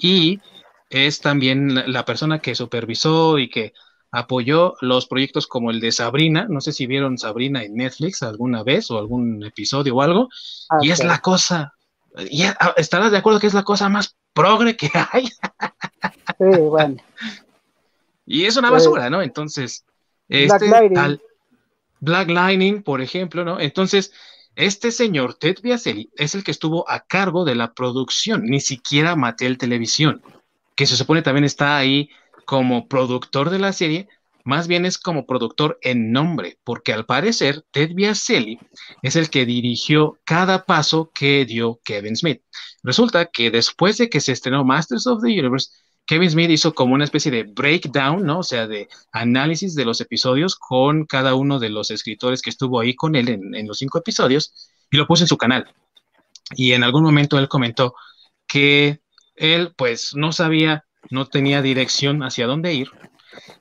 Y 0.00 0.40
es 0.88 1.20
también 1.20 1.92
la 1.92 2.04
persona 2.04 2.40
que 2.40 2.54
supervisó 2.54 3.38
y 3.38 3.48
que 3.48 3.72
apoyó 4.10 4.74
los 4.80 5.06
proyectos 5.06 5.46
como 5.46 5.70
el 5.70 5.80
de 5.80 5.92
Sabrina, 5.92 6.46
no 6.48 6.60
sé 6.60 6.72
si 6.72 6.86
vieron 6.86 7.16
Sabrina 7.16 7.62
en 7.62 7.76
Netflix 7.76 8.22
alguna 8.22 8.64
vez 8.64 8.90
o 8.90 8.98
algún 8.98 9.44
episodio 9.44 9.94
o 9.94 10.02
algo, 10.02 10.28
ah, 10.70 10.78
y 10.82 10.90
es 10.90 11.04
la 11.04 11.20
cosa, 11.20 11.74
y 12.18 12.42
ah, 12.42 12.74
estarás 12.76 13.12
de 13.12 13.18
acuerdo 13.18 13.38
que 13.38 13.46
es 13.46 13.54
la 13.54 13.62
cosa 13.62 13.88
más 13.88 14.16
progre 14.32 14.76
que 14.76 14.90
hay. 15.12 15.26
sí, 15.26 16.58
bueno. 16.58 16.96
Y 18.26 18.44
es 18.44 18.56
una 18.56 18.70
basura, 18.70 19.10
¿no? 19.10 19.22
Entonces, 19.22 19.84
este 20.28 20.68
Black 20.68 20.92
Lightning. 20.92 21.20
Black 21.98 22.28
Lightning, 22.28 22.82
por 22.84 23.00
ejemplo, 23.00 23.44
¿no? 23.44 23.58
Entonces, 23.58 24.12
este 24.56 24.90
señor, 24.90 25.34
Ted 25.34 25.58
Biaselli, 25.62 26.10
es 26.16 26.34
el 26.34 26.44
que 26.44 26.50
estuvo 26.50 26.88
a 26.88 27.00
cargo 27.00 27.44
de 27.44 27.54
la 27.54 27.72
producción, 27.72 28.44
ni 28.44 28.60
siquiera 28.60 29.16
Mattel 29.16 29.58
Televisión, 29.58 30.22
que 30.74 30.86
se 30.86 30.96
supone 30.96 31.22
también 31.22 31.44
está 31.44 31.76
ahí 31.76 32.10
como 32.44 32.88
productor 32.88 33.50
de 33.50 33.58
la 33.58 33.72
serie, 33.72 34.08
más 34.44 34.66
bien 34.66 34.86
es 34.86 34.98
como 34.98 35.26
productor 35.26 35.78
en 35.82 36.12
nombre, 36.12 36.58
porque 36.64 36.92
al 36.92 37.06
parecer 37.06 37.64
Ted 37.70 37.90
Biaselli 37.94 38.58
es 39.02 39.16
el 39.16 39.30
que 39.30 39.46
dirigió 39.46 40.18
cada 40.24 40.64
paso 40.64 41.10
que 41.14 41.44
dio 41.44 41.80
Kevin 41.84 42.16
Smith. 42.16 42.42
Resulta 42.82 43.26
que 43.26 43.50
después 43.50 43.98
de 43.98 44.08
que 44.08 44.20
se 44.20 44.32
estrenó 44.32 44.64
Masters 44.64 45.06
of 45.06 45.22
the 45.22 45.28
Universe, 45.28 45.70
Kevin 46.10 46.28
Smith 46.28 46.50
hizo 46.50 46.74
como 46.74 46.94
una 46.94 47.04
especie 47.04 47.30
de 47.30 47.44
breakdown, 47.44 48.26
¿no? 48.26 48.40
O 48.40 48.42
sea, 48.42 48.66
de 48.66 48.88
análisis 49.12 49.76
de 49.76 49.84
los 49.84 50.00
episodios 50.00 50.56
con 50.56 51.06
cada 51.06 51.36
uno 51.36 51.60
de 51.60 51.68
los 51.68 51.92
escritores 51.92 52.42
que 52.42 52.50
estuvo 52.50 52.80
ahí 52.80 52.96
con 52.96 53.14
él 53.14 53.28
en, 53.28 53.68
los 53.68 53.78
cinco 53.78 53.98
episodios 53.98 54.72
y 54.90 54.96
lo 54.96 55.06
puso 55.06 55.22
en 55.22 55.28
su 55.28 55.36
canal. 55.36 55.72
Y 56.56 56.72
en 56.72 56.82
algún 56.82 57.04
momento 57.04 57.38
él 57.38 57.46
comentó 57.46 57.94
que 58.48 58.98
él 59.36 59.72
pues 59.76 60.16
no 60.16 60.32
sabía 60.32 60.84
no 61.12 61.26
tenía 61.26 61.62
dirección 61.62 62.24
hacia 62.24 62.48
dónde 62.48 62.74
ir 62.74 62.90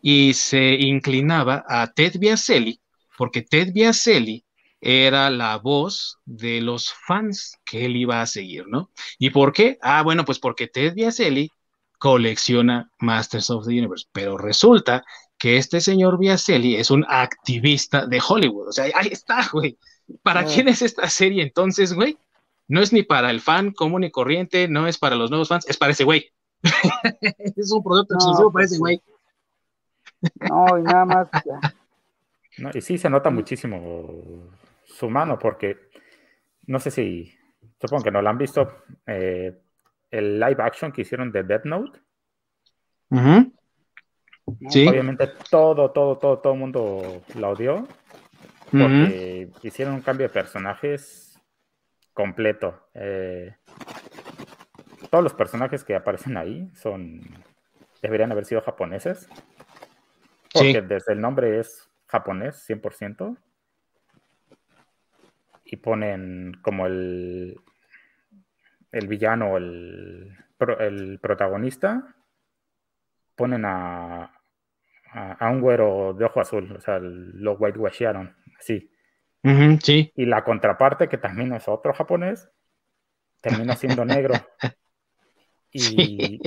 y 0.02 0.34
se 0.34 0.74
inclinaba 0.74 1.64
a 1.68 1.94
Ted 1.94 2.14
Biaselli, 2.18 2.82
porque 3.16 3.44
Ted 3.44 3.74
Biaselli 3.74 4.44
era 4.82 5.30
la 5.30 5.58
voz 5.58 6.18
de 6.26 6.62
los 6.62 6.92
fans 7.06 7.60
que 7.64 7.86
él 7.86 7.96
iba 7.96 8.24
a 8.24 8.26
seguir, 8.26 8.66
¿no? 8.68 8.90
¿Y 9.20 9.30
por 9.30 9.54
qué? 9.54 9.78
Ah, 9.84 10.02
bueno, 10.02 10.26
pues 10.26 10.40
porque 10.40 10.66
Ted 10.66 10.96
Biaselli 10.96 11.52
colecciona 12.00 12.90
Masters 13.00 13.50
of 13.50 13.68
the 13.68 13.72
Universe, 13.72 14.08
pero 14.12 14.38
resulta 14.38 15.04
que 15.38 15.58
este 15.58 15.80
señor 15.80 16.18
Biaselli 16.18 16.76
es 16.76 16.90
un 16.92 17.06
activista 17.08 18.06
de 18.06 18.22
Hollywood, 18.26 18.70
o 18.70 18.72
sea, 18.72 18.86
ahí 18.96 19.10
está, 19.12 19.48
güey. 19.52 19.78
¿Para 20.24 20.42
ah. 20.42 20.46
quién 20.46 20.68
es 20.68 20.82
esta 20.82 21.08
serie 21.10 21.44
entonces, 21.44 21.94
güey? 21.94 22.18
No 22.68 22.82
es 22.82 22.94
ni 22.94 23.04
para 23.04 23.30
el 23.32 23.42
fan 23.42 23.72
común 23.72 24.04
y 24.04 24.12
corriente, 24.12 24.68
no 24.68 24.88
es 24.88 24.98
para 24.98 25.16
los 25.16 25.30
nuevos 25.30 25.50
fans, 25.50 25.68
es 25.68 25.78
para 25.78 25.92
ese 25.92 26.04
güey. 26.04 26.32
es 27.56 27.72
un 27.72 27.84
producto 27.84 28.16
exclusivo 28.16 28.52
para 28.52 28.66
ese 28.66 28.78
güey. 28.78 29.02
No, 30.50 30.78
y 30.78 30.84
nada 30.84 31.06
más. 31.06 31.28
y 32.74 32.82
sí 32.82 32.98
se 32.98 33.10
nota 33.10 33.30
muchísimo 33.30 34.50
su 34.86 35.10
mano, 35.10 35.40
porque 35.40 35.78
no 36.66 36.80
sé 36.80 36.92
si, 36.92 37.34
supongo 37.80 38.04
que 38.04 38.12
no 38.12 38.22
lo 38.22 38.30
han 38.30 38.38
visto, 38.38 38.84
eh, 39.08 39.58
el 40.12 40.40
live 40.40 40.62
action 40.64 40.92
que 40.92 41.02
hicieron 41.02 41.32
de 41.32 41.44
Death 41.44 41.66
Note. 41.66 42.00
Obviamente 44.46 45.28
todo, 45.50 45.92
todo, 45.92 46.18
todo, 46.18 46.40
todo 46.40 46.54
el 46.54 46.60
mundo 46.60 47.24
la 47.36 47.50
odió. 47.50 47.88
Porque 48.72 49.50
hicieron 49.64 49.96
un 49.96 50.02
cambio 50.02 50.28
de 50.28 50.34
personajes 50.34 51.40
completo. 52.14 52.88
Eh, 52.94 53.56
todos 55.10 55.24
los 55.24 55.34
personajes 55.34 55.84
que 55.84 55.96
aparecen 55.96 56.38
ahí 56.38 56.70
son 56.76 57.22
deberían 58.02 58.32
haber 58.32 58.46
sido 58.46 58.62
japoneses. 58.62 59.28
porque 60.54 60.82
desde 60.82 61.14
el 61.14 61.22
nombre 61.22 61.60
es 61.60 61.90
japonés, 62.08 62.68
100%. 62.68 63.38
Y 65.66 65.78
ponen 65.78 66.54
como 66.62 66.88
el, 66.88 67.60
el 68.92 69.08
villano, 69.08 69.58
el, 69.58 70.38
el 70.80 71.20
protagonista, 71.20 72.16
ponen 73.36 73.66
a, 73.66 74.40
a, 75.12 75.50
un 75.50 75.62
güero 75.62 76.14
de 76.14 76.26
ojo 76.26 76.42
azul, 76.42 76.76
o 76.76 76.82
sea, 76.82 77.00
lo 77.00 77.54
whitewasharon, 77.54 78.36
así. 78.60 78.92
sí. 79.82 80.12
Y 80.16 80.26
la 80.26 80.44
contraparte, 80.44 81.08
que 81.08 81.18
también 81.18 81.54
es 81.54 81.68
otro 81.68 81.94
japonés, 81.94 82.50
termina 83.42 83.76
siendo 83.76 84.06
negro. 84.06 84.36
Y, 85.72 86.42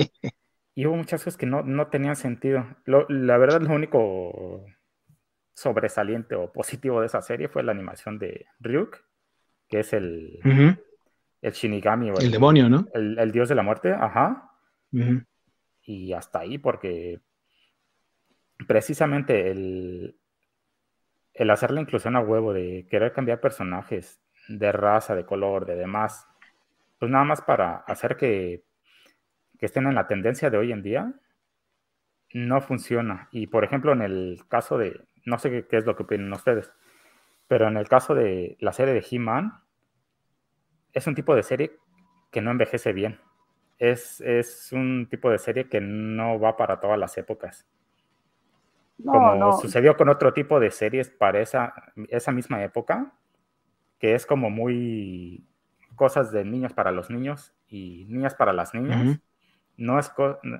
hubo 0.85 0.97
muchas 0.97 1.23
cosas 1.23 1.37
que 1.37 1.45
no, 1.45 1.87
tenían 1.87 2.17
sentido. 2.17 2.65
la 2.85 3.37
verdad, 3.37 3.61
lo 3.61 3.73
único 3.73 4.65
sobresaliente 5.53 6.35
o 6.35 6.51
positivo 6.51 6.99
de 6.99 7.05
esa 7.05 7.21
serie 7.21 7.47
fue 7.47 7.63
la 7.63 7.71
animación 7.71 8.19
de 8.19 8.47
Ryuk, 8.59 8.97
que 9.69 9.79
es 9.79 9.93
el, 9.93 10.41
el 11.43 11.51
Shinigami. 11.51 12.09
El, 12.09 12.31
demonio, 12.31 12.69
¿no? 12.69 12.87
El, 12.93 13.31
dios 13.31 13.49
de 13.49 13.55
la 13.55 13.63
muerte, 13.63 13.93
ajá. 13.93 14.49
Y 15.85 16.13
hasta 16.13 16.39
ahí, 16.39 16.57
porque 16.57 17.19
precisamente 18.67 19.51
el, 19.51 20.15
el 21.33 21.49
hacer 21.49 21.71
la 21.71 21.81
inclusión 21.81 22.15
a 22.15 22.21
huevo, 22.21 22.53
de 22.53 22.87
querer 22.89 23.11
cambiar 23.11 23.41
personajes 23.41 24.21
de 24.47 24.71
raza, 24.71 25.15
de 25.15 25.25
color, 25.25 25.65
de 25.65 25.75
demás, 25.75 26.27
pues 26.97 27.11
nada 27.11 27.25
más 27.25 27.41
para 27.41 27.77
hacer 27.87 28.15
que, 28.15 28.63
que 29.59 29.65
estén 29.65 29.85
en 29.87 29.95
la 29.95 30.07
tendencia 30.07 30.49
de 30.49 30.57
hoy 30.57 30.71
en 30.71 30.81
día, 30.81 31.13
no 32.33 32.61
funciona. 32.61 33.27
Y 33.31 33.47
por 33.47 33.65
ejemplo, 33.65 33.91
en 33.91 34.01
el 34.01 34.43
caso 34.47 34.77
de, 34.77 35.01
no 35.25 35.37
sé 35.39 35.65
qué, 35.67 35.77
es 35.77 35.85
lo 35.85 35.95
que 35.97 36.03
opinan 36.03 36.31
ustedes, 36.31 36.71
pero 37.47 37.67
en 37.67 37.75
el 37.75 37.89
caso 37.89 38.15
de 38.15 38.55
la 38.59 38.71
serie 38.71 38.93
de 38.93 39.05
He-Man, 39.09 39.62
es 40.93 41.07
un 41.07 41.15
tipo 41.15 41.35
de 41.35 41.43
serie 41.43 41.77
que 42.31 42.41
no 42.41 42.51
envejece 42.51 42.93
bien. 42.93 43.19
Es, 43.79 44.21
es, 44.21 44.71
un 44.71 45.07
tipo 45.09 45.29
de 45.29 45.39
serie 45.39 45.67
que 45.67 45.81
no 45.81 46.39
va 46.39 46.55
para 46.55 46.79
todas 46.79 46.97
las 46.97 47.17
épocas 47.17 47.67
como 49.05 49.59
sucedió 49.59 49.97
con 49.97 50.09
otro 50.09 50.33
tipo 50.33 50.59
de 50.59 50.71
series 50.71 51.09
para 51.09 51.41
esa, 51.41 51.73
esa 52.09 52.31
misma 52.31 52.63
época, 52.63 53.13
que 53.99 54.15
es 54.15 54.25
como 54.25 54.49
muy 54.49 55.45
cosas 55.95 56.31
de 56.31 56.43
niños 56.43 56.73
para 56.73 56.91
los 56.91 57.09
niños 57.09 57.53
y 57.67 58.05
niñas 58.09 58.35
para 58.35 58.53
las 58.53 58.73
niñas. 58.73 59.19
No 59.75 59.99
es, 59.99 60.11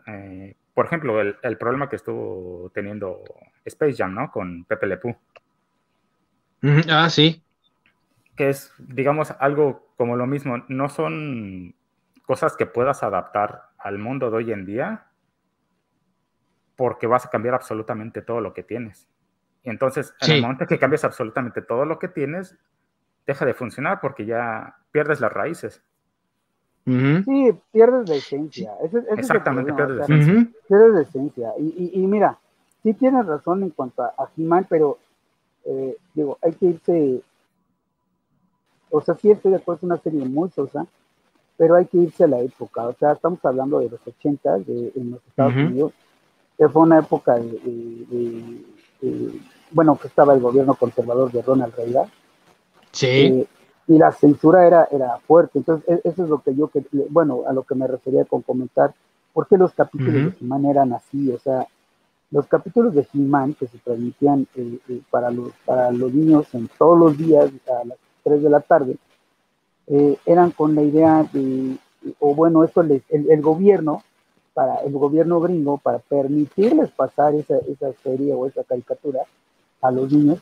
eh, 0.08 0.56
por 0.74 0.86
ejemplo, 0.86 1.22
el, 1.22 1.58
problema 1.58 1.90
que 1.90 1.96
estuvo 1.96 2.72
teniendo 2.74 3.24
Space 3.66 3.96
Jam, 3.96 4.16
¿no? 4.16 4.32
Con 4.32 4.66
Pepe 4.66 4.88
Le 4.88 4.98
Pew. 4.98 5.16
Ah, 6.90 7.10
sí. 7.10 7.43
Que 8.36 8.50
es, 8.50 8.74
digamos, 8.80 9.32
algo 9.40 9.88
como 9.98 10.16
lo 10.16 10.26
mismo. 10.26 10.64
No 10.68 10.90
son 10.90 11.76
cosas 12.26 12.56
que 12.56 12.66
puedas 12.66 13.04
adaptar 13.04 13.70
al 13.78 14.00
mundo 14.00 14.32
de 14.32 14.38
hoy 14.38 14.52
en 14.52 14.66
día, 14.66 15.08
porque 16.76 17.08
vas 17.08 17.26
a 17.26 17.30
cambiar 17.30 17.54
absolutamente 17.54 18.22
todo 18.22 18.42
lo 18.42 18.54
que 18.54 18.64
tienes. 18.64 19.08
Y 19.64 19.70
entonces, 19.70 20.14
en 20.22 20.32
el 20.32 20.42
momento 20.42 20.66
que 20.66 20.80
cambias 20.80 21.04
absolutamente 21.04 21.62
todo 21.62 21.86
lo 21.86 22.00
que 22.00 22.08
tienes, 22.08 22.58
deja 23.26 23.46
de 23.46 23.54
funcionar 23.54 24.00
porque 24.02 24.26
ya 24.26 24.76
pierdes 24.92 25.22
las 25.22 25.32
raíces. 25.32 25.82
Sí, 26.86 27.58
pierdes 27.72 28.10
la 28.10 28.16
esencia. 28.16 28.72
Exactamente, 29.18 29.74
pierdes 29.74 29.98
la 29.98 30.04
esencia. 30.04 30.48
Pierdes 30.68 30.94
la 30.94 31.02
esencia. 31.02 31.50
Y, 31.58 32.06
mira, 32.08 32.38
sí 32.82 32.94
tienes 32.94 33.26
razón 33.26 33.64
en 33.64 33.70
cuanto 33.70 34.04
a, 34.04 34.08
a 34.18 34.30
pero 34.68 34.98
eh, 35.66 35.96
digo, 36.14 36.38
hay 36.42 36.52
que 36.54 36.66
irse. 36.66 37.22
O 38.96 39.02
sea, 39.02 39.16
sí 39.16 39.32
estoy 39.32 39.52
de 39.52 39.58
acuerdo, 39.58 39.80
es 39.80 39.84
una 39.84 39.98
serie 39.98 40.24
muy 40.26 40.50
sosa, 40.52 40.86
pero 41.58 41.76
hay 41.76 41.86
que 41.86 41.98
irse 41.98 42.24
a 42.24 42.28
la 42.28 42.40
época. 42.40 42.88
O 42.88 42.94
sea, 42.94 43.14
estamos 43.14 43.44
hablando 43.44 43.80
de 43.80 43.90
los 43.90 44.00
80 44.06 44.60
de, 44.60 44.92
en 44.96 45.12
los 45.12 45.28
Estados 45.28 45.54
Unidos 45.56 45.94
que 46.58 46.70
fue 46.70 46.84
una 46.84 47.00
época 47.00 47.36
de, 47.36 48.64
bueno, 49.72 49.98
que 49.98 50.08
estaba 50.08 50.34
el 50.34 50.40
gobierno 50.40 50.76
conservador 50.76 51.32
de 51.32 51.42
Ronald 51.42 51.74
Reagan. 51.76 52.10
Sí. 52.92 53.08
Eh, 53.08 53.48
y 53.88 53.98
la 53.98 54.12
censura 54.12 54.66
era, 54.66 54.88
era 54.92 55.18
fuerte. 55.26 55.60
Entonces, 55.60 55.90
e, 55.90 56.08
eso 56.08 56.24
es 56.24 56.30
lo 56.30 56.42
que 56.42 56.56
yo, 56.56 56.68
que, 56.68 56.86
bueno, 57.10 57.42
a 57.48 57.54
lo 57.54 57.64
que 57.64 57.76
me 57.76 57.88
refería 57.88 58.24
con 58.26 58.44
comentar, 58.44 58.94
¿por 59.34 59.48
qué 59.48 59.58
los 59.58 59.74
capítulos 59.74 60.14
de 60.14 60.34
He-Man 60.40 60.66
eran 60.66 60.94
así? 60.94 61.32
O 61.32 61.40
sea, 61.40 61.68
los 62.32 62.48
capítulos 62.48 62.94
de 62.94 63.08
He-Man 63.14 63.56
que 63.56 63.68
se 63.68 63.80
transmitían 63.80 64.48
eh, 64.56 64.78
eh, 64.90 65.02
para, 65.10 65.32
los, 65.32 65.52
para 65.66 65.92
los 65.92 66.14
niños 66.14 66.54
en 66.54 66.70
todos 66.78 66.98
los 66.98 67.18
días 67.18 67.52
a 67.68 67.86
las 67.86 67.98
3 68.24 68.44
de 68.44 68.50
la 68.50 68.62
tarde, 68.62 68.98
eran 70.26 70.52
con 70.52 70.76
la 70.76 70.82
idea 70.82 71.28
de, 71.34 71.78
o 72.20 72.34
bueno, 72.34 72.64
esto 72.64 72.82
el, 72.82 73.04
el 73.10 73.42
gobierno 73.42 74.04
para 74.54 74.78
el 74.82 74.94
gobierno 74.94 75.40
gringo, 75.40 75.78
para 75.78 76.00
permitirles 76.00 76.92
pasar 76.92 77.34
esa, 77.36 77.58
esa 77.68 77.92
serie 78.04 78.34
o 78.34 78.46
esa 78.46 78.64
caricatura 78.64 79.22
a 79.82 79.92
los 79.92 80.12
niños, 80.12 80.40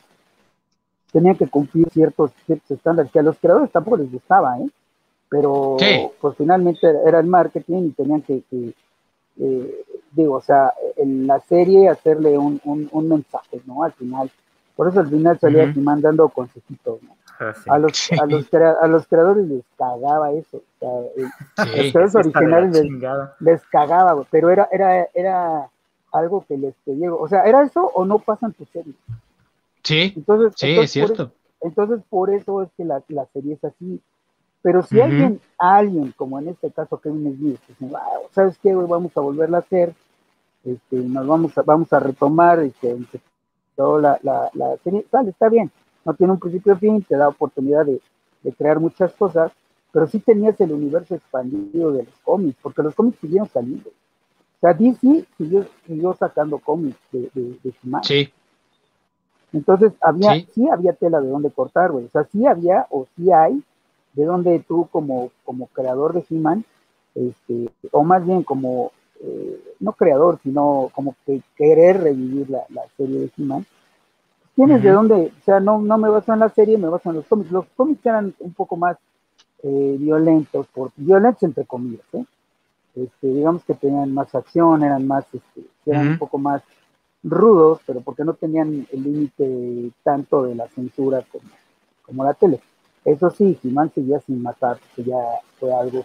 tenía 1.10 1.34
que 1.34 1.46
cumplir 1.46 1.88
ciertos, 1.90 2.30
estándares 2.68 3.10
que 3.10 3.18
a 3.18 3.22
los 3.22 3.38
creadores 3.38 3.70
tampoco 3.70 3.98
les 3.98 4.12
gustaba, 4.12 4.58
¿eh? 4.58 4.68
pero 5.28 5.76
pues 6.20 6.36
finalmente 6.36 6.86
era 7.06 7.20
el 7.20 7.26
marketing 7.26 7.84
y 7.84 7.90
tenían 7.90 8.22
que, 8.22 8.42
eh, 9.38 9.84
digo, 10.12 10.34
o 10.34 10.42
sea, 10.42 10.72
en 10.96 11.26
la 11.26 11.40
serie 11.40 11.88
hacerle 11.88 12.36
un, 12.36 12.60
un, 12.64 13.08
mensaje, 13.08 13.62
¿no? 13.66 13.82
Al 13.82 13.92
final. 13.92 14.30
Por 14.76 14.88
eso 14.88 15.00
al 15.00 15.08
final 15.08 15.38
salía 15.38 15.64
uh 15.64 15.80
mandando 15.80 16.28
consejitos, 16.28 17.02
¿no? 17.02 17.16
Ah, 17.42 17.54
a, 17.74 17.78
los, 17.78 18.12
a, 18.12 18.26
los 18.26 18.54
a 18.82 18.86
los 18.86 19.06
creadores 19.08 19.46
les 19.48 19.64
cagaba 19.76 20.32
eso. 20.32 20.62
los 20.80 21.92
creadores 21.92 22.14
originales 22.14 22.88
les, 23.40 23.62
cagaba, 23.66 24.24
pero 24.30 24.50
era, 24.50 24.68
era, 24.70 25.08
era 25.14 25.68
algo 26.12 26.44
que 26.46 26.56
les 26.56 26.74
que 26.84 26.92
O 27.08 27.28
sea, 27.28 27.44
¿era 27.44 27.62
eso 27.62 27.90
o 27.94 28.04
no 28.04 28.18
pasan 28.18 28.52
tu 28.52 28.64
serie? 28.66 28.94
Sí, 29.82 30.12
entonces, 30.14 30.54
sí, 30.56 30.78
es 30.78 30.90
cierto. 30.92 31.32
entonces, 31.60 32.00
por 32.08 32.32
eso 32.32 32.62
es 32.62 32.68
que 32.76 32.84
la, 32.84 33.02
la 33.08 33.26
serie 33.32 33.54
es 33.54 33.64
así. 33.64 34.00
Pero 34.62 34.82
si 34.82 35.00
alguien, 35.00 35.40
alguien, 35.58 36.14
como 36.16 36.38
en 36.38 36.48
este 36.48 36.70
caso 36.70 37.00
Kevin 37.00 37.34
Smith, 37.36 37.60
dice, 37.66 37.96
¿sabes 38.30 38.56
qué? 38.62 38.72
Vamos 38.72 39.10
a 39.16 39.20
volverla 39.20 39.56
a 39.56 39.60
hacer, 39.60 39.92
este, 40.64 40.96
nos 40.96 41.26
vamos 41.26 41.58
a, 41.58 41.62
vamos 41.62 41.92
a 41.92 41.98
retomar 41.98 42.60
este, 42.60 42.96
la, 43.76 44.20
la, 44.22 44.50
la 44.54 44.76
serie, 44.84 45.04
sale, 45.10 45.30
está 45.30 45.48
bien 45.48 45.72
no 46.04 46.14
tiene 46.14 46.32
un 46.32 46.40
principio 46.40 46.76
fin, 46.76 47.02
te 47.02 47.16
da 47.16 47.28
oportunidad 47.28 47.86
de, 47.86 48.00
crear 48.58 48.80
muchas 48.80 49.12
cosas, 49.12 49.52
pero 49.92 50.06
sí 50.06 50.18
tenías 50.18 50.60
el 50.60 50.72
universo 50.72 51.14
expandido 51.14 51.92
de 51.92 52.04
los 52.04 52.14
cómics, 52.24 52.58
porque 52.60 52.82
los 52.82 52.94
cómics 52.94 53.20
siguieron 53.20 53.48
saliendo. 53.48 53.88
O 53.88 54.60
sea, 54.60 54.74
DC 54.74 55.26
siguió, 55.86 56.14
sacando 56.14 56.58
cómics 56.58 56.98
de, 57.12 57.30
de, 57.34 57.74
Sí. 58.02 58.32
Entonces, 59.52 59.92
había, 60.00 60.34
sí. 60.54 60.68
había 60.68 60.92
tela 60.94 61.20
de 61.20 61.28
dónde 61.28 61.50
cortar, 61.50 61.92
güey. 61.92 62.06
O 62.06 62.08
sea, 62.08 62.24
sí 62.24 62.46
había 62.46 62.86
o 62.90 63.06
sí 63.16 63.30
hay 63.30 63.62
de 64.14 64.24
donde 64.24 64.58
tú 64.60 64.88
como, 64.90 65.30
como 65.44 65.66
creador 65.68 66.14
de 66.14 66.24
He-Man, 66.28 66.64
este, 67.14 67.70
o 67.90 68.02
más 68.02 68.24
bien 68.24 68.42
como, 68.42 68.92
eh, 69.20 69.60
no 69.80 69.92
creador, 69.92 70.38
sino 70.42 70.90
como 70.94 71.14
que 71.26 71.42
querer 71.56 72.02
revivir 72.02 72.50
la, 72.50 72.64
la 72.70 72.82
serie 72.96 73.20
de 73.20 73.30
He-Man, 73.36 73.66
tienes 74.54 74.82
de 74.82 74.90
dónde, 74.90 75.32
o 75.40 75.44
sea, 75.44 75.60
no, 75.60 75.80
no 75.80 75.98
me 75.98 76.08
baso 76.08 76.32
en 76.32 76.40
la 76.40 76.48
serie, 76.48 76.78
me 76.78 76.88
baso 76.88 77.10
en 77.10 77.16
los 77.16 77.26
cómics. 77.26 77.50
Los 77.50 77.66
cómics 77.76 78.04
eran 78.04 78.34
un 78.38 78.52
poco 78.52 78.76
más 78.76 78.96
eh, 79.62 79.96
violentos, 79.98 80.66
por, 80.68 80.90
violentos 80.96 81.42
entre 81.44 81.64
comillas, 81.64 82.04
¿eh? 82.12 82.24
Este, 82.94 83.26
digamos 83.26 83.64
que 83.64 83.74
tenían 83.74 84.12
más 84.12 84.34
acción, 84.34 84.82
eran 84.82 85.06
más, 85.06 85.24
este, 85.32 85.62
eran 85.86 86.08
un 86.08 86.18
poco 86.18 86.36
más 86.36 86.62
rudos, 87.22 87.80
pero 87.86 88.02
porque 88.02 88.24
no 88.24 88.34
tenían 88.34 88.86
el 88.92 89.02
límite 89.02 89.90
tanto 90.02 90.42
de 90.42 90.54
la 90.54 90.68
censura 90.68 91.24
como, 91.32 91.44
como 92.04 92.24
la 92.24 92.34
tele. 92.34 92.60
Eso 93.04 93.30
sí, 93.30 93.58
Jimán 93.62 93.90
seguía 93.94 94.20
sin 94.20 94.42
matar, 94.42 94.78
que 94.94 95.04
ya 95.04 95.16
fue 95.58 95.72
algo 95.72 96.04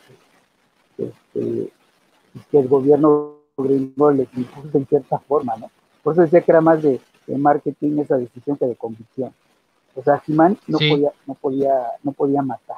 que, 0.96 1.04
este, 1.04 1.74
que 2.50 2.60
el 2.60 2.68
gobierno 2.70 3.34
gringo 3.58 4.12
le 4.12 4.28
impuso 4.36 4.78
en 4.78 4.86
cierta 4.86 5.20
forma, 5.20 5.58
¿no? 5.58 5.70
Por 6.04 6.14
eso 6.14 6.22
decía 6.22 6.42
que 6.42 6.52
era 6.52 6.62
más 6.62 6.82
de 6.82 7.02
de 7.28 7.38
marketing 7.38 8.00
esa 8.00 8.18
decisión 8.18 8.58
que 8.58 8.66
de 8.66 8.76
convicción. 8.76 9.34
O 9.96 10.04
sea, 10.04 10.20
Jimán 10.20 10.58
no 10.68 10.78
podía, 10.78 11.12
no 11.26 11.34
podía, 11.34 11.74
no 12.04 12.12
podía 12.12 12.42
matar, 12.42 12.78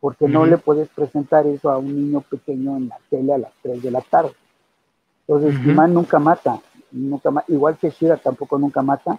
porque 0.00 0.28
no 0.28 0.46
le 0.46 0.56
puedes 0.56 0.88
presentar 0.88 1.46
eso 1.46 1.70
a 1.70 1.78
un 1.78 1.94
niño 1.94 2.20
pequeño 2.22 2.76
en 2.76 2.88
la 2.88 2.98
tele 3.10 3.34
a 3.34 3.38
las 3.38 3.52
3 3.62 3.82
de 3.82 3.90
la 3.90 4.00
tarde. 4.00 4.32
Entonces, 5.26 5.54
uh 5.54 5.88
nunca 5.88 6.18
mata, 6.18 6.60
nunca 6.92 7.30
igual 7.48 7.76
que 7.76 7.90
Shira 7.90 8.16
tampoco 8.16 8.58
nunca 8.58 8.82
mata. 8.82 9.18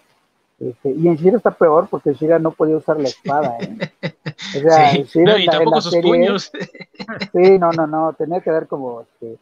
Este, 0.60 0.92
y 0.92 1.08
en 1.08 1.16
Shira 1.16 1.38
está 1.38 1.52
peor 1.52 1.88
porque 1.90 2.14
Shira 2.14 2.40
no 2.40 2.52
podía 2.52 2.78
usar 2.78 3.00
la 3.00 3.10
espada. 3.10 3.58
¿eh? 3.60 3.78
O 4.56 4.60
sea, 4.60 4.94
Shira 4.94 5.34
no, 5.34 5.40
y 5.40 5.46
tampoco 5.48 5.82
sus 5.82 5.96
puños. 5.98 6.52
Sí, 7.34 7.58
no, 7.60 7.72
no, 7.72 7.88
no, 7.88 8.14
tenía 8.14 8.40
que 8.40 8.52
dar 8.52 8.68
como 8.68 9.02
este, 9.02 9.38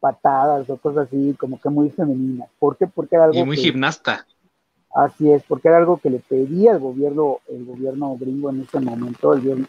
patadas 0.00 0.68
o 0.68 0.76
cosas 0.76 1.06
así, 1.06 1.34
como 1.38 1.60
que 1.60 1.68
muy 1.68 1.90
femeninas. 1.90 2.48
¿Por 2.58 2.76
qué? 2.76 2.86
Porque 2.86 3.16
era 3.16 3.24
algo. 3.24 3.38
Y 3.38 3.44
muy 3.44 3.56
gimnasta. 3.56 4.26
Así 4.96 5.30
es, 5.30 5.42
porque 5.42 5.68
era 5.68 5.76
algo 5.76 5.98
que 5.98 6.08
le 6.08 6.20
pedía 6.20 6.72
el 6.72 6.78
gobierno, 6.78 7.40
el 7.48 7.66
gobierno 7.66 8.16
gringo 8.18 8.48
en 8.48 8.62
ese 8.62 8.80
momento, 8.80 9.34
el, 9.34 9.68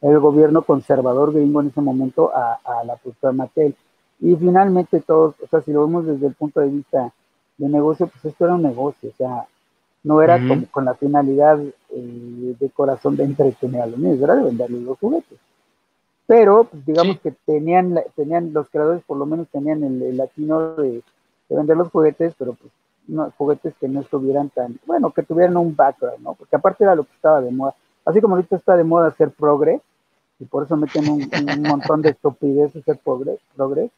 el, 0.00 0.18
gobierno 0.18 0.62
conservador 0.62 1.34
gringo 1.34 1.60
en 1.60 1.66
ese 1.66 1.82
momento 1.82 2.32
a, 2.34 2.82
la 2.86 2.96
productora 2.96 3.34
Mattel. 3.34 3.74
Y 4.20 4.34
finalmente 4.36 5.00
todos, 5.00 5.34
o 5.42 5.46
sea, 5.48 5.60
si 5.60 5.70
lo 5.70 5.86
vemos 5.86 6.06
desde 6.06 6.28
el 6.28 6.32
punto 6.32 6.60
de 6.60 6.68
vista 6.68 7.12
de 7.58 7.68
negocio, 7.68 8.06
pues 8.06 8.24
esto 8.24 8.46
era 8.46 8.54
un 8.54 8.62
negocio, 8.62 9.10
o 9.10 9.16
sea, 9.18 9.44
no 10.02 10.22
era 10.22 10.38
como 10.48 10.64
con 10.70 10.86
la 10.86 10.94
finalidad 10.94 11.60
eh, 11.90 12.56
de 12.58 12.70
corazón 12.70 13.16
de 13.16 13.24
entretener 13.24 13.82
a 13.82 13.86
los 13.86 13.98
niños, 13.98 14.22
era 14.22 14.34
de 14.34 14.44
venderles 14.44 14.80
los 14.80 14.98
juguetes. 14.98 15.38
Pero, 16.26 16.64
pues, 16.64 16.86
digamos 16.86 17.20
que 17.20 17.32
tenían, 17.44 18.00
tenían, 18.16 18.54
los 18.54 18.70
creadores 18.70 19.02
por 19.04 19.18
lo 19.18 19.26
menos 19.26 19.46
tenían 19.48 19.84
el, 19.84 20.16
latino 20.16 20.74
de, 20.76 21.02
vender 21.50 21.76
los 21.76 21.90
juguetes, 21.90 22.34
pero 22.38 22.54
pues 22.54 22.72
no, 23.10 23.30
juguetes 23.36 23.74
que 23.80 23.88
no 23.88 24.00
estuvieran 24.00 24.50
tan, 24.50 24.78
bueno, 24.86 25.10
que 25.12 25.22
tuvieran 25.22 25.56
un 25.56 25.74
background, 25.74 26.22
¿no? 26.22 26.34
Porque 26.34 26.56
aparte 26.56 26.84
era 26.84 26.94
lo 26.94 27.04
que 27.04 27.14
estaba 27.14 27.40
de 27.40 27.50
moda. 27.50 27.74
Así 28.04 28.20
como 28.20 28.36
ahorita 28.36 28.56
está 28.56 28.76
de 28.76 28.84
moda 28.84 29.08
hacer 29.08 29.30
progre, 29.30 29.80
y 30.38 30.44
por 30.46 30.64
eso 30.64 30.76
meten 30.76 31.08
un, 31.08 31.28
montón 31.68 32.02
de 32.02 32.10
estupidez 32.10 32.74
hacer 32.74 32.98
progres, 32.98 33.40
progres, 33.54 33.90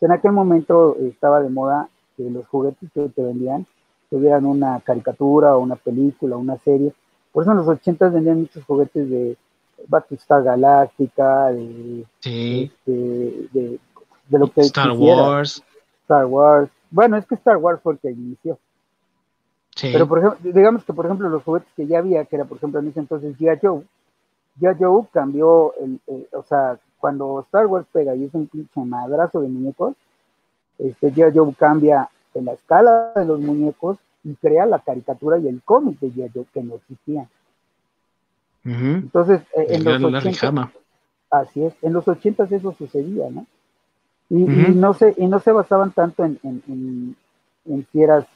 en 0.00 0.12
aquel 0.12 0.32
momento 0.32 0.96
estaba 1.00 1.40
de 1.40 1.48
moda 1.48 1.88
que 2.16 2.30
los 2.30 2.46
juguetes 2.46 2.88
que 2.92 3.08
te 3.08 3.22
vendían 3.22 3.66
tuvieran 4.10 4.46
una 4.46 4.80
caricatura 4.80 5.56
o 5.56 5.60
una 5.60 5.76
película, 5.76 6.36
una 6.36 6.56
serie. 6.58 6.92
Por 7.32 7.42
eso 7.42 7.50
en 7.50 7.58
los 7.58 7.68
80 7.68 8.08
vendían 8.10 8.40
muchos 8.42 8.64
juguetes 8.64 9.10
de 9.10 9.36
Battlestar 9.88 10.42
Galáctica, 10.44 11.48
de, 11.48 12.04
este, 12.20 12.92
de, 13.52 13.78
de, 14.28 14.38
lo 14.38 14.50
que 14.50 14.62
Star 14.62 14.92
Wars. 14.92 15.62
Star 16.02 16.26
Wars. 16.26 16.70
Bueno, 16.90 17.16
es 17.16 17.26
que 17.26 17.34
Star 17.34 17.56
Wars 17.56 17.80
fue 17.82 17.94
el 17.94 17.98
que 17.98 18.10
inició. 18.10 18.58
Pero 19.80 20.08
por 20.08 20.18
ejemplo, 20.18 20.52
digamos 20.52 20.84
que 20.84 20.92
por 20.92 21.04
ejemplo 21.04 21.28
los 21.28 21.42
juguetes 21.44 21.68
que 21.76 21.86
ya 21.86 21.98
había, 21.98 22.24
que 22.24 22.36
era 22.36 22.44
por 22.44 22.58
ejemplo 22.58 22.80
en 22.80 22.88
ese 22.88 23.00
entonces 23.00 23.36
G.I. 23.38 23.58
Joe, 23.62 23.82
G.I. 24.60 24.76
Joe 24.78 25.06
cambió, 25.12 25.74
el, 25.80 26.00
o 26.32 26.42
sea, 26.42 26.78
cuando 26.98 27.40
Star 27.40 27.66
Wars 27.66 27.86
pega 27.92 28.14
y 28.16 28.24
es 28.24 28.34
un 28.34 28.48
pinche 28.48 28.80
madrazo 28.80 29.40
de 29.40 29.48
muñecos, 29.48 29.94
este 30.78 31.12
G.I. 31.12 31.36
Joe 31.36 31.54
cambia 31.54 32.08
en 32.34 32.46
la 32.46 32.52
escala 32.54 33.12
de 33.14 33.24
los 33.24 33.40
muñecos 33.40 33.98
y 34.24 34.34
crea 34.34 34.66
la 34.66 34.80
caricatura 34.80 35.38
y 35.38 35.46
el 35.46 35.62
cómic 35.62 36.00
de 36.00 36.08
G.I. 36.08 36.30
Joe 36.34 36.46
que 36.52 36.62
no 36.62 36.74
existían. 36.74 37.28
Entonces, 38.64 39.40
eh, 39.56 39.66
en 39.70 39.84
los 39.84 40.02
80, 40.02 40.72
así 41.30 41.64
es, 41.64 41.74
en 41.80 41.92
los 41.92 42.06
80 42.06 42.48
eso 42.50 42.72
sucedía, 42.72 43.30
¿no? 43.30 43.46
Y, 44.30 44.36
no 44.36 44.92
se, 44.92 45.14
y 45.16 45.26
no 45.26 45.38
se 45.40 45.52
basaban 45.52 45.92
tanto 45.92 46.24
en, 46.24 46.38
en, 46.42 47.16
en, 47.64 47.86
si 47.90 48.02
eras 48.02 48.26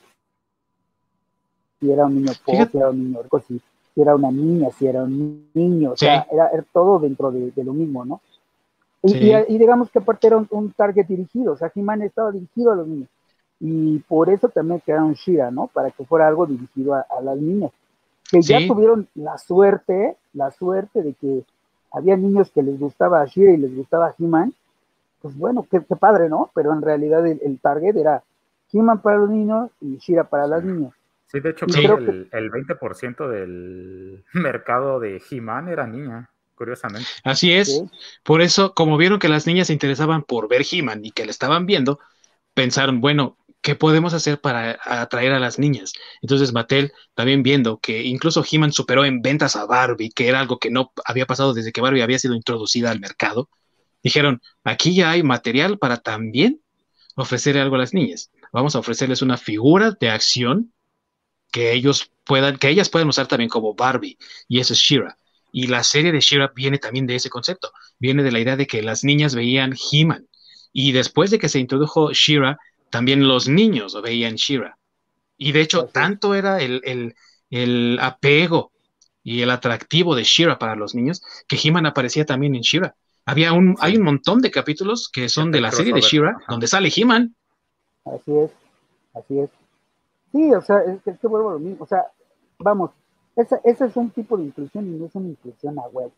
si 1.79 1.91
era 1.91 2.07
un 2.07 2.15
niño 2.15 2.33
pobre, 2.45 2.67
si 2.71 2.79
era 2.79 2.91
un 2.91 3.05
niño 3.05 3.23
rico, 3.23 3.41
si, 3.41 3.61
era 3.97 4.15
una 4.15 4.31
niña, 4.31 4.71
si 4.71 4.87
era 4.87 5.03
un 5.03 5.51
niño, 5.53 5.93
o 5.93 5.97
sea, 5.97 6.27
era, 6.31 6.51
todo 6.73 6.99
dentro 6.99 7.31
de, 7.31 7.53
lo 7.63 7.73
mismo, 7.75 8.05
¿no? 8.05 8.21
Y, 9.03 9.33
y, 9.33 9.59
digamos 9.59 9.91
que 9.91 9.99
aparte 9.99 10.29
era 10.29 10.37
un, 10.37 10.73
target 10.73 11.07
dirigido, 11.07 11.55
o 11.55 11.57
sea, 11.57 11.73
He-Man 11.75 12.03
estaba 12.03 12.31
dirigido 12.31 12.71
a 12.71 12.77
los 12.77 12.87
niños. 12.87 13.09
Y 13.65 13.99
por 14.01 14.29
eso 14.29 14.49
también 14.49 14.81
crearon 14.81 15.13
Shira, 15.15 15.51
¿no? 15.51 15.69
Para 15.69 15.91
que 15.91 16.05
fuera 16.05 16.27
algo 16.27 16.47
dirigido 16.47 16.95
a, 16.95 17.07
las 17.23 17.37
niñas. 17.37 17.71
Que 18.31 18.43
ya 18.43 18.59
tuvieron 18.67 19.09
la 19.15 19.39
suerte, 19.39 20.17
la 20.33 20.51
suerte 20.51 21.03
de 21.03 21.15
que 21.15 21.45
había 21.93 22.17
niños 22.17 22.51
que 22.51 22.63
les 22.63 22.79
gustaba 22.79 23.25
Shira 23.27 23.53
y 23.53 23.57
les 23.57 23.77
gustaba 23.77 24.15
He-Man. 24.19 24.53
Pues 25.23 25.37
bueno, 25.37 25.67
qué, 25.71 25.81
padre, 25.81 26.29
¿no? 26.29 26.51
Pero 26.55 26.73
en 26.73 26.83
realidad 26.83 27.27
el, 27.27 27.59
target 27.61 27.97
era 27.97 28.23
He-Man 28.73 29.01
para 29.01 29.19
los 29.19 29.31
niños 29.31 29.71
y 29.81 29.97
Shira 29.99 30.25
para 30.25 30.47
las 30.47 30.65
niñas. 30.65 30.93
Sí, 31.27 31.41
de 31.41 31.51
hecho, 31.51 31.67
creo 31.67 31.97
que 31.99 32.11
el, 32.11 32.29
el 32.33 32.51
20% 32.51 33.29
del 33.29 34.25
mercado 34.35 35.01
de 35.01 35.23
He-Man 35.31 35.69
era 35.69 35.87
niña 35.87 36.29
curiosamente. 36.55 37.09
Así 37.25 37.53
es. 37.53 37.83
Por 38.23 38.41
eso, 38.41 38.75
como 38.75 38.97
vieron 38.97 39.19
que 39.19 39.29
las 39.29 39.47
niñas 39.47 39.67
se 39.67 39.73
interesaban 39.73 40.23
por 40.23 40.49
ver 40.49 40.63
He-Man 40.71 41.05
y 41.05 41.11
que 41.11 41.25
le 41.25 41.31
estaban 41.33 41.67
viendo, 41.67 41.99
pensaron, 42.55 43.01
bueno, 43.01 43.37
¿qué 43.63 43.75
podemos 43.75 44.15
hacer 44.15 44.41
para 44.41 44.79
atraer 44.85 45.33
a 45.33 45.41
las 45.41 45.59
niñas? 45.59 45.93
Entonces 46.21 46.53
Mattel, 46.53 46.93
también 47.15 47.43
viendo 47.43 47.79
que 47.79 48.03
incluso 48.03 48.45
He-Man 48.49 48.73
superó 48.73 49.05
en 49.05 49.23
ventas 49.23 49.57
a 49.57 49.67
Barbie, 49.67 50.11
que 50.11 50.29
era 50.29 50.41
algo 50.41 50.59
que 50.59 50.71
no 50.71 50.93
había 51.05 51.27
pasado 51.27 51.55
desde 51.55 51.73
que 51.73 51.81
Barbie 51.81 52.03
había 52.03 52.19
sido 52.19 52.35
introducida 52.35 52.91
al 52.91 53.01
mercado, 53.01 53.49
dijeron, 54.03 54.43
aquí 54.65 54.95
ya 54.95 55.11
hay 55.11 55.23
material 55.23 55.79
para 55.79 55.99
también 55.99 56.61
ofrecer 57.17 57.59
algo 57.59 57.77
a 57.77 57.81
las 57.81 57.95
niñas. 57.95 58.31
Vamos 58.53 58.75
a 58.75 58.79
ofrecerles 58.79 59.23
una 59.23 59.37
figura 59.37 59.93
de 59.93 60.11
acción 60.11 60.73
que 61.51 61.73
ellos 61.73 62.11
puedan, 62.25 62.57
que 62.57 62.69
ellas 62.69 62.89
puedan 62.89 63.09
usar 63.09 63.27
también 63.27 63.51
como 63.51 63.75
Barbie, 63.75 64.19
y 64.49 64.61
eso 64.61 64.73
es 64.73 64.79
Shira. 64.79 65.19
Y 65.53 65.67
la 65.67 65.85
serie 65.85 66.13
de 66.13 66.21
Shira 66.21 66.51
viene 66.55 66.79
también 66.79 67.07
de 67.07 67.15
ese 67.15 67.29
concepto, 67.29 67.73
viene 67.99 68.23
de 68.23 68.33
la 68.33 68.41
idea 68.41 68.57
de 68.57 68.67
que 68.67 68.83
las 68.83 69.05
niñas 69.05 69.35
veían 69.35 69.75
He-Man. 69.75 70.27
Y 70.73 70.93
después 70.93 71.31
de 71.31 71.39
que 71.39 71.51
se 71.51 71.59
introdujo 71.59 72.13
Shira, 72.13 72.59
también 72.91 73.29
los 73.29 73.49
niños 73.49 74.01
veían 74.03 74.37
Shira. 74.37 74.79
Y 75.37 75.53
de 75.53 75.61
hecho, 75.61 75.87
tanto 75.87 76.35
era 76.35 76.61
el, 76.61 77.99
apego 78.01 78.73
y 79.23 79.43
el 79.43 79.51
atractivo 79.51 80.17
de 80.17 80.25
Shira 80.25 80.59
para 80.59 80.75
los 80.75 80.95
niños 80.95 81.23
que 81.47 81.59
He-Man 81.63 81.87
aparecía 81.87 82.25
también 82.25 82.55
en 82.55 82.63
Shira. 82.63 82.97
Había 83.25 83.53
un, 83.53 83.77
Hay 83.81 83.97
un 83.97 84.05
montón 84.05 84.41
de 84.41 84.51
capítulos 84.51 85.09
que 85.13 85.29
son 85.29 85.51
de 85.53 85.61
la 85.61 85.71
serie 85.71 85.93
de 85.93 86.01
Shira, 86.01 86.37
donde 86.49 86.67
sale 86.67 86.93
He-Man. 86.95 87.35
Así 88.05 88.37
es, 88.37 88.51
así 89.15 89.39
es. 89.39 89.51
Sí, 90.33 90.53
o 90.53 90.61
sea, 90.61 90.81
es 90.81 91.01
que, 91.03 91.11
es 91.11 91.19
que 91.19 91.29
vuelvo 91.29 91.51
a 91.51 91.53
lo 91.53 91.59
mismo. 91.61 91.85
O 91.85 91.87
sea, 91.87 92.07
vamos, 92.59 92.91
ese, 93.37 93.61
ese 93.65 93.87
es 93.87 93.97
un 93.97 94.11
tipo 94.11 94.37
de 94.37 94.45
inclusión 94.45 94.87
y 94.87 94.99
no 94.99 95.07
es 95.07 95.15
una 95.15 95.29
inclusión 95.29 95.79
a 95.79 95.83
web. 95.89 96.11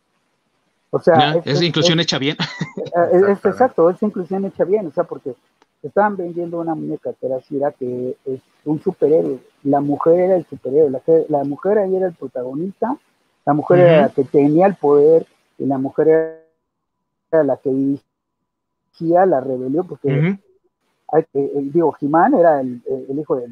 O 0.89 0.99
sea, 0.99 1.41
es, 1.43 1.61
inclusión 1.61 1.99
hecha 1.99 2.17
bien. 2.17 2.37
Eh, 2.77 3.21
es, 3.31 3.45
exacto, 3.45 3.89
es 3.89 4.01
inclusión 4.01 4.45
hecha 4.45 4.63
bien, 4.63 4.87
o 4.87 4.91
sea, 4.91 5.03
porque 5.03 5.35
estaban 5.83 6.15
vendiendo 6.15 6.59
una 6.59 6.75
muñeca 6.75 7.11
que 7.13 7.25
era 7.25 7.39
Shira, 7.39 7.71
que 7.71 8.15
es 8.25 8.39
un 8.63 8.81
superhéroe. 8.81 9.39
La 9.63 9.81
mujer 9.81 10.19
era 10.19 10.35
el 10.35 10.45
superhéroe, 10.45 10.89
la, 10.89 11.01
la 11.29 11.43
mujer 11.43 11.77
ahí 11.77 11.95
era 11.95 12.07
el 12.07 12.13
protagonista, 12.13 12.97
la 13.45 13.53
mujer 13.53 13.79
era 13.79 14.01
la 14.03 14.09
que 14.09 14.23
tenía 14.23 14.67
el 14.67 14.75
poder 14.75 15.25
y 15.57 15.65
la 15.65 15.77
mujer 15.77 16.07
era 16.07 16.44
la 17.31 17.57
que 17.57 17.69
dirigía 17.69 19.25
la 19.25 19.41
rebelión, 19.41 19.87
porque 19.87 20.37
digo, 21.55 21.91
Jimán 21.93 22.33
era 22.33 22.61
el, 22.61 22.81
hijo 23.17 23.35
de, 23.35 23.47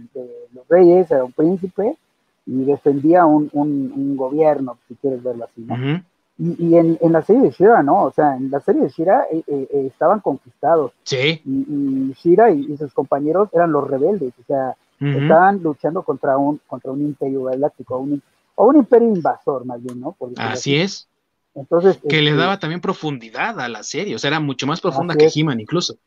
los 0.53 0.67
reyes, 0.67 1.09
era 1.11 1.23
un 1.23 1.31
príncipe, 1.31 1.97
y 2.45 2.65
defendía 2.65 3.25
un, 3.25 3.49
un, 3.53 4.17
gobierno, 4.17 4.77
si 4.87 4.95
quieres 4.95 5.23
verlo 5.23 5.45
así, 5.45 5.61
¿no? 5.61 6.03
Y, 6.37 6.67
y 6.67 6.77
en, 6.77 6.97
en, 6.99 7.11
la 7.11 7.21
serie 7.21 7.43
de 7.43 7.51
Shira, 7.51 7.83
¿no? 7.83 8.05
O 8.05 8.11
sea, 8.11 8.35
en 8.35 8.49
la 8.49 8.59
serie 8.59 8.81
de 8.81 8.89
Shira 8.89 9.27
eh, 9.31 9.43
eh, 9.45 9.67
eh, 9.71 9.85
estaban 9.85 10.19
conquistados. 10.19 10.91
Sí. 11.03 11.39
Y, 11.45 12.13
Shira 12.13 12.49
y, 12.49 12.75
sus 12.75 12.91
compañeros 12.91 13.49
eran 13.53 13.71
los 13.71 13.87
rebeldes, 13.87 14.33
o 14.39 14.43
sea, 14.47 14.75
estaban 14.99 15.61
luchando 15.61 16.01
contra 16.01 16.37
un, 16.37 16.59
contra 16.65 16.91
un 16.91 17.01
imperio 17.01 17.43
galáctico, 17.43 17.99
un, 17.99 18.21
o 18.55 18.67
un 18.67 18.77
imperio 18.77 19.09
invasor, 19.09 19.65
más 19.65 19.83
bien, 19.83 19.99
¿no? 19.99 20.15
así, 20.37 20.75
es. 20.75 21.07
Entonces, 21.55 21.99
que 22.09 22.21
le 22.21 22.31
este 22.31 22.41
daba 22.41 22.59
también 22.59 22.81
profundidad 22.81 23.59
a 23.59 23.69
la 23.69 23.83
serie, 23.83 24.15
o 24.15 24.19
sea, 24.19 24.29
era 24.29 24.39
mucho 24.39 24.65
más 24.65 24.81
profunda 24.81 25.15
que 25.15 25.29
He-Man 25.33 25.59
incluso. 25.59 25.97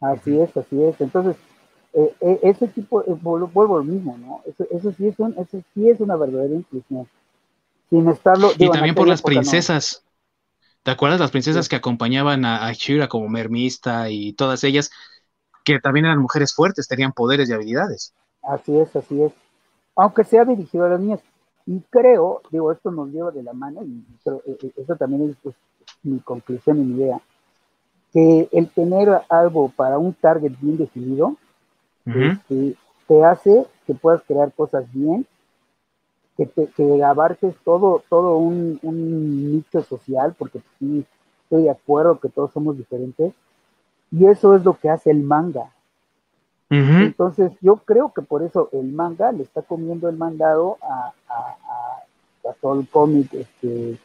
Así 0.00 0.38
es, 0.38 0.56
así 0.56 0.82
es. 0.82 1.00
Entonces, 1.00 1.36
eh, 1.92 2.14
eh, 2.20 2.40
ese 2.42 2.68
tipo, 2.68 3.02
eh, 3.02 3.16
vuelvo, 3.20 3.78
al 3.78 3.84
mismo, 3.84 4.16
¿no? 4.18 4.40
Eso, 4.46 4.66
eso, 4.70 4.92
sí 4.92 5.06
es 5.06 5.18
un, 5.18 5.32
eso 5.38 5.62
sí 5.74 5.88
es 5.88 6.00
una 6.00 6.16
verdadera 6.16 6.54
inclusión. 6.54 7.06
Sin 7.90 8.08
estarlo. 8.08 8.50
y 8.58 8.70
también 8.70 8.94
por 8.94 9.06
las 9.06 9.22
princesas. 9.22 10.02
¿Te 10.82 10.90
acuerdas 10.90 11.18
las 11.18 11.30
princesas 11.30 11.68
que 11.68 11.76
acompañaban 11.76 12.44
a, 12.44 12.70
Shira 12.72 13.08
como 13.08 13.26
mermista 13.30 14.10
y 14.10 14.34
todas 14.34 14.64
ellas, 14.64 14.90
que 15.64 15.80
también 15.80 16.04
eran 16.04 16.18
mujeres 16.18 16.54
fuertes, 16.54 16.88
tenían 16.88 17.12
poderes 17.12 17.48
y 17.48 17.54
habilidades? 17.54 18.12
Así 18.42 18.76
es, 18.76 18.94
así 18.94 19.22
es. 19.22 19.32
Aunque 19.96 20.24
sea 20.24 20.44
dirigido 20.44 20.84
a 20.84 20.90
las 20.90 21.00
niñas. 21.00 21.20
Y 21.66 21.80
creo, 21.90 22.42
digo, 22.50 22.72
esto 22.72 22.90
nos 22.90 23.10
lleva 23.10 23.30
de 23.30 23.42
la 23.42 23.52
mano, 23.52 23.82
y 23.84 24.04
eso 24.24 24.96
también 24.96 25.30
es 25.30 25.36
pues, 25.42 25.54
mi 26.02 26.18
conclusión 26.20 26.78
y 26.78 26.84
mi 26.84 26.96
idea, 26.96 27.20
que 28.12 28.48
el 28.52 28.68
tener 28.68 29.22
algo 29.28 29.70
para 29.70 29.98
un 29.98 30.12
target 30.12 30.52
bien 30.60 30.76
definido 30.76 31.36
este, 32.06 32.76
te 33.08 33.24
hace 33.24 33.66
que 33.86 33.94
puedas 33.94 34.22
crear 34.22 34.52
cosas 34.52 34.84
bien, 34.92 35.26
que, 36.36 36.46
te, 36.46 36.66
que 36.68 37.02
abarques 37.02 37.54
todo, 37.64 38.02
todo 38.08 38.36
un, 38.36 38.78
nicho 38.82 39.82
social, 39.82 40.34
porque 40.38 40.60
sí, 40.78 41.04
estoy 41.44 41.64
de 41.64 41.70
acuerdo 41.70 42.20
que 42.20 42.28
todos 42.28 42.52
somos 42.52 42.76
diferentes, 42.76 43.32
y 44.10 44.26
eso 44.26 44.54
es 44.54 44.64
lo 44.64 44.74
que 44.74 44.90
hace 44.90 45.10
el 45.10 45.22
manga. 45.22 45.72
Entonces, 46.70 47.52
yo 47.60 47.76
creo 47.76 48.12
que 48.12 48.22
por 48.22 48.42
eso 48.42 48.68
el 48.72 48.90
manga 48.92 49.30
le 49.30 49.44
está 49.44 49.62
comiendo 49.62 50.08
el 50.08 50.16
mandado 50.16 50.78
a, 50.82 51.12
a, 51.28 52.52
todo 52.60 52.80
el 52.80 52.88
cómic 52.88 53.32
este, 53.32 53.96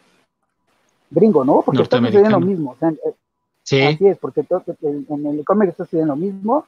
gringo, 1.09 1.43
¿no? 1.43 1.63
Porque 1.63 1.81
está 1.81 1.97
sucediendo 1.97 2.39
lo 2.39 2.45
mismo. 2.45 2.71
O 2.71 2.75
sea, 2.75 2.91
Sí. 3.69 3.81
Así 3.83 4.07
es, 4.07 4.17
porque 4.17 4.41
todo, 4.41 4.63
en, 4.81 5.25
el 5.27 5.45
cómic 5.45 5.69
está 5.69 5.83
haciendo 5.83 6.07
lo 6.07 6.15
mismo, 6.15 6.65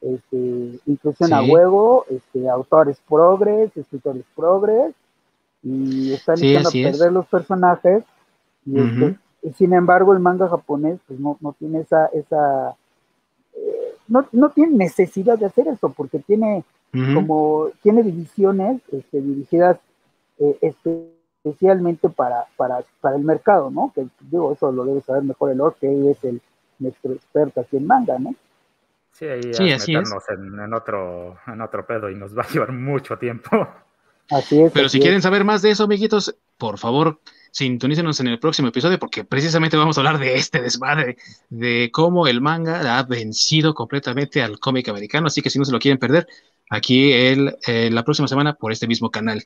este, 0.00 0.78
inclusión 0.86 1.32
a 1.32 1.42
huevo, 1.42 2.06
este, 2.08 2.48
autores 2.48 2.96
progres, 3.08 3.76
escritores 3.76 4.24
progres, 4.36 4.94
y 5.64 6.12
están 6.12 6.36
echando 6.40 6.68
a 6.68 6.72
perder 6.72 7.12
los 7.12 7.26
personajes, 7.26 8.04
este, 8.72 9.18
y, 9.42 9.52
sin 9.54 9.72
embargo 9.72 10.12
el 10.12 10.20
manga 10.20 10.48
japonés 10.48 11.00
pues 11.08 11.18
no, 11.18 11.36
no 11.40 11.54
tiene 11.58 11.80
esa, 11.80 12.06
esa 12.06 12.70
eh, 12.70 12.74
no, 14.08 14.26
no, 14.32 14.50
tiene 14.50 14.76
necesidad 14.76 15.38
de 15.38 15.46
hacer 15.46 15.68
eso, 15.68 15.90
porque 15.90 16.18
tiene 16.18 16.64
como, 17.12 17.70
tiene 17.82 18.02
divisiones 18.04 18.80
este, 18.92 19.20
dirigidas 19.20 19.78
eh, 20.38 20.74
especialmente 21.42 22.08
para, 22.08 22.46
para, 22.56 22.84
para 23.00 23.16
el 23.16 23.24
mercado, 23.24 23.70
¿no? 23.70 23.92
Que 23.94 24.06
digo, 24.20 24.52
eso 24.52 24.70
lo 24.70 24.84
debe 24.84 25.00
saber 25.00 25.24
mejor 25.24 25.50
el 25.50 25.60
Or, 25.60 25.74
que 25.80 26.10
es 26.10 26.22
el 26.24 26.40
nuestro 26.78 27.12
experto 27.12 27.60
aquí 27.60 27.76
en 27.76 27.86
manga, 27.86 28.18
¿no? 28.18 28.34
Sí, 29.12 29.26
ahí 29.26 29.54
sí, 29.54 29.62
meternos 29.62 30.24
en, 30.28 30.74
otro, 30.74 31.38
en 31.46 31.60
otro 31.60 31.86
pedo 31.86 32.10
y 32.10 32.16
nos 32.16 32.36
va 32.36 32.42
a 32.42 32.48
llevar 32.48 32.72
mucho 32.72 33.16
tiempo. 33.16 33.68
Así 34.30 34.62
es. 34.62 34.72
Pero 34.72 34.88
si 34.88 34.98
quieren 34.98 35.22
saber 35.22 35.44
más 35.44 35.62
de 35.62 35.70
eso, 35.70 35.84
amiguitos, 35.84 36.34
por 36.58 36.78
favor, 36.78 37.18
sintonícenos 37.54 38.18
en 38.18 38.26
el 38.26 38.40
próximo 38.40 38.68
episodio 38.68 38.98
porque 38.98 39.22
precisamente 39.22 39.76
vamos 39.76 39.96
a 39.96 40.00
hablar 40.00 40.18
de 40.18 40.34
este 40.34 40.60
desmadre, 40.60 41.16
de 41.48 41.88
cómo 41.92 42.26
el 42.26 42.40
manga 42.40 42.98
ha 42.98 43.02
vencido 43.04 43.74
completamente 43.74 44.42
al 44.42 44.58
cómic 44.58 44.88
americano. 44.88 45.28
Así 45.28 45.40
que 45.40 45.50
si 45.50 45.60
no 45.60 45.64
se 45.64 45.70
lo 45.70 45.78
quieren 45.78 46.00
perder, 46.00 46.26
aquí 46.68 47.12
el, 47.12 47.56
eh, 47.68 47.90
la 47.92 48.02
próxima 48.02 48.26
semana 48.26 48.54
por 48.54 48.72
este 48.72 48.88
mismo 48.88 49.08
canal. 49.08 49.44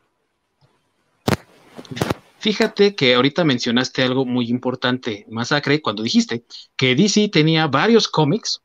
Fíjate 2.38 2.94
que 2.94 3.14
ahorita 3.14 3.44
mencionaste 3.44 4.02
algo 4.02 4.24
muy 4.24 4.48
importante, 4.48 5.26
Masacre, 5.28 5.82
cuando 5.82 6.02
dijiste 6.02 6.44
que 6.76 6.94
DC 6.94 7.28
tenía 7.28 7.66
varios 7.66 8.08
cómics 8.08 8.62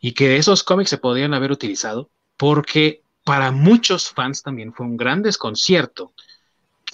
y 0.00 0.12
que 0.12 0.36
esos 0.36 0.62
cómics 0.62 0.88
se 0.88 0.98
podían 0.98 1.34
haber 1.34 1.52
utilizado 1.52 2.08
porque 2.38 3.02
para 3.22 3.50
muchos 3.50 4.08
fans 4.08 4.42
también 4.42 4.72
fue 4.72 4.86
un 4.86 4.96
gran 4.96 5.20
desconcierto 5.20 6.14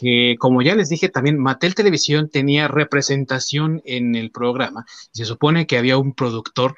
que, 0.03 0.35
como 0.41 0.63
ya 0.63 0.75
les 0.75 0.89
dije, 0.89 1.09
también 1.09 1.39
Mattel 1.39 1.77
Televisión 1.77 2.29
tenía 2.29 2.67
representación 2.67 3.81
en 3.85 4.17
el 4.17 4.33
programa. 4.33 4.85
Se 5.13 5.25
supone 5.25 5.69
que 5.69 5.79
había 5.79 5.97
un 5.97 6.13
productor 6.13 6.75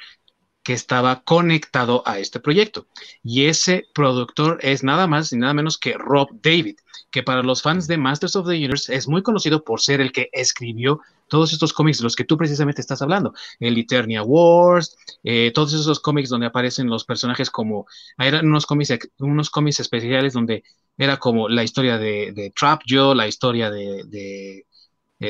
que 0.62 0.74
estaba 0.74 1.22
conectado 1.24 2.02
a 2.04 2.18
este 2.18 2.38
proyecto. 2.38 2.86
Y 3.22 3.46
ese 3.46 3.86
productor 3.94 4.58
es 4.60 4.82
nada 4.82 5.06
más 5.06 5.32
y 5.32 5.38
nada 5.38 5.54
menos 5.54 5.78
que 5.78 5.94
Rob 5.94 6.28
David, 6.42 6.76
que 7.10 7.22
para 7.22 7.42
los 7.42 7.62
fans 7.62 7.86
de 7.86 7.96
Masters 7.96 8.36
of 8.36 8.46
the 8.46 8.56
Universe 8.56 8.94
es 8.94 9.08
muy 9.08 9.22
conocido 9.22 9.64
por 9.64 9.80
ser 9.80 10.02
el 10.02 10.12
que 10.12 10.28
escribió 10.32 11.00
todos 11.28 11.52
estos 11.52 11.72
cómics 11.72 11.98
de 11.98 12.04
los 12.04 12.16
que 12.16 12.24
tú 12.24 12.36
precisamente 12.36 12.80
estás 12.80 13.02
hablando, 13.02 13.34
el 13.60 13.78
Eternia 13.78 14.22
Wars, 14.22 14.96
eh, 15.22 15.52
todos 15.54 15.72
esos 15.72 16.00
cómics 16.00 16.28
donde 16.28 16.46
aparecen 16.46 16.88
los 16.88 17.04
personajes 17.04 17.50
como, 17.50 17.86
eran 18.18 18.46
unos 18.46 18.66
cómics, 18.66 18.98
unos 19.18 19.50
cómics 19.50 19.80
especiales 19.80 20.32
donde 20.32 20.62
era 20.96 21.16
como 21.16 21.48
la 21.48 21.64
historia 21.64 21.98
de, 21.98 22.32
de 22.34 22.50
Trap 22.50 22.82
Joe, 22.88 23.14
la 23.14 23.26
historia 23.26 23.70
de, 23.70 24.04
de, 24.06 24.66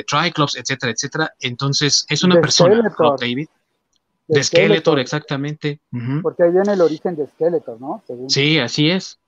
Triclops, 0.09 0.57
etcétera, 0.57 0.93
etcétera. 0.93 1.35
Entonces, 1.39 2.05
es 2.09 2.25
una 2.25 2.41
persona, 2.41 2.93
Rob 2.99 3.19
David, 3.19 3.47
de, 4.27 4.43
Skeletor, 4.43 4.99
exactamente. 4.99 5.81
Porque 6.21 6.43
ahí 6.43 6.51
viene 6.51 6.73
el 6.73 6.81
origen 6.81 7.15
de 7.15 7.29
Skeletor, 7.29 7.81
¿no? 7.81 8.03
Sí, 8.29 8.59
así 8.59 8.91
es. 8.91 9.21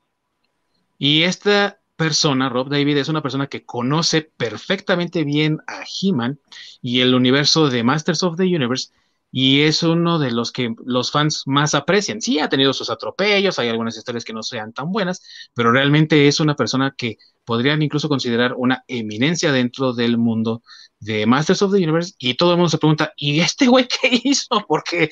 Y 0.98 1.22
esta 1.22 1.78
persona, 1.96 2.48
Rob 2.48 2.68
David, 2.68 2.98
es 2.98 3.08
una 3.08 3.22
persona 3.22 3.46
que 3.48 3.64
conoce 3.64 4.22
perfectamente 4.22 5.24
bien 5.24 5.58
a 5.66 5.82
He-Man 5.82 6.38
y 6.82 7.00
el 7.00 7.14
universo 7.14 7.68
de 7.68 7.82
Masters 7.82 8.22
of 8.22 8.36
the 8.36 8.44
Universe 8.44 8.90
y 9.32 9.62
es 9.62 9.82
uno 9.82 10.18
de 10.18 10.30
los 10.30 10.52
que 10.52 10.74
los 10.84 11.10
fans 11.10 11.42
más 11.46 11.74
aprecian. 11.74 12.22
Sí, 12.22 12.38
ha 12.38 12.48
tenido 12.48 12.72
sus 12.72 12.90
atropellos, 12.90 13.58
hay 13.58 13.68
algunas 13.68 13.96
historias 13.96 14.24
que 14.24 14.32
no 14.32 14.42
sean 14.42 14.72
tan 14.72 14.92
buenas, 14.92 15.22
pero 15.54 15.72
realmente 15.72 16.28
es 16.28 16.40
una 16.40 16.54
persona 16.54 16.94
que 16.96 17.18
podrían 17.44 17.82
incluso 17.82 18.08
considerar 18.08 18.54
una 18.56 18.84
eminencia 18.88 19.52
dentro 19.52 19.92
del 19.92 20.16
mundo 20.16 20.62
de 21.00 21.26
Masters 21.26 21.62
of 21.62 21.72
the 21.72 21.78
Universe 21.78 22.14
y 22.18 22.34
todo 22.34 22.52
el 22.52 22.56
mundo 22.56 22.70
se 22.70 22.78
pregunta, 22.78 23.12
¿y 23.16 23.40
este 23.40 23.66
güey 23.66 23.86
qué 24.00 24.20
hizo? 24.24 24.64
Porque 24.66 25.10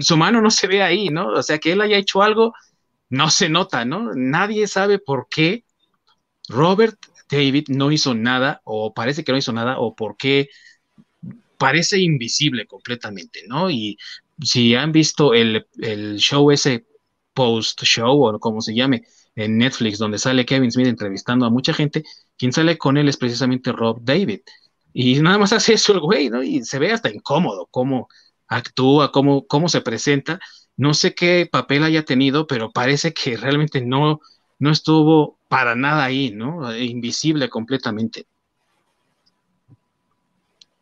su 0.00 0.16
mano 0.16 0.40
no 0.40 0.50
se 0.50 0.66
ve 0.66 0.82
ahí, 0.82 1.08
¿no? 1.08 1.28
O 1.28 1.42
sea, 1.42 1.58
que 1.58 1.72
él 1.72 1.80
haya 1.80 1.96
hecho 1.96 2.22
algo, 2.22 2.52
no 3.08 3.30
se 3.30 3.48
nota, 3.48 3.84
¿no? 3.84 4.10
Nadie 4.14 4.66
sabe 4.66 4.98
por 4.98 5.28
qué 5.30 5.63
Robert 6.48 6.98
David 7.30 7.66
no 7.68 7.90
hizo 7.92 8.14
nada 8.14 8.60
o 8.64 8.92
parece 8.94 9.24
que 9.24 9.32
no 9.32 9.38
hizo 9.38 9.52
nada 9.52 9.78
o 9.78 9.94
por 9.94 10.16
qué 10.16 10.48
parece 11.58 11.98
invisible 12.00 12.66
completamente, 12.66 13.42
¿no? 13.48 13.70
Y 13.70 13.98
si 14.42 14.74
han 14.74 14.92
visto 14.92 15.34
el, 15.34 15.66
el 15.80 16.16
show 16.16 16.50
ese 16.50 16.86
post-show 17.34 18.24
o 18.24 18.38
como 18.40 18.60
se 18.60 18.74
llame 18.74 19.04
en 19.34 19.58
Netflix, 19.58 19.98
donde 19.98 20.18
sale 20.18 20.46
Kevin 20.46 20.70
Smith 20.70 20.86
entrevistando 20.86 21.46
a 21.46 21.50
mucha 21.50 21.72
gente, 21.72 22.04
quien 22.36 22.52
sale 22.52 22.78
con 22.78 22.96
él 22.96 23.08
es 23.08 23.16
precisamente 23.16 23.72
Rob 23.72 24.00
David. 24.02 24.40
Y 24.92 25.20
nada 25.20 25.38
más 25.38 25.52
hace 25.52 25.74
eso 25.74 25.92
el 25.92 26.00
güey, 26.00 26.30
¿no? 26.30 26.42
Y 26.42 26.64
se 26.64 26.78
ve 26.78 26.92
hasta 26.92 27.10
incómodo 27.10 27.66
cómo 27.70 28.08
actúa, 28.46 29.10
cómo, 29.10 29.46
cómo 29.46 29.68
se 29.68 29.80
presenta. 29.80 30.38
No 30.76 30.94
sé 30.94 31.14
qué 31.14 31.48
papel 31.50 31.82
haya 31.84 32.04
tenido, 32.04 32.46
pero 32.46 32.70
parece 32.72 33.12
que 33.12 33.36
realmente 33.36 33.80
no, 33.80 34.20
no 34.58 34.70
estuvo 34.70 35.36
para 35.48 35.74
nada 35.74 36.04
ahí, 36.04 36.30
¿no? 36.30 36.76
Invisible 36.76 37.48
completamente. 37.48 38.26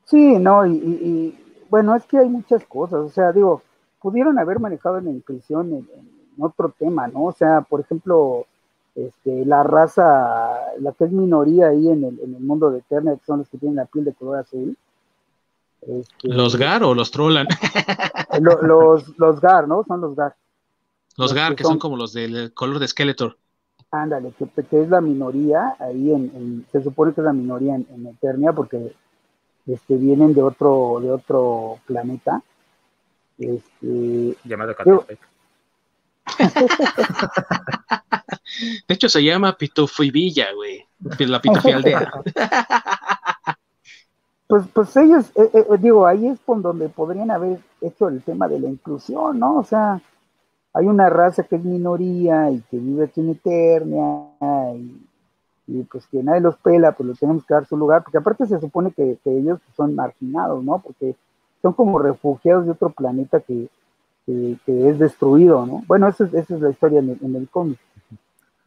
Sí, 0.05 0.39
no, 0.39 0.66
y, 0.66 1.35
bueno, 1.70 1.97
es 1.97 2.05
que 2.05 2.18
hay 2.18 2.29
muchas 2.29 2.64
cosas, 2.66 3.01
o 3.01 3.09
sea, 3.09 3.33
digo, 3.33 3.62
pudieron 4.01 4.39
haber 4.39 4.61
manejado 4.61 5.01
la 5.01 5.11
inclusión 5.11 5.73
en, 5.73 6.12
otro 6.39 6.75
tema, 6.79 7.09
¿no? 7.09 7.25
O 7.25 7.33
sea, 7.33 7.61
por 7.61 7.81
ejemplo, 7.81 8.47
este, 8.95 9.45
la 9.45 9.62
raza, 9.62 10.59
la 10.81 10.93
que 10.93 11.05
es 11.05 11.12
minoría 11.12 11.68
ahí 11.68 11.89
en 11.89 12.05
el, 12.05 12.20
en 12.20 12.35
el 12.35 12.41
mundo 12.41 12.70
de 12.70 12.79
Eterna, 12.79 13.14
que 13.14 13.25
son 13.27 13.41
los 13.41 13.49
que 13.51 13.59
tienen 13.59 13.77
la 13.77 13.85
piel 13.85 14.07
de 14.07 14.14
color 14.14 14.39
azul. 14.39 14.77
Este, 15.83 16.29
¿Los 16.29 16.57
GAR 16.57 16.85
o 16.85 16.95
los 16.95 17.11
Trollan? 17.11 17.47
los, 18.41 19.18
los 19.18 19.41
GAR, 19.41 19.68
¿no? 19.68 19.85
Son 19.85 20.01
los 20.01 20.16
GAR. 20.16 20.35
Los, 21.16 21.35
GAR, 21.35 21.55
que, 21.55 21.64
son, 21.64 21.79
como 21.79 21.97
los 21.97 22.14
del 22.14 22.55
color 22.55 22.79
de 22.79 22.89
Skeletor. 22.89 23.37
Ándale, 23.95 24.32
que, 24.32 24.82
es 24.82 24.88
la 24.88 25.03
minoría, 25.03 25.76
ahí 25.78 26.12
en, 26.12 26.66
se 26.72 26.82
supone 26.82 27.12
que 27.12 27.20
es 27.20 27.24
la 27.26 27.34
minoría 27.34 27.74
en, 27.74 27.86
en 27.90 28.07
Eternia, 28.07 28.53
porque 28.53 28.95
este, 29.66 29.97
vienen 29.97 30.32
de 30.32 30.43
otro, 30.43 30.99
de 31.01 31.11
otro 31.11 31.78
planeta. 31.86 32.43
Este, 33.38 34.36
Llamado 34.45 34.74
De 38.88 38.95
hecho, 38.95 39.09
se 39.09 39.22
llama 39.22 39.57
Pitofivilla, 39.57 40.53
güey. 40.55 40.84
La 41.18 41.40
Pitofialdea. 41.40 42.12
Pues, 44.53 44.64
pues 44.74 44.95
ellos, 44.99 45.30
eh, 45.34 45.51
eh, 45.55 45.64
digo, 45.78 46.07
ahí 46.07 46.26
es 46.26 46.38
por 46.40 46.61
donde 46.61 46.90
podrían 46.90 47.30
haber 47.30 47.59
hecho 47.80 48.09
el 48.09 48.22
tema 48.22 48.49
de 48.49 48.61
la 48.61 48.68
inclusión, 48.68 49.38
¿no? 49.38 49.57
O 49.57 49.64
sea, 49.64 49.99
hay 50.75 50.87
una 50.87 51.11
raza 51.11 51.43
que 51.43 51.57
es 51.57 51.64
minoría 51.64 52.51
y 52.51 52.61
que 52.70 52.79
vive 52.79 53.05
aquí 53.05 53.20
en 53.20 53.31
Eternia 53.31 54.27
y 55.66 55.83
pues 55.85 56.07
que 56.07 56.23
nadie 56.23 56.41
los 56.41 56.57
pela, 56.57 56.93
pues 56.93 57.09
lo 57.09 57.14
tenemos 57.14 57.45
que 57.45 57.55
dar 57.55 57.66
su 57.66 57.77
lugar, 57.77 58.03
porque 58.03 58.18
aparte 58.18 58.47
se 58.47 58.61
supone 58.61 58.93
que, 58.93 59.18
ellos 59.25 59.61
son 59.77 59.95
marginados, 59.95 60.62
¿no? 60.64 60.81
Porque 60.81 61.14
son 61.61 61.73
como 61.73 61.99
refugiados 61.99 62.64
de 62.64 62.73
otro 62.73 62.91
planeta 62.91 63.41
que, 63.41 63.68
es 64.27 64.99
destruido, 64.99 65.66
¿no? 65.66 65.83
Bueno, 65.87 66.09
esa 66.09 66.25
es, 66.25 66.35
esa 66.35 66.55
es 66.55 66.61
la 66.61 66.70
historia 66.70 67.01
en 67.01 67.37
el, 67.37 67.49
cómic. 67.49 67.79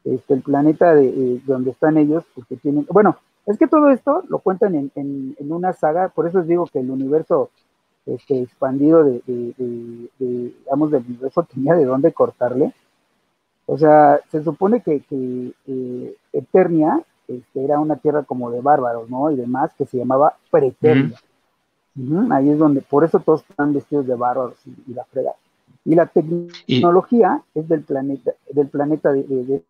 Este, 0.04 0.34
el 0.34 0.42
planeta 0.42 0.94
de, 0.94 1.08
eh, 1.08 1.42
donde 1.46 1.72
están 1.72 1.98
ellos, 1.98 2.24
porque 2.36 2.56
tienen, 2.58 2.86
bueno, 2.92 3.18
es 3.46 3.58
que 3.58 3.68
todo 3.68 3.90
esto 3.90 4.24
lo 4.28 4.40
cuentan 4.40 4.76
en, 4.76 4.92
en, 4.96 5.52
una 5.52 5.74
saga, 5.74 6.10
por 6.10 6.28
eso 6.28 6.40
les 6.40 6.48
digo 6.48 6.68
que 6.72 6.80
el 6.80 6.90
universo 6.90 7.50
este, 8.06 8.42
expandido 8.42 9.04
de, 9.04 9.22
de, 9.28 10.10
digamos, 10.20 10.92
del 10.92 11.06
universo 11.06 11.44
tenía 11.44 11.74
de 11.76 11.86
dónde 11.86 12.14
cortarle, 12.14 12.74
o 13.66 13.78
sea, 13.78 14.20
se 14.30 14.44
supone 14.44 14.82
que, 14.82 15.02
que 15.02 16.16
Eternia 16.32 17.04
este, 17.28 17.64
era 17.64 17.80
una 17.80 17.96
tierra 17.96 18.24
como 18.24 18.52
de 18.52 18.62
bárbaros, 18.62 19.10
¿no? 19.10 19.32
Y 19.32 19.36
demás, 19.36 19.74
que 19.76 19.86
se 19.86 19.98
llamaba 19.98 20.38
Preternia. 20.52 21.20
Ahí 22.30 22.50
es 22.50 22.58
donde, 22.58 22.82
por 22.82 23.04
eso 23.04 23.20
todos 23.20 23.44
están 23.50 23.74
vestidos 23.74 24.06
de 24.06 24.16
bárbaros 24.16 24.58
y, 24.66 24.94
la 24.94 25.06
frega. 25.06 25.32
Y 25.86 25.96
la 25.96 26.06
tecnología 26.08 27.42
es 27.54 27.68
del 27.68 27.84
planeta, 27.84 28.32
del 28.52 28.68
planeta 28.68 29.14
de, 29.14 29.64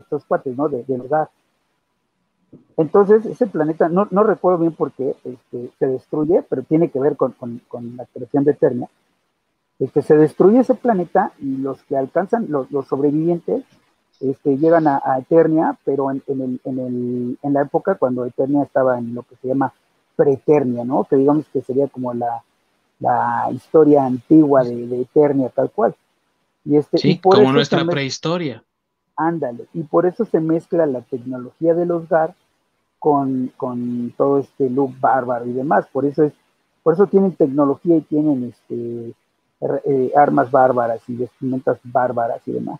estos 0.00 0.24
cuates, 0.24 0.56
¿no? 0.56 0.68
De, 0.68 0.84
del 0.84 1.08
gas. 1.08 1.28
Entonces, 2.76 3.24
ese 3.26 3.46
planeta, 3.46 3.88
no, 3.88 4.08
no 4.10 4.24
recuerdo 4.24 4.58
bien 4.58 4.72
por 4.72 4.92
qué 4.92 5.14
este, 5.24 5.70
se 5.78 5.86
destruye, 5.86 6.42
pero 6.48 6.62
tiene 6.62 6.90
que 6.90 7.00
ver 7.00 7.16
con, 7.16 7.32
con, 7.32 7.60
con 7.68 7.96
la 7.96 8.06
creación 8.06 8.44
de 8.44 8.52
Eternia 8.52 8.88
este, 9.82 10.02
se 10.02 10.16
destruye 10.16 10.60
ese 10.60 10.74
planeta 10.74 11.32
y 11.40 11.56
los 11.56 11.82
que 11.82 11.96
alcanzan, 11.96 12.46
los, 12.48 12.68
sobrevivientes, 12.86 13.64
este, 14.20 14.56
llegan 14.56 14.86
a, 14.86 15.00
Eternia, 15.18 15.76
pero 15.84 16.12
en, 16.12 16.22
en, 16.64 17.52
la 17.52 17.62
época 17.62 17.96
cuando 17.96 18.24
Eternia 18.24 18.62
estaba 18.62 18.98
en 18.98 19.12
lo 19.12 19.24
que 19.24 19.34
se 19.42 19.48
llama 19.48 19.72
Preternia, 20.14 20.84
¿no? 20.84 21.02
Que 21.02 21.16
digamos 21.16 21.46
que 21.52 21.62
sería 21.62 21.88
como 21.88 22.14
la, 22.14 22.44
la 23.00 23.48
historia 23.52 24.04
antigua 24.04 24.62
de, 24.62 24.86
de 24.86 25.00
Eternia 25.00 25.48
tal 25.48 25.70
cual. 25.70 25.96
Y 26.64 26.76
este, 26.76 26.98
sí, 26.98 27.18
como 27.18 27.52
nuestra 27.52 27.84
prehistoria. 27.84 28.62
Ándale, 29.16 29.66
y 29.74 29.82
por 29.82 30.06
eso 30.06 30.24
se 30.24 30.38
mezcla 30.38 30.86
la 30.86 31.00
tecnología 31.00 31.74
de 31.74 31.86
los 31.86 32.08
GAR 32.08 32.36
con, 33.02 34.12
todo 34.16 34.38
este 34.38 34.70
look 34.70 34.94
bárbaro 35.00 35.44
y 35.46 35.52
demás. 35.52 35.88
Por 35.92 36.04
eso 36.04 36.22
es, 36.22 36.32
por 36.84 36.94
eso 36.94 37.08
tienen 37.08 37.34
tecnología 37.34 37.96
y 37.96 38.02
tienen 38.02 38.44
este 38.44 39.12
eh, 39.84 40.12
armas 40.16 40.50
bárbaras 40.50 41.02
y 41.08 41.16
vestimentas 41.16 41.80
bárbaras 41.82 42.40
y 42.46 42.52
demás. 42.52 42.78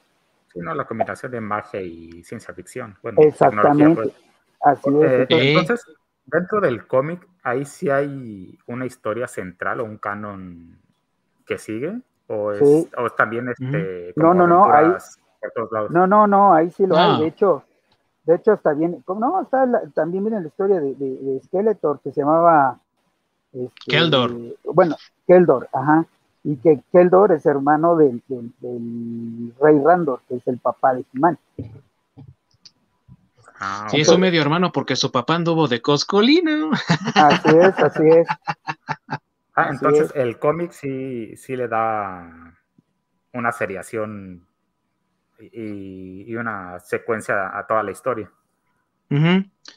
Sí, 0.53 0.61
no, 0.61 0.75
la 0.75 0.85
combinación 0.85 1.33
de 1.33 1.41
magia 1.41 1.81
y 1.81 2.23
ciencia 2.23 2.55
ficción. 2.55 2.97
Exactamente. 3.17 4.03
Pues. 4.03 4.15
Así 4.61 4.91
es. 4.91 5.03
Eh, 5.03 5.27
entonces, 5.29 5.85
dentro 6.27 6.61
del 6.61 6.87
cómic, 6.87 7.27
ahí 7.43 7.65
sí 7.65 7.91
hay 7.91 8.57
una 8.69 8.87
historia 8.87 9.27
central 9.27 9.81
o 9.81 9.85
un 9.85 9.99
canon 9.99 10.79
que 11.45 11.59
sigue. 11.59 12.01
¿O 12.29 12.53
es, 12.53 12.89
o 12.97 13.11
también 13.11 13.49
este, 13.49 14.13
no, 14.15 14.33
no, 14.33 14.47
no, 14.47 14.73
ahí, 14.73 14.87
no, 15.91 16.07
no, 16.07 16.27
no, 16.29 16.55
ahí 16.55 16.71
sí 16.71 16.87
lo 16.87 16.97
hay. 16.97 17.21
De 17.21 17.27
hecho, 17.27 17.65
de 18.25 18.37
hecho, 18.37 18.53
hasta 18.53 18.73
bien, 18.73 19.03
no, 19.07 19.43
está 19.43 19.67
también 19.95 20.25
viene 20.25 20.41
la 20.41 20.47
historia 20.47 20.81
de, 20.81 20.95
de, 20.95 21.41
Skeletor 21.45 22.01
que 22.01 22.13
se 22.13 22.21
llamaba 22.21 22.79
este, 23.53 23.73
Keldor. 23.87 24.33
Bueno, 24.65 24.97
Keldor, 25.27 25.69
ajá. 25.73 26.07
Y 26.45 26.57
que 26.57 26.83
Keldor 26.93 27.33
es 27.33 27.47
hermano 27.47 27.97
del, 27.97 28.23
rey 29.61 29.81
Randor, 29.85 30.21
que 30.29 30.37
es 30.37 30.47
el 30.47 30.59
papá 30.59 30.95
de 30.95 31.05
Jimán. 31.13 31.39
Ah, 33.59 33.87
sí, 33.91 34.01
es 34.01 34.09
un 34.09 34.21
medio 34.21 34.43
hermano 34.43 34.73
porque 34.73 34.97
su 34.97 35.13
papá 35.13 35.37
anduvo 35.37 35.69
de 35.69 35.81
Coscolino. 35.81 36.73
Así 37.15 37.49
es, 37.57 37.79
así 37.79 38.09
es. 38.09 38.29
Ah, 39.55 39.69
entonces 39.71 40.11
el 40.15 40.39
cómic 40.39 40.73
sí, 40.73 41.37
sí 41.37 41.57
le 41.57 41.69
da 41.69 42.57
una 43.33 43.53
seriación 43.53 44.47
y, 45.53 46.35
una 46.35 46.79
secuencia 46.81 47.57
a 47.57 47.67
toda 47.67 47.83
la 47.83 47.93
historia. 47.93 48.31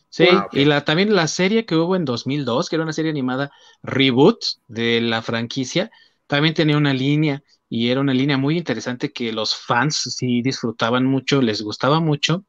Sí, 0.10 0.28
ah, 0.32 0.48
y 0.54 0.64
la, 0.64 0.86
también 0.86 1.14
la 1.14 1.28
serie 1.28 1.66
que 1.66 1.76
hubo 1.76 1.98
en 1.98 2.06
2002, 2.06 2.70
que 2.70 2.78
era 2.78 2.84
una 2.84 2.94
serie 2.94 3.12
animada 3.12 3.52
reboot 3.84 4.40
de 4.70 5.02
la 5.02 5.22
franquicia, 5.22 5.92
también 6.28 6.54
tenía 6.54 6.78
una 6.78 6.94
línea 6.94 7.44
y 7.68 7.90
era 7.90 8.00
una 8.00 8.14
línea 8.14 8.38
muy 8.38 8.58
interesante 8.58 9.12
que 9.12 9.34
los 9.34 9.56
fans 9.56 10.16
sí 10.16 10.42
disfrutaban 10.42 11.06
mucho, 11.06 11.42
les 11.42 11.62
gustaba 11.62 12.00
mucho 12.00 12.46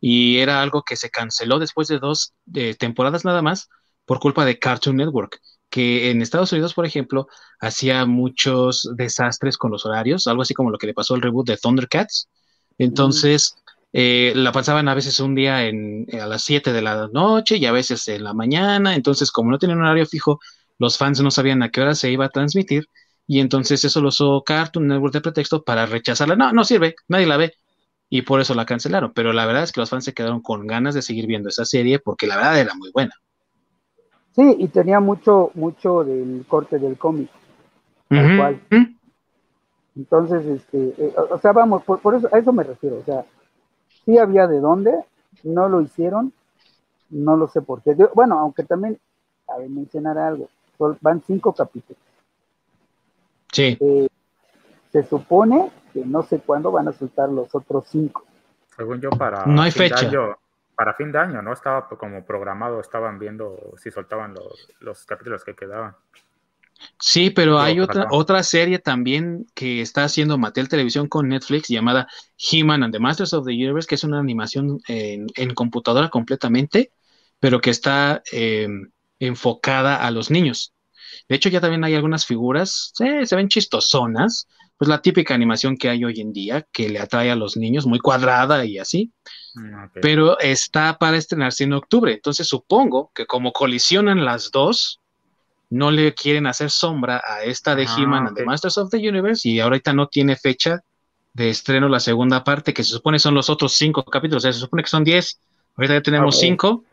y 0.00 0.38
era 0.38 0.62
algo 0.62 0.82
que 0.82 0.96
se 0.96 1.10
canceló 1.10 1.60
después 1.60 1.86
de 1.86 2.00
dos 2.00 2.34
temporadas 2.78 3.24
nada 3.24 3.40
más 3.40 3.68
por 4.04 4.18
culpa 4.18 4.44
de 4.44 4.58
Cartoon 4.58 4.96
Network 4.96 5.40
que 5.70 6.10
en 6.10 6.22
Estados 6.22 6.52
Unidos, 6.52 6.74
por 6.74 6.86
ejemplo, 6.86 7.28
hacía 7.60 8.06
muchos 8.06 8.88
desastres 8.96 9.58
con 9.58 9.70
los 9.70 9.84
horarios, 9.84 10.26
algo 10.26 10.42
así 10.42 10.54
como 10.54 10.70
lo 10.70 10.78
que 10.78 10.86
le 10.86 10.94
pasó 10.94 11.14
al 11.14 11.22
reboot 11.22 11.46
de 11.46 11.56
Thundercats, 11.56 12.28
entonces, 12.78 13.56
eh, 13.92 14.32
la 14.34 14.52
pasaban 14.52 14.88
a 14.88 14.94
veces 14.94 15.20
un 15.20 15.34
día 15.34 15.64
en, 15.66 16.06
a 16.20 16.26
las 16.26 16.42
7 16.42 16.72
de 16.72 16.82
la 16.82 17.08
noche 17.12 17.56
y 17.56 17.66
a 17.66 17.72
veces 17.72 18.06
en 18.08 18.24
la 18.24 18.34
mañana. 18.34 18.94
Entonces, 18.94 19.30
como 19.32 19.50
no 19.50 19.58
tenían 19.58 19.78
un 19.78 19.84
horario 19.86 20.06
fijo, 20.06 20.38
los 20.78 20.98
fans 20.98 21.20
no 21.22 21.30
sabían 21.30 21.62
a 21.62 21.70
qué 21.70 21.80
hora 21.80 21.94
se 21.94 22.10
iba 22.10 22.26
a 22.26 22.30
transmitir. 22.30 22.86
Y 23.26 23.40
entonces 23.40 23.84
eso 23.84 24.00
lo 24.00 24.08
usó 24.08 24.42
Cartoon 24.44 24.86
Network 24.86 25.14
de 25.14 25.20
pretexto 25.20 25.64
para 25.64 25.86
rechazarla. 25.86 26.36
No, 26.36 26.52
no 26.52 26.64
sirve, 26.64 26.94
nadie 27.08 27.26
la 27.26 27.36
ve. 27.36 27.54
Y 28.08 28.22
por 28.22 28.40
eso 28.40 28.54
la 28.54 28.66
cancelaron. 28.66 29.12
Pero 29.14 29.32
la 29.32 29.46
verdad 29.46 29.64
es 29.64 29.72
que 29.72 29.80
los 29.80 29.90
fans 29.90 30.04
se 30.04 30.14
quedaron 30.14 30.42
con 30.42 30.66
ganas 30.66 30.94
de 30.94 31.02
seguir 31.02 31.26
viendo 31.26 31.48
esa 31.48 31.64
serie 31.64 31.98
porque 31.98 32.26
la 32.26 32.36
verdad 32.36 32.60
era 32.60 32.74
muy 32.74 32.90
buena. 32.92 33.12
Sí, 34.32 34.56
y 34.58 34.68
tenía 34.68 35.00
mucho, 35.00 35.50
mucho 35.54 36.04
del 36.04 36.44
corte 36.46 36.78
del 36.78 36.98
cómic. 36.98 37.30
Tal 38.08 38.36
cual. 38.36 38.95
Entonces, 39.96 40.44
este, 40.44 40.94
eh, 40.98 41.14
o 41.30 41.38
sea, 41.38 41.52
vamos, 41.52 41.82
por, 41.82 42.14
eso, 42.14 42.28
a 42.30 42.38
eso 42.38 42.52
me 42.52 42.62
refiero, 42.62 42.98
o 42.98 43.04
sea, 43.04 43.24
sí 44.04 44.18
había 44.18 44.46
de 44.46 44.60
dónde, 44.60 44.92
no 45.42 45.68
lo 45.68 45.80
hicieron, 45.80 46.32
no 47.10 47.36
lo 47.36 47.48
sé 47.48 47.62
por 47.62 47.82
qué. 47.82 47.96
bueno, 48.14 48.38
aunque 48.38 48.62
también, 48.62 48.98
a 49.48 49.56
ver, 49.56 49.70
mencionar 49.70 50.18
algo, 50.18 50.50
van 51.00 51.22
cinco 51.26 51.54
capítulos. 51.54 52.02
Sí. 53.52 53.78
Eh, 53.80 54.08
se 54.92 55.02
supone 55.04 55.70
que 55.94 56.04
no 56.04 56.22
sé 56.22 56.40
cuándo 56.40 56.70
van 56.70 56.88
a 56.88 56.92
soltar 56.92 57.30
los 57.30 57.54
otros 57.54 57.86
cinco. 57.88 58.24
Según 58.76 59.00
yo, 59.00 59.08
para 59.10 59.46
no 59.46 59.62
hay 59.62 59.70
fecha. 59.70 60.10
para 60.74 60.92
fin 60.92 61.10
de 61.10 61.18
año, 61.18 61.40
¿no? 61.40 61.54
Estaba 61.54 61.88
como 61.88 62.22
programado, 62.24 62.80
estaban 62.80 63.18
viendo 63.18 63.72
si 63.78 63.90
soltaban 63.90 64.34
los, 64.34 64.68
los 64.80 65.06
capítulos 65.06 65.42
que 65.42 65.54
quedaban. 65.54 65.96
Sí, 66.98 67.30
pero 67.30 67.58
hay 67.58 67.80
otra, 67.80 68.06
otra 68.10 68.42
serie 68.42 68.78
también 68.78 69.46
que 69.54 69.80
está 69.80 70.04
haciendo 70.04 70.38
Mattel 70.38 70.68
Televisión 70.68 71.08
con 71.08 71.28
Netflix 71.28 71.68
llamada 71.68 72.08
He-Man 72.38 72.82
and 72.82 72.92
the 72.92 72.98
Masters 72.98 73.32
of 73.32 73.46
the 73.46 73.52
Universe, 73.52 73.86
que 73.86 73.96
es 73.96 74.04
una 74.04 74.18
animación 74.18 74.80
en, 74.88 75.54
computadora 75.54 76.08
completamente, 76.08 76.92
pero 77.38 77.60
que 77.60 77.70
está 77.70 78.22
em, 78.32 78.90
enfocada 79.18 80.06
a 80.06 80.10
los 80.10 80.30
niños. 80.30 80.72
De 81.28 81.36
hecho, 81.36 81.48
ya 81.48 81.60
también 81.60 81.84
hay 81.84 81.94
algunas 81.94 82.26
figuras, 82.26 82.92
se 82.94 83.36
ven 83.36 83.48
chistosonas, 83.48 84.46
pues 84.76 84.88
la 84.88 85.00
típica 85.00 85.34
animación 85.34 85.76
que 85.76 85.88
hay 85.88 86.04
hoy 86.04 86.20
en 86.20 86.32
día, 86.32 86.66
que 86.70 86.88
le 86.88 86.98
atrae 86.98 87.30
a 87.30 87.36
los 87.36 87.56
niños, 87.56 87.86
muy 87.86 87.98
cuadrada 87.98 88.64
y 88.64 88.78
así. 88.78 89.12
Mm, 89.54 90.00
pero 90.02 90.38
está 90.38 90.98
para 90.98 91.16
estrenarse 91.16 91.64
en 91.64 91.72
octubre. 91.72 92.12
Entonces 92.12 92.46
supongo 92.46 93.10
que 93.14 93.26
como 93.26 93.52
colisionan 93.52 94.24
las 94.24 94.50
dos, 94.50 95.00
no 95.70 95.90
le 95.90 96.14
quieren 96.14 96.46
hacer 96.46 96.70
sombra 96.70 97.22
a 97.24 97.42
esta 97.42 97.74
de 97.74 97.86
ah, 97.88 97.96
He-Man 97.96 98.28
and 98.28 98.36
the 98.36 98.44
Masters 98.44 98.78
of 98.78 98.90
the 98.90 98.98
Universe 98.98 99.48
y 99.48 99.60
ahorita 99.60 99.92
no 99.92 100.08
tiene 100.08 100.36
fecha 100.36 100.82
de 101.32 101.50
estreno 101.50 101.88
la 101.88 102.00
segunda 102.00 102.44
parte, 102.44 102.72
que 102.72 102.82
se 102.82 102.90
supone 102.90 103.18
son 103.18 103.34
los 103.34 103.50
otros 103.50 103.74
cinco 103.74 104.04
capítulos, 104.04 104.42
o 104.42 104.44
sea, 104.44 104.52
se 104.52 104.60
supone 104.60 104.82
que 104.82 104.88
son 104.88 105.04
diez, 105.04 105.40
ahorita 105.76 105.94
ya 105.94 106.02
tenemos 106.02 106.38
cinco, 106.38 106.84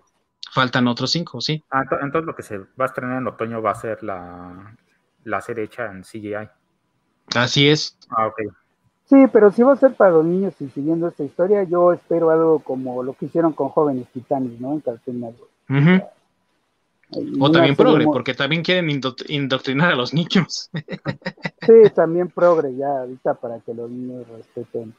faltan 0.52 0.88
otros 0.88 1.12
cinco, 1.12 1.40
sí. 1.40 1.64
Ah, 1.72 1.84
entonces 2.02 2.26
lo 2.26 2.36
que 2.36 2.44
se 2.44 2.58
va 2.58 2.66
a 2.80 2.86
estrenar 2.86 3.20
en 3.20 3.28
otoño 3.28 3.62
va 3.62 3.72
a 3.72 3.76
ser 3.76 4.04
la, 4.04 4.76
la 5.24 5.42
serie 5.42 5.64
hecha 5.64 5.86
en 5.86 6.04
CGI. 6.04 6.50
Así 7.36 7.70
es. 7.70 7.98
Ah, 8.10 8.28
ok. 8.28 8.42
Sí, 9.06 9.26
pero 9.32 9.52
si 9.52 9.64
va 9.64 9.74
a 9.74 9.78
ser 9.78 9.94
para 9.96 10.12
los 10.12 10.26
niños 10.26 10.54
y 10.60 10.70
siguiendo 10.70 11.08
esta 11.08 11.24
historia, 11.24 11.64
yo 11.64 11.94
espero 11.94 12.30
algo 12.30 12.60
como 12.60 13.04
lo 13.04 13.14
que 13.14 13.26
hicieron 13.26 13.54
con 13.54 13.70
Jóvenes 13.70 14.08
Titanes, 14.10 14.60
¿no? 14.60 14.74
En 14.74 14.80
Cartoon 14.82 15.20
Network. 15.20 15.52
O 17.40 17.52
también 17.52 17.76
progre, 17.76 18.06
porque 18.06 18.34
también 18.34 18.64
quieren 18.64 18.90
indoctrinar 18.90 19.92
a 19.92 19.96
los 19.96 20.14
niños. 20.14 20.70
Sí, 21.66 21.90
también 21.96 22.28
progre 22.28 22.76
ya 22.76 22.90
ahorita 22.90 23.36
para 23.36 23.58
que 23.62 23.74
los 23.74 23.90
niños 23.90 24.28
respeten 24.28 24.94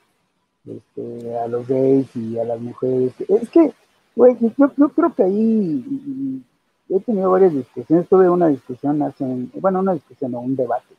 este, 0.66 1.36
a 1.36 1.46
los 1.46 1.68
gays 1.68 2.08
y 2.16 2.38
a 2.38 2.44
las 2.44 2.58
mujeres. 2.58 3.12
Es 3.28 3.50
que, 3.50 3.74
güey, 4.16 4.34
yo, 4.40 4.72
yo 4.74 4.88
creo 4.88 5.14
que 5.14 5.24
ahí 5.24 6.42
he 6.88 7.00
tenido 7.00 7.30
varias 7.30 7.52
discusiones. 7.52 8.08
Tuve 8.08 8.30
una 8.30 8.48
discusión 8.48 9.02
hace, 9.02 9.24
bueno, 9.60 9.80
una 9.80 9.92
discusión 9.92 10.34
o 10.34 10.40
un 10.40 10.56
debate. 10.56 10.94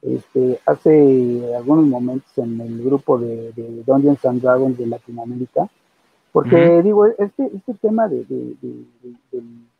Este, 0.00 0.58
hace 0.64 1.54
algunos 1.56 1.86
momentos 1.86 2.30
en 2.38 2.60
el 2.60 2.82
grupo 2.82 3.18
de, 3.18 3.52
de 3.52 3.82
Dungeons 3.84 4.24
and 4.24 4.40
Dragons 4.40 4.78
de 4.78 4.86
Latinoamérica, 4.86 5.68
porque 6.30 6.82
digo, 6.82 7.06
este, 7.06 7.50
este 7.54 7.74
tema 7.74 8.08
de, 8.08 8.24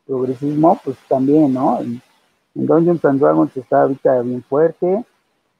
progresismo, 0.05 0.79
pues 0.83 0.97
también, 1.07 1.53
¿no? 1.53 1.79
En, 1.81 2.01
Dungeons 2.57 3.03
and 3.03 3.19
Dragons 3.19 3.57
está 3.57 3.81
ahorita 3.81 4.21
bien 4.21 4.41
fuerte. 4.43 5.03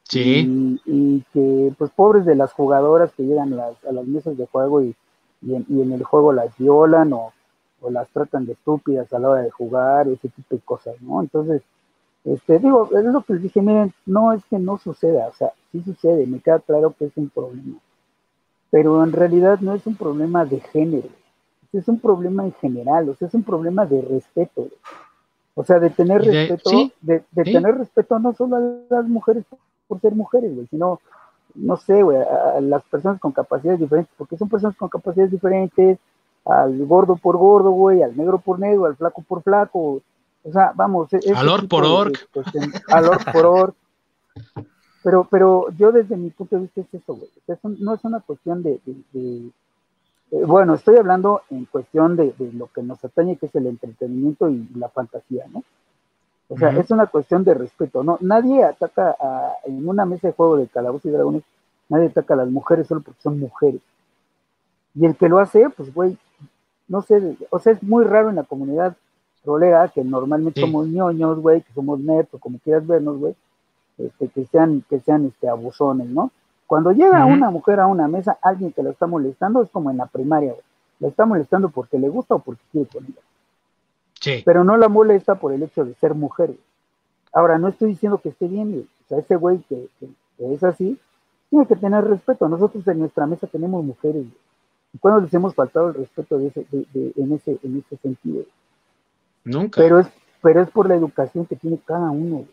Sí. 0.03 0.79
Y, 0.85 1.21
que, 1.33 1.73
pues, 1.77 1.91
pobres 1.91 2.25
de 2.25 2.35
las 2.35 2.53
jugadoras 2.53 3.11
que 3.13 3.23
llegan 3.23 3.51
a 3.53 3.55
las, 3.55 3.85
a 3.85 3.91
las 3.91 4.05
mesas 4.05 4.37
de 4.37 4.45
juego 4.45 4.81
y, 4.81 4.95
y, 5.41 5.55
en, 5.55 5.91
el 5.91 6.03
juego 6.03 6.31
las 6.31 6.57
violan 6.57 7.11
o, 7.11 7.33
o, 7.81 7.91
las 7.91 8.07
tratan 8.09 8.45
de 8.45 8.53
estúpidas 8.53 9.11
a 9.11 9.19
la 9.19 9.29
hora 9.29 9.41
de 9.41 9.51
jugar, 9.51 10.07
ese 10.07 10.29
tipo 10.29 10.55
de 10.55 10.61
cosas, 10.61 10.95
¿no? 11.01 11.21
Entonces, 11.21 11.63
este, 12.25 12.57
digo, 12.59 12.89
es 12.97 13.05
lo 13.05 13.21
que 13.21 13.33
les 13.33 13.43
dije, 13.43 13.61
miren, 13.61 13.93
no 14.05 14.33
es 14.33 14.43
que 14.45 14.57
no 14.57 14.77
suceda, 14.79 15.27
o 15.27 15.33
sea, 15.33 15.51
sí 15.71 15.81
sucede, 15.83 16.25
me 16.25 16.39
queda 16.39 16.59
claro 16.59 16.95
que 16.97 17.05
es 17.05 17.11
un 17.17 17.29
problema, 17.29 17.77
pero 18.71 19.03
en 19.03 19.11
realidad 19.11 19.59
no 19.59 19.75
es 19.75 19.85
un 19.85 19.95
problema 19.95 20.43
de 20.43 20.59
género, 20.59 21.09
es 21.79 21.87
un 21.87 21.99
problema 21.99 22.43
en 22.45 22.53
general, 22.53 23.09
o 23.09 23.15
sea, 23.15 23.27
es 23.27 23.33
un 23.33 23.43
problema 23.43 23.85
de 23.85 24.01
respeto. 24.01 24.67
O 25.53 25.63
sea, 25.63 25.79
de 25.79 25.89
tener 25.89 26.21
respeto, 26.21 26.91
de, 27.01 27.23
tener 27.43 27.77
respeto 27.77 28.19
no 28.19 28.33
solo 28.33 28.57
a 28.57 28.93
las 28.93 29.07
mujeres 29.07 29.45
por 29.87 30.01
ser 30.01 30.13
mujeres, 30.13 30.53
güey, 30.53 30.67
sino, 30.67 30.99
no 31.53 31.77
sé, 31.77 32.03
güey, 32.03 32.17
a, 32.17 32.59
las 32.59 32.83
personas 32.83 33.19
con 33.21 33.31
capacidades 33.31 33.79
diferentes, 33.79 34.13
porque 34.17 34.37
son 34.37 34.49
personas 34.49 34.75
con 34.75 34.89
capacidades 34.89 35.31
diferentes, 35.31 35.97
al 36.43 36.85
gordo 36.85 37.15
por 37.15 37.37
gordo, 37.37 37.71
güey, 37.71 38.03
al 38.03 38.17
negro 38.17 38.37
por 38.39 38.59
negro, 38.59 38.85
al 38.85 38.97
flaco 38.97 39.21
por 39.21 39.43
flaco, 39.43 40.01
o 40.43 40.51
sea, 40.51 40.73
vamos. 40.75 41.11
E-, 41.13 41.33
al 41.33 41.47
orc 41.47 41.67
por 41.67 41.85
orc. 41.85 42.27
Al 42.89 43.05
orc 43.05 43.31
por 43.31 43.45
orc. 43.45 43.75
Pero, 45.03 45.27
pero 45.29 45.67
yo 45.77 45.91
desde 45.91 46.17
mi 46.17 46.31
punto 46.31 46.55
de 46.55 46.63
vista 46.63 46.81
es 46.81 46.93
eso, 46.93 47.15
güey. 47.15 47.29
no 47.79 47.93
es 47.93 48.03
una 48.03 48.19
cuestión 48.19 48.61
de 48.63 48.79
bueno, 50.31 50.73
estoy 50.73 50.97
hablando 50.97 51.41
en 51.49 51.65
cuestión 51.65 52.15
de, 52.15 52.33
lo 52.53 52.67
que 52.67 52.81
nos 52.81 53.03
atañe, 53.03 53.37
que 53.37 53.45
es 53.45 53.55
el 53.55 53.67
entretenimiento 53.67 54.49
y 54.49 54.67
la 54.75 54.89
fantasía, 54.89 55.45
¿no? 55.51 55.63
O 56.47 56.57
sea, 56.57 56.69
es 56.69 56.91
una 56.91 57.07
cuestión 57.07 57.43
de 57.43 57.55
respeto, 57.55 58.03
¿no? 58.03 58.17
Nadie 58.21 58.63
ataca 58.63 59.15
a, 59.19 59.53
en 59.65 59.87
una 59.87 60.05
mesa 60.05 60.27
de 60.27 60.33
juego 60.33 60.57
de 60.57 60.67
calabozos 60.67 61.05
y 61.05 61.09
dragones, 61.09 61.43
nadie 61.89 62.07
ataca 62.07 62.35
a 62.35 62.37
las 62.37 62.49
mujeres 62.49 62.87
solo 62.87 63.01
porque 63.01 63.21
son 63.21 63.39
mujeres. 63.39 63.81
Y 64.93 65.05
el 65.05 65.15
que 65.15 65.27
lo 65.27 65.39
hace, 65.39 65.69
pues, 65.69 65.93
güey, 65.93 66.17
no 66.87 67.01
sé, 67.01 67.35
o 67.49 67.59
sea, 67.59 67.73
es 67.73 67.81
muy 67.81 68.05
raro 68.05 68.29
en 68.29 68.35
la 68.35 68.43
comunidad 68.43 68.95
rolera, 69.43 69.87
que 69.89 70.03
normalmente 70.03 70.61
somos 70.61 70.87
ñoños, 70.87 71.39
güey, 71.39 71.61
que 71.61 71.73
somos 71.73 71.99
netos, 71.99 72.39
como 72.39 72.59
quieras 72.59 72.85
vernos, 72.85 73.17
güey, 73.17 73.35
este, 73.97 74.27
que 74.27 74.45
sean, 74.45 74.83
que 74.89 74.99
sean 74.99 75.25
este, 75.25 75.47
abusones, 75.47 76.07
¿no? 76.07 76.31
Cuando 76.67 76.91
llega 76.91 77.25
una 77.25 77.51
mujer 77.51 77.79
a 77.79 77.87
una 77.87 78.07
mesa, 78.07 78.37
alguien 78.41 78.71
que 78.71 78.81
la 78.81 78.89
está 78.89 79.05
molestando, 79.05 79.61
es 79.61 79.69
como 79.69 79.91
en 79.91 79.97
la 79.97 80.07
primaria, 80.07 80.51
güey. 80.51 80.63
La 80.99 81.09
está 81.09 81.25
molestando 81.25 81.69
porque 81.69 81.99
le 81.99 82.09
gusta 82.09 82.35
o 82.35 82.39
porque 82.39 82.63
quiere 82.71 82.89
con 82.89 83.03
ella. 83.03 83.21
Sí. 84.19 84.41
Pero 84.43 84.63
no 84.63 84.77
la 84.77 84.89
molesta 84.89 85.35
por 85.35 85.53
el 85.53 85.61
hecho 85.61 85.85
de 85.85 85.93
ser 85.95 86.15
mujer. 86.15 86.47
Güey. 86.47 86.59
Ahora, 87.33 87.59
no 87.59 87.67
estoy 87.67 87.89
diciendo 87.89 88.17
que 88.17 88.29
esté 88.29 88.47
bien, 88.47 88.71
güey. 88.71 88.83
O 88.83 89.07
sea, 89.07 89.19
ese 89.19 89.35
güey 89.35 89.59
que, 89.69 89.89
es 90.39 90.63
así, 90.63 90.97
tiene 91.49 91.67
que 91.67 91.75
tener 91.75 92.03
respeto. 92.05 92.47
Nosotros 92.47 92.87
en 92.87 92.99
nuestra 92.99 93.27
mesa 93.27 93.45
tenemos 93.45 93.83
mujeres, 93.83 94.23
güey. 94.23 94.45
¿Y 94.93 94.97
cuándo 94.97 95.21
les 95.21 95.33
hemos 95.33 95.53
faltado 95.53 95.89
el 95.89 95.95
respeto 95.95 96.37
de 96.37 96.47
ese, 96.47 96.65
de, 96.71 97.13
en, 97.17 97.33
ese, 97.33 97.59
en 97.61 97.77
ese 97.77 97.97
sentido? 97.97 98.43
Nunca. 99.43 99.81
Pero 99.81 99.99
es, 99.99 100.07
pero 100.41 100.61
es 100.61 100.69
por 100.71 100.87
la 100.87 100.95
educación 100.95 101.45
que 101.45 101.57
tiene 101.57 101.77
cada 101.85 102.09
uno, 102.09 102.37
güey. 102.37 102.47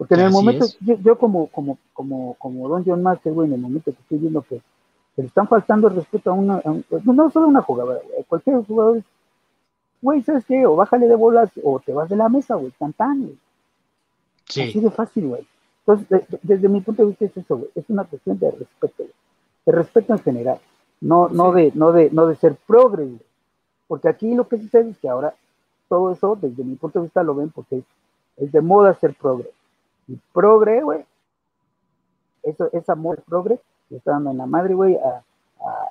Porque 0.00 0.14
en 0.14 0.20
el 0.20 0.30
momento, 0.30 0.64
yo, 0.80 1.18
como, 1.18 1.48
como, 1.48 1.76
como, 1.92 2.32
como 2.38 2.68
Don 2.70 2.82
John 2.86 3.02
Master, 3.02 3.34
güey, 3.34 3.48
en 3.48 3.56
el 3.56 3.60
momento 3.60 3.92
que 3.92 4.00
estoy 4.00 4.16
viendo 4.16 4.40
que, 4.40 4.62
le 5.16 5.26
están 5.26 5.46
faltando 5.46 5.88
el 5.88 5.96
respeto 5.96 6.30
a 6.30 6.32
una, 6.32 6.62
no 7.04 7.30
solo 7.30 7.44
a 7.44 7.48
una 7.50 7.60
jugadora, 7.60 8.00
güey, 8.10 8.24
cualquier 8.24 8.64
jugador, 8.64 9.02
güey, 10.00 10.22
¿sabes 10.22 10.46
qué? 10.46 10.64
O 10.64 10.74
bájale 10.74 11.06
de 11.06 11.14
bolas 11.14 11.50
o 11.62 11.80
te 11.80 11.92
vas 11.92 12.08
de 12.08 12.16
la 12.16 12.30
mesa, 12.30 12.54
güey, 12.54 12.72
tan 12.96 13.20
güey. 13.20 13.38
Sí. 14.46 14.62
Así 14.62 14.80
de 14.80 14.90
fácil, 14.90 15.26
güey. 15.26 15.46
Entonces, 15.86 16.26
desde 16.40 16.68
mi 16.70 16.80
punto 16.80 17.02
de 17.02 17.08
vista 17.08 17.26
es 17.26 17.36
eso, 17.36 17.58
güey, 17.58 17.70
es 17.74 17.84
una 17.90 18.04
cuestión 18.04 18.38
de 18.38 18.52
respeto, 18.52 18.94
güey. 18.96 19.12
De 19.66 19.72
respeto 19.72 20.14
en 20.14 20.20
general, 20.20 20.60
no, 21.02 21.28
no, 21.28 21.52
de, 21.52 21.72
no, 21.74 21.92
de, 21.92 22.08
no 22.10 22.26
de 22.26 22.36
ser 22.36 22.56
progre, 22.66 23.04
güey. 23.04 23.20
Porque 23.86 24.08
aquí 24.08 24.34
lo 24.34 24.48
que 24.48 24.56
sucede 24.56 24.92
es 24.92 24.96
que 24.96 25.10
ahora 25.10 25.34
todo 25.90 26.10
eso, 26.10 26.38
desde 26.40 26.64
mi 26.64 26.76
punto 26.76 27.00
de 27.00 27.02
vista, 27.02 27.22
lo 27.22 27.34
ven 27.34 27.50
porque 27.50 27.76
es, 27.76 27.84
es 28.38 28.50
de 28.50 28.62
moda 28.62 28.94
ser 28.94 29.12
progre 29.12 29.50
y 30.08 30.18
progre, 30.32 30.82
güey, 30.82 31.04
eso, 32.42 32.68
esa 32.72 32.92
amor 32.92 33.22
progre, 33.26 33.60
le 33.90 33.98
está 33.98 34.12
dando 34.12 34.30
en 34.30 34.38
la 34.38 34.46
madre, 34.46 34.74
güey, 34.74 34.96
a, 34.96 35.22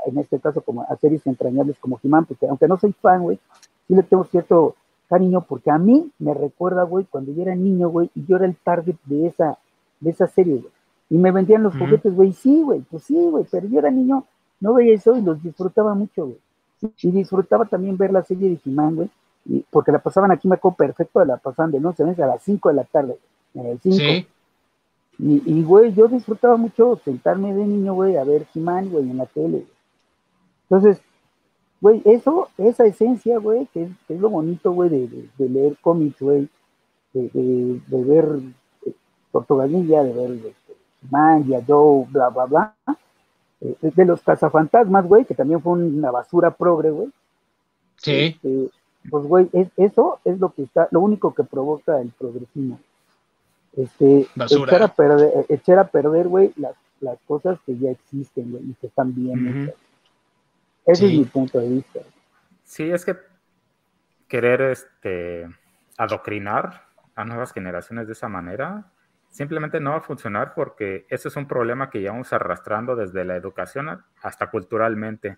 en 0.06 0.18
este 0.18 0.40
caso 0.40 0.62
como 0.62 0.84
a 0.84 0.96
series 0.98 1.26
entrañables 1.28 1.78
como 1.80 2.00
He-Man, 2.02 2.26
porque 2.26 2.48
aunque 2.48 2.68
no 2.68 2.78
soy 2.78 2.94
fan, 2.94 3.24
güey, 3.24 3.40
sí 3.88 3.96
le 3.96 4.04
tengo 4.04 4.24
cierto 4.26 4.76
cariño, 5.08 5.42
porque 5.42 5.72
a 5.72 5.78
mí 5.78 6.12
me 6.20 6.34
recuerda, 6.34 6.84
güey, 6.84 7.06
cuando 7.06 7.34
yo 7.34 7.42
era 7.42 7.56
niño, 7.56 7.90
güey, 7.90 8.10
y 8.16 8.26
yo 8.26 8.38
era 8.38 8.46
el 8.46 8.56
target 8.56 8.96
de 9.06 9.28
esa, 9.28 9.58
de 10.00 10.10
esa 10.12 10.28
serie, 10.28 10.58
güey. 10.58 10.72
Y 11.12 11.18
me 11.18 11.32
vendían 11.32 11.64
los 11.64 11.76
juguetes, 11.76 12.16
güey, 12.16 12.34
sí, 12.34 12.62
güey, 12.62 12.82
pues 12.82 13.04
sí, 13.04 13.16
güey, 13.16 13.46
pero 13.50 13.68
yo 13.68 13.80
era 13.80 13.90
niño, 13.90 14.26
no 14.60 14.76
veía 14.76 14.94
eso 14.94 15.18
y 15.18 15.22
los 15.22 15.42
disfrutaba 15.42 15.96
mucho, 15.96 16.26
güey. 16.26 16.38
Y 17.02 17.12
disfrutaba 17.12 17.66
también 17.66 17.98
ver 17.98 18.12
la 18.12 18.24
serie 18.24 18.50
de 18.50 18.60
He-Man, 18.64 18.96
güey, 18.96 19.10
porque 19.72 19.92
la 19.92 20.00
pasaban 20.00 20.32
aquí, 20.32 20.48
me 20.48 20.56
acuerdo 20.56 20.78
perfecto, 20.78 21.24
la 21.26 21.38
pasaban 21.38 21.72
de 21.72 21.80
no 21.80 21.94
sé, 21.94 22.04
a 22.04 22.28
las 22.28 22.44
5 22.44 22.70
de 22.70 22.76
la 22.76 22.84
tarde, 22.84 23.18
en 23.54 23.66
el 23.66 23.80
5. 23.82 24.28
Y, 25.22 25.64
güey, 25.64 25.94
yo 25.94 26.08
disfrutaba 26.08 26.56
mucho 26.56 26.98
sentarme 27.04 27.54
de 27.54 27.66
niño, 27.66 27.94
güey, 27.94 28.16
a 28.16 28.24
ver 28.24 28.48
He-Man, 28.56 28.90
güey, 28.90 29.10
en 29.10 29.18
la 29.18 29.26
tele. 29.26 29.66
Entonces, 30.64 31.02
güey, 31.82 32.02
eso, 32.06 32.48
esa 32.58 32.86
esencia, 32.86 33.38
güey, 33.38 33.66
que 33.74 33.90
es, 34.08 34.20
lo 34.20 34.30
bonito, 34.30 34.72
güey, 34.72 34.90
de, 34.90 35.50
leer 35.50 35.76
cómics, 35.82 36.22
güey, 36.22 36.48
de, 37.14 37.82
ver 37.90 38.40
eh, 38.86 38.94
Tortugalilla, 39.34 40.04
de 40.04 40.14
ver 40.14 40.32
este, 40.32 40.74
He-Man, 41.04 41.66
Joe, 41.68 42.08
bla, 42.10 42.30
bla, 42.30 42.46
bla. 42.46 42.76
Eh, 43.60 43.76
de 43.82 44.06
los 44.06 44.22
cazafantasmas, 44.22 45.06
güey, 45.06 45.26
que 45.26 45.36
también 45.36 45.62
fue 45.62 45.74
una 45.74 46.12
basura 46.12 46.52
progre, 46.52 46.92
güey. 46.92 47.10
Sí. 47.98 48.38
Este, 48.42 48.70
pues, 49.10 49.26
güey, 49.26 49.50
es, 49.52 49.68
eso 49.76 50.20
es 50.24 50.40
lo 50.40 50.54
que 50.54 50.64
está, 50.64 50.88
lo 50.92 51.02
único 51.02 51.34
que 51.34 51.44
provoca 51.44 52.00
el 52.00 52.12
progresismo 52.18 52.80
este, 53.76 54.28
echar 54.36 54.84
a 54.84 54.88
perder, 54.88 55.46
echar 55.50 55.80
a 55.80 55.88
perder, 55.88 56.28
güey, 56.28 56.52
las, 56.56 56.76
las 57.00 57.18
cosas 57.28 57.60
que 57.66 57.78
ya 57.78 57.92
existen, 57.92 58.52
güey, 58.52 58.64
y 58.70 58.74
que 58.76 58.88
están 58.88 59.14
bien. 59.14 59.74
Ese 60.86 61.06
es 61.06 61.14
mi 61.14 61.26
punto 61.26 61.60
de 61.60 61.70
vista. 61.70 62.00
Sí, 62.64 62.90
es 62.90 63.06
que 63.06 63.16
querer 64.28 64.62
este, 64.62 65.48
adoctrinar 65.98 66.86
a 67.16 67.26
nuevas 67.26 67.52
generaciones 67.52 68.08
de 68.08 68.14
esa 68.14 68.30
manera 68.30 68.92
simplemente 69.30 69.80
no 69.80 69.92
va 69.92 69.98
a 69.98 70.02
funcionar 70.02 70.54
porque 70.54 71.06
ese 71.10 71.28
es 71.28 71.36
un 71.36 71.48
problema 71.48 71.90
que 71.90 72.00
llevamos 72.00 72.34
arrastrando 72.34 72.96
desde 72.96 73.26
la 73.26 73.36
educación 73.36 74.04
hasta 74.22 74.50
culturalmente. 74.50 75.38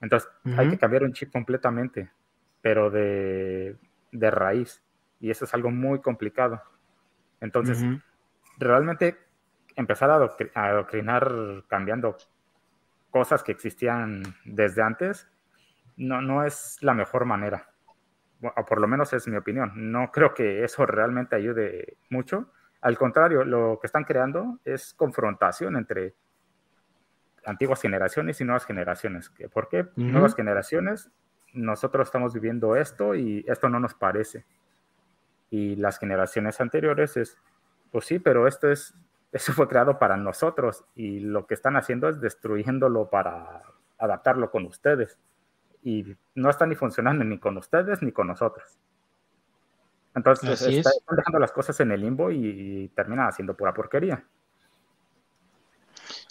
Entonces, 0.00 0.28
hay 0.56 0.70
que 0.70 0.78
cambiar 0.78 1.04
un 1.04 1.12
chip 1.12 1.30
completamente, 1.30 2.10
pero 2.60 2.90
de, 2.90 3.76
de 4.10 4.30
raíz. 4.30 4.82
Y 5.20 5.30
eso 5.30 5.44
es 5.44 5.54
algo 5.54 5.70
muy 5.70 6.00
complicado. 6.00 6.60
Entonces, 7.42 7.84
realmente 8.56 9.18
empezar 9.74 10.10
a, 10.10 10.14
adoctrinar 10.14 11.64
cambiando 11.66 12.16
cosas 13.10 13.42
que 13.42 13.50
existían 13.50 14.22
desde 14.44 14.80
antes 14.80 15.28
no, 15.96 16.22
no 16.22 16.44
es 16.44 16.78
la 16.80 16.94
mejor 16.94 17.24
manera. 17.24 17.68
O 18.40 18.64
por 18.64 18.80
lo 18.80 18.86
menos 18.86 19.12
es 19.12 19.26
mi 19.26 19.36
opinión. 19.36 19.72
No 19.74 20.10
creo 20.12 20.34
que 20.34 20.64
eso 20.64 20.86
realmente 20.86 21.34
ayude 21.34 21.96
mucho. 22.10 22.52
Al 22.80 22.96
contrario, 22.96 23.44
lo 23.44 23.78
que 23.80 23.88
están 23.88 24.04
creando 24.04 24.60
es 24.64 24.94
confrontación 24.94 25.76
entre 25.76 26.14
antiguas 27.44 27.82
generaciones 27.82 28.40
y 28.40 28.44
nuevas 28.44 28.66
generaciones. 28.66 29.32
¿Por 29.52 29.68
qué? 29.68 29.88
Nuevas 29.96 30.36
generaciones, 30.36 31.10
nosotros 31.52 32.06
estamos 32.06 32.34
viviendo 32.34 32.76
esto 32.76 33.16
y 33.16 33.44
esto 33.48 33.68
no 33.68 33.80
nos 33.80 33.94
parece 33.94 34.44
y 35.52 35.76
las 35.76 35.98
generaciones 35.98 36.62
anteriores 36.62 37.18
es, 37.18 37.36
pues 37.90 38.06
sí, 38.06 38.18
pero 38.18 38.48
esto 38.48 38.70
es, 38.70 38.94
eso 39.32 39.52
fue 39.52 39.68
creado 39.68 39.98
para 39.98 40.16
nosotros 40.16 40.84
y 40.96 41.20
lo 41.20 41.46
que 41.46 41.54
están 41.54 41.76
haciendo 41.76 42.08
es 42.08 42.20
destruyéndolo 42.20 43.10
para 43.10 43.62
adaptarlo 43.98 44.50
con 44.50 44.64
ustedes. 44.64 45.18
Y 45.84 46.16
no 46.34 46.48
está 46.48 46.64
ni 46.64 46.74
funcionando 46.74 47.22
ni 47.22 47.38
con 47.38 47.58
ustedes 47.58 48.02
ni 48.02 48.12
con 48.12 48.28
nosotros. 48.28 48.78
Entonces 50.14 50.62
están 50.62 51.16
dejando 51.16 51.38
las 51.38 51.52
cosas 51.52 51.78
en 51.80 51.92
el 51.92 52.00
limbo 52.00 52.30
y, 52.30 52.46
y 52.46 52.88
terminan 52.88 53.28
haciendo 53.28 53.54
pura 53.54 53.74
porquería. 53.74 54.24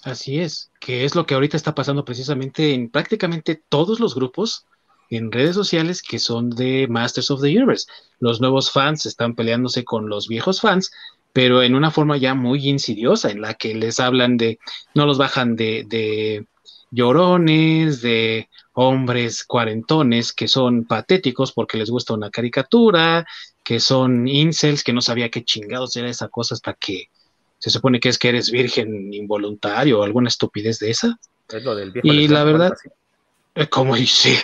Así 0.04 0.40
es, 0.40 0.72
que 0.80 1.06
es 1.06 1.16
lo 1.16 1.28
que 1.28 1.36
ahorita 1.36 1.58
está 1.58 1.76
pasando 1.76 2.06
precisamente 2.06 2.74
en 2.74 2.90
prácticamente 2.90 3.62
todos 3.70 4.00
los 4.00 4.16
grupos 4.16 4.66
en 5.12 5.32
redes 5.32 5.56
sociales 5.56 6.02
que 6.02 6.20
son 6.20 6.50
de 6.50 6.88
Masters 6.90 7.30
of 7.32 7.42
the 7.42 7.50
Universe. 7.50 7.86
Los 8.20 8.42
nuevos 8.42 8.72
fans 8.72 9.06
están 9.06 9.36
peleándose 9.36 9.84
con 9.84 10.10
los 10.10 10.28
viejos 10.28 10.62
fans, 10.62 10.92
pero 11.34 11.62
en 11.64 11.76
una 11.76 11.92
forma 11.92 12.18
ya 12.18 12.34
muy 12.34 12.68
insidiosa, 12.68 13.30
en 13.30 13.42
la 13.42 13.54
que 13.54 13.76
les 13.76 14.00
hablan 14.00 14.38
de, 14.38 14.58
no 14.96 15.06
los 15.06 15.18
bajan 15.18 15.56
de, 15.56 15.86
de 15.88 16.46
llorones, 16.92 18.02
de 18.02 18.50
hombres 18.74 19.44
cuarentones 19.44 20.32
que 20.34 20.48
son 20.48 20.86
patéticos 20.86 21.52
porque 21.52 21.78
les 21.78 21.90
gusta 21.90 22.14
una 22.14 22.30
caricatura, 22.30 23.26
que 23.64 23.80
son 23.80 24.28
incels, 24.28 24.84
que 24.84 24.94
no 24.94 25.02
sabía 25.02 25.30
qué 25.30 25.44
chingados 25.44 25.96
era 25.96 26.10
esa 26.10 26.30
cosa 26.30 26.56
hasta 26.56 26.74
que 26.74 27.10
se 27.60 27.70
supone 27.70 28.00
que 28.00 28.10
es 28.10 28.18
que 28.18 28.30
eres 28.30 28.50
virgen 28.50 29.14
involuntario 29.14 30.00
o 30.00 30.04
alguna 30.04 30.30
estupidez 30.30 30.80
de 30.80 30.92
esa. 30.92 31.20
Es 31.50 31.64
lo 31.64 31.76
del 31.76 31.92
viejo 31.92 32.08
y 32.08 32.28
la 32.28 32.44
verdad, 32.44 32.74
como 33.70 33.96
dice. 33.96 34.44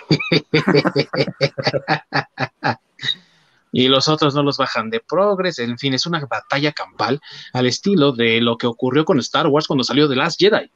y 3.71 3.87
los 3.87 4.07
otros 4.07 4.33
no 4.35 4.43
los 4.43 4.57
bajan 4.57 4.89
de 4.89 4.99
progres. 4.99 5.59
En 5.59 5.77
fin, 5.77 5.93
es 5.93 6.05
una 6.05 6.25
batalla 6.25 6.71
campal 6.71 7.21
al 7.53 7.65
estilo 7.67 8.11
de 8.11 8.41
lo 8.41 8.57
que 8.57 8.67
ocurrió 8.67 9.05
con 9.05 9.19
Star 9.19 9.47
Wars 9.47 9.67
cuando 9.67 9.83
salió 9.83 10.09
The 10.09 10.15
Last 10.15 10.39
Jedi. 10.39 10.71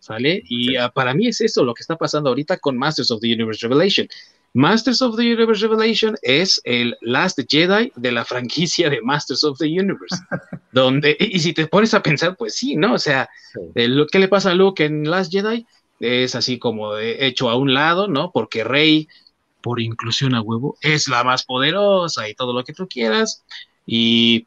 ¿Sale? 0.00 0.42
Y 0.48 0.76
ah, 0.76 0.88
para 0.88 1.14
mí 1.14 1.28
es 1.28 1.40
eso 1.40 1.62
lo 1.62 1.74
que 1.74 1.82
está 1.82 1.96
pasando 1.96 2.30
ahorita 2.30 2.56
con 2.56 2.76
Masters 2.76 3.12
of 3.12 3.20
the 3.20 3.32
Universe 3.32 3.64
Revelation. 3.66 4.08
Masters 4.54 5.00
of 5.00 5.16
the 5.16 5.22
Universe 5.22 5.62
Revelation 5.62 6.16
es 6.22 6.60
el 6.64 6.96
Last 7.00 7.38
Jedi 7.48 7.92
de 7.96 8.12
la 8.12 8.24
franquicia 8.24 8.90
de 8.90 9.00
Masters 9.00 9.44
of 9.44 9.58
the 9.58 9.66
Universe. 9.66 10.16
donde, 10.72 11.16
y, 11.18 11.38
si 11.38 11.52
te 11.52 11.66
pones 11.66 11.94
a 11.94 12.02
pensar, 12.02 12.36
pues 12.36 12.54
sí, 12.54 12.76
¿no? 12.76 12.94
O 12.94 12.98
sea, 12.98 13.30
lo 13.74 14.06
que 14.06 14.18
le 14.18 14.28
pasa 14.28 14.50
a 14.50 14.54
Luke 14.54 14.84
en 14.84 15.08
Last 15.08 15.32
Jedi? 15.32 15.66
Es 16.02 16.34
así 16.34 16.58
como 16.58 16.98
hecho 16.98 17.48
a 17.48 17.56
un 17.56 17.74
lado, 17.74 18.08
¿no? 18.08 18.32
Porque 18.32 18.64
Rey, 18.64 19.08
por 19.60 19.80
inclusión 19.80 20.34
a 20.34 20.42
huevo, 20.42 20.76
es 20.80 21.08
la 21.08 21.24
más 21.24 21.44
poderosa 21.44 22.28
y 22.28 22.34
todo 22.34 22.52
lo 22.52 22.64
que 22.64 22.72
tú 22.72 22.88
quieras. 22.88 23.44
Y 23.86 24.46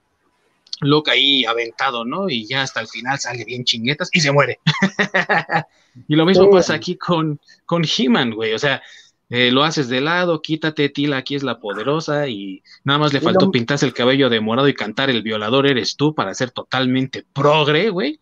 Luke 0.82 1.10
ahí 1.10 1.46
aventado, 1.46 2.06
¿no? 2.06 2.30
Y 2.30 2.46
ya 2.46 2.62
hasta 2.62 2.82
el 2.82 2.88
final 2.88 3.20
sale 3.20 3.46
bien 3.46 3.64
chinguetas 3.64 4.10
y 4.12 4.20
se 4.20 4.32
muere. 4.32 4.60
y 6.08 6.16
lo 6.16 6.26
mismo 6.26 6.50
pasa 6.50 6.74
aquí 6.74 6.98
con, 6.98 7.40
con 7.66 7.84
He-Man, 7.86 8.32
güey. 8.32 8.54
O 8.54 8.60
sea, 8.60 8.82
eh, 9.30 9.52
lo 9.52 9.64
haces 9.64 9.88
de 9.88 10.02
lado, 10.02 10.42
quítate, 10.42 10.90
Tila, 10.90 11.18
aquí 11.18 11.36
es 11.36 11.44
la 11.44 11.60
poderosa 11.60 12.28
y 12.28 12.62
nada 12.84 13.00
más 13.00 13.14
le 13.14 13.22
faltó 13.22 13.50
pintarse 13.50 13.86
el 13.86 13.94
cabello 13.94 14.30
de 14.30 14.40
morado 14.40 14.68
y 14.68 14.76
cantar 14.76 15.10
el 15.10 15.24
violador 15.24 15.66
eres 15.66 15.96
tú 15.96 16.14
para 16.14 16.34
ser 16.36 16.52
totalmente 16.52 17.26
progre, 17.34 17.90
güey. 17.90 18.20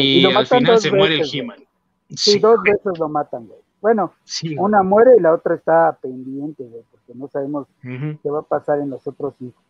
y, 0.00 0.24
al 0.26 0.46
final 0.46 0.78
se 0.78 0.90
muere 0.90 1.20
el 1.20 1.28
He-Man. 1.32 1.65
Sí, 2.14 2.38
dos 2.38 2.62
veces 2.62 2.98
lo 2.98 3.08
matan, 3.08 3.46
güey. 3.46 3.60
Bueno, 3.80 4.14
una 4.58 4.82
muere 4.82 5.12
y 5.16 5.20
la 5.20 5.34
otra 5.34 5.54
está 5.54 5.96
pendiente, 6.00 6.64
güey, 6.64 6.82
porque 6.90 7.14
no 7.14 7.28
sabemos 7.28 7.66
qué 7.82 8.30
va 8.30 8.40
a 8.40 8.42
pasar 8.42 8.80
en 8.80 8.90
los 8.90 9.06
otros 9.06 9.34
hijos. 9.40 9.62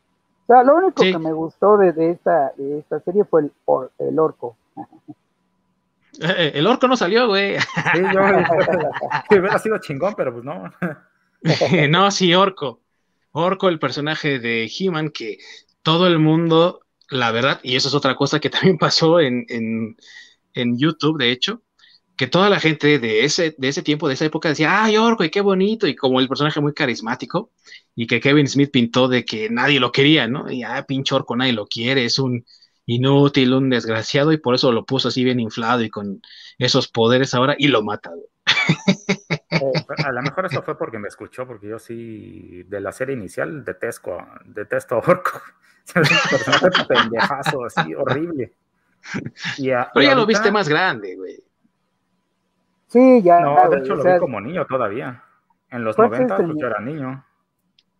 O 0.44 0.46
sea, 0.46 0.62
lo 0.62 0.76
único 0.76 1.02
que 1.02 1.18
me 1.18 1.32
gustó 1.32 1.76
de, 1.76 2.10
esta, 2.10 2.52
de 2.56 2.78
esta 2.78 3.00
serie 3.00 3.24
fue 3.24 3.42
el, 3.42 3.52
el 3.98 4.18
orco. 4.18 4.56
Eh, 6.20 6.52
el 6.54 6.66
orco 6.66 6.86
no 6.86 6.96
salió, 6.96 7.26
güey. 7.26 7.58
Sí, 7.58 8.00
yo 8.14 8.20
hubiera 9.40 9.58
sido 9.58 9.78
chingón, 9.78 10.14
pero 10.16 10.32
pues 10.32 10.44
no. 10.44 10.72
no, 11.90 12.10
sí, 12.10 12.32
orco. 12.34 12.80
Orco, 13.32 13.68
el 13.68 13.78
personaje 13.78 14.38
de 14.38 14.70
He-Man, 14.78 15.10
que 15.10 15.38
todo 15.82 16.06
el 16.06 16.18
mundo, 16.18 16.80
la 17.10 17.32
verdad, 17.32 17.60
y 17.62 17.76
eso 17.76 17.88
es 17.88 17.94
otra 17.94 18.14
cosa 18.14 18.40
que 18.40 18.48
también 18.48 18.78
pasó 18.78 19.20
en, 19.20 19.44
en, 19.48 19.96
en 20.54 20.78
YouTube, 20.78 21.18
de 21.18 21.32
hecho, 21.32 21.60
que 22.16 22.26
toda 22.26 22.48
la 22.48 22.60
gente 22.60 22.98
de 22.98 23.24
ese, 23.24 23.54
de 23.58 23.68
ese 23.68 23.82
tiempo, 23.82 24.08
de 24.08 24.14
esa 24.14 24.24
época, 24.24 24.48
decía, 24.48 24.84
ay, 24.84 24.96
Orco, 24.96 25.24
y 25.24 25.30
qué 25.30 25.40
bonito, 25.40 25.86
y 25.86 25.94
como 25.94 26.20
el 26.20 26.28
personaje 26.28 26.60
muy 26.60 26.72
carismático, 26.72 27.50
y 27.94 28.06
que 28.06 28.20
Kevin 28.20 28.48
Smith 28.48 28.70
pintó 28.70 29.08
de 29.08 29.24
que 29.24 29.50
nadie 29.50 29.80
lo 29.80 29.92
quería, 29.92 30.26
¿no? 30.26 30.50
Y, 30.50 30.62
ah, 30.62 30.84
pinche 30.86 31.14
Orco, 31.14 31.36
nadie 31.36 31.52
lo 31.52 31.66
quiere, 31.66 32.04
es 32.04 32.18
un 32.18 32.44
inútil, 32.86 33.52
un 33.52 33.68
desgraciado, 33.68 34.32
y 34.32 34.38
por 34.38 34.54
eso 34.54 34.72
lo 34.72 34.84
puso 34.84 35.08
así 35.08 35.24
bien 35.24 35.40
inflado 35.40 35.82
y 35.82 35.90
con 35.90 36.22
esos 36.58 36.88
poderes 36.88 37.34
ahora, 37.34 37.54
y 37.58 37.68
lo 37.68 37.82
mata, 37.82 38.10
a 40.04 40.12
lo 40.12 40.22
mejor 40.22 40.46
eso 40.46 40.62
fue 40.62 40.78
porque 40.78 40.98
me 40.98 41.08
escuchó, 41.08 41.46
porque 41.46 41.68
yo 41.68 41.78
sí, 41.78 42.62
de 42.64 42.80
la 42.80 42.92
serie 42.92 43.14
inicial, 43.14 43.64
detesto, 43.64 44.18
detesto 44.44 44.96
a 44.96 44.98
Orco. 44.98 45.42
Es 45.86 45.94
un 45.96 46.30
personaje 46.30 46.84
pendejazo, 46.88 47.64
así, 47.64 47.94
horrible. 47.94 48.52
Pero 49.56 50.02
ya 50.02 50.14
lo 50.14 50.26
viste 50.26 50.50
más 50.50 50.68
grande, 50.68 51.14
güey. 51.16 51.45
Sí, 52.86 53.22
ya. 53.22 53.40
No, 53.40 53.68
de 53.68 53.78
hecho 53.78 53.94
lo 53.94 54.04
vi 54.04 54.18
como 54.18 54.40
niño 54.40 54.64
todavía. 54.66 55.22
En 55.70 55.84
los 55.84 55.98
90 55.98 56.36
pues, 56.36 56.48
yo 56.56 56.66
era 56.66 56.80
niño. 56.80 57.24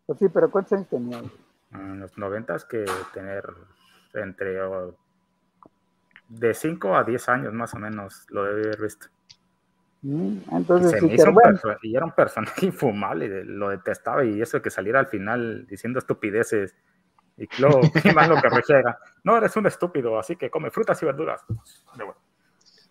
Pues 0.06 0.18
sí, 0.18 0.28
pero 0.28 0.50
¿cuántos 0.50 0.74
años 0.74 0.88
tenía? 0.88 1.20
En 1.72 2.00
los 2.00 2.16
90 2.16 2.56
que 2.68 2.84
tener 3.12 3.44
entre 4.14 4.60
de 6.28 6.54
5 6.54 6.96
a 6.96 7.04
10 7.04 7.28
años 7.28 7.52
más 7.52 7.74
o 7.74 7.78
menos 7.78 8.26
lo 8.30 8.44
debe 8.44 8.62
haber 8.62 8.80
visto. 8.80 9.08
Mm, 10.02 10.38
entonces, 10.52 11.02
y, 11.02 11.88
y 11.88 11.96
era 11.96 12.04
un 12.04 12.12
personaje 12.12 12.66
infumable, 12.66 13.44
lo 13.44 13.70
detestaba 13.70 14.24
y 14.24 14.40
eso 14.40 14.62
que 14.62 14.70
saliera 14.70 15.00
al 15.00 15.06
final 15.06 15.66
diciendo 15.66 15.98
estupideces 15.98 16.74
y 17.36 17.48
luego 17.60 17.80
más 18.14 18.28
lo 18.28 18.36
que 18.36 18.72
era, 18.72 18.98
no, 19.24 19.36
eres 19.36 19.56
un 19.56 19.66
estúpido, 19.66 20.18
así 20.18 20.36
que 20.36 20.50
come 20.50 20.70
frutas 20.70 21.02
y 21.02 21.06
verduras. 21.06 21.44
De 21.96 22.04
bueno. 22.04 22.25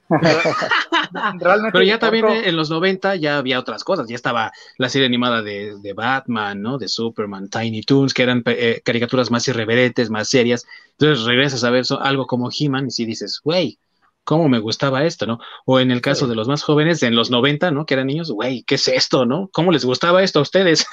Pero 1.72 1.84
ya 1.84 2.00
también 2.00 2.26
en 2.28 2.56
los 2.56 2.70
90 2.70 3.16
ya 3.16 3.38
había 3.38 3.60
otras 3.60 3.84
cosas, 3.84 4.08
ya 4.08 4.16
estaba 4.16 4.52
la 4.78 4.90
serie 4.90 5.08
animada 5.08 5.42
de, 5.42 5.94
Batman, 5.96 6.62
¿no? 6.62 6.78
De 6.78 6.88
Superman, 6.88 7.50
Tiny 7.50 7.82
Toons, 7.82 8.14
que 8.14 8.24
eran 8.24 8.44
eh, 8.46 8.82
caricaturas 8.84 9.32
más 9.32 9.48
irreverentes, 9.48 10.10
más 10.10 10.30
serias. 10.30 10.66
Entonces 10.92 11.26
regresas 11.26 11.64
a 11.64 11.70
ver 11.70 11.86
algo 12.02 12.28
como 12.28 12.50
He-Man 12.52 12.88
y 12.88 12.92
si 12.92 13.06
dices, 13.06 13.40
güey, 13.44 13.80
¿cómo 14.26 14.50
me 14.50 14.60
gustaba 14.60 15.06
esto, 15.06 15.26
no? 15.26 15.40
O 15.66 15.80
en 15.80 15.92
el 15.92 16.02
caso 16.02 16.28
de 16.28 16.36
los 16.36 16.50
más 16.50 16.64
jóvenes, 16.64 17.02
en 17.04 17.16
los 17.16 17.32
90, 17.32 17.72
¿no? 17.72 17.86
Que 17.86 17.94
eran 17.94 18.08
niños, 18.08 18.32
güey, 18.32 18.64
¿qué 18.64 18.76
es 18.76 18.88
esto, 18.90 19.26
no? 19.26 19.50
¿Cómo 19.54 19.72
les 19.72 19.86
gustaba 19.86 20.22
esto 20.24 20.40
a 20.40 20.42
ustedes? 20.42 20.86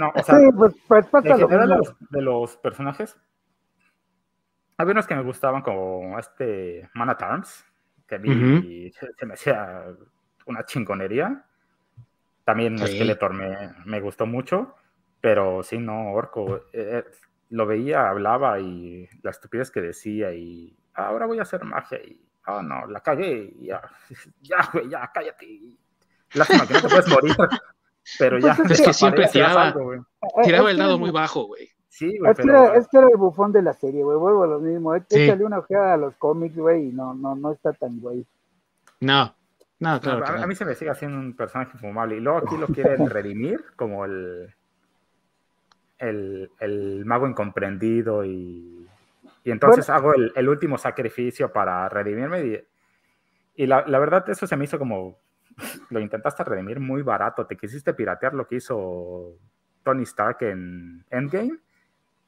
no, 0.00 0.10
o 0.14 0.22
sea, 0.22 0.38
sí, 0.38 0.44
pues, 0.56 0.74
pues 0.88 1.24
de, 1.24 2.22
los, 2.22 2.56
personajes, 2.56 3.16
había 4.78 4.92
unos 4.92 5.06
que 5.06 5.14
me 5.14 5.22
gustaban 5.22 5.62
como 5.62 6.18
este 6.18 6.88
Man 6.94 7.10
at 7.10 7.22
Arms, 7.22 7.64
que 8.12 8.16
a 8.16 8.18
mí 8.18 8.92
se 8.92 9.26
me 9.26 9.34
hacía 9.34 9.86
una 10.46 10.66
chingonería. 10.66 11.44
También 12.44 12.78
sí. 12.78 12.86
Skeletor 12.86 13.32
me, 13.32 13.74
me, 13.86 14.00
gustó 14.00 14.26
mucho, 14.26 14.74
pero 15.20 15.62
sí, 15.62 15.78
no, 15.78 16.12
Orco. 16.12 16.56
Eh, 16.56 16.60
eh, 16.72 17.04
lo 17.50 17.66
veía, 17.66 18.08
hablaba 18.08 18.58
y 18.60 19.08
la 19.22 19.30
estupidez 19.30 19.70
que 19.70 19.80
decía 19.80 20.32
y 20.32 20.76
ahora 20.94 21.26
voy 21.26 21.38
a 21.38 21.42
hacer 21.42 21.64
magia 21.64 21.98
y, 22.02 22.20
oh 22.46 22.62
no, 22.62 22.86
la 22.86 23.00
cagué 23.00 23.52
y 23.58 23.66
ya, 23.66 23.82
ya, 24.42 24.68
güey, 24.72 24.88
ya, 24.88 25.10
cállate. 25.12 25.78
Lástima 26.34 26.66
que 26.66 26.74
no 26.74 26.82
te 26.82 26.88
puedes 26.88 27.08
morir, 27.08 27.36
pero 28.18 28.38
ya. 28.38 28.56
Pues 28.56 28.72
es 28.72 28.82
que 28.82 28.92
siempre 28.92 29.28
tiraba, 29.28 29.74
tiraba 30.42 30.70
el 30.70 30.76
dado 30.76 30.98
muy 30.98 31.10
bajo, 31.10 31.44
güey. 31.44 31.70
Sí, 31.92 32.16
güey, 32.16 32.32
es, 32.32 32.38
que 32.38 32.48
era, 32.48 32.74
es 32.74 32.88
que 32.88 32.96
era 32.96 33.06
el 33.06 33.18
bufón 33.18 33.52
de 33.52 33.60
la 33.60 33.74
serie, 33.74 34.02
güey, 34.02 34.16
vuelvo 34.16 34.44
a 34.44 34.46
lo 34.46 34.60
mismo. 34.60 34.94
Échale 34.94 35.44
una 35.44 35.58
ojeada 35.58 35.92
a 35.92 35.98
los 35.98 36.16
cómics, 36.16 36.56
güey, 36.56 36.88
y 36.88 36.92
no, 36.92 37.12
no, 37.12 37.36
no 37.36 37.52
está 37.52 37.74
tan 37.74 38.00
güey. 38.00 38.24
No, 39.00 39.36
no, 39.78 40.00
claro. 40.00 40.24
a, 40.26 40.46
mí 40.46 40.54
se 40.54 40.64
me 40.64 40.74
sigue 40.74 40.90
haciendo 40.90 41.18
un 41.18 41.36
personaje 41.36 41.76
fumable. 41.76 42.16
Y 42.16 42.20
luego 42.20 42.38
aquí 42.38 42.56
lo 42.56 42.66
quieren 42.68 43.06
redimir 43.10 43.62
como 43.76 44.06
el, 44.06 44.54
el, 45.98 46.50
el 46.60 47.04
mago 47.04 47.28
incomprendido 47.28 48.24
y, 48.24 48.88
y 49.44 49.50
entonces 49.50 49.90
hago 49.90 50.14
el, 50.14 50.32
el, 50.34 50.48
último 50.48 50.78
sacrificio 50.78 51.52
para 51.52 51.90
redimirme. 51.90 52.46
Y, 52.46 53.64
y 53.64 53.66
la, 53.66 53.86
la, 53.86 53.98
verdad, 53.98 54.26
eso 54.30 54.46
se 54.46 54.56
me 54.56 54.64
hizo 54.64 54.78
como. 54.78 55.18
Lo 55.90 56.00
intentaste 56.00 56.42
redimir 56.42 56.80
muy 56.80 57.02
barato. 57.02 57.46
Te 57.46 57.58
quisiste 57.58 57.92
piratear 57.92 58.32
lo 58.32 58.46
que 58.46 58.56
hizo 58.56 59.36
Tony 59.82 60.04
Stark 60.04 60.38
en 60.40 61.04
Endgame 61.10 61.58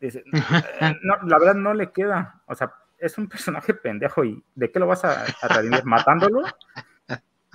Dice, 0.07 0.24
eh, 0.80 0.96
no, 1.02 1.16
la 1.22 1.38
verdad 1.38 1.55
no 1.55 1.74
le 1.74 1.90
queda. 1.90 2.42
O 2.46 2.55
sea, 2.55 2.74
es 2.98 3.18
un 3.18 3.28
personaje 3.28 3.74
pendejo 3.74 4.24
y 4.24 4.42
¿de 4.55 4.70
qué 4.70 4.78
lo 4.78 4.86
vas 4.86 5.05
a, 5.05 5.24
redimir? 5.48 5.84
¿Matándolo? 5.84 6.42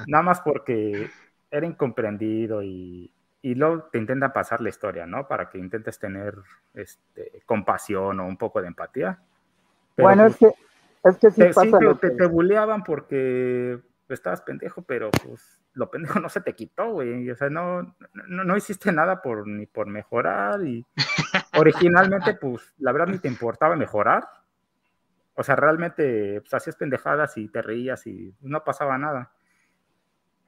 Nada 0.07 0.23
más 0.23 0.41
porque 0.41 1.09
era 1.51 1.65
incomprendido 1.65 2.63
y, 2.63 3.11
y 3.41 3.55
luego 3.55 3.83
te 3.91 3.97
intentan 3.97 4.31
pasar 4.31 4.61
la 4.61 4.69
historia, 4.69 5.05
¿no? 5.05 5.27
Para 5.27 5.49
que 5.49 5.57
intentes 5.57 5.99
tener 5.99 6.35
este, 6.73 7.41
compasión 7.45 8.19
o 8.19 8.27
un 8.27 8.37
poco 8.37 8.61
de 8.61 8.67
empatía. 8.67 9.19
bueno, 9.97 10.25
es 10.25 10.37
que, 10.37 10.51
es 11.03 11.17
que 11.17 11.31
sí 11.31 11.41
te, 11.41 11.53
pasa 11.53 11.79
te, 11.99 12.11
te 12.11 12.25
buleaban 12.25 12.83
porque 12.83 13.79
estabas 14.13 14.41
pendejo, 14.41 14.81
pero 14.81 15.11
pues 15.11 15.59
lo 15.73 15.89
pendejo 15.89 16.19
no 16.19 16.29
se 16.29 16.41
te 16.41 16.53
quitó, 16.53 16.91
güey. 16.91 17.29
O 17.29 17.35
sea, 17.35 17.49
no, 17.49 17.95
no, 18.27 18.43
no, 18.43 18.57
hiciste 18.57 18.91
nada 18.91 19.21
por, 19.21 19.47
ni 19.47 19.65
por 19.65 19.87
mejorar. 19.87 20.63
Y 20.65 20.85
originalmente, 21.59 22.33
pues, 22.35 22.73
la 22.79 22.91
verdad 22.91 23.07
ni 23.07 23.19
te 23.19 23.27
importaba 23.27 23.75
mejorar. 23.75 24.27
O 25.35 25.43
sea, 25.43 25.55
realmente, 25.55 26.41
pues, 26.41 26.53
hacías 26.53 26.75
pendejadas 26.75 27.37
y 27.37 27.47
te 27.49 27.61
reías 27.61 28.05
y 28.07 28.35
no 28.41 28.63
pasaba 28.63 28.97
nada. 28.97 29.31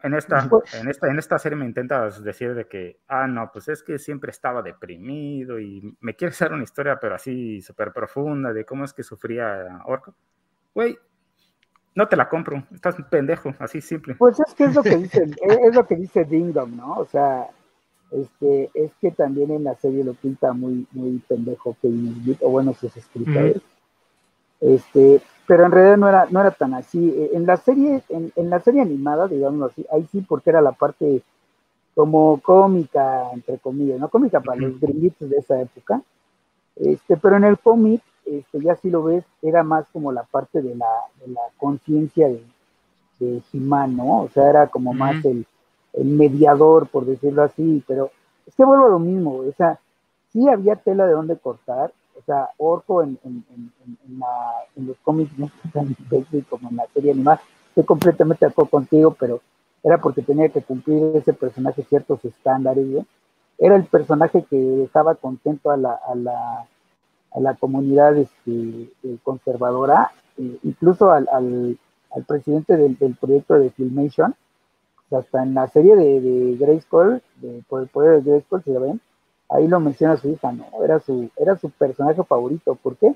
En 0.03 0.15
esta, 0.15 0.47
pues 0.49 0.73
en 0.73 0.89
esta, 0.89 1.07
en 1.09 1.19
esta 1.19 1.37
serie 1.37 1.55
me 1.55 1.65
intentas 1.65 2.23
decir 2.23 2.55
de 2.55 2.67
que, 2.67 2.99
ah, 3.07 3.27
no, 3.27 3.51
pues 3.51 3.67
es 3.67 3.83
que 3.83 3.99
siempre 3.99 4.31
estaba 4.31 4.63
deprimido 4.63 5.59
y 5.59 5.95
me 5.99 6.15
quieres 6.15 6.41
hacer 6.41 6.53
una 6.53 6.63
historia, 6.63 6.99
pero 6.99 7.13
así 7.13 7.61
súper 7.61 7.93
profunda 7.93 8.51
de 8.51 8.65
cómo 8.65 8.83
es 8.83 8.93
que 8.93 9.03
sufría 9.03 9.81
Orco. 9.85 10.15
Güey, 10.73 10.97
no 11.93 12.07
te 12.07 12.15
la 12.15 12.29
compro, 12.29 12.63
estás 12.73 12.97
un 12.97 13.05
pendejo, 13.05 13.53
así 13.59 13.79
simple. 13.79 14.15
Pues 14.15 14.39
es 14.39 14.55
que 14.55 14.63
es 14.63 14.75
lo 14.75 14.81
que 14.81 14.97
dice, 14.97 15.23
es 15.67 15.75
lo 15.75 15.85
que 15.85 15.95
dice 15.95 16.23
Dingdom, 16.23 16.75
¿no? 16.75 16.93
O 16.95 17.05
sea, 17.05 17.47
este, 18.11 18.69
es 18.73 18.91
que 18.99 19.11
también 19.11 19.51
en 19.51 19.63
la 19.63 19.75
serie 19.75 20.03
lo 20.03 20.13
pinta 20.13 20.53
muy, 20.53 20.85
muy 20.91 21.21
pendejo 21.27 21.75
que 21.81 21.89
o 22.41 22.49
bueno, 22.49 22.73
sus 22.73 22.95
escritores. 22.95 23.61
Este, 24.59 25.21
pero 25.47 25.65
en 25.65 25.71
realidad 25.71 25.97
no 25.97 26.09
era, 26.09 26.27
no 26.29 26.41
era 26.41 26.51
tan 26.51 26.73
así. 26.73 27.09
E, 27.09 27.35
en 27.35 27.45
la 27.45 27.57
serie, 27.57 28.03
en, 28.09 28.31
en, 28.35 28.49
la 28.49 28.59
serie 28.59 28.81
animada, 28.81 29.27
digamos 29.27 29.71
así, 29.71 29.85
ahí 29.91 30.07
sí 30.11 30.21
porque 30.21 30.49
era 30.51 30.61
la 30.61 30.73
parte 30.73 31.21
como 31.95 32.39
cómica, 32.41 33.31
entre 33.33 33.57
comillas, 33.57 33.99
¿no? 33.99 34.09
Cómica 34.09 34.39
para 34.39 34.61
los 34.61 34.79
gringuitos 34.79 35.29
de 35.29 35.37
esa 35.37 35.61
época. 35.61 36.01
Este, 36.75 37.17
pero 37.17 37.37
en 37.37 37.43
el 37.43 37.57
cómic 37.59 38.01
este, 38.25 38.61
ya 38.61 38.75
si 38.75 38.89
lo 38.89 39.03
ves, 39.03 39.25
era 39.41 39.63
más 39.63 39.85
como 39.91 40.11
la 40.11 40.23
parte 40.23 40.61
de 40.61 40.75
la, 40.75 40.87
de 41.19 41.31
la 41.31 41.41
conciencia 41.57 42.27
de, 42.27 42.43
de 43.19 43.41
Jimán, 43.51 43.97
¿no? 43.97 44.21
O 44.21 44.29
sea, 44.29 44.49
era 44.49 44.67
como 44.67 44.93
más 44.93 45.23
el, 45.25 45.45
mediador, 45.93 46.87
por 46.87 47.05
decirlo 47.05 47.43
así, 47.43 47.83
pero 47.87 48.11
es 48.45 48.55
que 48.55 48.65
vuelvo 48.65 48.85
a 48.85 48.89
lo 48.89 48.99
mismo, 48.99 49.37
o 49.37 49.51
sea, 49.57 49.79
sí 50.31 50.47
había 50.49 50.75
tela 50.75 51.05
de 51.05 51.13
dónde 51.13 51.37
cortar, 51.37 51.91
o 52.17 52.23
sea, 52.23 52.49
Orco 52.57 53.03
en, 53.03 53.17
la, 54.17 54.27
los 54.75 54.97
cómics 55.03 55.37
no 55.37 55.49
tan 55.73 55.95
como 56.49 56.69
en 56.69 56.75
la 56.75 56.87
serie 56.93 57.11
animada, 57.11 57.41
estoy 57.69 57.85
completamente 57.85 58.45
de 58.45 58.51
acuerdo 58.51 58.71
contigo, 58.71 59.15
pero 59.19 59.41
era 59.83 59.97
porque 59.97 60.21
tenía 60.21 60.49
que 60.49 60.61
cumplir 60.61 61.15
ese 61.15 61.33
personaje 61.33 61.83
ciertos 61.83 62.23
estándares. 62.23 62.85
Era 63.57 63.75
el 63.75 63.85
personaje 63.85 64.45
que 64.47 64.55
dejaba 64.55 65.15
contento 65.15 65.71
a 65.71 65.77
la, 65.77 65.93
a 65.93 66.13
la 66.13 66.67
a 67.31 67.39
la 67.39 67.55
comunidad 67.55 68.17
este, 68.17 68.91
eh, 69.03 69.17
conservadora, 69.23 70.11
eh, 70.37 70.57
incluso 70.63 71.11
al, 71.11 71.27
al, 71.31 71.77
presidente 72.27 72.75
del, 72.75 73.15
proyecto 73.15 73.53
de 73.55 73.69
Filmation, 73.69 74.35
hasta 75.13 75.43
en 75.43 75.53
la 75.53 75.67
serie 75.67 75.95
de, 75.95 76.19
de 76.21 76.55
Grayskull, 76.57 77.21
de, 77.37 77.63
por 77.67 77.81
el 77.81 77.87
poder 77.87 78.21
de 78.23 78.31
Grayskull, 78.31 78.63
si 78.63 78.71
lo 78.71 78.81
ven, 78.81 79.01
ahí 79.49 79.67
lo 79.67 79.79
menciona 79.79 80.17
su 80.17 80.29
hija, 80.29 80.51
¿no? 80.51 80.65
Era 80.83 80.99
su, 80.99 81.29
era 81.37 81.57
su 81.57 81.69
personaje 81.69 82.23
favorito. 82.23 82.75
¿Por 82.75 82.95
qué? 82.95 83.13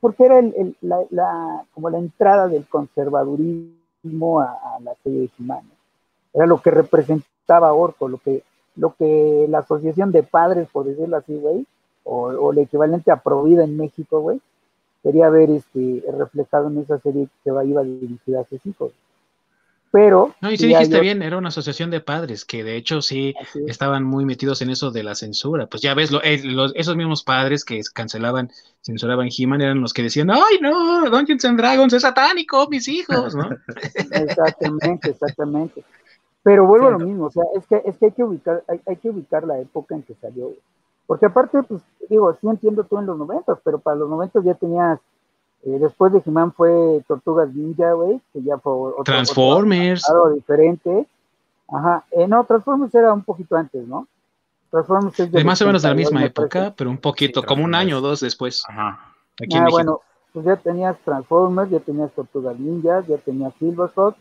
Porque 0.00 0.24
era 0.24 0.38
el, 0.38 0.76
la, 0.80 1.64
como 1.72 1.90
la 1.90 1.98
entrada 1.98 2.48
del 2.48 2.66
conservadurismo 2.66 4.40
a, 4.40 4.78
la 4.82 4.94
serie 5.02 5.20
de 5.20 5.24
he 5.26 6.38
Era 6.38 6.46
lo 6.46 6.60
que 6.60 6.70
representaba 6.70 7.72
Orco, 7.72 8.08
lo 8.08 8.18
que, 8.18 8.42
lo 8.76 8.94
que 8.94 9.46
la 9.48 9.58
asociación 9.58 10.10
de 10.12 10.22
padres, 10.22 10.68
por 10.72 10.86
decirlo 10.86 11.16
así, 11.16 11.38
güey, 11.38 11.66
o, 12.04 12.28
o, 12.28 12.52
el 12.52 12.58
equivalente 12.58 13.10
a 13.12 13.16
Provida 13.16 13.62
en 13.62 13.76
México, 13.76 14.20
güey, 14.20 14.40
quería 15.02 15.28
ver 15.28 15.50
este, 15.50 16.02
reflejado 16.10 16.68
en 16.68 16.78
esa 16.78 16.98
serie 16.98 17.28
que 17.44 17.50
iba 17.50 17.82
dirigida 17.82 18.40
a 18.40 18.44
sus 18.44 18.64
hijos. 18.66 18.92
Pero. 19.92 20.34
No, 20.40 20.52
y 20.52 20.56
sí 20.56 20.68
dijiste 20.68 21.00
bien, 21.00 21.22
era 21.22 21.36
una 21.36 21.48
asociación 21.48 21.90
de 21.90 22.00
padres 22.00 22.44
que 22.44 22.62
de 22.62 22.76
hecho 22.76 23.02
sí 23.02 23.34
estaban 23.66 24.04
muy 24.04 24.24
metidos 24.24 24.62
en 24.62 24.70
eso 24.70 24.92
de 24.92 25.02
la 25.02 25.16
censura. 25.16 25.66
Pues 25.66 25.82
ya 25.82 25.94
ves, 25.94 26.12
eh, 26.22 26.42
esos 26.74 26.96
mismos 26.96 27.24
padres 27.24 27.64
que 27.64 27.80
cancelaban, 27.92 28.50
censuraban 28.82 29.28
He-Man 29.36 29.62
eran 29.62 29.80
los 29.80 29.92
que 29.92 30.04
decían: 30.04 30.30
¡Ay, 30.30 30.58
no! 30.60 31.10
Dungeons 31.10 31.44
and 31.44 31.58
Dragons 31.58 31.92
es 31.92 32.02
satánico, 32.02 32.68
mis 32.68 32.86
hijos, 32.86 33.34
¿no? 33.34 33.50
exactamente, 34.12 35.10
exactamente. 35.10 35.84
Pero 36.42 36.66
vuelvo 36.66 36.86
a 36.86 36.92
lo 36.92 37.00
mismo, 37.00 37.26
o 37.26 37.30
sea, 37.30 37.42
es 37.54 37.66
que, 37.66 37.82
es 37.84 37.98
que 37.98 38.06
hay 38.06 38.12
que 38.12 38.22
ubicar, 38.22 38.64
hay, 38.68 38.80
hay 38.86 38.96
que 38.96 39.10
ubicar 39.10 39.44
la 39.44 39.58
época 39.58 39.94
en 39.94 40.02
que 40.02 40.14
salió. 40.14 40.52
Porque 41.06 41.26
aparte, 41.26 41.62
pues, 41.64 41.82
digo, 42.08 42.32
sí 42.40 42.46
entiendo 42.46 42.84
tú 42.84 42.96
en 42.98 43.06
los 43.06 43.18
noventas, 43.18 43.58
pero 43.64 43.80
para 43.80 43.96
los 43.96 44.08
noventas 44.08 44.44
ya 44.44 44.54
tenías 44.54 45.00
eh, 45.62 45.78
después 45.78 46.12
de 46.12 46.22
He-Man 46.24 46.52
fue 46.52 47.02
Tortugas 47.06 47.52
Ninja, 47.54 47.92
güey, 47.92 48.20
que 48.32 48.42
ya 48.42 48.56
fue 48.58 48.72
otro, 48.72 49.04
Transformers. 49.04 50.08
Algo 50.08 50.30
diferente. 50.30 51.06
Ajá. 51.68 52.04
Eh, 52.12 52.26
no, 52.26 52.44
Transformers 52.44 52.94
era 52.94 53.12
un 53.12 53.22
poquito 53.22 53.56
antes, 53.56 53.86
¿no? 53.86 54.08
Transformers 54.70 55.20
es 55.20 55.30
de. 55.30 55.44
más 55.44 55.60
o 55.60 55.66
menos 55.66 55.82
de 55.82 55.88
la 55.88 55.94
misma 55.94 56.24
época, 56.24 56.72
pero 56.76 56.88
un 56.88 56.98
poquito, 56.98 57.42
como 57.42 57.64
un 57.64 57.74
año 57.74 57.98
o 57.98 58.00
dos 58.00 58.20
después. 58.20 58.62
Ajá. 58.68 59.14
Aquí 59.42 59.56
ah, 59.56 59.66
bueno, 59.70 60.00
pues 60.32 60.46
ya 60.46 60.56
tenías 60.56 60.96
Transformers, 61.04 61.70
ya 61.70 61.80
tenías 61.80 62.12
Tortugas 62.12 62.58
Ninja, 62.58 63.04
ya 63.06 63.18
tenías 63.18 63.52
Silverhawk, 63.58 64.16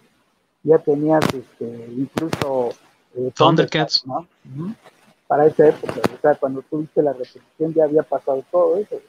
ya 0.63 0.77
tenías 0.79 1.23
este, 1.33 1.89
incluso 1.95 2.69
eh, 3.15 3.31
Thundercats, 3.35 4.05
¿no? 4.05 4.27
Para 5.27 5.45
esa 5.45 5.69
época, 5.69 6.01
o 6.13 6.21
sea, 6.21 6.35
cuando 6.35 6.63
tuviste 6.63 7.01
la 7.01 7.13
repetición 7.13 7.73
ya 7.73 7.83
había 7.83 8.03
pasado 8.03 8.43
todo 8.51 8.77
eso. 8.77 8.99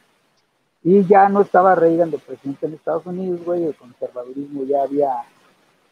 Y 0.83 1.05
ya 1.05 1.29
no 1.29 1.43
estaba 1.43 1.75
Reagan 1.75 2.11
de 2.11 2.19
presidente 2.19 2.67
en 2.67 2.75
Estados 2.75 3.05
Unidos, 3.07 3.45
güey, 3.45 3.65
el 3.65 3.75
conservadurismo 3.75 4.65
ya 4.65 4.83
había 4.83 5.13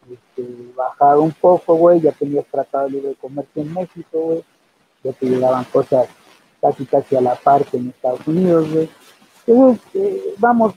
este, 0.09 0.47
bajado 0.75 1.21
un 1.21 1.31
poco, 1.31 1.75
güey, 1.75 2.01
ya 2.01 2.11
tenías 2.11 2.45
tratado 2.47 2.85
de 2.85 2.91
libre 2.91 3.15
comercio 3.21 3.61
en 3.61 3.73
México, 3.73 4.19
güey, 4.19 4.43
ya 5.03 5.13
te 5.13 5.27
llegaban 5.27 5.63
cosas 5.65 6.09
casi 6.59 6.85
casi 6.85 7.15
a 7.15 7.21
la 7.21 7.35
parte 7.35 7.77
en 7.77 7.89
Estados 7.89 8.27
Unidos, 8.27 8.71
güey. 8.71 8.89
Entonces, 9.45 9.81
eh, 9.93 10.35
vamos, 10.37 10.73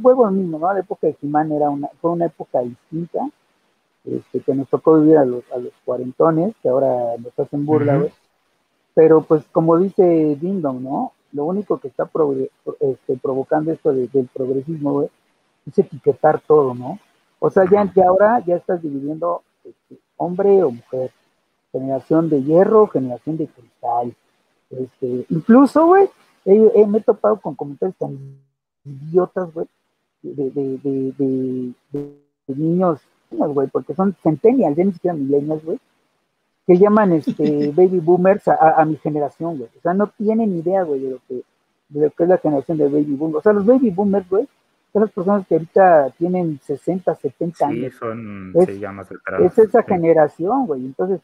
vuelvo 0.00 0.26
al 0.26 0.32
mismo, 0.32 0.58
¿no? 0.58 0.72
La 0.72 0.80
época 0.80 1.06
de 1.06 1.14
Jimán 1.14 1.52
era 1.52 1.68
una, 1.68 1.88
fue 2.00 2.12
una 2.12 2.26
época 2.26 2.60
distinta, 2.60 3.28
este, 4.04 4.40
que 4.40 4.54
nos 4.54 4.68
tocó 4.68 5.00
vivir 5.00 5.18
a 5.18 5.24
los, 5.24 5.42
a 5.52 5.58
los 5.58 5.72
cuarentones, 5.84 6.54
que 6.62 6.68
ahora 6.68 7.16
nos 7.18 7.38
hacen 7.38 7.66
burla, 7.66 7.98
güey. 7.98 8.12
Pero 8.94 9.22
pues 9.22 9.44
como 9.52 9.78
dice 9.78 10.36
Dindon, 10.40 10.82
¿no? 10.82 11.12
Lo 11.36 11.44
único 11.44 11.78
que 11.78 11.88
está 11.88 12.10
este, 12.80 13.16
provocando 13.18 13.70
esto 13.70 13.92
del 13.92 14.28
progresismo, 14.32 15.02
es 15.66 15.78
etiquetar 15.78 16.40
todo, 16.40 16.74
¿no? 16.74 16.98
O 17.38 17.50
sea, 17.50 17.64
ya, 17.70 17.92
ahora 18.06 18.42
ya 18.46 18.56
estás 18.56 18.82
dividiendo 18.82 19.42
este, 19.62 20.00
hombre 20.16 20.62
o 20.62 20.70
mujer, 20.70 21.10
generación 21.72 22.30
de 22.30 22.42
hierro, 22.42 22.86
generación 22.86 23.36
de 23.36 23.46
cristal. 23.48 24.16
Este, 24.70 25.26
incluso, 25.28 25.86
güey, 25.86 26.08
me 26.46 26.98
he 26.98 27.02
topado 27.02 27.38
con 27.38 27.54
comentarios 27.54 27.96
tan 27.98 28.16
idiotas, 28.84 29.52
güey, 29.52 29.66
de, 30.22 30.50
de, 30.50 30.78
de, 31.18 32.54
niños, 32.54 33.00
güey, 33.30 33.68
porque 33.68 33.94
son 33.94 34.16
centennials, 34.22 34.76
ya 34.76 34.84
ni 34.84 34.92
siquiera 34.92 35.14
millennials, 35.14 35.64
güey, 35.64 35.78
que 36.66 36.78
llaman 36.78 37.12
este 37.12 37.70
baby 37.76 38.00
boomers 38.00 38.48
a, 38.48 38.84
mi 38.84 38.96
generación, 38.96 39.58
güey. 39.58 39.70
O 39.76 39.80
sea, 39.80 39.94
no 39.94 40.08
tienen 40.08 40.56
idea, 40.56 40.82
güey, 40.82 41.00
de 41.00 41.10
lo 41.10 41.18
que 41.28 41.42
de 41.88 42.00
lo 42.00 42.10
que 42.10 42.24
es 42.24 42.28
la 42.28 42.38
generación 42.38 42.78
de 42.78 42.88
baby 42.88 43.14
boomers. 43.14 43.38
O 43.38 43.42
sea, 43.42 43.52
los 43.52 43.64
baby 43.64 43.90
boomers, 43.90 44.28
güey, 44.28 44.48
son 44.92 45.02
las 45.02 45.12
personas 45.12 45.46
que 45.46 45.54
ahorita 45.54 46.10
tienen 46.18 46.58
60, 46.64 47.14
70 47.14 47.66
años. 47.66 47.92
Sí, 47.92 47.98
son, 47.98 48.52
es, 48.56 48.64
se 48.64 48.78
llama 48.78 49.06
Es 49.40 49.58
esa 49.58 49.82
generación, 49.84 50.66
güey. 50.66 50.84
Entonces, 50.84 51.20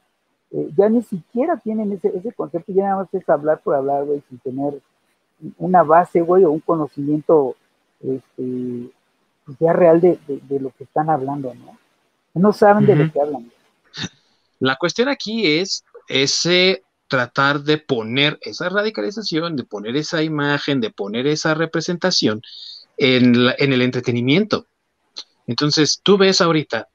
eh, 0.53 0.71
ya 0.77 0.89
ni 0.89 1.03
siquiera 1.03 1.57
tienen 1.57 1.93
ese, 1.93 2.09
ese 2.17 2.33
concepto, 2.33 2.73
ya 2.73 2.85
nada 2.85 2.97
más 2.97 3.15
es 3.15 3.29
hablar 3.29 3.61
por 3.65 3.75
hablar, 3.75 4.05
güey, 4.05 4.23
sin 4.29 4.39
tener 4.39 4.81
una 5.59 5.83
base, 5.83 6.21
güey, 6.21 6.45
o 6.45 6.51
un 6.51 6.61
conocimiento 6.61 7.57
este, 8.01 8.91
ya 9.59 9.73
real 9.73 10.01
de, 10.01 10.19
de, 10.27 10.61
lo 10.61 10.71
que 10.71 10.85
están 10.85 11.11
hablando, 11.11 11.53
¿no? 11.55 11.79
No 12.35 12.53
saben 12.53 12.87
de 12.87 12.97
lo 12.97 13.13
que 13.13 13.21
hablan. 13.21 13.51
La 14.63 14.77
cuestión 14.77 15.09
aquí 15.09 15.45
es 15.45 15.83
ese 16.07 16.85
tratar 17.09 17.63
de 17.63 17.79
poner 17.79 18.39
esa 18.43 18.69
radicalización, 18.69 19.57
de 19.57 19.65
poner 19.65 19.97
esa 19.97 20.23
imagen, 20.23 20.81
de 20.81 20.93
poner 20.93 21.27
esa 21.27 21.55
representación 21.55 22.43
en, 22.97 23.35
el 23.59 23.83
entretenimiento. 23.83 24.69
Entonces, 25.49 26.01
tú 26.05 26.17
ves 26.17 26.41
ahorita 26.41 26.89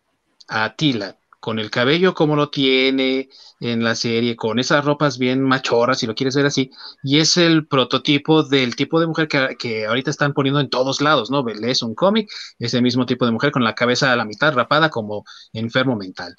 a 0.47 0.76
Tila 0.78 1.18
con 1.41 1.59
el 1.59 1.70
cabello 1.70 2.13
como 2.13 2.38
lo 2.38 2.49
tiene 2.49 3.28
en 3.59 3.84
la 3.84 3.95
serie, 3.95 4.38
con 4.38 4.59
esas 4.59 4.86
ropas 4.86 5.18
bien 5.18 5.41
machorras, 5.41 5.99
si 5.99 6.07
lo 6.07 6.15
quieres 6.15 6.38
ver 6.38 6.45
así, 6.45 6.72
y 7.03 7.20
es 7.20 7.36
el 7.36 7.68
prototipo 7.68 8.43
del 8.43 8.78
tipo 8.78 9.01
de 9.01 9.07
mujer 9.07 9.28
que, 9.28 9.57
que 9.59 9.88
ahorita 9.88 10.09
están 10.09 10.34
poniendo 10.34 10.61
en 10.61 10.70
todos 10.70 11.01
lados, 11.01 11.30
¿no? 11.30 11.43
Lees 11.43 11.84
un 11.84 11.95
cómic, 11.95 12.30
ese 12.59 12.82
mismo 12.82 13.05
tipo 13.05 13.26
de 13.26 13.34
mujer 13.34 13.51
con 13.51 13.65
la 13.65 13.76
cabeza 13.76 14.13
a 14.13 14.15
la 14.15 14.24
mitad 14.24 14.53
rapada 14.53 14.89
como 14.89 15.26
enfermo 15.51 15.97
mental. 15.97 16.34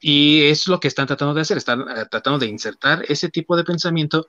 Y 0.00 0.42
es 0.44 0.68
lo 0.68 0.80
que 0.80 0.88
están 0.88 1.06
tratando 1.06 1.34
de 1.34 1.40
hacer, 1.40 1.56
están 1.56 1.80
eh, 1.80 2.06
tratando 2.10 2.38
de 2.38 2.46
insertar 2.46 3.04
ese 3.08 3.28
tipo 3.28 3.56
de 3.56 3.64
pensamiento 3.64 4.26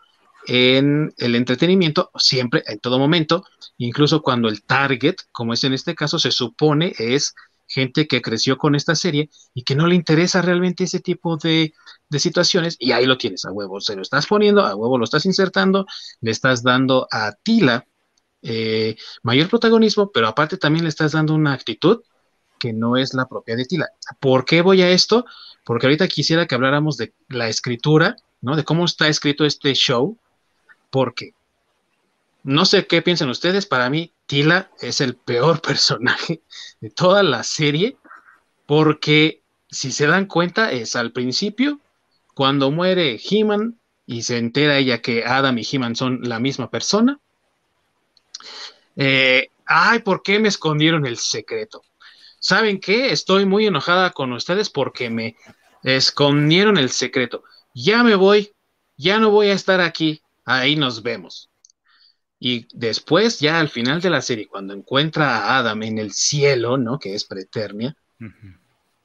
en 0.47 1.13
el 1.17 1.35
entretenimiento 1.35 2.11
siempre, 2.15 2.63
en 2.65 2.79
todo 2.79 2.97
momento, 2.97 3.43
incluso 3.77 4.21
cuando 4.21 4.49
el 4.49 4.63
target, 4.63 5.15
como 5.31 5.53
es 5.53 5.63
en 5.63 5.73
este 5.73 5.95
caso, 5.95 6.17
se 6.17 6.31
supone 6.31 6.93
es 6.97 7.35
gente 7.67 8.07
que 8.07 8.21
creció 8.21 8.57
con 8.57 8.73
esta 8.73 8.95
serie 8.95 9.29
y 9.53 9.63
que 9.63 9.75
no 9.75 9.85
le 9.85 9.95
interesa 9.95 10.41
realmente 10.41 10.85
ese 10.85 10.99
tipo 10.99 11.37
de, 11.37 11.73
situaciones, 12.17 12.75
y 12.79 12.91
ahí 12.91 13.05
lo 13.05 13.17
tienes, 13.17 13.45
a 13.45 13.51
huevo, 13.51 13.79
se 13.79 13.95
lo 13.95 14.01
estás 14.01 14.25
poniendo, 14.25 14.65
a 14.65 14.75
huevo 14.75 14.97
lo 14.97 15.03
estás 15.03 15.25
insertando, 15.25 15.85
le 16.21 16.31
estás 16.31 16.63
dando 16.63 17.07
a 17.11 17.31
Tila 17.43 17.85
eh, 18.41 18.95
mayor 19.21 19.49
protagonismo, 19.49 20.11
pero 20.11 20.27
aparte 20.27 20.57
también 20.57 20.83
le 20.83 20.89
estás 20.89 21.11
dando 21.11 21.35
una 21.35 21.53
actitud 21.53 22.01
que 22.57 22.73
no 22.73 22.97
es 22.97 23.13
la 23.13 23.27
propia 23.27 23.55
de 23.55 23.65
Tila. 23.65 23.87
¿Por 24.19 24.45
qué 24.45 24.61
voy 24.61 24.81
a 24.81 24.89
esto? 24.89 25.25
Porque 25.69 25.85
ahorita 25.85 26.07
quisiera 26.07 26.47
que 26.47 26.55
habláramos 26.55 26.97
de 26.97 27.13
la 27.27 27.47
escritura, 27.47 28.15
¿no? 28.41 28.55
De 28.55 28.63
cómo 28.63 28.85
está 28.85 29.07
escrito 29.07 29.45
este 29.45 29.75
show, 29.75 30.17
porque 30.89 31.35
no 32.41 32.65
sé 32.65 32.87
qué 32.87 33.03
piensan 33.03 33.29
ustedes, 33.29 33.67
para 33.67 33.87
mí 33.91 34.11
Tila 34.25 34.71
es 34.81 34.99
el 34.99 35.15
peor 35.15 35.61
personaje 35.67 36.41
de 36.81 36.89
toda 36.89 37.21
la 37.21 37.43
serie, 37.43 37.97
porque 38.65 39.43
si 39.69 39.91
se 39.91 40.07
dan 40.07 40.25
cuenta 40.25 40.71
es 40.71 40.95
al 40.95 41.11
principio, 41.11 41.79
cuando 42.33 42.71
muere 42.71 43.21
He-Man 43.23 43.79
y 44.07 44.23
se 44.23 44.39
entera 44.39 44.79
ella 44.79 45.03
que 45.03 45.23
Adam 45.23 45.55
y 45.59 45.67
He-Man 45.71 45.95
son 45.95 46.21
la 46.23 46.39
misma 46.39 46.71
persona. 46.71 47.19
Eh, 48.95 49.49
ay, 49.67 49.99
¿por 49.99 50.23
qué 50.23 50.39
me 50.39 50.47
escondieron 50.47 51.05
el 51.05 51.17
secreto? 51.17 51.83
¿Saben 52.39 52.79
qué? 52.79 53.11
Estoy 53.11 53.45
muy 53.45 53.67
enojada 53.67 54.09
con 54.11 54.33
ustedes 54.33 54.71
porque 54.71 55.11
me 55.11 55.35
escondieron 55.83 56.77
el 56.77 56.89
secreto. 56.89 57.43
Ya 57.73 58.03
me 58.03 58.15
voy, 58.15 58.51
ya 58.97 59.19
no 59.19 59.31
voy 59.31 59.47
a 59.49 59.53
estar 59.53 59.81
aquí, 59.81 60.21
ahí 60.45 60.75
nos 60.75 61.03
vemos. 61.03 61.49
Y 62.39 62.67
después, 62.73 63.39
ya 63.39 63.59
al 63.59 63.69
final 63.69 64.01
de 64.01 64.09
la 64.09 64.21
serie, 64.21 64.47
cuando 64.47 64.73
encuentra 64.73 65.37
a 65.37 65.57
Adam 65.59 65.83
en 65.83 65.97
el 65.97 66.13
cielo, 66.13 66.77
¿no? 66.77 66.97
Que 66.97 67.13
es 67.13 67.25
preternia. 67.25 67.95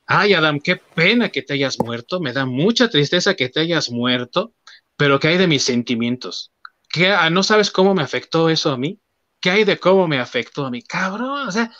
Ay, 0.06 0.34
Adam, 0.34 0.60
qué 0.60 0.76
pena 0.76 1.30
que 1.30 1.42
te 1.42 1.54
hayas 1.54 1.78
muerto, 1.78 2.20
me 2.20 2.32
da 2.32 2.46
mucha 2.46 2.88
tristeza 2.88 3.34
que 3.34 3.48
te 3.48 3.60
hayas 3.60 3.90
muerto, 3.90 4.52
pero 4.96 5.18
¿qué 5.18 5.28
hay 5.28 5.38
de 5.38 5.48
mis 5.48 5.64
sentimientos? 5.64 6.52
¿Qué, 6.88 7.08
ah, 7.08 7.30
¿No 7.30 7.42
sabes 7.42 7.70
cómo 7.70 7.94
me 7.94 8.02
afectó 8.02 8.50
eso 8.50 8.70
a 8.70 8.76
mí? 8.76 9.00
¿Qué 9.40 9.50
hay 9.50 9.64
de 9.64 9.78
cómo 9.78 10.06
me 10.06 10.20
afectó 10.20 10.66
a 10.66 10.70
mí? 10.70 10.82
Cabrón, 10.82 11.48
o 11.48 11.52
sea, 11.52 11.72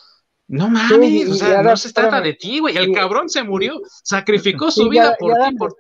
no 0.47 0.69
mames, 0.69 1.31
o 1.31 1.35
sea, 1.35 1.63
no 1.63 1.77
se 1.77 1.93
trata 1.93 2.21
de 2.21 2.35
ti, 2.35 2.61
güey. 2.61 2.77
El 2.77 2.93
cabrón 2.93 3.31
se 3.31 3.43
murió, 3.43 3.81
sacrificó 4.03 4.71
su 4.71 4.89
vida 4.89 5.17
por 5.19 5.33
ti. 5.33 5.57
Por... 5.57 5.75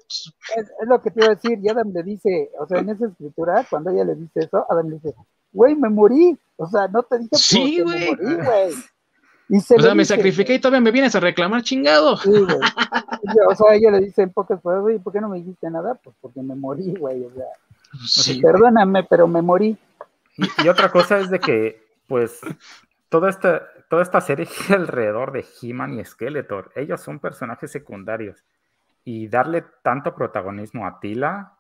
Es, 0.56 0.88
lo 0.88 1.02
que 1.02 1.10
te 1.10 1.20
iba 1.20 1.32
a 1.32 1.34
decir. 1.34 1.58
Y 1.62 1.68
Adam 1.68 1.92
le 1.92 2.02
dice, 2.02 2.50
o 2.58 2.66
sea, 2.66 2.78
en 2.78 2.88
esa 2.88 3.06
escritura, 3.06 3.66
cuando 3.68 3.90
ella 3.90 4.04
le 4.04 4.14
dice 4.14 4.40
eso, 4.40 4.66
Adam 4.70 4.88
le 4.88 4.94
dice, 4.96 5.14
güey, 5.52 5.74
me 5.74 5.90
morí. 5.90 6.38
O 6.56 6.66
sea, 6.66 6.88
no 6.88 7.02
te 7.02 7.18
dije 7.18 7.36
sí, 7.36 7.80
güey. 7.82 8.00
me 8.00 8.16
morí, 8.16 8.34
güey. 8.36 9.78
o 9.78 9.82
sea, 9.82 9.94
me 9.94 10.04
sacrifiqué 10.04 10.54
y 10.54 10.58
todavía 10.58 10.80
me 10.80 10.92
vienes 10.92 11.14
a 11.14 11.20
reclamar, 11.20 11.62
chingado. 11.62 12.16
Sí, 12.16 12.30
güey. 12.30 12.58
O 13.48 13.54
sea, 13.54 13.74
ella 13.74 13.90
le 13.90 14.00
dice 14.00 14.22
en 14.22 14.32
pocas 14.32 14.62
palabras, 14.62 14.96
¿y 14.96 14.98
por 14.98 15.12
qué 15.12 15.20
no 15.20 15.28
me 15.28 15.38
dijiste 15.38 15.70
nada? 15.70 15.94
Pues 16.02 16.16
porque 16.22 16.40
me 16.40 16.54
morí, 16.54 16.94
güey. 16.94 17.22
O 17.24 17.30
sea, 17.34 17.44
sí. 18.06 18.40
perdóname, 18.40 19.04
pero 19.04 19.26
me 19.26 19.42
morí. 19.42 19.76
Y, 20.36 20.68
otra 20.68 20.90
cosa 20.90 21.18
es 21.18 21.30
de 21.30 21.38
que, 21.38 21.80
pues, 22.08 22.40
toda 23.08 23.30
esta, 23.30 23.62
toda 23.94 24.02
esta 24.02 24.20
serie 24.20 24.46
gira 24.50 24.80
alrededor 24.80 25.30
de 25.30 25.44
He-Man 25.62 25.94
y 25.94 26.04
Skeletor. 26.04 26.72
Ellos 26.74 27.00
son 27.00 27.20
personajes 27.20 27.70
secundarios. 27.70 28.44
Y 29.04 29.28
darle 29.28 29.64
tanto 29.82 30.16
protagonismo 30.16 30.84
a 30.84 30.98
Tila 30.98 31.58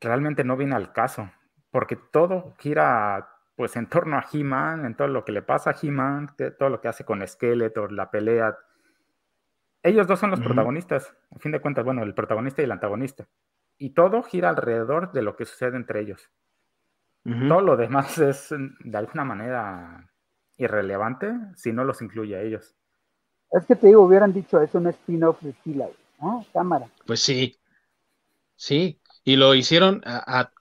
realmente 0.00 0.42
no 0.42 0.56
viene 0.56 0.74
al 0.74 0.92
caso. 0.92 1.30
Porque 1.70 1.94
todo 1.94 2.56
gira 2.58 3.28
pues 3.54 3.76
en 3.76 3.88
torno 3.88 4.16
a 4.16 4.24
He-Man, 4.32 4.84
en 4.84 4.96
todo 4.96 5.06
lo 5.06 5.24
que 5.24 5.30
le 5.30 5.42
pasa 5.42 5.70
a 5.70 5.76
He-Man, 5.80 6.34
todo 6.58 6.70
lo 6.70 6.80
que 6.80 6.88
hace 6.88 7.04
con 7.04 7.24
Skeletor, 7.24 7.92
la 7.92 8.10
pelea. 8.10 8.58
Ellos 9.80 10.08
dos 10.08 10.18
son 10.18 10.32
los 10.32 10.40
protagonistas, 10.40 11.14
a 11.30 11.38
fin 11.38 11.52
de 11.52 11.60
cuentas, 11.60 11.84
bueno, 11.84 12.02
el 12.02 12.14
protagonista 12.14 12.62
y 12.62 12.64
el 12.64 12.72
antagonista. 12.72 13.28
Y 13.78 13.90
todo 13.90 14.24
gira 14.24 14.48
alrededor 14.48 15.12
de 15.12 15.22
lo 15.22 15.36
que 15.36 15.44
sucede 15.44 15.76
entre 15.76 16.00
ellos. 16.00 16.32
Todo 17.22 17.60
lo 17.60 17.76
demás 17.76 18.18
es 18.18 18.52
de 18.80 18.98
alguna 18.98 19.24
manera 19.24 20.10
irrelevante 20.56 21.32
si 21.56 21.72
no 21.72 21.84
los 21.84 22.02
incluye 22.02 22.36
a 22.36 22.42
ellos. 22.42 22.74
Es 23.50 23.64
que 23.66 23.76
te 23.76 23.88
digo, 23.88 24.02
hubieran 24.02 24.32
dicho, 24.32 24.60
es 24.60 24.74
un 24.74 24.86
spin-off 24.88 25.40
de 25.40 25.52
Stila, 25.52 25.88
¿no? 26.20 26.44
Cámara. 26.52 26.88
Pues 27.06 27.20
sí, 27.20 27.56
sí, 28.56 29.00
y 29.24 29.36
lo 29.36 29.54
hicieron 29.54 30.02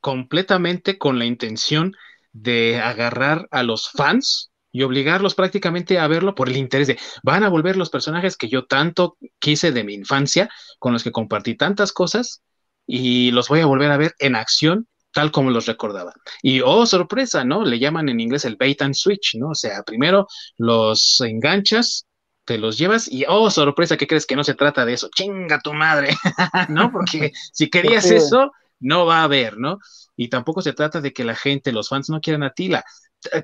completamente 0.02 0.98
con 0.98 1.20
la 1.20 1.26
intención 1.26 1.96
de 2.32 2.80
agarrar 2.80 3.48
a 3.52 3.64
los 3.64 3.90
fans 3.90 4.52
y 4.72 4.82
obligarlos 4.82 5.36
prácticamente 5.36 6.00
a 6.00 6.08
verlo 6.08 6.34
por 6.34 6.50
el 6.50 6.58
interés 6.58 6.88
de 6.88 7.00
van 7.22 7.44
a 7.44 7.50
volver 7.50 7.78
los 7.78 7.92
personajes 7.92 8.38
que 8.38 8.50
yo 8.50 8.66
tanto 8.66 9.18
quise 9.40 9.72
de 9.72 9.84
mi 9.84 9.94
infancia, 9.94 10.50
con 10.80 10.94
los 10.94 11.04
que 11.04 11.12
compartí 11.12 11.56
tantas 11.56 11.92
cosas, 11.94 12.42
y 12.88 13.32
los 13.32 13.50
voy 13.50 13.60
a 13.60 13.66
volver 13.66 13.92
a 13.92 13.98
ver 13.98 14.16
en 14.20 14.36
acción 14.36 14.88
tal 15.14 15.32
como 15.32 15.52
los 15.52 15.66
recordaba. 15.66 16.14
Y 16.42 16.62
oh, 16.62 16.86
sorpresa, 16.86 17.46
¿no? 17.46 17.64
Le 17.64 17.80
llaman 17.80 18.10
en 18.10 18.20
inglés 18.20 18.46
el 18.46 18.58
bait 18.58 18.82
and 18.82 18.96
switch, 18.96 19.36
¿no? 19.36 19.50
O 19.50 19.56
sea, 19.56 19.84
primero 19.84 20.28
los 20.58 21.22
enganchas, 21.22 22.06
te 22.46 22.58
los 22.58 22.78
llevas 22.78 23.10
y 23.10 23.24
oh, 23.28 23.50
sorpresa, 23.50 23.96
¿qué 23.96 24.08
crees 24.08 24.26
que 24.26 24.36
no 24.36 24.44
se 24.44 24.56
trata 24.56 24.86
de 24.86 24.94
eso? 24.94 25.10
Chinga 25.16 25.60
tu 25.62 25.74
madre, 25.74 26.10
¿no? 26.70 26.92
Porque 26.92 27.32
si 27.54 27.70
querías 27.70 28.10
eso, 28.12 28.52
no 28.80 29.06
va 29.06 29.20
a 29.20 29.24
haber, 29.24 29.58
¿no? 29.58 29.80
Y 30.16 30.28
tampoco 30.28 30.62
se 30.62 30.74
trata 30.74 31.00
de 31.00 31.14
que 31.14 31.24
la 31.24 31.36
gente, 31.36 31.72
los 31.72 31.90
fans 31.90 32.10
no 32.10 32.20
quieran 32.20 32.44
a 32.44 32.52
Tila. 32.52 32.84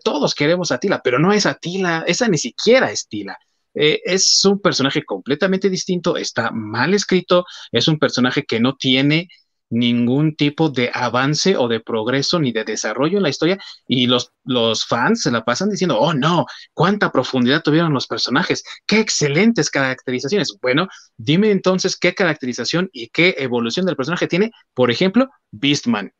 Todos 0.03 0.35
queremos 0.35 0.71
a 0.71 0.77
Tila, 0.79 1.01
pero 1.01 1.19
no 1.19 1.31
es 1.31 1.45
a 1.45 1.53
Tila, 1.53 2.03
esa 2.05 2.27
ni 2.27 2.37
siquiera 2.37 2.91
es 2.91 3.07
Tila. 3.07 3.37
Eh, 3.73 4.01
es 4.03 4.43
un 4.45 4.59
personaje 4.59 5.05
completamente 5.05 5.69
distinto, 5.69 6.17
está 6.17 6.51
mal 6.51 6.93
escrito, 6.93 7.45
es 7.71 7.87
un 7.87 7.99
personaje 7.99 8.43
que 8.43 8.59
no 8.59 8.75
tiene 8.75 9.29
ningún 9.69 10.35
tipo 10.35 10.69
de 10.69 10.91
avance 10.93 11.55
o 11.55 11.67
de 11.67 11.79
progreso 11.79 12.39
ni 12.39 12.51
de 12.51 12.63
desarrollo 12.63 13.17
en 13.17 13.23
la 13.23 13.29
historia 13.29 13.59
y 13.87 14.07
los, 14.07 14.31
los 14.43 14.85
fans 14.85 15.21
se 15.21 15.31
la 15.31 15.45
pasan 15.45 15.69
diciendo, 15.69 15.99
oh 15.99 16.13
no, 16.13 16.45
cuánta 16.73 17.11
profundidad 17.11 17.61
tuvieron 17.61 17.93
los 17.93 18.07
personajes, 18.07 18.63
qué 18.85 18.99
excelentes 18.99 19.69
caracterizaciones. 19.69 20.57
Bueno, 20.61 20.87
dime 21.17 21.51
entonces 21.51 21.97
qué 21.97 22.13
caracterización 22.13 22.89
y 22.91 23.09
qué 23.09 23.35
evolución 23.37 23.85
del 23.85 23.95
personaje 23.95 24.27
tiene, 24.27 24.51
por 24.73 24.91
ejemplo, 24.91 25.29
Beastman. 25.51 26.13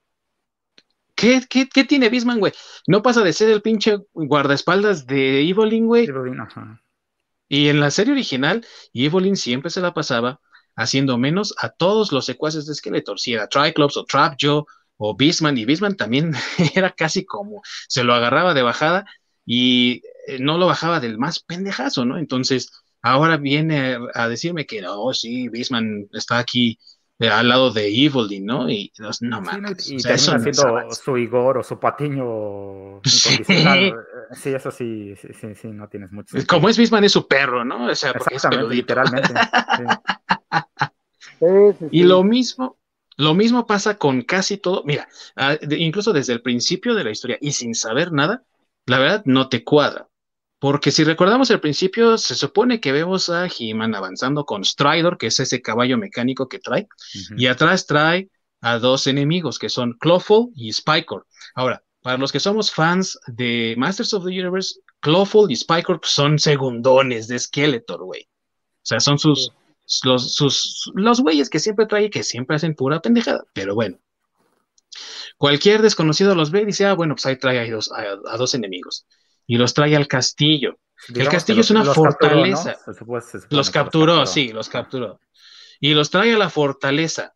¿Qué, 1.16 1.42
qué, 1.50 1.68
qué 1.68 1.84
tiene 1.84 2.10
Beastman, 2.10 2.40
güey? 2.40 2.54
No 2.88 3.02
pasa 3.02 3.22
de 3.24 3.34
ser 3.34 3.50
el 3.50 3.62
pinche 3.62 3.98
guardaespaldas 4.14 5.06
de 5.06 5.42
Evelyn, 5.42 5.86
güey. 5.86 6.08
Y 7.50 7.68
en 7.68 7.80
la 7.82 7.92
serie 7.92 8.14
original, 8.14 8.66
Evelyn 8.94 9.36
siempre 9.36 9.70
se 9.70 9.82
la 9.82 9.94
pasaba 9.94 10.40
haciendo 10.80 11.18
menos 11.18 11.54
a 11.62 11.70
todos 11.70 12.14
los 12.14 12.26
secuaces 12.26 12.66
de 12.66 12.74
Skeletor, 12.74 13.20
si 13.20 13.34
era 13.34 13.48
Triclops 13.48 13.98
o 13.98 14.06
Trapjaw 14.06 14.66
o 14.98 15.16
Beastman, 15.16 15.58
y 15.58 15.66
Beastman 15.66 15.98
también 15.98 16.32
era 16.76 16.92
casi 16.92 17.26
como 17.26 17.62
se 17.88 18.04
lo 18.04 18.14
agarraba 18.14 18.54
de 18.54 18.64
bajada 18.64 19.06
y 19.46 20.02
eh, 20.28 20.40
no 20.40 20.58
lo 20.58 20.68
bajaba 20.68 21.02
del 21.02 21.18
más 21.18 21.42
pendejazo, 21.42 22.06
¿no? 22.06 22.18
Entonces, 22.18 22.72
ahora 23.02 23.36
viene 23.36 23.98
a 24.14 24.30
decirme 24.30 24.66
que 24.66 24.82
no, 24.82 25.14
sí, 25.14 25.50
Beastman 25.50 26.08
está 26.14 26.38
aquí 26.38 26.80
eh, 27.20 27.28
al 27.28 27.50
lado 27.50 27.72
de 27.72 27.88
Evildy, 27.88 28.40
¿no? 28.40 28.70
Y 28.70 28.94
no, 29.20 29.42
mames. 29.42 29.92
y 29.92 29.98
o 29.98 30.00
haciendo 30.00 30.92
su 30.92 31.18
Igor 31.18 31.58
o 31.58 31.64
su 31.64 31.78
patiño 31.78 33.02
incondicional. 33.04 33.96
Sí, 34.34 34.50
eso 34.50 34.72
sí, 34.72 35.16
sí, 35.16 35.56
sí, 35.56 35.68
no 35.70 35.88
tienes 35.88 36.12
mucho. 36.12 36.38
Como 36.48 36.70
es 36.70 36.78
Beastman, 36.78 37.04
es 37.04 37.12
su 37.12 37.28
perro, 37.28 37.66
¿no? 37.66 37.88
O 37.88 37.96
sea, 37.96 38.14
porque 38.14 38.36
Exactamente, 38.36 38.76
literalmente. 38.76 39.34
y 41.92 42.04
lo 42.04 42.24
mismo, 42.24 42.78
lo 43.18 43.34
mismo 43.34 43.66
pasa 43.66 43.98
con 43.98 44.22
casi 44.24 44.58
todo. 44.58 44.84
Mira, 44.86 45.08
ah, 45.36 45.58
incluso 45.72 46.14
desde 46.14 46.34
el 46.34 46.42
principio 46.42 46.96
de 46.96 47.04
la 47.04 47.12
historia 47.12 47.38
y 47.42 47.52
sin 47.52 47.76
saber 47.76 48.12
nada, 48.12 48.44
la 48.86 49.00
verdad 49.00 49.24
no 49.26 49.50
te 49.50 49.64
cuadra. 49.64 50.08
Porque 50.60 50.92
si 50.92 51.06
recordamos 51.06 51.50
el 51.52 51.62
principio, 51.62 52.18
se 52.18 52.36
supone 52.36 52.82
que 52.82 52.92
vemos 52.92 53.30
a 53.30 53.48
He-Man 53.48 53.96
avanzando 53.96 54.46
con 54.46 54.66
Stridor, 54.66 55.18
que 55.18 55.28
es 55.28 55.40
ese 55.40 55.62
caballo 55.62 55.98
mecánico 55.98 56.50
que 56.50 56.60
trae, 56.60 56.90
y 57.38 57.48
atrás 57.48 57.86
trae 57.86 58.30
a 58.60 58.78
dos 58.78 59.08
enemigos 59.08 59.58
que 59.58 59.70
son 59.70 59.94
Clawful 59.94 60.52
y 60.56 60.74
Spikor. 60.74 61.26
Ahora, 61.56 61.82
para 62.10 62.18
los 62.18 62.32
que 62.32 62.40
somos 62.40 62.72
fans 62.72 63.20
de 63.28 63.76
Masters 63.78 64.16
of 64.16 64.26
the 64.26 64.32
Universe, 64.32 64.80
Clawful 65.00 65.52
y 65.52 65.56
Spikor 65.56 66.00
son 66.02 66.40
segundones 66.40 67.28
de 67.28 67.38
Skeletor, 67.38 68.04
güey. 68.04 68.24
O 68.24 68.82
sea, 68.82 69.00
son 69.00 69.20
sus, 69.20 69.52
los, 70.04 70.34
sus, 70.34 70.92
los 70.96 71.22
güeyes 71.22 71.52
que 71.52 71.60
siempre 71.60 71.86
trae 71.86 72.06
y 72.06 72.10
que 72.10 72.24
siempre 72.24 72.56
hacen 72.56 72.74
pura 72.74 73.00
pendejada. 73.00 73.44
Pero 73.54 73.76
bueno, 73.76 74.00
cualquier 75.38 75.84
desconocido 75.84 76.34
los 76.34 76.50
ve 76.50 76.64
y 76.64 76.66
dice, 76.66 76.88
ah, 76.88 76.96
bueno, 76.96 77.14
pues 77.14 77.28
ahí 77.28 77.38
trae 77.38 77.60
a 77.60 77.72
dos, 77.72 77.92
a, 77.92 78.38
dos 78.38 78.56
enemigos. 78.56 79.06
Y 79.46 79.58
los 79.58 79.76
trae 79.76 79.96
al 79.96 80.08
castillo. 80.08 80.80
el 81.14 81.30
castillo 81.30 81.62
es 81.62 81.70
una 81.70 81.86
fortaleza. 81.86 82.76
los 83.52 83.70
capturó, 83.70 84.26
sí, 84.26 84.48
los 84.48 84.68
capturó. 84.68 85.20
Y 85.80 85.94
los 85.94 86.10
trae 86.10 86.34
a 86.34 86.40
la 86.40 86.50
fortaleza. 86.50 87.36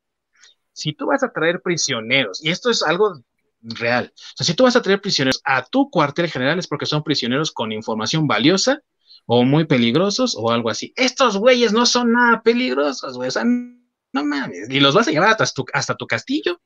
Si 0.71 0.93
tú 0.93 1.05
vas 1.05 1.21
a 1.21 1.31
traer 1.31 1.61
prisioneros, 1.61 2.43
y 2.43 2.49
esto 2.49 2.71
es 2.71 2.81
algo 2.81 3.23
real, 3.63 4.11
o 4.13 4.35
sea, 4.35 4.45
si 4.45 4.53
tú 4.53 4.63
vas 4.63 4.75
a 4.75 4.81
traer 4.81 5.01
prisioneros 5.01 5.41
a 5.45 5.63
tu 5.63 5.89
cuartel 5.89 6.29
general 6.29 6.59
es 6.59 6.67
porque 6.67 6.85
son 6.85 7.03
prisioneros 7.03 7.51
con 7.51 7.71
información 7.71 8.27
valiosa 8.27 8.81
o 9.25 9.43
muy 9.43 9.65
peligrosos 9.65 10.35
o 10.37 10.51
algo 10.51 10.69
así. 10.69 10.93
Estos 10.95 11.37
güeyes 11.37 11.73
no 11.73 11.85
son 11.85 12.11
nada 12.11 12.41
peligrosos, 12.41 13.15
güey. 13.15 13.29
O 13.29 13.31
sea, 13.31 13.43
no 13.45 14.23
mames. 14.23 14.69
Y 14.69 14.79
los 14.79 14.93
vas 14.93 15.07
a 15.07 15.11
llevar 15.11 15.29
hasta 15.29 15.45
tu, 15.45 15.65
hasta 15.73 15.95
tu 15.95 16.07
castillo. 16.07 16.59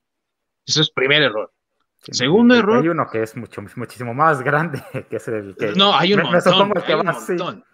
Eso 0.65 0.81
es 0.81 0.89
primer 0.89 1.21
error. 1.21 1.53
Segundo 1.99 2.55
error. 2.55 2.81
Hay 2.83 2.89
uno 2.89 3.07
que 3.11 3.23
es 3.23 3.35
mucho, 3.35 3.61
muchísimo 3.75 4.13
más 4.13 4.41
grande, 4.41 4.83
que 5.09 5.15
es 5.17 5.27
el 5.27 5.55
que. 5.55 5.73
No, 5.73 5.95
hay 5.95 6.13
un 6.13 6.21
montón. 6.21 6.71
hay 6.85 6.93
un 6.93 7.05
montón. 7.05 7.65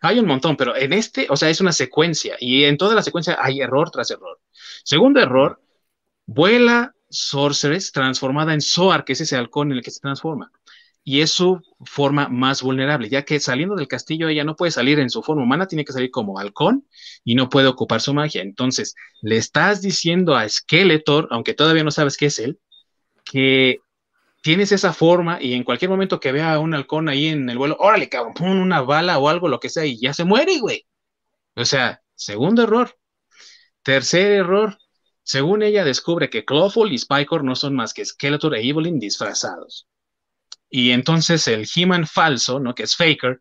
Hay 0.00 0.18
un 0.18 0.26
montón, 0.26 0.56
pero 0.56 0.74
en 0.74 0.92
este, 0.92 1.26
o 1.30 1.36
sea, 1.36 1.48
es 1.48 1.60
una 1.60 1.70
secuencia 1.70 2.36
y 2.40 2.64
en 2.64 2.76
toda 2.76 2.96
la 2.96 3.02
secuencia 3.02 3.38
hay 3.40 3.60
error 3.60 3.90
tras 3.90 4.10
error. 4.10 4.40
Segundo 4.82 5.20
error, 5.20 5.62
vuela 6.26 6.96
Sorceress 7.10 7.92
transformada 7.92 8.54
en 8.54 8.60
Soar, 8.60 9.04
que 9.04 9.14
es 9.14 9.20
ese 9.20 9.36
halcón 9.36 9.70
en 9.70 9.78
el 9.78 9.84
que 9.84 9.90
se 9.90 10.00
transforma 10.00 10.50
y 11.08 11.22
es 11.22 11.30
su 11.30 11.62
forma 11.86 12.28
más 12.28 12.60
vulnerable, 12.60 13.08
ya 13.08 13.24
que 13.24 13.40
saliendo 13.40 13.74
del 13.76 13.88
castillo 13.88 14.28
ella 14.28 14.44
no 14.44 14.56
puede 14.56 14.72
salir 14.72 14.98
en 14.98 15.08
su 15.08 15.22
forma 15.22 15.42
humana, 15.42 15.66
tiene 15.66 15.86
que 15.86 15.94
salir 15.94 16.10
como 16.10 16.38
halcón 16.38 16.86
y 17.24 17.34
no 17.34 17.48
puede 17.48 17.66
ocupar 17.66 18.02
su 18.02 18.12
magia. 18.12 18.42
Entonces, 18.42 18.94
le 19.22 19.38
estás 19.38 19.80
diciendo 19.80 20.36
a 20.36 20.46
Skeletor, 20.46 21.28
aunque 21.30 21.54
todavía 21.54 21.82
no 21.82 21.90
sabes 21.92 22.18
qué 22.18 22.26
es 22.26 22.38
él, 22.38 22.60
que 23.24 23.80
tienes 24.42 24.70
esa 24.70 24.92
forma 24.92 25.40
y 25.40 25.54
en 25.54 25.64
cualquier 25.64 25.90
momento 25.90 26.20
que 26.20 26.30
vea 26.30 26.52
a 26.52 26.58
un 26.58 26.74
halcón 26.74 27.08
ahí 27.08 27.28
en 27.28 27.48
el 27.48 27.56
vuelo, 27.56 27.78
órale, 27.80 28.10
cabrón, 28.10 28.58
una 28.58 28.82
bala 28.82 29.18
o 29.18 29.30
algo, 29.30 29.48
lo 29.48 29.60
que 29.60 29.70
sea, 29.70 29.86
y 29.86 29.98
ya 29.98 30.12
se 30.12 30.24
muere, 30.24 30.58
güey. 30.58 30.86
O 31.56 31.64
sea, 31.64 32.02
segundo 32.16 32.64
error. 32.64 32.98
Tercer 33.82 34.32
error, 34.32 34.76
según 35.28 35.62
ella 35.62 35.84
descubre 35.84 36.30
que 36.30 36.46
Clawful 36.46 36.90
y 36.90 36.96
Spikor 36.96 37.44
no 37.44 37.54
son 37.54 37.74
más 37.74 37.92
que 37.92 38.02
Skeletor 38.02 38.56
e 38.56 38.66
Evelyn 38.66 38.98
disfrazados. 38.98 39.86
Y 40.70 40.92
entonces 40.92 41.46
el 41.48 41.66
He-Man 41.68 42.06
falso, 42.06 42.60
¿no? 42.60 42.74
Que 42.74 42.84
es 42.84 42.96
Faker, 42.96 43.38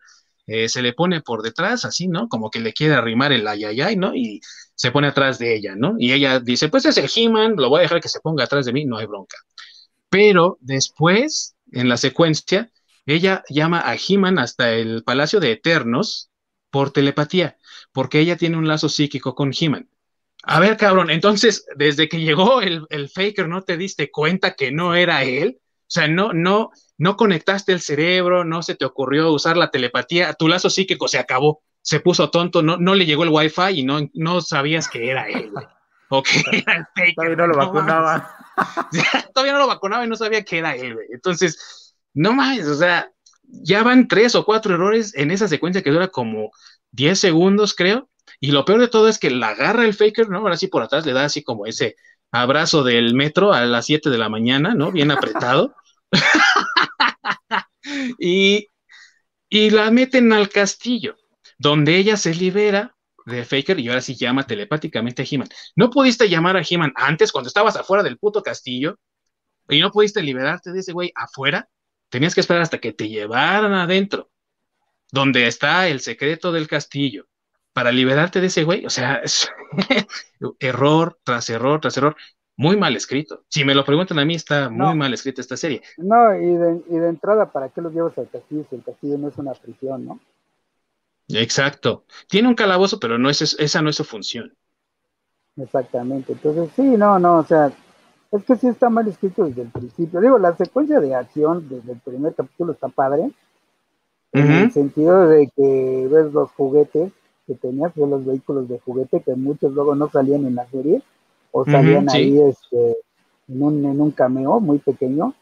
eh, 0.47 0.67
se 0.67 0.81
le 0.81 0.91
pone 0.91 1.21
por 1.21 1.41
detrás, 1.43 1.85
así, 1.85 2.09
¿no? 2.09 2.27
Como 2.27 2.49
que 2.49 2.59
le 2.59 2.73
quiere 2.73 2.95
arrimar 2.95 3.31
el 3.31 3.47
ayayay, 3.47 3.95
¿no? 3.95 4.13
Y 4.13 4.41
se 4.75 4.91
pone 4.91 5.07
atrás 5.07 5.39
de 5.39 5.55
ella, 5.55 5.75
¿no? 5.77 5.95
Y 5.97 6.11
ella 6.11 6.41
dice, 6.41 6.67
pues 6.67 6.83
es 6.83 6.97
el 6.97 7.09
He-Man, 7.15 7.55
lo 7.55 7.69
voy 7.69 7.79
a 7.79 7.81
dejar 7.83 8.01
que 8.01 8.09
se 8.09 8.19
ponga 8.19 8.43
atrás 8.43 8.65
de 8.65 8.73
mí, 8.73 8.83
no 8.83 8.97
hay 8.97 9.05
bronca. 9.05 9.37
Pero 10.09 10.57
después, 10.59 11.55
en 11.71 11.87
la 11.87 11.95
secuencia, 11.95 12.69
ella 13.05 13.45
llama 13.47 13.89
a 13.89 13.95
He-Man 13.95 14.39
hasta 14.39 14.73
el 14.73 15.05
Palacio 15.05 15.39
de 15.39 15.53
Eternos 15.53 16.31
por 16.69 16.91
telepatía, 16.91 17.57
porque 17.93 18.19
ella 18.19 18.35
tiene 18.35 18.57
un 18.57 18.67
lazo 18.67 18.89
psíquico 18.89 19.35
con 19.35 19.53
He-Man. 19.57 19.89
A 20.49 20.61
ver, 20.61 20.77
cabrón, 20.77 21.09
entonces, 21.09 21.65
desde 21.75 22.07
que 22.07 22.21
llegó 22.21 22.61
el, 22.61 22.85
el 22.89 23.09
Faker, 23.09 23.49
¿no 23.49 23.63
te 23.63 23.75
diste 23.75 24.09
cuenta 24.09 24.55
que 24.55 24.71
no 24.71 24.95
era 24.95 25.23
él? 25.23 25.59
O 25.59 25.89
sea, 25.89 26.07
no, 26.07 26.31
no, 26.31 26.71
no 26.97 27.17
conectaste 27.17 27.73
el 27.73 27.81
cerebro, 27.81 28.45
no 28.45 28.63
se 28.63 28.75
te 28.75 28.85
ocurrió 28.85 29.31
usar 29.33 29.57
la 29.57 29.71
telepatía, 29.71 30.33
tu 30.33 30.47
lazo 30.47 30.69
psíquico 30.69 31.09
se 31.09 31.19
acabó, 31.19 31.63
se 31.81 31.99
puso 31.99 32.29
tonto, 32.29 32.61
no, 32.61 32.77
no 32.77 32.95
le 32.95 33.05
llegó 33.05 33.23
el 33.23 33.29
wifi 33.29 33.79
y 33.79 33.83
no, 33.83 34.09
no 34.13 34.39
sabías 34.39 34.87
que 34.87 35.09
era 35.09 35.27
él, 35.27 35.51
O 36.09 36.23
que 36.23 36.39
era 36.51 36.77
el 36.77 36.85
fake. 36.95 37.15
Todavía 37.15 37.35
no 37.35 37.47
lo 37.47 37.57
vacunaba. 37.57 38.31
Todavía 39.33 39.51
no 39.51 39.59
lo 39.59 39.67
vacunaba 39.67 40.05
y 40.05 40.07
no 40.07 40.15
sabía 40.15 40.45
que 40.45 40.59
era 40.59 40.77
él, 40.77 40.93
güey. 40.93 41.07
Entonces, 41.11 41.93
no 42.13 42.31
más, 42.31 42.59
o 42.65 42.75
sea, 42.75 43.11
ya 43.43 43.83
van 43.83 44.07
tres 44.07 44.33
o 44.35 44.45
cuatro 44.45 44.75
errores 44.75 45.13
en 45.15 45.29
esa 45.31 45.49
secuencia 45.49 45.81
que 45.81 45.91
dura 45.91 46.07
como 46.07 46.51
10 46.91 47.19
segundos, 47.19 47.75
creo. 47.75 48.09
Y 48.39 48.51
lo 48.51 48.65
peor 48.65 48.79
de 48.79 48.87
todo 48.87 49.07
es 49.07 49.19
que 49.19 49.29
la 49.29 49.49
agarra 49.49 49.85
el 49.85 49.93
faker, 49.93 50.29
¿no? 50.29 50.39
Ahora 50.39 50.57
sí 50.57 50.67
por 50.67 50.83
atrás 50.83 51.05
le 51.05 51.13
da 51.13 51.25
así 51.25 51.43
como 51.43 51.65
ese 51.65 51.95
abrazo 52.31 52.83
del 52.83 53.13
metro 53.15 53.53
a 53.53 53.65
las 53.65 53.85
7 53.85 54.09
de 54.09 54.17
la 54.17 54.29
mañana, 54.29 54.75
¿no? 54.75 54.91
Bien 54.91 55.11
apretado. 55.11 55.75
y, 58.19 58.67
y 59.49 59.69
la 59.71 59.89
meten 59.91 60.31
al 60.33 60.49
castillo, 60.49 61.15
donde 61.57 61.97
ella 61.97 62.17
se 62.17 62.35
libera 62.35 62.95
de 63.25 63.43
Faker 63.43 63.79
y 63.79 63.89
ahora 63.89 64.01
sí 64.01 64.15
llama 64.15 64.45
telepáticamente 64.45 65.21
a 65.21 65.25
He-Man. 65.29 65.49
No 65.75 65.89
pudiste 65.89 66.29
llamar 66.29 66.55
a 66.57 66.63
He-Man 66.67 66.93
antes 66.95 67.31
cuando 67.31 67.49
estabas 67.49 67.75
afuera 67.75 68.03
del 68.03 68.17
puto 68.17 68.41
castillo 68.41 68.99
y 69.67 69.79
no 69.81 69.91
pudiste 69.91 70.21
liberarte 70.21 70.71
de 70.71 70.79
ese 70.79 70.93
güey 70.93 71.11
afuera. 71.13 71.67
Tenías 72.09 72.33
que 72.33 72.41
esperar 72.41 72.63
hasta 72.63 72.79
que 72.79 72.93
te 72.93 73.09
llevaran 73.09 73.73
adentro, 73.73 74.31
donde 75.11 75.47
está 75.47 75.89
el 75.89 75.99
secreto 75.99 76.53
del 76.53 76.67
castillo, 76.69 77.25
para 77.77 77.91
liberarte 77.91 78.41
de 78.41 78.47
ese 78.47 78.63
güey. 78.63 78.87
O 78.87 78.89
sea, 78.89 79.17
es 79.17 79.47
error 80.59 81.19
tras 81.23 81.47
error 81.51 81.79
tras 81.79 81.95
error. 81.95 82.15
Muy 82.55 82.75
mal 82.75 82.95
escrito. 82.95 83.43
Si 83.49 83.63
me 83.63 83.75
lo 83.75 83.85
preguntan 83.85 84.17
a 84.17 84.25
mí, 84.25 84.33
está 84.33 84.67
muy 84.67 84.95
mal 84.95 85.13
escrita 85.13 85.41
esta 85.41 85.55
serie. 85.55 85.83
No, 85.97 86.35
y 86.35 86.57
de, 86.57 86.81
y 86.89 86.97
de 86.97 87.07
entrada, 87.07 87.51
¿para 87.51 87.69
qué 87.69 87.81
los 87.81 87.93
llevas 87.93 88.17
al 88.17 88.29
castillo 88.29 88.65
si 88.67 88.77
el 88.77 88.83
castillo 88.83 89.19
no 89.19 89.27
es 89.27 89.37
una 89.37 89.53
prisión, 89.53 90.07
no? 90.07 90.19
Exacto. 91.27 92.05
Tiene 92.27 92.47
un 92.47 92.55
calabozo, 92.55 92.99
pero 92.99 93.19
no 93.19 93.29
es, 93.29 93.55
esa 93.59 93.81
no 93.83 93.91
es 93.91 93.95
su 93.95 94.03
función. 94.03 94.51
Exactamente. 95.55 96.33
Entonces, 96.33 96.71
sí, 96.75 96.81
no, 96.81 97.19
no, 97.19 97.37
o 97.37 97.45
sea, 97.45 97.71
es 98.31 98.43
que 98.43 98.55
sí 98.55 98.69
está 98.69 98.89
mal 98.89 99.07
escrito 99.07 99.45
desde 99.45 99.61
el 99.61 99.69
principio. 99.69 100.19
Digo, 100.19 100.39
la 100.39 100.55
secuencia 100.55 100.99
de 100.99 101.13
acción 101.13 101.69
desde 101.69 101.91
el 101.91 101.99
primer 101.99 102.33
capítulo 102.33 102.73
está 102.73 102.87
padre, 102.87 103.29
en 104.33 104.51
el 104.51 104.71
sentido 104.71 105.27
de 105.27 105.47
que 105.55 106.07
ves 106.11 106.33
los 106.33 106.49
juguetes 106.53 107.11
que 107.47 107.55
tenías, 107.55 107.95
ves 107.95 108.09
los 108.09 108.25
vehículos 108.25 108.67
de 108.67 108.79
juguete 108.79 109.21
que 109.21 109.33
muchos 109.35 109.71
luego 109.73 109.95
no 109.95 110.09
salían 110.09 110.45
en 110.45 110.55
la 110.55 110.67
serie, 110.67 111.01
o 111.51 111.65
salían 111.65 112.09
ahí 112.09 112.39
este, 112.41 112.97
en, 113.47 113.63
un, 113.63 113.85
en 113.85 113.99
un 113.99 114.11
cameo 114.11 114.59
muy 114.59 114.77
pequeño, 114.79 115.33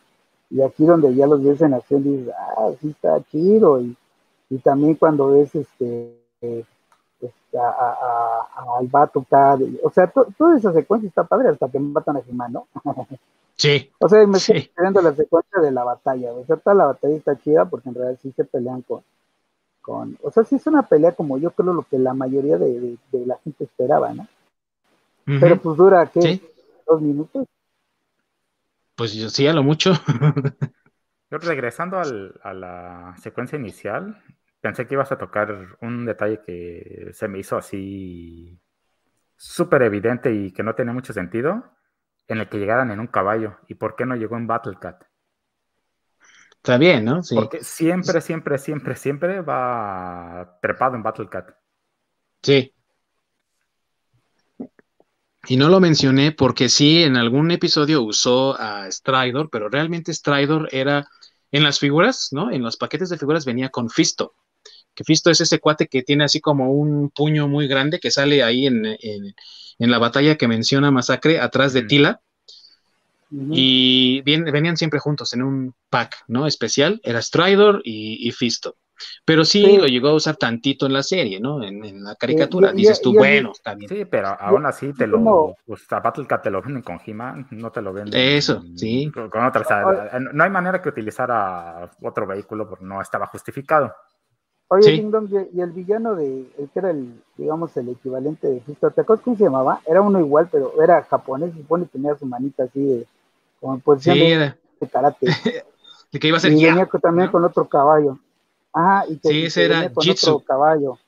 y 0.49 0.61
aquí 0.61 0.86
donde 0.86 1.14
ya 1.15 1.27
los 1.27 1.44
ves 1.44 1.61
en 1.61 1.73
acción 1.73 2.03
dices, 2.03 2.34
ah, 2.38 2.72
sí 2.80 2.90
está 2.90 3.22
chido, 3.32 3.82
y, 3.82 3.98
y 4.49 4.57
también 4.60 4.95
cuando 4.95 5.32
ves 5.32 5.53
este 5.56 6.15
al 7.57 8.88
vato 8.88 9.26
o 9.84 9.90
sea, 9.91 10.11
toda 10.38 10.57
esa 10.57 10.73
secuencia 10.73 11.07
está 11.07 11.23
padre 11.23 11.49
hasta 11.49 11.69
que 11.69 11.80
matan 11.80 12.18
a 12.18 12.22
Jimán, 12.22 12.53
¿no? 12.53 12.68
Sí. 13.57 13.90
o 13.99 14.10
sea, 14.10 14.27
me 14.27 14.38
estoy 14.38 14.69
viendo 14.77 15.02
la 15.02 15.14
secuencia 15.14 15.61
de 15.61 15.72
la 15.72 15.86
batalla, 15.86 16.34
o 16.34 16.45
sea, 16.45 16.57
toda 16.57 16.76
la 16.76 16.86
batalla 16.88 17.15
está 17.15 17.40
chida 17.40 17.64
porque 17.64 17.88
en 17.88 17.95
realidad 17.95 18.19
sí 18.22 18.34
se 18.36 18.44
pelean 18.44 18.82
con, 18.82 19.02
con, 19.86 20.18
o 20.24 20.32
sea, 20.32 20.44
sí 20.44 20.56
es 20.56 20.66
una 20.66 20.82
pelea 20.82 21.12
como 21.12 21.38
yo 21.38 21.52
creo 21.52 21.72
lo 21.72 21.84
que 21.84 21.99
la 21.99 22.16
mayoría 22.16 22.57
de, 22.57 22.98
la 23.12 23.38
gente 23.44 23.66
esperaba, 23.66 24.16
¿no? 24.16 24.28
Pero 25.26 25.62
pues 25.62 25.78
dura, 25.78 26.10
¿qué? 26.12 26.41
¿Dos 26.88 27.02
minutos? 27.02 27.45
Pues 28.95 29.14
yo 29.14 29.30
sí, 29.30 29.45
a 29.45 29.53
lo 29.53 29.62
mucho. 29.62 29.94
regresando 31.30 31.99
a 31.99 32.53
la 32.53 33.16
secuencia 33.22 33.60
inicial, 33.60 34.24
pensé 34.60 34.88
que 34.88 34.95
ibas 34.95 35.12
a 35.12 35.20
tocar 35.20 35.78
un 35.82 36.06
detalle 36.06 36.41
que 36.41 37.12
se 37.14 37.28
me 37.28 37.40
hizo 37.40 37.57
así 37.57 38.60
súper 39.36 39.84
evidente 39.84 40.34
y 40.34 40.52
que 40.52 40.64
no 40.64 40.74
tenía 40.74 40.94
mucho 40.94 41.14
sentido, 41.14 41.64
en 42.28 42.40
el 42.40 42.49
que 42.49 42.57
llegaran 42.57 42.90
en 42.90 42.99
un 42.99 43.07
caballo. 43.07 43.57
¿Y 43.68 43.76
por 43.76 43.95
qué 43.95 44.07
no 44.07 44.16
llegó 44.16 44.36
en 44.38 44.48
Battlecat? 44.48 45.05
Está 46.66 46.80
bien, 46.80 47.06
¿no? 47.06 47.22
Sí. 47.22 47.36
Porque 47.36 47.64
siempre, 47.64 48.20
siempre, 48.22 48.58
siempre, 48.58 48.96
siempre 48.96 49.42
va 49.42 50.58
trepado 50.62 50.96
en 50.96 51.04
Battlecat. 51.04 51.52
Sí. 52.42 52.74
Y 55.48 55.58
no 55.58 55.70
lo 55.70 55.80
mencioné 55.80 56.32
porque 56.32 56.70
sí, 56.70 57.04
en 57.04 57.18
algún 57.18 57.52
episodio 57.52 58.02
usó 58.02 58.60
a 58.60 58.92
Stridor, 58.92 59.52
pero 59.52 59.70
realmente 59.70 60.12
Stridor 60.12 60.68
era 60.72 61.08
en 61.52 61.64
las 61.64 61.78
figuras, 61.78 62.30
¿no? 62.32 62.52
En 62.52 62.64
los 62.64 62.78
paquetes 62.78 63.10
de 63.10 63.20
figuras 63.20 63.46
venía 63.46 63.70
con 63.70 63.92
Fisto 63.92 64.34
que 64.96 65.04
Fisto 65.04 65.30
es 65.30 65.42
ese 65.42 65.60
cuate 65.60 65.88
que 65.88 66.02
tiene 66.02 66.24
así 66.24 66.40
como 66.40 66.72
un 66.72 67.12
puño 67.12 67.48
muy 67.48 67.68
grande 67.68 68.00
que 68.00 68.10
sale 68.10 68.42
ahí 68.42 68.66
en, 68.66 68.98
la 69.78 70.00
batalla 70.00 70.38
que 70.38 70.48
menciona 70.48 70.90
Masacre 70.90 71.40
atrás 71.40 71.74
de 71.74 71.84
Tila. 71.84 72.22
Y 73.32 74.22
venían 74.22 74.78
siempre 74.78 75.00
juntos 75.00 75.34
en 75.34 75.44
un 75.44 75.74
pack, 75.90 76.24
¿no? 76.28 76.48
Especial, 76.48 77.02
era 77.04 77.22
Stridor 77.22 77.82
y, 77.84 78.32
Fisto. 78.32 78.76
Pero 79.26 79.44
sí, 79.44 79.78
lo 79.78 79.88
llegó 79.88 80.10
a 80.10 80.14
usar 80.14 80.38
tantito 80.38 80.86
en 80.86 80.94
la 80.94 81.04
serie, 81.04 81.40
¿no? 81.40 81.62
En, 81.62 82.04
la 82.04 82.16
caricatura. 82.16 82.72
Dices 82.72 83.02
tú, 83.02 83.14
bueno, 83.14 83.52
también. 83.64 83.90
Sí, 83.90 84.06
pero 84.06 84.28
aún 84.40 84.66
así 84.66 84.94
te 84.94 85.08
lo. 85.08 85.56
Pues, 85.66 85.86
Battlecat 85.90 86.44
te 86.44 86.50
lo 86.50 86.62
venden 86.62 86.82
con 86.82 87.00
He-Man, 87.06 87.48
no 87.52 87.72
te 87.72 87.82
lo 87.82 87.92
venden. 87.92 88.20
Eso, 88.20 88.64
sí. 88.76 89.12
Con, 89.12 89.30
no 89.30 90.44
hay 90.44 90.50
manera 90.50 90.82
que 90.82 90.90
utilizara 90.90 91.92
otro 92.02 92.26
vehículo 92.26 92.70
porque 92.70 92.86
no 92.86 93.02
estaba 93.02 93.28
justificado. 93.28 93.94
Oye, 94.68 94.96
y 95.54 95.62
el 95.62 95.72
villano 95.72 96.16
de, 96.16 96.52
el 96.58 96.70
que 96.70 96.80
era 96.80 96.90
el, 96.90 97.22
digamos, 97.38 97.78
el 97.78 97.90
equivalente 97.90 98.48
de 98.48 98.62
Fisto, 98.62 98.90
¿te 98.90 99.02
acuerdas 99.02 99.24
cómo 99.24 99.38
se 99.38 99.44
llamaba? 99.44 99.80
Era 99.86 100.02
uno 100.02 100.20
igual, 100.20 100.50
pero 100.52 100.82
era 100.82 101.04
japonés, 101.04 101.54
se 101.54 101.60
supone 101.60 101.86
que 101.86 101.92
tenía 101.92 102.16
su 102.16 102.26
manita 102.26 102.64
así 102.64 102.84
de, 102.84 103.08
como 103.60 103.76
en 103.76 103.82
posición 103.82 104.18
de, 104.18 104.56
karate. 104.91 105.27
de 106.11 106.19
que 106.19 106.27
iba 106.27 106.38
a 106.38 106.40
ser 106.40 106.53
Y 106.53 106.65
venía 106.65 106.88
también 107.02 107.30
con 107.30 107.44
otro 107.44 107.68
caballo. 107.68 108.19
Ajá, 108.73 109.06
y, 109.07 109.19
sí, 109.23 109.45
ese 109.45 109.65
era 109.65 109.91
con 109.91 110.03
Jitsu. 110.03 110.36
otro 110.36 110.45
caballo. 110.45 110.99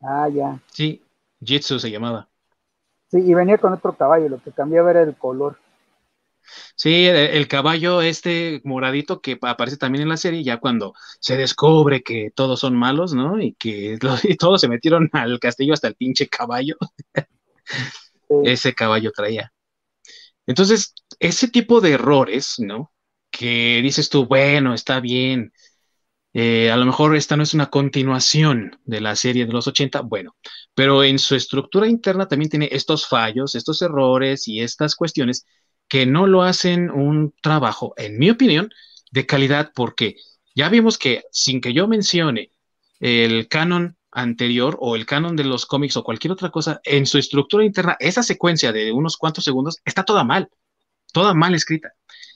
Ah, 0.00 0.28
ya. 0.28 0.60
Sí, 0.72 1.02
Jitsu 1.42 1.78
se 1.78 1.90
llamaba. 1.90 2.28
Sí, 3.10 3.18
y 3.18 3.34
venía 3.34 3.58
con 3.58 3.72
otro 3.72 3.94
caballo, 3.94 4.28
lo 4.28 4.42
que 4.42 4.52
cambiaba 4.52 4.90
era 4.90 5.02
el 5.02 5.14
color. 5.16 5.58
Sí, 6.74 7.06
el, 7.06 7.48
caballo 7.48 8.02
este 8.02 8.60
moradito 8.64 9.20
que 9.20 9.38
aparece 9.42 9.76
también 9.76 10.02
en 10.02 10.08
la 10.08 10.16
serie, 10.16 10.42
ya 10.42 10.58
cuando 10.58 10.94
se 11.20 11.36
descubre 11.36 12.02
que 12.02 12.32
todos 12.34 12.60
son 12.60 12.74
malos, 12.74 13.14
¿no? 13.14 13.40
Y 13.40 13.54
que 13.54 13.98
todos 14.38 14.60
se 14.60 14.68
metieron 14.68 15.08
al 15.12 15.38
castillo 15.38 15.74
hasta 15.74 15.88
el 15.88 15.94
pinche 15.94 16.28
caballo. 16.28 16.76
Ese 18.44 18.74
caballo 18.74 19.12
traía. 19.12 19.52
Entonces, 20.46 20.94
ese 21.18 21.48
tipo 21.48 21.80
de 21.80 21.92
errores, 21.92 22.56
¿no? 22.58 22.92
Que 23.30 23.80
dices 23.82 24.08
tú, 24.10 24.26
bueno, 24.26 24.74
está 24.74 25.00
bien. 25.00 25.52
Eh, 26.34 26.70
a 26.70 26.76
lo 26.76 26.86
mejor 26.86 27.14
esta 27.14 27.36
no 27.36 27.42
es 27.42 27.54
una 27.54 27.70
continuación 27.70 28.80
de 28.84 29.00
la 29.00 29.16
serie 29.16 29.46
de 29.46 29.52
los 29.52 29.66
80, 29.66 30.00
bueno, 30.02 30.34
pero 30.74 31.04
en 31.04 31.18
su 31.18 31.34
estructura 31.34 31.86
interna 31.88 32.26
también 32.26 32.50
tiene 32.50 32.68
estos 32.72 33.06
fallos, 33.06 33.54
estos 33.54 33.82
errores 33.82 34.48
y 34.48 34.60
estas 34.60 34.96
cuestiones 34.96 35.44
que 35.88 36.06
no 36.06 36.26
lo 36.26 36.42
hacen 36.42 36.90
un 36.90 37.34
trabajo, 37.42 37.92
en 37.98 38.18
mi 38.18 38.30
opinión, 38.30 38.70
de 39.10 39.26
calidad, 39.26 39.72
porque 39.74 40.16
ya 40.54 40.70
vimos 40.70 40.96
que 40.96 41.22
sin 41.32 41.60
que 41.60 41.74
yo 41.74 41.86
mencione 41.86 42.50
el 43.00 43.48
canon 43.48 43.98
anterior 44.12 44.76
o 44.80 44.94
el 44.94 45.06
canon 45.06 45.36
de 45.36 45.44
los 45.44 45.66
cómics 45.66 45.96
o 45.96 46.04
cualquier 46.04 46.32
otra 46.32 46.50
cosa, 46.50 46.80
en 46.84 47.06
su 47.06 47.18
estructura 47.18 47.64
interna, 47.64 47.96
esa 47.98 48.22
secuencia 48.22 48.72
de 48.72 48.92
unos 48.92 49.16
cuantos 49.16 49.44
segundos 49.44 49.80
está 49.84 50.04
toda 50.04 50.22
mal, 50.22 50.50
toda 51.12 51.34
mal 51.34 51.54
escrita. 51.54 51.92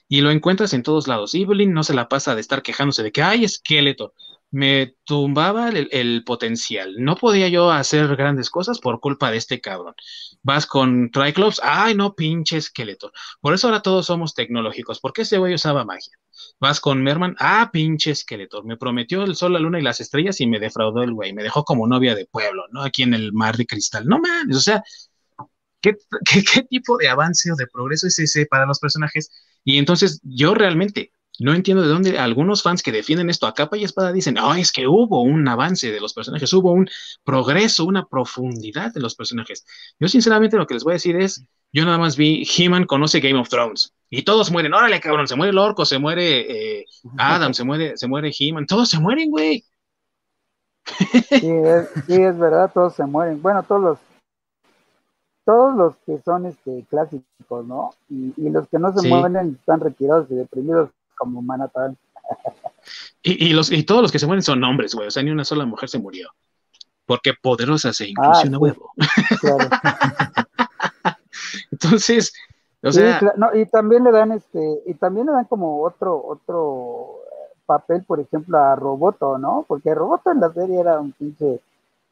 Y 0.09 0.21
lo 0.21 0.31
encuentras 0.31 0.73
en 0.73 0.83
todos 0.83 1.09
lados. 1.09 1.35
Evelyn 1.35 1.73
no 1.73 1.83
se 1.83 1.95
la 1.95 2.09
pasa 2.09 2.35
de 2.35 2.41
estar 2.41 2.63
quejándose 2.63 3.03
de 3.03 3.13
que 3.13 3.23
hay 3.23 3.45
esqueleto, 3.45 4.15
me 4.57 4.97
tumbaba 5.05 5.69
el, 5.69 6.25
potencial. 6.25 6.95
No 6.99 7.17
podía 7.17 7.49
yo 7.49 7.71
hacer 7.71 8.17
grandes 8.17 8.49
cosas 8.49 8.79
por 8.79 9.01
culpa 9.01 9.31
de 9.31 9.37
este 9.37 9.61
cabrón. 9.61 9.95
Vas 10.43 10.67
con 10.67 11.11
Triclops, 11.11 11.61
ay 11.63 11.95
no, 11.95 12.15
pinche 12.15 12.57
esqueleto. 12.57 13.13
Por 13.43 13.53
eso 13.53 13.67
ahora 13.67 13.83
todos 13.83 14.07
somos 14.07 14.35
tecnológicos, 14.35 14.99
porque 14.99 15.23
ese 15.23 15.37
güey 15.37 15.53
usaba 15.53 15.85
magia. 15.85 16.15
Vas 16.59 16.81
con 16.81 17.03
Merman, 17.03 17.37
ah, 17.39 17.69
pinche 17.71 18.13
esqueleto. 18.13 18.63
Me 18.63 18.79
prometió 18.79 19.25
el 19.25 19.37
sol, 19.37 19.53
la 19.53 19.59
luna 19.59 19.79
y 19.79 19.83
las 19.83 20.01
estrellas 20.01 20.41
y 20.41 20.47
me 20.47 20.59
defraudó 20.59 21.03
el 21.03 21.13
güey. 21.13 21.35
Me 21.35 21.43
dejó 21.43 21.63
como 21.63 21.87
novia 21.87 22.15
de 22.15 22.25
pueblo, 22.25 22.65
¿no? 22.73 22.83
Aquí 22.83 23.03
en 23.03 23.13
el 23.13 23.35
mar 23.35 23.59
de 23.59 23.67
cristal. 23.67 24.07
No 24.07 24.19
mames, 24.21 24.57
o 24.57 24.61
sea, 24.61 24.83
¿qué, 25.83 25.97
qué 26.25 26.63
tipo 26.63 26.97
de 26.97 27.09
avance 27.09 27.53
o 27.53 27.57
de 27.57 27.67
progreso 27.67 28.07
es 28.07 28.19
ese 28.19 28.47
para 28.47 28.65
los 28.65 28.79
personajes? 28.79 29.31
Y 29.65 29.77
entonces 29.77 30.19
yo 30.23 30.55
realmente 30.55 31.13
no 31.39 31.55
entiendo 31.55 31.83
de 31.83 31.89
dónde 31.89 32.19
algunos 32.19 32.63
fans 32.63 32.83
que 32.83 32.93
defienden 32.93 33.31
esto 33.31 33.47
a 33.47 33.55
capa 33.55 33.77
y 33.77 33.85
espada 33.85 34.13
dicen, 34.13 34.35
no, 34.35 34.55
es 34.55 34.73
que 34.73 34.87
hubo 34.87 35.23
un 35.23 35.47
avance 35.49 35.91
de 35.91 36.01
los 36.01 36.15
personajes, 36.15 36.53
hubo 36.53 36.73
un 36.73 36.89
progreso, 37.25 37.85
una 37.85 38.07
profundidad 38.07 38.93
de 38.93 39.01
los 39.01 39.15
personajes. 39.15 39.67
Yo 39.99 40.09
sinceramente 40.09 40.57
lo 40.57 40.67
que 40.67 40.75
les 40.75 40.85
voy 40.85 40.93
a 40.93 40.95
decir 40.95 41.17
es, 41.17 41.45
yo 41.73 41.85
nada 41.85 41.99
más 41.99 42.17
vi 42.17 42.47
He-Man 42.57 42.87
conoce 42.87 43.21
Game 43.21 43.39
of 43.39 43.49
Thrones 43.49 43.93
y 44.09 44.23
todos 44.23 44.51
mueren. 44.51 44.73
Órale, 44.75 45.01
cabrón, 45.01 45.29
se 45.29 45.37
muere 45.37 45.51
el 45.51 45.59
orco, 45.59 45.85
se 45.85 45.99
muere 45.99 46.81
eh, 46.81 46.85
Adam, 47.19 47.53
se 47.53 47.65
muere, 47.65 47.97
se 47.97 48.07
muere 48.07 48.33
He-Man, 48.39 48.67
todos 48.67 48.89
se 48.89 49.01
mueren, 49.01 49.31
güey. 49.31 49.65
Sí 51.29 51.51
es, 51.51 51.89
sí, 52.07 52.15
es 52.15 52.39
verdad, 52.39 52.71
todos 52.73 52.95
se 52.95 53.05
mueren. 53.05 53.43
Bueno, 53.43 53.63
todos 53.63 53.83
los 53.83 53.99
todos 55.45 55.77
los 55.77 55.97
que 56.05 56.21
son 56.25 56.47
este 56.47 56.85
clásicos, 56.91 57.65
¿no? 57.67 57.91
Y, 58.09 58.51
los 58.51 58.69
que 58.69 58.81
no 58.81 58.93
se 58.97 59.09
mueren 59.09 59.57
están 59.61 59.81
retirados 59.81 60.29
y 60.31 60.35
deprimidos 60.35 60.91
como 61.17 61.43
Manhattan. 61.43 61.97
Y, 63.23 63.49
y, 63.49 63.53
los, 63.53 63.71
y 63.73 63.83
todos 63.83 64.03
los 64.03 64.13
que 64.13 64.19
se 64.19 64.27
mueren 64.27 64.43
son 64.43 64.63
hombres, 64.65 64.95
güey. 64.95 65.09
O 65.09 65.11
sea, 65.11 65.23
ni 65.23 65.31
una 65.31 65.45
sola 65.45 65.67
mujer 65.67 65.89
se 65.89 65.99
murió. 65.99 66.31
Porque 67.07 67.35
poderosa 67.41 67.93
se 67.93 68.09
inclusión 68.09 68.55
ah, 68.55 68.59
huevo. 68.59 68.93
Claro. 69.41 69.69
Entonces, 71.71 72.33
o 72.83 72.93
sea. 72.93 73.21
no, 73.37 73.55
y 73.55 73.67
también 73.67 74.05
le 74.05 74.13
dan 74.13 74.33
este, 74.33 74.83
y 74.87 74.95
también 74.95 75.27
le 75.27 75.33
dan 75.33 75.45
como 75.47 75.83
otro, 75.83 76.23
otro 76.25 77.21
papel, 77.65 78.05
por 78.05 78.21
ejemplo, 78.21 78.59
a 78.59 78.77
Roboto, 78.77 79.39
¿no? 79.39 79.65
Porque 79.67 79.95
Roboto 79.95 80.31
en 80.31 80.41
la 80.41 80.53
serie 80.53 80.81
era 80.81 81.01
un 81.01 81.13
pinche, 81.13 81.61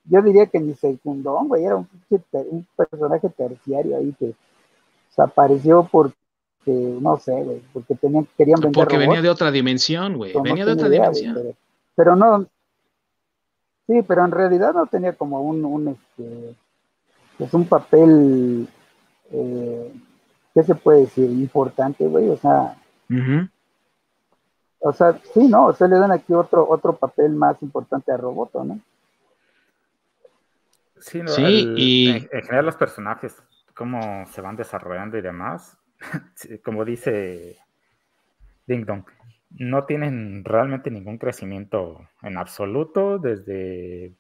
yo 0.05 0.23
diría 0.23 0.47
que 0.47 0.61
ni 0.61 0.75
secundón, 0.75 1.49
güey, 1.49 1.65
era 1.65 1.77
un 1.77 1.87
pinche, 1.87 2.25
un 2.51 2.67
personaje 2.77 3.29
terciario 3.31 3.97
ahí 3.97 4.15
que 4.19 4.35
desapareció 5.09 5.89
porque, 5.91 6.17
no 6.73 7.19
sé, 7.19 7.33
güey, 7.33 7.63
porque 7.73 7.95
tenían, 7.95 8.27
querían 8.37 8.61
vender 8.61 8.75
Porque 8.75 8.99
venía 8.99 9.23
de 9.23 9.29
otra 9.29 9.51
dimensión, 9.51 10.17
güey, 10.17 10.33
venía 10.43 10.65
de 10.65 10.73
otra 10.73 10.89
dimensión. 10.89 11.37
pero, 11.95 12.17
no, 12.17 12.47
sí, 13.87 14.03
pero 14.07 14.25
en 14.25 14.31
realidad 14.31 14.75
no 14.75 14.87
tenía 14.87 15.13
como 15.13 15.43
un, 15.43 15.65
un 15.65 15.89
este, 15.89 16.55
pues 17.39 17.53
un 17.55 17.67
papel, 17.67 18.69
eh, 19.31 19.93
¿qué 20.55 20.63
se 20.63 20.75
puede 20.75 21.01
decir? 21.01 21.31
Importante, 21.31 22.07
güey, 22.07 22.29
o 22.29 22.37
sea, 22.37 22.77
o 24.81 24.93
sea, 24.93 25.19
sí, 25.33 25.49
¿no? 25.49 25.67
O 25.67 25.73
sea, 25.73 25.89
le 25.89 25.99
dan 25.99 26.13
aquí 26.13 26.35
otro, 26.35 26.69
otro 26.69 26.97
papel 26.97 27.31
más 27.31 27.61
importante 27.63 28.13
a 28.13 28.17
Roboto, 28.17 28.65
¿no? 28.65 28.81
Sí, 30.99 31.23
¿no? 31.23 31.33
y... 31.39 32.11
En, 32.11 32.43
general 32.43 32.67
los 32.67 32.77
personajes, 32.77 33.43
cómo 33.75 34.27
se 34.27 34.41
van 34.41 34.57
desarrollando 34.57 35.19
y 35.19 35.23
demás, 35.23 35.77
como 36.65 36.85
dice 36.85 37.59
Ding 38.67 38.85
Dong, 38.85 39.05
no 39.51 39.85
tienen 39.85 40.45
realmente 40.45 40.91
ningún 40.91 41.19
crecimiento 41.19 42.09
en 42.23 42.37
absoluto, 42.39 43.19
desde 43.19 44.15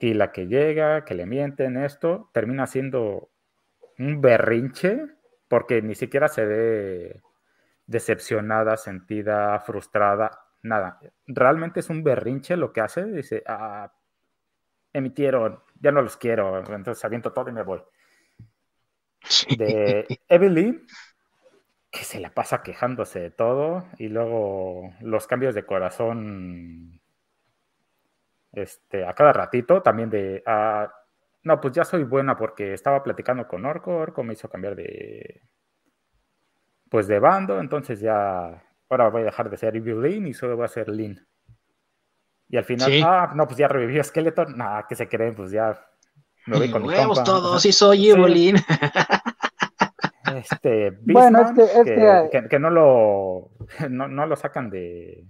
la 0.00 0.32
que 0.32 0.46
llega, 0.46 1.04
que 1.04 1.14
le 1.14 1.26
mienten, 1.26 1.76
esto, 1.76 2.30
termina 2.32 2.66
siendo 2.66 3.30
un 3.98 4.20
berrinche, 4.20 5.06
porque 5.48 5.80
ni 5.82 5.94
siquiera 5.94 6.28
se 6.28 6.44
ve 6.44 7.22
decepcionada, 7.86 8.76
sentida, 8.76 9.60
frustrada, 9.60 10.46
nada. 10.62 10.98
Realmente 11.26 11.80
es 11.80 11.90
un 11.90 12.02
berrinche 12.02 12.56
lo 12.56 12.72
que 12.72 12.80
hace. 12.80 13.04
Dice, 13.04 13.42
ah, 13.46 13.92
emitieron, 14.92 15.60
ya 15.80 15.92
no 15.92 16.02
los 16.02 16.16
quiero, 16.16 16.58
entonces 16.58 17.04
aviento 17.04 17.32
todo 17.32 17.48
y 17.50 17.52
me 17.52 17.62
voy. 17.62 17.82
De 19.56 20.06
Evelyn, 20.28 20.86
que 21.92 22.04
se 22.04 22.18
la 22.18 22.30
pasa 22.30 22.62
quejándose 22.62 23.20
de 23.20 23.30
todo 23.30 23.84
y 23.98 24.08
luego 24.08 24.94
los 25.00 25.26
cambios 25.26 25.54
de 25.54 25.66
corazón 25.66 27.02
este, 28.50 29.04
a 29.04 29.12
cada 29.12 29.34
ratito, 29.34 29.82
también 29.82 30.08
de, 30.08 30.42
ah, 30.46 30.90
no, 31.42 31.60
pues 31.60 31.74
ya 31.74 31.84
soy 31.84 32.04
buena 32.04 32.34
porque 32.34 32.72
estaba 32.72 33.02
platicando 33.02 33.46
con 33.46 33.66
Orco, 33.66 33.94
Orco 33.94 34.24
me 34.24 34.32
hizo 34.32 34.48
cambiar 34.48 34.74
de, 34.74 35.42
pues 36.88 37.06
de 37.08 37.18
bando, 37.18 37.60
entonces 37.60 38.00
ya, 38.00 38.64
ahora 38.88 39.10
voy 39.10 39.22
a 39.22 39.26
dejar 39.26 39.50
de 39.50 39.58
ser 39.58 39.76
Evil 39.76 40.26
y 40.26 40.32
solo 40.32 40.56
voy 40.56 40.64
a 40.64 40.68
ser 40.68 40.88
Lin. 40.88 41.20
Y 42.48 42.56
al 42.56 42.64
final, 42.64 42.90
ah, 43.04 43.32
no, 43.34 43.46
pues 43.46 43.58
ya 43.58 43.68
revivió 43.68 44.02
Skeleton, 44.02 44.56
nada, 44.56 44.86
que 44.88 44.94
se 44.94 45.08
creen, 45.08 45.34
pues 45.34 45.50
ya 45.50 45.78
me 46.46 46.56
voy 46.56 46.70
con 46.70 46.86
Vemos 46.86 47.22
todos, 47.22 47.60
sí 47.60 47.70
soy 47.70 48.10
Evil 48.10 48.56
Este, 50.38 50.90
bueno, 51.02 51.42
es 51.42 51.52
que, 51.52 52.28
que, 52.30 52.48
que, 52.48 52.58
no, 52.58 52.70
lo, 52.70 53.50
no, 53.90 54.08
no, 54.08 54.26
lo 54.26 54.36
sacan 54.36 54.70
de, 54.70 55.26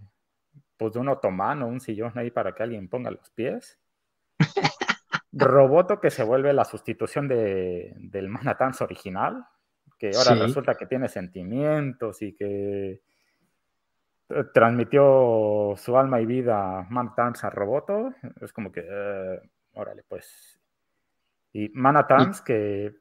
pues 0.76 0.92
de 0.92 1.00
un 1.00 1.08
otomano, 1.08 1.66
un 1.66 1.80
sillón 1.80 2.12
ahí 2.16 2.30
para 2.30 2.54
que 2.54 2.62
alguien 2.62 2.88
ponga 2.88 3.10
los 3.10 3.30
pies. 3.30 3.78
Roboto 5.32 6.00
que 6.00 6.10
se 6.10 6.24
vuelve 6.24 6.52
la 6.52 6.64
sustitución 6.64 7.26
de, 7.26 7.94
del 7.96 8.28
Manatans 8.28 8.82
original 8.82 9.46
que 10.02 10.10
ahora 10.16 10.34
resulta 10.34 10.74
que 10.74 10.86
tiene 10.86 11.08
sentimientos 11.08 12.22
y 12.22 12.34
que 12.34 13.00
eh, 14.28 14.44
transmitió 14.52 15.74
su 15.76 15.96
alma 15.96 16.20
y 16.20 16.26
vida 16.26 16.84
Manatans 16.90 17.44
a 17.44 17.50
Roboto, 17.50 18.12
es 18.40 18.52
como 18.52 18.72
que, 18.72 18.84
eh, 18.84 19.40
órale, 19.74 20.02
pues. 20.02 20.60
Y 21.52 21.68
Manatans, 21.68 22.42
que 22.42 22.96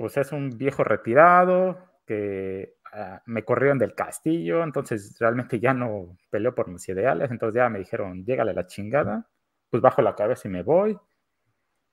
pues 0.00 0.16
es 0.16 0.32
un 0.32 0.56
viejo 0.56 0.82
retirado, 0.82 1.76
que 2.06 2.76
ah, 2.90 3.20
me 3.26 3.44
corrieron 3.44 3.76
del 3.76 3.94
castillo, 3.94 4.64
entonces 4.64 5.14
realmente 5.20 5.60
ya 5.60 5.74
no 5.74 6.16
peleó 6.30 6.54
por 6.54 6.68
mis 6.68 6.88
ideales, 6.88 7.30
entonces 7.30 7.56
ya 7.56 7.68
me 7.68 7.80
dijeron, 7.80 8.24
llégale 8.24 8.54
la 8.54 8.66
chingada, 8.66 9.28
pues 9.68 9.82
bajo 9.82 10.00
la 10.00 10.14
cabeza 10.14 10.48
y 10.48 10.52
me 10.52 10.62
voy. 10.62 10.98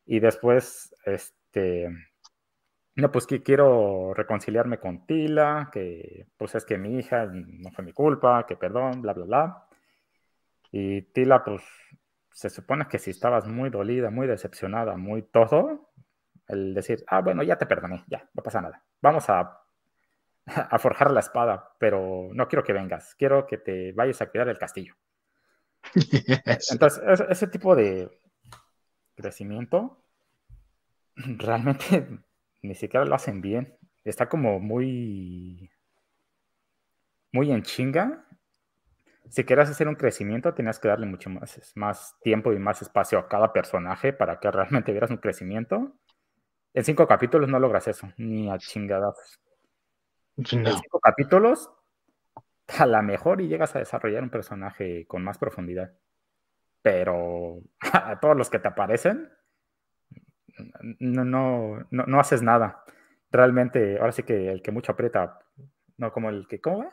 Y 0.06 0.22
después, 0.22 0.96
este, 1.04 1.90
no, 2.96 3.12
pues 3.12 3.28
que 3.28 3.44
quiero 3.44 4.14
reconciliarme 4.14 4.80
con 4.80 5.06
Tila, 5.06 5.70
que 5.74 6.28
pues 6.38 6.56
es 6.56 6.64
que 6.64 6.78
mi 6.78 7.00
hija 7.00 7.26
no 7.30 7.72
fue 7.72 7.84
mi 7.84 7.92
culpa, 7.92 8.46
que 8.48 8.56
perdón, 8.56 9.02
bla, 9.02 9.12
bla, 9.12 9.26
bla. 9.26 9.68
Y 10.72 11.02
Tila, 11.02 11.44
pues 11.44 11.62
se 12.32 12.50
supone 12.50 12.88
que 12.88 13.00
si 13.00 13.12
estabas 13.12 13.48
muy 13.50 13.70
dolida, 13.70 14.12
muy 14.12 14.28
decepcionada, 14.28 14.96
muy 14.96 15.24
todo, 15.24 15.90
el 16.48 16.74
decir, 16.74 17.04
ah, 17.08 17.22
bueno, 17.22 17.44
ya 17.44 17.58
te 17.58 17.66
perdoné, 17.66 18.04
ya, 18.08 18.28
no 18.34 18.44
pasa 18.44 18.62
nada. 18.62 18.84
Vamos 19.02 19.30
a, 19.30 19.62
a 20.46 20.80
forjar 20.80 21.12
la 21.12 21.20
espada, 21.20 21.76
pero 21.80 22.30
no 22.34 22.48
quiero 22.48 22.64
que 22.64 22.74
vengas, 22.74 23.16
quiero 23.16 23.46
que 23.46 23.58
te 23.58 23.92
vayas 23.94 24.22
a 24.22 24.30
cuidar 24.30 24.50
el 24.50 24.58
castillo. 24.58 24.96
Entonces, 26.72 27.02
ese 27.30 27.48
tipo 27.48 27.76
de 27.76 28.10
crecimiento 29.16 30.04
realmente 31.16 32.08
ni 32.62 32.76
siquiera 32.76 33.06
lo 33.06 33.16
hacen 33.16 33.42
bien. 33.42 33.78
Está 34.04 34.30
como 34.30 34.60
muy, 34.60 35.70
muy 37.32 37.52
en 37.52 37.64
chinga. 37.64 38.26
Si 39.30 39.44
quieres 39.44 39.70
hacer 39.70 39.88
un 39.88 39.96
crecimiento, 39.96 40.54
tenías 40.54 40.80
que 40.80 40.88
darle 40.88 41.06
mucho 41.06 41.30
más, 41.30 41.74
más 41.76 42.16
tiempo 42.22 42.54
y 42.54 42.60
más 42.60 42.82
espacio 42.82 43.20
a 43.20 43.28
cada 43.28 43.52
personaje 43.52 44.14
para 44.14 44.40
que 44.40 44.50
realmente 44.50 44.92
vieras 44.92 45.12
un 45.12 45.18
crecimiento. 45.18 45.97
En 46.78 46.84
cinco 46.84 47.08
capítulos 47.08 47.50
no 47.50 47.58
logras 47.58 47.88
eso, 47.88 48.08
ni 48.18 48.52
a 48.52 48.60
chingadas. 48.60 49.40
En 50.38 50.46
cinco 50.46 51.00
capítulos, 51.02 51.72
a 52.68 52.86
lo 52.86 53.02
mejor 53.02 53.42
y 53.42 53.48
llegas 53.48 53.76
a 53.76 53.80
desarrollar 53.80 54.22
un 54.22 54.30
personaje 54.30 55.08
con 55.08 55.24
más 55.24 55.40
profundidad. 55.40 55.92
Pero 56.84 57.62
a 57.94 58.20
todos 58.20 58.38
los 58.38 58.52
que 58.52 58.60
te 58.60 58.68
aparecen, 58.68 59.28
no, 61.00 61.26
no, 61.26 61.88
no, 61.90 62.20
haces 62.20 62.44
nada. 62.44 62.84
Realmente, 63.32 63.98
ahora 63.98 64.12
sí 64.12 64.22
que 64.22 64.52
el 64.52 64.62
que 64.62 64.72
mucho 64.72 64.92
aprieta, 64.92 65.40
no 65.98 66.12
como 66.12 66.30
el 66.30 66.48
que, 66.48 66.62
¿cómo 66.62 66.92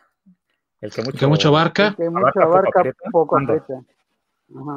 El 0.81 0.93
que 0.93 1.02
mucho, 1.02 1.28
mucho 1.28 1.52
barca. 1.52 1.89
El 1.89 1.97
que 1.97 2.09
mucho 2.09 2.40
abarca, 2.40 2.82
poco 3.12 3.36
aprieta. 3.36 3.82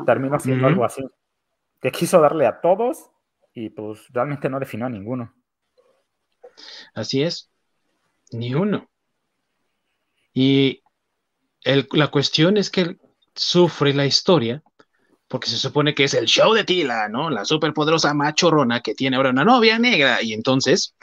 Termina 0.06 0.38
siendo 0.38 0.68
algo 0.68 0.84
así. 0.84 1.10
Que 1.80 1.94
quiso 1.94 2.20
darle 2.20 2.46
a 2.46 2.60
todos 2.60 3.10
y 3.58 3.72
pues 3.72 4.06
realmente 4.10 4.50
no 4.50 4.60
definió 4.60 4.86
a 4.86 4.90
ninguno. 4.90 5.34
Así 6.94 7.24
es. 7.24 7.50
Ni 8.32 8.54
uno. 8.54 8.88
Y 10.32 10.84
la 11.64 12.10
cuestión 12.10 12.58
es 12.58 12.70
que 12.70 12.98
sufre 13.34 13.96
la 13.96 14.06
historia 14.06 14.62
porque 15.28 15.50
se 15.50 15.58
supone 15.58 15.96
que 15.96 16.04
es 16.04 16.14
el 16.14 16.26
show 16.26 16.54
de 16.54 16.66
Tila, 16.66 17.10
¿no? 17.10 17.32
La 17.32 17.46
superpoderosa 17.46 18.14
machorrona 18.14 18.82
que 18.82 18.94
tiene 18.94 19.18
ahora 19.18 19.32
una 19.32 19.44
novia 19.44 19.80
negra 19.80 20.22
y 20.22 20.34
entonces 20.34 20.94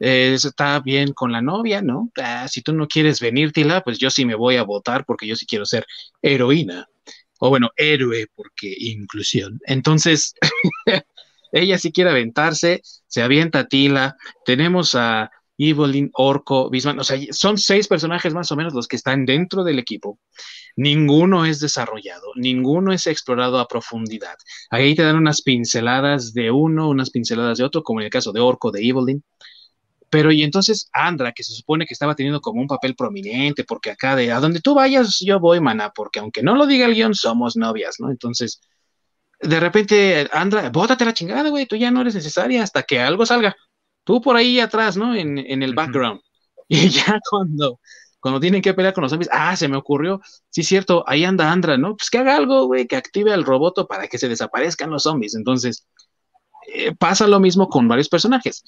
eh, 0.00 0.32
está 0.34 0.80
bien 0.80 1.12
con 1.12 1.30
la 1.30 1.40
novia, 1.40 1.82
¿no? 1.82 2.10
Ah, 2.20 2.48
si 2.48 2.62
tú 2.62 2.72
no 2.72 2.88
quieres 2.88 3.20
venir, 3.20 3.52
Tila, 3.52 3.80
pues 3.82 3.98
yo 3.98 4.10
sí 4.10 4.26
me 4.26 4.34
voy 4.34 4.56
a 4.56 4.64
votar 4.64 5.04
porque 5.04 5.28
yo 5.28 5.36
sí 5.36 5.46
quiero 5.46 5.64
ser 5.64 5.86
heroína. 6.20 6.88
O 7.38 7.48
bueno, 7.48 7.70
héroe, 7.76 8.26
porque 8.34 8.74
inclusión. 8.76 9.60
Entonces, 9.66 10.34
ella 11.52 11.78
sí 11.78 11.92
quiere 11.92 12.10
aventarse, 12.10 12.82
se 13.06 13.22
avienta 13.22 13.68
Tila. 13.68 14.16
Tenemos 14.44 14.94
a 14.94 15.30
Evelyn, 15.58 16.10
Orco, 16.14 16.70
Bisman, 16.70 16.98
o 16.98 17.04
sea, 17.04 17.18
son 17.30 17.58
seis 17.58 17.86
personajes 17.86 18.34
más 18.34 18.50
o 18.50 18.56
menos 18.56 18.74
los 18.74 18.88
que 18.88 18.96
están 18.96 19.24
dentro 19.26 19.62
del 19.64 19.78
equipo. 19.78 20.18
Ninguno 20.76 21.44
es 21.44 21.60
desarrollado, 21.60 22.32
ninguno 22.36 22.92
es 22.92 23.06
explorado 23.06 23.58
a 23.60 23.68
profundidad. 23.68 24.34
Ahí 24.70 24.94
te 24.94 25.02
dan 25.02 25.16
unas 25.16 25.42
pinceladas 25.42 26.32
de 26.34 26.50
uno, 26.50 26.88
unas 26.88 27.10
pinceladas 27.10 27.58
de 27.58 27.64
otro, 27.64 27.82
como 27.82 28.00
en 28.00 28.06
el 28.06 28.10
caso 28.10 28.32
de 28.32 28.40
Orco, 28.40 28.70
de 28.72 28.88
Evelyn, 28.88 29.22
Pero 30.10 30.30
y 30.32 30.42
entonces 30.42 30.88
Andra, 30.92 31.32
que 31.32 31.42
se 31.42 31.54
supone 31.54 31.86
que 31.86 31.94
estaba 31.94 32.14
teniendo 32.14 32.40
como 32.40 32.60
un 32.60 32.66
papel 32.68 32.94
prominente, 32.94 33.64
porque 33.64 33.90
acá 33.90 34.14
de 34.16 34.30
a 34.32 34.40
donde 34.40 34.60
tú 34.60 34.74
vayas, 34.74 35.18
yo 35.20 35.40
voy, 35.40 35.60
mana, 35.60 35.90
porque 35.94 36.20
aunque 36.20 36.42
no 36.42 36.54
lo 36.54 36.66
diga 36.66 36.86
el 36.86 36.94
guion, 36.94 37.14
somos 37.14 37.56
novias, 37.56 37.96
¿no? 37.98 38.10
Entonces, 38.10 38.60
de 39.42 39.60
repente, 39.60 40.28
Andra, 40.32 40.70
bótate 40.70 41.04
la 41.04 41.14
chingada, 41.14 41.50
güey, 41.50 41.66
tú 41.66 41.76
ya 41.76 41.90
no 41.90 42.00
eres 42.00 42.14
necesaria 42.14 42.62
hasta 42.62 42.82
que 42.84 43.00
algo 43.00 43.26
salga. 43.26 43.56
Tú 44.04 44.20
por 44.20 44.36
ahí 44.36 44.60
atrás, 44.60 44.96
¿no? 44.96 45.14
En, 45.14 45.38
en 45.38 45.62
el 45.62 45.74
background. 45.74 46.20
Y 46.68 46.88
ya 46.88 47.20
cuando, 47.28 47.80
cuando 48.18 48.40
tienen 48.40 48.62
que 48.62 48.72
pelear 48.72 48.94
con 48.94 49.02
los 49.02 49.10
zombies, 49.10 49.28
ah, 49.32 49.54
se 49.56 49.68
me 49.68 49.76
ocurrió, 49.76 50.22
sí, 50.48 50.62
cierto, 50.62 51.04
ahí 51.06 51.24
anda 51.24 51.52
Andra, 51.52 51.76
¿no? 51.76 51.96
Pues 51.96 52.08
que 52.08 52.18
haga 52.18 52.36
algo, 52.36 52.66
güey, 52.66 52.86
que 52.86 52.96
active 52.96 53.32
al 53.32 53.44
roboto 53.44 53.86
para 53.86 54.08
que 54.08 54.16
se 54.16 54.28
desaparezcan 54.28 54.88
los 54.88 55.02
zombies. 55.02 55.34
Entonces, 55.34 55.86
eh, 56.72 56.94
pasa 56.96 57.26
lo 57.26 57.40
mismo 57.40 57.68
con 57.68 57.88
varios 57.88 58.08
personajes. 58.08 58.64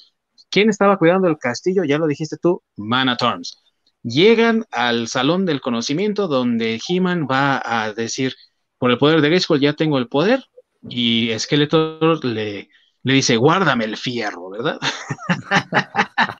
¿Quién 0.50 0.68
estaba 0.68 0.98
cuidando 0.98 1.28
el 1.28 1.38
castillo? 1.38 1.84
Ya 1.84 1.98
lo 1.98 2.06
dijiste 2.06 2.36
tú, 2.36 2.62
Mana 2.76 3.16
Torms. 3.16 3.62
Llegan 4.02 4.66
al 4.70 5.08
salón 5.08 5.46
del 5.46 5.60
conocimiento 5.60 6.28
donde 6.28 6.80
He-Man 6.86 7.26
va 7.30 7.62
a 7.64 7.92
decir, 7.92 8.34
por 8.78 8.90
el 8.90 8.98
poder 8.98 9.20
de 9.20 9.28
Grayskull 9.28 9.60
ya 9.60 9.72
tengo 9.72 9.98
el 9.98 10.08
poder, 10.08 10.44
y 10.88 11.30
Skeletor 11.38 12.24
le, 12.24 12.68
le 13.02 13.14
dice, 13.14 13.36
guárdame 13.36 13.84
el 13.84 13.96
fierro, 13.96 14.50
¿verdad? 14.50 14.78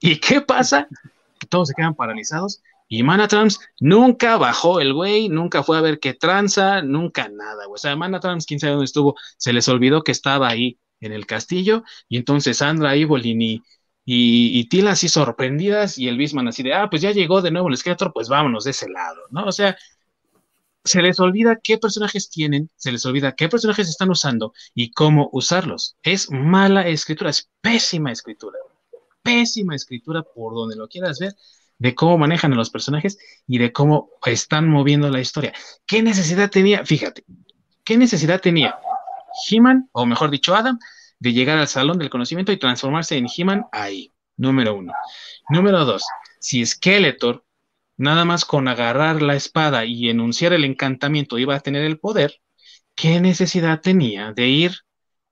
¿Y 0.00 0.18
qué 0.18 0.40
pasa? 0.40 0.88
Todos 1.48 1.68
se 1.68 1.74
quedan 1.74 1.94
paralizados 1.94 2.60
y 2.88 3.02
Manatrams 3.02 3.60
nunca 3.80 4.36
bajó 4.36 4.80
el 4.80 4.92
güey, 4.92 5.28
nunca 5.28 5.62
fue 5.62 5.78
a 5.78 5.80
ver 5.80 5.98
qué 5.98 6.14
tranza, 6.14 6.82
nunca 6.82 7.28
nada. 7.28 7.64
O 7.68 7.76
sea, 7.76 7.96
Manatrams, 7.96 8.46
quién 8.46 8.60
sabe 8.60 8.72
dónde 8.72 8.84
estuvo, 8.84 9.16
se 9.36 9.52
les 9.52 9.68
olvidó 9.68 10.02
que 10.02 10.12
estaba 10.12 10.48
ahí 10.48 10.78
en 11.00 11.12
el 11.12 11.26
castillo 11.26 11.82
y 12.08 12.16
entonces 12.16 12.58
Sandra, 12.58 12.94
Evelyn 12.94 13.42
y, 13.42 13.62
y, 14.04 14.68
Tila 14.68 14.92
así 14.92 15.08
sorprendidas 15.08 15.98
y 15.98 16.08
el 16.08 16.16
Bisman 16.16 16.48
así 16.48 16.62
de, 16.62 16.74
ah, 16.74 16.88
pues 16.88 17.02
ya 17.02 17.10
llegó 17.10 17.42
de 17.42 17.50
nuevo 17.50 17.68
el 17.68 17.76
Skeletor, 17.76 18.12
pues 18.12 18.28
vámonos 18.28 18.64
de 18.64 18.70
ese 18.70 18.88
lado, 18.88 19.20
¿no? 19.30 19.46
O 19.46 19.52
sea, 19.52 19.76
se 20.86 21.02
les 21.02 21.20
olvida 21.20 21.60
qué 21.62 21.76
personajes 21.76 22.30
tienen, 22.30 22.70
se 22.76 22.92
les 22.92 23.04
olvida 23.04 23.34
qué 23.34 23.48
personajes 23.48 23.88
están 23.88 24.10
usando 24.10 24.54
y 24.74 24.92
cómo 24.92 25.28
usarlos. 25.32 25.96
Es 26.02 26.30
mala 26.30 26.86
escritura, 26.86 27.30
es 27.30 27.50
pésima 27.60 28.12
escritura 28.12 28.58
pésima 29.26 29.74
escritura 29.74 30.22
por 30.22 30.54
donde 30.54 30.76
lo 30.76 30.86
quieras 30.86 31.18
ver, 31.18 31.34
de 31.78 31.96
cómo 31.96 32.16
manejan 32.16 32.52
a 32.52 32.56
los 32.56 32.70
personajes 32.70 33.18
y 33.46 33.58
de 33.58 33.72
cómo 33.72 34.10
están 34.24 34.68
moviendo 34.68 35.10
la 35.10 35.20
historia. 35.20 35.52
¿Qué 35.84 36.00
necesidad 36.00 36.48
tenía? 36.48 36.86
Fíjate, 36.86 37.24
¿qué 37.82 37.98
necesidad 37.98 38.40
tenía 38.40 38.78
He-Man, 39.50 39.90
o 39.92 40.06
mejor 40.06 40.30
dicho 40.30 40.54
Adam, 40.54 40.78
de 41.18 41.32
llegar 41.32 41.58
al 41.58 41.66
salón 41.66 41.98
del 41.98 42.08
conocimiento 42.08 42.52
y 42.52 42.58
transformarse 42.58 43.16
en 43.16 43.26
He-Man 43.26 43.66
ahí? 43.72 44.12
Número 44.36 44.76
uno. 44.76 44.92
Número 45.50 45.84
dos, 45.84 46.04
si 46.38 46.64
Skeletor, 46.64 47.44
nada 47.96 48.24
más 48.24 48.44
con 48.44 48.68
agarrar 48.68 49.22
la 49.22 49.34
espada 49.34 49.84
y 49.84 50.08
enunciar 50.08 50.52
el 50.52 50.64
encantamiento 50.64 51.38
iba 51.38 51.54
a 51.54 51.60
tener 51.60 51.84
el 51.84 51.98
poder, 51.98 52.40
¿qué 52.94 53.20
necesidad 53.20 53.80
tenía 53.80 54.32
de 54.32 54.46
ir 54.48 54.72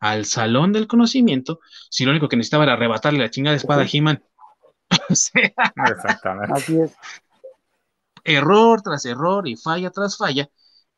al 0.05 0.27
salón 0.27 0.75
del 0.75 0.87
conocimiento 0.87 1.61
si 1.89 2.05
lo 2.05 2.11
único 2.11 2.29
que 2.29 2.37
necesitaba 2.37 2.65
era 2.65 2.75
arrebatarle 2.75 3.21
la 3.21 3.31
chingada 3.31 3.57
espada 3.57 3.85
a 3.85 3.89
He-Man. 3.91 4.23
Exactamente. 5.09 6.53
Así 6.53 6.79
es. 6.79 6.95
Error 8.23 8.83
tras 8.83 9.07
error 9.07 9.49
y 9.49 9.57
falla 9.57 9.91
tras 9.91 10.19
falla 10.19 10.51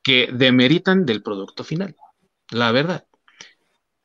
que 0.03 0.31
demeritan 0.33 1.07
del 1.07 1.23
producto 1.23 1.63
final, 1.63 1.95
la 2.51 2.73
verdad. 2.73 3.07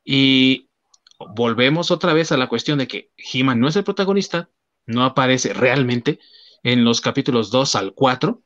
Y 0.04 0.70
volvemos 1.18 1.90
otra 1.90 2.14
vez 2.14 2.32
a 2.32 2.38
la 2.38 2.48
cuestión 2.48 2.78
de 2.78 2.88
que 2.88 3.12
He-Man 3.18 3.60
no 3.60 3.70
es 3.70 3.76
el 3.76 3.84
protagonista, 3.84 4.52
no 4.86 5.04
aparece 5.04 5.52
realmente 5.54 6.20
en 6.64 6.84
los 6.84 7.02
capítulos 7.02 7.52
2 7.52 7.76
al 7.76 7.94
4, 7.94 8.42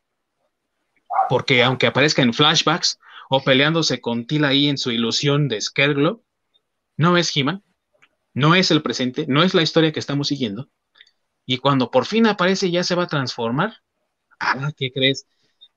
porque 1.29 1.63
aunque 1.63 1.87
aparezca 1.87 2.21
en 2.21 2.33
flashbacks 2.33 2.99
o 3.29 3.43
peleándose 3.43 4.01
con 4.01 4.25
Tila 4.25 4.49
ahí 4.49 4.67
en 4.67 4.77
su 4.77 4.91
ilusión 4.91 5.47
de 5.47 5.59
Scareglow, 5.61 6.23
no 6.97 7.17
es 7.17 7.35
he 7.35 7.43
no 8.33 8.53
es 8.53 8.69
el 8.69 8.81
presente, 8.81 9.25
no 9.27 9.43
es 9.43 9.53
la 9.53 9.61
historia 9.61 9.91
que 9.91 9.99
estamos 9.99 10.27
siguiendo. 10.27 10.69
Y 11.45 11.57
cuando 11.57 11.89
por 11.89 12.05
fin 12.05 12.27
aparece 12.27 12.69
ya 12.69 12.83
se 12.83 12.95
va 12.95 13.03
a 13.03 13.07
transformar. 13.07 13.81
Ah, 14.39 14.71
¿qué 14.75 14.91
crees? 14.91 15.25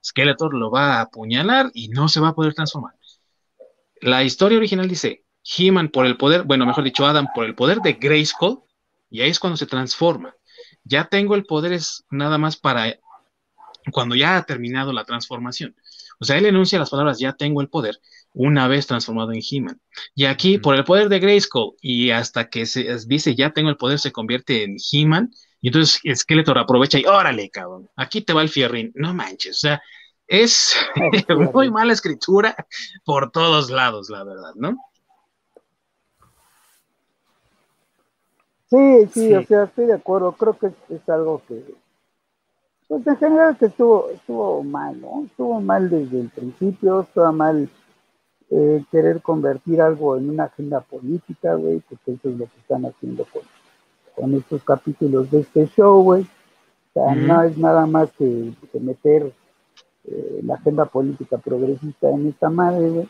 Skeletor 0.05 0.55
lo 0.55 0.71
va 0.71 0.95
a 0.97 1.01
apuñalar 1.03 1.71
y 1.73 1.89
no 1.89 2.09
se 2.09 2.21
va 2.21 2.29
a 2.29 2.35
poder 2.35 2.55
transformar. 2.55 2.95
La 4.01 4.25
historia 4.25 4.59
original 4.59 4.89
dice, 4.89 5.25
he 5.45 5.89
por 5.89 6.07
el 6.07 6.17
poder, 6.17 6.45
bueno, 6.45 6.67
mejor 6.67 6.85
dicho, 6.85 7.07
Adam 7.07 7.29
por 7.35 7.45
el 7.45 7.55
poder 7.55 7.79
de 7.79 7.95
Grayskull, 7.95 8.61
y 9.11 9.21
ahí 9.21 9.31
es 9.31 9.39
cuando 9.39 9.57
se 9.57 9.67
transforma. 9.67 10.35
Ya 10.89 11.09
tengo 11.09 11.35
el 11.35 11.45
poder, 11.45 11.73
es 11.73 12.05
nada 12.11 12.39
más 12.39 12.57
para 12.57 12.99
cuando 13.93 14.15
ya 14.15 14.37
ha 14.37 14.43
terminado 14.45 14.93
la 14.93 15.05
transformación. 15.05 15.77
O 16.21 16.25
sea, 16.25 16.37
él 16.37 16.47
enuncia 16.47 16.79
las 16.79 16.91
palabras, 16.91 17.19
ya 17.19 17.35
tengo 17.35 17.61
el 17.61 17.69
poder, 17.69 18.01
una 18.35 18.67
vez 18.67 18.87
transformado 18.87 19.33
en 19.33 19.41
He-Man. 19.49 19.81
Y 20.15 20.25
aquí, 20.25 20.59
por 20.59 20.75
el 20.75 20.85
poder 20.85 21.09
de 21.09 21.21
Grayskull, 21.21 21.75
y 21.81 22.11
hasta 22.11 22.49
que 22.49 22.67
se 22.67 22.97
dice 23.07 23.35
ya 23.35 23.51
tengo 23.51 23.71
el 23.71 23.77
poder, 23.77 23.99
se 23.99 24.13
convierte 24.13 24.65
en 24.65 24.77
He-Man, 24.93 25.31
y 25.61 25.69
entonces 25.69 26.01
Skeletor 26.21 26.59
aprovecha 26.59 26.99
y 26.99 27.05
órale, 27.05 27.51
cabrón, 27.51 27.89
aquí 27.97 28.21
te 28.21 28.33
va 28.33 28.43
el 28.43 28.49
fierrín. 28.49 28.93
No 28.95 29.15
manches, 29.15 29.57
o 29.57 29.61
sea, 29.61 29.83
es 30.27 30.77
muy 31.53 31.71
mala 31.71 31.93
escritura 31.93 32.55
por 33.05 33.31
todos 33.31 33.71
lados, 33.71 34.11
la 34.11 34.25
verdad, 34.25 34.55
¿no? 34.57 34.77
Sí, 38.71 39.07
sí, 39.13 39.35
o 39.35 39.43
sea, 39.45 39.65
estoy 39.65 39.87
de 39.87 39.95
acuerdo. 39.95 40.33
Creo 40.33 40.59
que 40.59 40.67
es, 40.67 41.09
algo 41.09 41.41
que, 41.49 41.65
pues 42.87 43.07
en 43.07 43.17
general 43.17 43.57
que 43.57 43.67
estuvo, 43.67 44.11
estuvo 44.11 44.63
mal, 44.63 45.01
¿no? 45.01 45.25
Estuvo 45.25 45.61
mal 45.61 45.89
desde 45.89 46.21
el 46.21 46.29
principio, 46.29 47.01
estuvo 47.01 47.33
mal 47.33 47.69
eh, 48.51 48.85
querer 48.91 49.23
convertir 49.23 49.81
algo 49.81 50.17
en 50.17 50.31
una 50.31 50.45
agenda 50.45 50.81
política, 50.81 51.55
güey, 51.55 51.81
porque 51.81 52.13
eso 52.13 52.29
es 52.29 52.39
lo 52.39 52.45
que 52.47 52.61
están 52.61 52.85
haciendo 52.85 53.25
con, 53.33 53.43
con 54.15 54.35
estos 54.35 54.63
capítulos 54.65 55.31
de 55.31 55.41
este 55.41 55.67
show, 55.69 56.03
güey. 56.03 56.23
O 56.23 56.93
sea, 56.93 57.15
no 57.15 57.43
es 57.43 57.57
nada 57.57 57.87
más 57.87 58.11
que, 58.13 58.53
meter 58.81 59.33
eh, 60.05 60.41
la 60.43 60.55
agenda 60.55 60.85
política 60.87 61.39
progresista 61.39 62.11
en 62.11 62.29
esta 62.29 62.51
madre, 62.51 62.91
güey, 62.91 63.09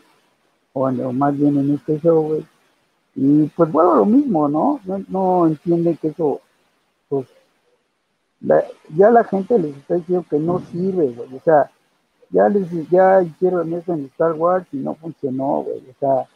o, 0.73 1.13
más 1.13 1.37
bien 1.37 1.57
en 1.57 1.73
este 1.73 1.99
show, 1.99 2.21
güey. 2.21 2.45
Y 3.21 3.47
pues 3.47 3.69
bueno, 3.69 3.95
lo 3.95 4.05
mismo, 4.05 4.47
¿no? 4.47 4.79
No, 4.85 5.03
no 5.09 5.47
entiende 5.47 5.97
que 6.01 6.07
eso, 6.07 6.39
pues, 7.09 7.27
ya 8.39 9.11
la 9.11 9.25
gente 9.25 9.59
les 9.59 9.75
está 9.75 9.95
diciendo 9.95 10.25
que 10.29 10.39
no 10.39 10.61
sirve, 10.71 11.07
güey. 11.07 11.35
O 11.35 11.41
sea, 11.43 11.69
ya 12.29 12.47
les 12.47 12.69
ya 12.89 13.21
hicieron 13.21 13.73
eso 13.73 13.93
en 13.93 14.05
Star 14.05 14.31
Wars 14.31 14.65
y 14.71 14.77
no 14.77 14.95
funcionó, 14.95 15.63
güey. 15.63 15.79
O 15.79 15.99
sea, 15.99 16.27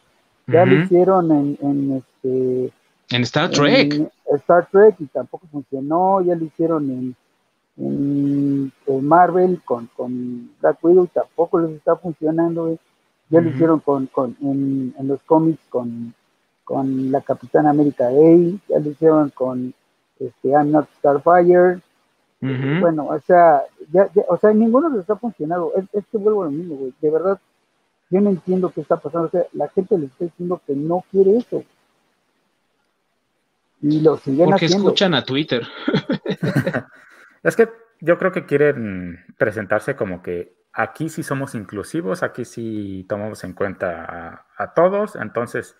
ya 0.46 0.66
lo 0.66 0.82
hicieron 0.82 1.32
en, 1.32 1.58
en 1.62 1.92
este 1.96 2.72
en 3.10 3.22
Star 3.22 3.50
Trek. 3.50 3.94
En 3.94 4.10
Star 4.36 4.68
Trek 4.70 4.96
y 4.98 5.06
tampoco 5.06 5.46
funcionó, 5.50 6.20
ya 6.20 6.34
lo 6.34 6.44
hicieron 6.44 6.90
en, 6.90 7.16
en, 7.78 8.72
Marvel 9.06 9.62
con, 9.64 9.88
con 9.96 10.50
Black 10.60 10.84
Widow 10.84 11.04
y 11.04 11.08
tampoco 11.08 11.60
les 11.60 11.76
está 11.76 11.96
funcionando, 11.96 12.64
güey. 12.64 12.78
Ya 13.30 13.40
lo 13.40 13.48
hicieron 13.48 13.80
con, 13.80 14.06
con 14.08 14.36
en, 14.42 14.94
en, 14.98 15.08
los 15.08 15.22
cómics 15.22 15.62
con, 15.70 16.14
con 16.64 17.12
la 17.12 17.20
Capitana 17.20 17.70
América 17.70 18.10
Day, 18.10 18.58
ya 18.68 18.78
lo 18.78 18.90
hicieron 18.90 19.30
con 19.30 19.74
este 20.18 20.48
I'm 20.48 20.70
Not 20.70 20.88
Starfire, 20.98 21.80
bueno, 22.80 23.06
o 23.06 23.20
sea, 23.20 23.62
ya, 23.90 24.10
o 24.28 24.36
sea, 24.36 24.52
ninguno 24.52 24.90
les 24.90 25.08
ha 25.08 25.16
funcionado. 25.16 25.72
Es, 25.92 26.04
que 26.10 26.18
vuelvo 26.18 26.42
a 26.42 26.46
lo 26.46 26.50
mismo, 26.50 26.76
güey. 26.76 26.92
De 27.00 27.10
verdad, 27.10 27.40
yo 28.10 28.20
no 28.20 28.30
entiendo 28.30 28.70
qué 28.70 28.82
está 28.82 28.96
pasando. 28.96 29.28
O 29.28 29.30
sea, 29.30 29.44
la 29.52 29.68
gente 29.68 29.96
le 29.96 30.06
está 30.06 30.26
diciendo 30.26 30.60
que 30.66 30.74
no 30.74 31.04
quiere 31.10 31.38
eso. 31.38 31.64
Y 33.80 34.00
lo 34.00 34.16
siguen 34.18 34.50
Porque 34.50 34.66
escuchan 34.66 35.14
a 35.14 35.24
Twitter. 35.24 35.66
es 37.42 37.56
que 37.56 37.68
yo 38.00 38.18
creo 38.18 38.32
que 38.32 38.44
quieren 38.44 39.24
presentarse 39.38 39.96
como 39.96 40.22
que 40.22 40.54
aquí 40.72 41.08
sí 41.08 41.22
somos 41.22 41.54
inclusivos, 41.54 42.22
aquí 42.22 42.44
sí 42.44 43.06
tomamos 43.08 43.42
en 43.44 43.54
cuenta 43.54 44.04
a, 44.04 44.46
a 44.62 44.74
todos, 44.74 45.16
entonces 45.16 45.76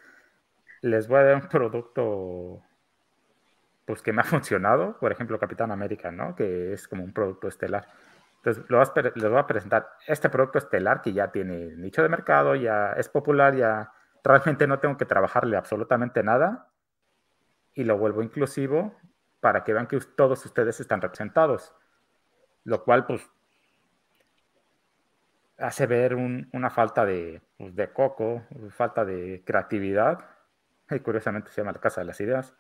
les 0.85 1.09
voy 1.09 1.19
a 1.19 1.23
dar 1.25 1.35
un 1.37 1.49
producto 1.49 2.63
pues 3.87 4.03
que 4.03 4.13
me 4.13 4.21
ha 4.21 4.25
funcionado, 4.25 4.99
por 4.99 5.13
ejemplo, 5.13 5.39
Capitán 5.39 5.73
América, 5.73 6.11
¿no? 6.11 6.35
Que 6.35 6.75
es 6.75 6.87
como 6.87 7.05
un 7.05 7.13
producto 7.13 7.49
estelar. 7.49 7.89
Entonces, 8.37 8.65
les 9.15 9.31
voy 9.31 9.39
a 9.39 9.47
presentar 9.47 9.89
este 10.07 10.29
producto 10.29 10.59
estelar 10.59 11.01
que 11.01 11.15
ya 11.15 11.33
tiene 11.33 11.75
nicho 11.77 12.03
de 12.03 12.11
mercado, 12.11 12.55
ya 12.55 12.93
es 12.93 13.09
popular, 13.09 13.57
ya 13.57 13.93
realmente 14.23 14.67
no 14.67 14.79
tengo 14.79 14.99
que 14.99 15.07
trabajarle 15.07 15.57
absolutamente 15.57 16.23
nada 16.23 16.69
y 17.73 17.85
lo 17.85 17.97
vuelvo 17.97 18.23
inclusivo 18.23 18.95
para 19.41 19.65
que 19.65 19.73
vean 19.73 19.87
que 19.87 19.99
todos 20.15 20.45
ustedes 20.45 20.81
están 20.81 21.01
representados. 21.01 21.75
Lo 22.65 22.85
cual, 22.85 23.07
pues, 23.07 23.27
hace 25.57 25.87
ver 25.87 26.15
una 26.15 26.69
falta 26.69 27.07
pues, 27.57 27.75
de 27.75 27.91
coco, 27.91 28.43
falta 28.71 29.07
de 29.07 29.43
creatividad. 29.47 30.34
Y 30.91 31.01
curiosamente 31.01 31.51
se 31.51 31.61
llama 31.61 31.73
la 31.73 31.81
Casa 31.81 32.01
de 32.01 32.07
las 32.07 32.21
Ideas. 32.21 32.55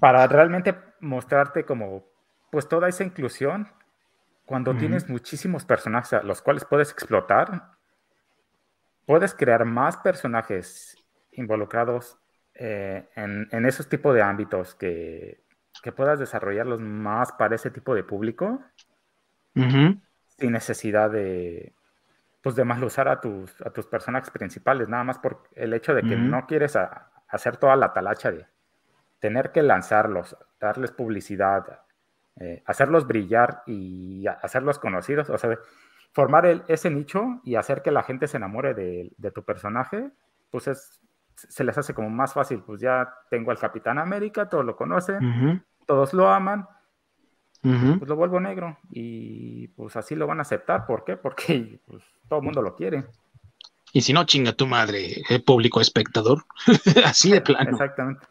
Para 0.00 0.26
realmente 0.26 0.74
mostrarte 1.00 1.64
como, 1.64 2.04
pues 2.50 2.68
toda 2.68 2.88
esa 2.88 3.04
inclusión, 3.04 3.68
cuando 4.44 4.76
tienes 4.76 5.08
muchísimos 5.08 5.64
personajes 5.64 6.12
a 6.12 6.22
los 6.22 6.42
cuales 6.42 6.64
puedes 6.64 6.90
explotar, 6.90 7.70
puedes 9.06 9.34
crear 9.34 9.64
más 9.64 9.96
personajes 9.96 10.96
involucrados 11.32 12.18
eh, 12.54 13.08
en, 13.14 13.66
esos 13.66 13.88
tipos 13.88 14.14
de 14.14 14.22
ámbitos 14.22 14.74
que, 14.74 15.44
puedas 15.94 16.18
desarrollarlos 16.18 16.80
más 16.80 17.30
para 17.32 17.54
ese 17.54 17.70
tipo 17.70 17.94
de 17.94 18.02
público 18.02 18.60
sin 19.54 20.52
necesidad 20.52 21.10
de 21.10 21.74
pues 22.46 22.54
de 22.54 22.64
más 22.64 22.80
usar 22.80 23.08
a 23.08 23.20
tus, 23.20 23.60
a 23.62 23.70
tus 23.70 23.88
personajes 23.88 24.30
principales, 24.30 24.88
nada 24.88 25.02
más 25.02 25.18
por 25.18 25.42
el 25.56 25.74
hecho 25.74 25.96
de 25.96 26.02
que 26.02 26.14
no 26.14 26.46
quieres 26.46 26.78
hacer 27.26 27.56
toda 27.56 27.74
la 27.74 27.92
talacha 27.92 28.30
de 28.30 28.46
tener 29.18 29.50
que 29.50 29.64
lanzarlos, 29.64 30.36
darles 30.60 30.92
publicidad, 30.92 31.80
eh, 32.36 32.62
hacerlos 32.64 33.08
brillar 33.08 33.64
y 33.66 34.28
hacerlos 34.28 34.78
conocidos, 34.78 35.28
o 35.28 35.36
sea, 35.36 35.58
formar 36.12 36.46
ese 36.68 36.88
nicho 36.88 37.40
y 37.42 37.56
hacer 37.56 37.82
que 37.82 37.90
la 37.90 38.04
gente 38.04 38.28
se 38.28 38.36
enamore 38.36 38.74
de, 38.74 39.30
tu 39.34 39.44
personaje, 39.44 40.12
pues 40.48 40.68
es, 40.68 41.00
se 41.34 41.64
les 41.64 41.76
hace 41.76 41.94
como 41.94 42.10
más 42.10 42.32
fácil, 42.32 42.62
pues 42.64 42.80
ya 42.80 43.12
tengo 43.28 43.50
al 43.50 43.58
Capitán 43.58 43.98
América, 43.98 44.48
todos 44.48 44.64
lo 44.64 44.76
conocen, 44.76 45.64
todos 45.84 46.14
lo 46.14 46.28
aman, 46.28 46.64
pues 47.98 48.08
lo 48.08 48.16
vuelvo 48.16 48.38
negro 48.38 48.78
y 48.90 49.68
pues 49.68 49.96
así 49.96 50.14
lo 50.14 50.26
van 50.26 50.38
a 50.38 50.42
aceptar, 50.42 50.86
¿por 50.86 51.04
qué? 51.04 51.16
Porque 51.16 51.80
pues, 51.86 52.02
todo 52.28 52.38
el 52.38 52.44
mundo 52.44 52.62
lo 52.62 52.76
quiere. 52.76 53.04
Y 53.92 54.02
si 54.02 54.12
no, 54.12 54.24
chinga 54.24 54.52
tu 54.52 54.66
madre, 54.66 55.22
el 55.28 55.42
público 55.42 55.80
espectador, 55.80 56.44
así 57.04 57.30
de 57.30 57.40
plano. 57.40 57.70
Exactamente. 57.70 58.26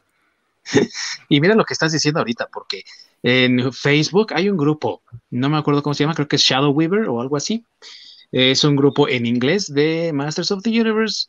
y 1.30 1.41
mira 1.41 1.56
lo 1.56 1.66
que 1.66 1.74
estás 1.74 1.91
diciendo 1.91 2.20
ahorita, 2.20 2.49
porque 2.52 2.84
en 3.24 3.74
Facebook 3.74 4.34
hay 4.34 4.49
un 4.49 4.57
grupo, 4.57 5.02
no 5.32 5.49
me 5.49 5.57
acuerdo 5.57 5.82
cómo 5.82 5.94
se 5.94 6.03
llama, 6.03 6.14
creo 6.14 6.28
que 6.28 6.36
es 6.36 6.44
Shadow 6.44 6.72
Weaver 6.72 7.10
o 7.10 7.22
algo 7.22 7.38
así. 7.38 7.66
Es 8.32 8.64
un 8.64 8.76
grupo 8.76 9.07
en 9.07 9.26
inglés 9.26 9.74
de 9.74 10.12
Masters 10.14 10.52
of 10.52 10.62
the 10.64 10.70
Universe. 10.70 11.28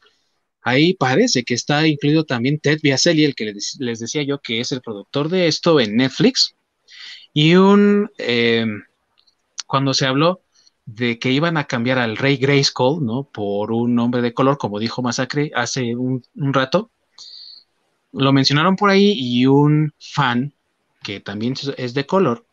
Ahí 0.62 0.95
parece 0.95 1.45
que 1.45 1.55
está 1.55 1.87
incluido 1.87 2.24
también 2.24 2.59
Ted 2.59 2.81
Biaselli, 2.83 3.24
el 3.24 3.35
que 3.35 3.53
les, 3.53 3.78
decía 3.78 4.23
yo 4.24 4.41
que 4.41 4.61
es 4.61 4.73
el 4.73 4.81
productor 4.81 5.28
de 5.28 5.47
esto 5.47 5.78
en 5.78 5.97
Netflix. 5.97 6.55
Y 7.38 7.54
un, 7.56 8.10
em, 8.16 8.82
cuando 9.66 9.92
se 9.92 10.06
habló 10.06 10.40
de 10.86 11.18
que 11.18 11.32
iban 11.32 11.58
a 11.58 11.64
cambiar 11.64 11.98
al 11.98 12.16
rey 12.16 12.38
Grayskull, 12.38 13.04
¿no? 13.04 13.24
Por 13.24 13.72
un 13.72 13.98
hombre 13.98 14.22
de 14.22 14.32
color, 14.32 14.56
como 14.56 14.78
dijo 14.78 15.02
Masacre 15.02 15.50
hace 15.54 15.94
un 15.94 16.22
rato, 16.34 16.90
lo 18.12 18.32
mencionaron 18.32 18.74
por 18.76 18.88
ahí 18.88 19.12
y 19.14 19.44
un 19.44 19.92
fan, 20.00 20.54
que 21.02 21.20
también 21.20 21.52
es 21.76 21.92
de 21.92 22.06
color, 22.06 22.46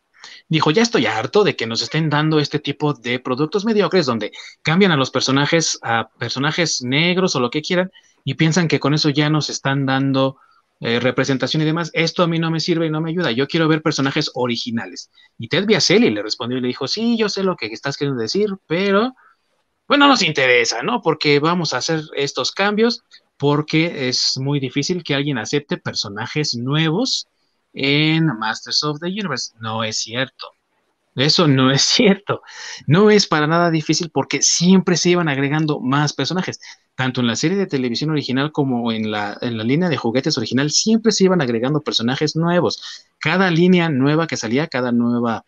dijo, 0.49 0.69
ya 0.69 0.81
estoy 0.81 1.05
harto 1.05 1.45
de 1.45 1.55
que 1.55 1.65
nos 1.65 1.81
estén 1.81 2.09
dando 2.09 2.39
este 2.39 2.59
tipo 2.59 2.93
de 2.93 3.19
productos 3.19 3.63
mediocres 3.63 4.05
donde 4.05 4.33
cambian 4.63 4.91
a 4.91 4.97
los 4.97 5.11
personajes 5.11 5.79
a 5.81 6.09
personajes 6.19 6.81
negros 6.81 7.37
o 7.37 7.39
lo 7.39 7.49
que 7.49 7.61
quieran 7.61 7.89
y 8.25 8.33
piensan 8.33 8.67
que 8.67 8.81
con 8.81 8.93
eso 8.93 9.09
ya 9.09 9.29
nos 9.29 9.49
están 9.49 9.85
dando 9.85 10.39
eh, 10.83 10.99
representación 10.99 11.61
y 11.61 11.65
demás. 11.65 11.91
Esto 11.93 12.23
a 12.23 12.27
mí 12.27 12.39
no 12.39 12.51
me 12.51 12.59
sirve 12.59 12.87
y 12.87 12.89
no 12.89 12.99
me 12.99 13.11
ayuda. 13.11 13.31
Yo 13.31 13.47
quiero 13.47 13.69
ver 13.69 13.81
personajes 13.81 14.29
originales. 14.33 15.09
Y 15.37 15.47
Ted 15.47 15.65
Biaselli 15.65 16.09
le 16.09 16.21
respondió 16.21 16.57
y 16.57 16.61
le 16.61 16.67
dijo, 16.67 16.87
sí, 16.87 17.15
yo 17.17 17.29
sé 17.29 17.43
lo 17.43 17.55
que 17.55 17.67
estás 17.67 17.95
queriendo 17.95 18.21
decir, 18.21 18.49
pero 18.67 19.13
bueno, 19.87 20.07
nos 20.09 20.21
interesa, 20.23 20.83
¿no? 20.83 21.01
Porque 21.01 21.39
vamos 21.39 21.73
a 21.73 21.77
hacer 21.77 22.01
estos 22.15 22.51
cambios 22.51 23.03
porque 23.37 24.09
es 24.09 24.37
muy 24.37 24.59
difícil 24.59 25.03
que 25.03 25.15
alguien 25.15 25.37
acepte 25.37 25.77
personajes 25.77 26.55
nuevos 26.55 27.27
en 27.71 28.25
Masters 28.37 28.83
of 28.83 28.99
the 28.99 29.07
Universe. 29.07 29.53
No 29.59 29.85
es 29.85 29.99
cierto. 29.99 30.51
Eso 31.15 31.47
no 31.47 31.71
es 31.71 31.81
cierto. 31.81 32.41
No 32.87 33.09
es 33.09 33.27
para 33.27 33.47
nada 33.47 33.71
difícil 33.71 34.09
porque 34.09 34.41
siempre 34.41 34.97
se 34.97 35.11
iban 35.11 35.29
agregando 35.29 35.79
más 35.79 36.13
personajes. 36.13 36.59
Tanto 36.95 37.21
en 37.21 37.27
la 37.27 37.35
serie 37.35 37.57
de 37.57 37.65
televisión 37.65 38.11
original 38.11 38.51
como 38.51 38.91
en 38.91 39.11
la, 39.11 39.37
en 39.41 39.57
la 39.57 39.63
línea 39.63 39.89
de 39.89 39.97
juguetes 39.97 40.37
original, 40.37 40.71
siempre 40.71 41.11
se 41.11 41.23
iban 41.25 41.41
agregando 41.41 41.81
personajes 41.81 42.35
nuevos. 42.35 43.07
Cada 43.19 43.49
línea 43.49 43.89
nueva 43.89 44.27
que 44.27 44.37
salía, 44.37 44.67
cada 44.67 44.91
nueva 44.91 45.45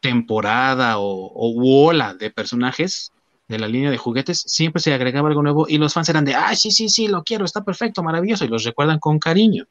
temporada 0.00 0.98
o, 0.98 1.26
o 1.34 1.86
ola 1.86 2.14
de 2.14 2.30
personajes 2.30 3.12
de 3.48 3.58
la 3.58 3.68
línea 3.68 3.90
de 3.90 3.98
juguetes, 3.98 4.42
siempre 4.46 4.82
se 4.82 4.92
agregaba 4.92 5.28
algo 5.28 5.42
nuevo 5.42 5.66
y 5.68 5.78
los 5.78 5.92
fans 5.92 6.08
eran 6.08 6.24
de, 6.24 6.34
ah, 6.34 6.54
sí, 6.54 6.70
sí, 6.70 6.88
sí, 6.88 7.08
lo 7.08 7.22
quiero, 7.22 7.44
está 7.44 7.64
perfecto, 7.64 8.02
maravilloso, 8.02 8.44
y 8.44 8.48
los 8.48 8.64
recuerdan 8.64 8.98
con 8.98 9.18
cariño. 9.18 9.66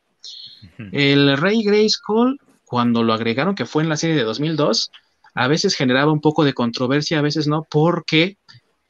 El 0.92 1.38
Rey 1.38 1.62
Grayskull, 1.64 2.40
cuando 2.66 3.04
lo 3.04 3.14
agregaron, 3.14 3.56
que 3.56 3.66
fue 3.66 3.84
en 3.84 3.90
la 3.90 3.98
serie 3.98 4.16
de 4.16 4.24
2002, 4.24 4.92
a 5.36 5.48
veces 5.48 5.76
generaba 5.76 6.12
un 6.12 6.22
poco 6.22 6.46
de 6.46 6.54
controversia, 6.54 7.20
a 7.20 7.22
veces 7.22 7.48
no, 7.48 7.68
porque 7.70 8.38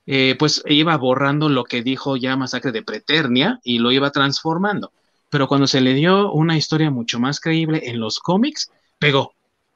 eh, 0.05 0.35
pues 0.37 0.63
iba 0.67 0.95
borrando 0.95 1.49
lo 1.49 1.63
que 1.63 1.81
dijo 1.81 2.15
ya 2.15 2.37
Masacre 2.37 2.71
de 2.71 2.83
Preternia 2.83 3.59
y 3.63 3.79
lo 3.79 3.91
iba 3.91 4.11
transformando. 4.11 4.93
Pero 5.31 5.47
cuando 5.47 5.65
se 5.65 5.81
le 5.81 5.95
dio 5.95 6.31
una 6.31 6.55
historia 6.55 6.91
mucho 6.91 7.19
más 7.19 7.39
creíble 7.39 7.89
en 7.89 7.99
los 7.99 8.19
cómics, 8.19 8.71
pegó. 8.99 9.33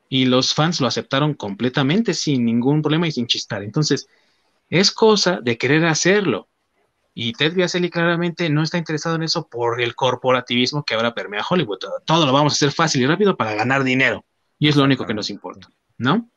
Y 0.09 0.25
los 0.25 0.53
fans 0.53 0.79
lo 0.79 0.87
aceptaron 0.87 1.33
completamente 1.33 2.13
sin 2.13 2.45
ningún 2.45 2.81
problema 2.81 3.07
y 3.07 3.11
sin 3.11 3.27
chistar. 3.27 3.63
Entonces, 3.63 4.07
es 4.69 4.91
cosa 4.91 5.39
de 5.41 5.57
querer 5.57 5.85
hacerlo. 5.85 6.47
Y 7.15 7.33
Ted 7.33 7.53
Biaselli 7.53 7.89
claramente 7.89 8.49
no 8.49 8.61
está 8.61 8.77
interesado 8.77 9.15
en 9.15 9.23
eso 9.23 9.47
por 9.47 9.81
el 9.81 9.95
corporativismo 9.95 10.83
que 10.83 10.93
ahora 10.93 11.15
permea 11.15 11.45
Hollywood. 11.47 11.79
Todo 12.05 12.25
lo 12.27 12.31
vamos 12.31 12.53
a 12.53 12.55
hacer 12.55 12.71
fácil 12.71 13.01
y 13.01 13.07
rápido 13.07 13.35
para 13.35 13.55
ganar 13.55 13.83
dinero. 13.83 14.23
Y 14.59 14.67
es 14.67 14.75
lo 14.75 14.83
único 14.83 15.05
que 15.05 15.13
nos 15.15 15.29
importa, 15.29 15.69
¿no? 15.97 16.29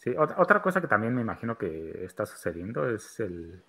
Sí, 0.00 0.14
otra 0.16 0.62
cosa 0.62 0.80
que 0.80 0.86
también 0.86 1.14
me 1.14 1.20
imagino 1.20 1.58
que 1.58 2.06
está 2.06 2.24
sucediendo 2.24 2.88
es 2.88 3.20
el, 3.20 3.62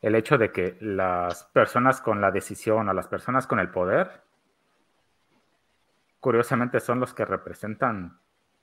el 0.00 0.14
hecho 0.14 0.38
de 0.38 0.50
que 0.50 0.78
las 0.80 1.44
personas 1.44 2.00
con 2.00 2.22
la 2.22 2.30
decisión 2.30 2.88
o 2.88 2.94
las 2.94 3.08
personas 3.08 3.46
con 3.46 3.60
el 3.60 3.68
poder, 3.68 4.22
curiosamente 6.18 6.80
son 6.80 6.98
los 6.98 7.12
que 7.12 7.26
representan 7.26 8.18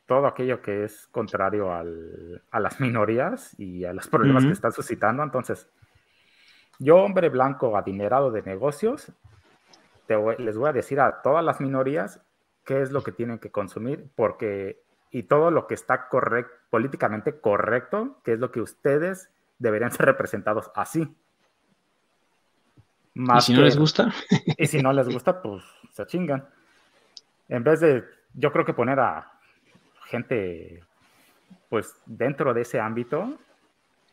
todo 0.07 0.26
aquello 0.26 0.60
que 0.60 0.86
es 0.86 1.07
contrario 1.11 1.72
a 1.72 2.60
las 2.60 2.80
minorías 2.80 3.53
y 3.60 3.86
a 3.86 3.94
los 3.94 4.07
problemas 4.07 4.45
que 4.45 4.53
están 4.53 4.72
suscitando. 4.72 5.22
Entonces, 5.22 5.69
yo, 6.80 6.98
hombre 6.98 7.30
blanco 7.30 7.78
adinerado 7.78 8.32
de 8.32 8.41
negocios, 8.41 9.11
les 10.40 10.57
voy 10.57 10.69
a 10.69 10.74
decir 10.74 10.99
a 10.99 11.22
todas 11.22 11.45
las 11.45 11.61
minorías 11.61 12.26
qué 12.64 12.82
es 12.82 12.91
lo 12.91 13.03
que 13.03 13.11
tienen 13.11 13.38
que 13.38 13.52
consumir, 13.52 14.10
porque 14.15 14.82
y 15.12 15.24
todo 15.24 15.52
lo 15.52 15.68
que 15.68 15.74
está 15.74 16.10
políticamente 16.70 17.40
correcto, 17.40 18.20
que 18.24 18.34
es 18.34 18.40
lo 18.40 18.52
que 18.52 18.62
ustedes 18.62 19.30
deberían 19.60 19.92
ser 19.92 20.06
representados 20.06 20.72
así. 20.76 21.16
¿Y 23.14 23.42
si 23.42 23.54
no 23.54 23.62
les 23.62 23.78
gusta? 23.78 24.12
y 24.58 24.68
si 24.68 24.82
no 24.82 24.94
les 24.94 25.08
gusta, 25.08 25.42
pues 25.42 25.64
se 25.92 26.06
chingan. 26.06 26.48
En 27.50 27.64
vez 27.64 27.80
de, 27.80 28.04
yo 28.34 28.52
creo 28.52 28.66
que 28.66 28.74
poner 28.74 29.00
a 29.00 29.32
gente, 30.06 30.84
pues 31.70 31.96
dentro 32.06 32.54
de 32.54 32.62
ese 32.62 32.80
ámbito, 32.80 33.40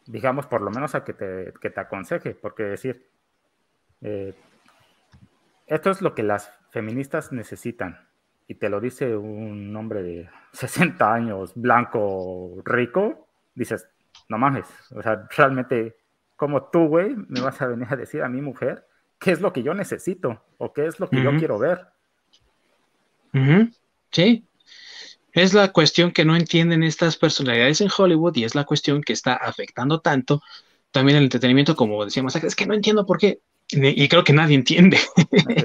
digamos, 0.06 0.46
por 0.46 0.62
lo 0.62 0.70
menos 0.70 0.94
a 0.94 1.04
que 1.04 1.12
te, 1.12 1.52
que 1.60 1.70
te 1.70 1.80
aconseje, 1.80 2.34
porque 2.34 2.62
decir, 2.62 3.06
eh, 4.00 4.34
esto 5.66 5.90
es 5.90 6.02
lo 6.02 6.14
que 6.14 6.22
las 6.22 6.50
feministas 6.70 7.32
necesitan, 7.32 8.06
y 8.46 8.54
te 8.54 8.68
lo 8.68 8.80
dice 8.80 9.16
un 9.16 9.74
hombre 9.76 10.02
de 10.02 10.28
60 10.52 11.12
años, 11.12 11.52
blanco, 11.54 12.62
rico, 12.64 13.28
dices, 13.54 13.86
no 14.28 14.38
mames, 14.38 14.66
o 14.94 15.02
sea, 15.02 15.26
realmente, 15.36 15.96
como 16.36 16.64
tú, 16.64 16.86
güey, 16.86 17.14
me 17.28 17.40
vas 17.40 17.60
a 17.60 17.66
venir 17.66 17.86
a 17.90 17.96
decir 17.96 18.22
a 18.22 18.28
mi 18.28 18.40
mujer 18.40 18.86
qué 19.18 19.32
es 19.32 19.40
lo 19.40 19.52
que 19.52 19.62
yo 19.62 19.74
necesito 19.74 20.44
o 20.58 20.72
qué 20.72 20.86
es 20.86 21.00
lo 21.00 21.08
que 21.08 21.22
yo 21.22 21.36
quiero 21.36 21.58
ver. 21.58 21.86
Sí, 24.10 24.46
es 25.32 25.52
la 25.54 25.72
cuestión 25.72 26.12
que 26.12 26.24
no 26.24 26.36
entienden 26.36 26.84
estas 26.84 27.16
personalidades 27.16 27.80
en 27.80 27.88
Hollywood 27.96 28.36
y 28.36 28.44
es 28.44 28.54
la 28.54 28.64
cuestión 28.64 29.02
que 29.02 29.12
está 29.12 29.34
afectando 29.34 30.00
tanto 30.00 30.40
también 30.92 31.18
el 31.18 31.24
entretenimiento, 31.24 31.74
como 31.74 32.04
decíamos, 32.04 32.36
es 32.36 32.54
que 32.54 32.66
no 32.66 32.74
entiendo 32.74 33.04
por 33.04 33.18
qué. 33.18 33.40
Y 33.82 34.08
creo 34.08 34.24
que 34.24 34.32
nadie 34.32 34.54
entiende. 34.54 34.98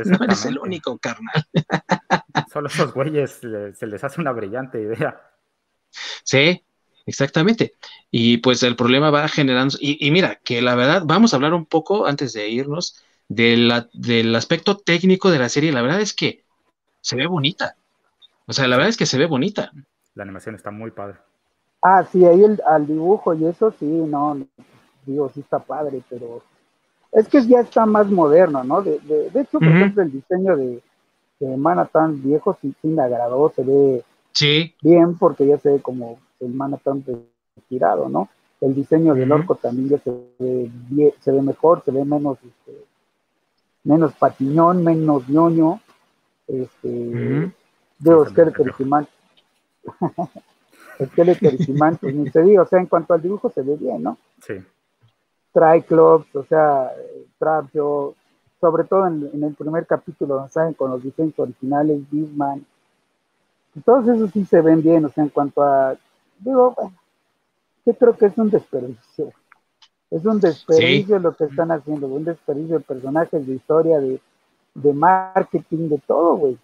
no 0.05 0.23
eres 0.23 0.45
el 0.45 0.57
único, 0.59 0.97
carnal. 0.97 1.45
Solo 2.51 2.67
esos 2.67 2.93
güeyes 2.93 3.39
se 3.41 3.87
les 3.87 4.03
hace 4.03 4.21
una 4.21 4.31
brillante 4.31 4.81
idea. 4.81 5.21
Sí, 6.23 6.63
exactamente. 7.05 7.73
Y 8.11 8.37
pues 8.37 8.63
el 8.63 8.75
problema 8.75 9.09
va 9.11 9.27
generando. 9.27 9.77
Y, 9.79 10.09
mira, 10.11 10.35
que 10.43 10.61
la 10.61 10.75
verdad, 10.75 11.03
vamos 11.05 11.33
a 11.33 11.37
hablar 11.37 11.53
un 11.53 11.65
poco 11.65 12.05
antes 12.05 12.33
de 12.33 12.49
irnos 12.49 13.03
de 13.27 13.85
del 13.93 14.35
aspecto 14.35 14.77
técnico 14.77 15.31
de 15.31 15.39
la 15.39 15.49
serie. 15.49 15.71
La 15.71 15.81
verdad 15.81 16.01
es 16.01 16.13
que 16.13 16.43
se 17.01 17.15
ve 17.15 17.27
bonita. 17.27 17.75
O 18.45 18.53
sea, 18.53 18.67
la 18.67 18.77
verdad 18.77 18.89
es 18.89 18.97
que 18.97 19.05
se 19.05 19.17
ve 19.17 19.25
bonita. 19.25 19.71
La 20.15 20.23
animación 20.23 20.55
está 20.55 20.71
muy 20.71 20.91
padre. 20.91 21.17
Ah, 21.81 22.03
sí, 22.11 22.25
ahí 22.25 22.43
el, 22.43 22.61
al 22.67 22.85
dibujo 22.87 23.33
y 23.33 23.45
eso 23.45 23.73
sí, 23.79 23.85
no, 23.85 24.37
digo, 25.05 25.29
sí 25.29 25.39
está 25.39 25.59
padre, 25.59 26.01
pero 26.09 26.43
es 27.11 27.27
que 27.27 27.45
ya 27.45 27.61
está 27.61 27.85
más 27.85 28.07
moderno, 28.09 28.63
¿no? 28.63 28.81
De, 28.81 28.99
de, 28.99 29.41
hecho, 29.41 29.59
por 29.59 29.69
ejemplo, 29.69 30.03
el 30.03 30.11
diseño 30.11 30.55
de, 30.55 30.81
de 31.39 31.57
Manhattan 31.57 32.21
viejo 32.21 32.57
sí, 32.61 32.73
sí 32.81 32.87
me 32.87 33.01
agradó, 33.01 33.51
se 33.55 33.63
ve 33.63 34.03
Sí, 34.31 34.73
bien 34.81 35.17
porque 35.17 35.45
ya 35.47 35.57
se 35.57 35.71
ve 35.71 35.81
como 35.81 36.19
el 36.39 36.53
Manhattan 36.53 37.03
retirado, 37.55 38.07
¿no? 38.09 38.29
El 38.61 38.75
diseño 38.75 39.15
del 39.15 39.31
Ujú. 39.31 39.41
orco 39.41 39.55
también 39.55 39.89
ya 39.89 39.97
se 39.99 40.11
ve, 40.39 40.71
bien- 40.89 41.13
se 41.19 41.31
ve 41.31 41.41
mejor, 41.41 41.83
se 41.83 41.91
ve 41.91 42.05
menos, 42.05 42.37
este, 42.43 42.85
menos 43.83 44.13
patiñón, 44.13 44.83
menos 44.83 45.27
ñoño. 45.27 45.81
Este, 46.47 46.87
Ujú. 46.87 47.51
digo, 47.99 48.25
Sí, 48.25 48.33
se 48.35 48.43
ve 48.43 48.51
Skeletor 48.51 48.61
y 48.61 48.69
mejor. 48.69 48.81
He-Man. 48.85 49.07
Skeletor 51.11 51.53
y 51.53 51.71
He-Man, 51.71 51.97
pues 51.97 52.13
ni 52.15 52.29
se 52.29 52.41
diga, 52.43 52.61
o 52.61 52.65
sea, 52.65 52.79
en 52.79 52.87
cuanto 52.87 53.13
al 53.13 53.21
dibujo 53.21 53.49
se 53.49 53.61
ve 53.61 53.75
bien, 53.75 54.03
¿no? 54.03 54.17
Sí. 54.45 54.55
Triclops, 55.53 56.35
o 56.35 56.43
sea, 56.45 56.91
Trapjo, 57.37 58.15
sobre 58.61 58.83
todo 58.83 59.07
en, 59.07 59.29
en 59.33 59.43
el 59.43 59.53
primer 59.55 59.85
capítulo, 59.87 60.47
¿saben? 60.51 60.73
Con 60.73 60.91
los 60.91 61.01
diseños 61.03 61.37
originales, 61.37 62.01
Beastman. 62.11 62.65
Y 63.75 63.79
Todos 63.81 64.07
esos 64.07 64.31
sí 64.31 64.45
se 64.45 64.61
ven 64.61 64.81
bien, 64.81 65.05
o 65.05 65.09
sea, 65.09 65.23
en 65.23 65.29
cuanto 65.29 65.61
a, 65.63 65.95
digo, 66.39 66.73
bueno, 66.75 66.93
yo 67.85 67.93
creo 67.93 68.17
que 68.17 68.25
es 68.27 68.37
un 68.37 68.49
desperdicio. 68.49 69.31
Es 70.11 70.25
un 70.25 70.39
desperdicio 70.39 71.19
lo 71.19 71.35
que 71.35 71.45
están 71.45 71.71
haciendo, 71.71 72.07
un 72.07 72.25
desperdicio 72.25 72.79
de 72.79 72.83
personajes, 72.83 73.45
de 73.45 73.53
historia, 73.53 73.99
de, 73.99 74.19
de 74.73 74.93
marketing, 74.93 75.87
de 75.89 75.99
todo, 75.99 76.35
güey. 76.35 76.57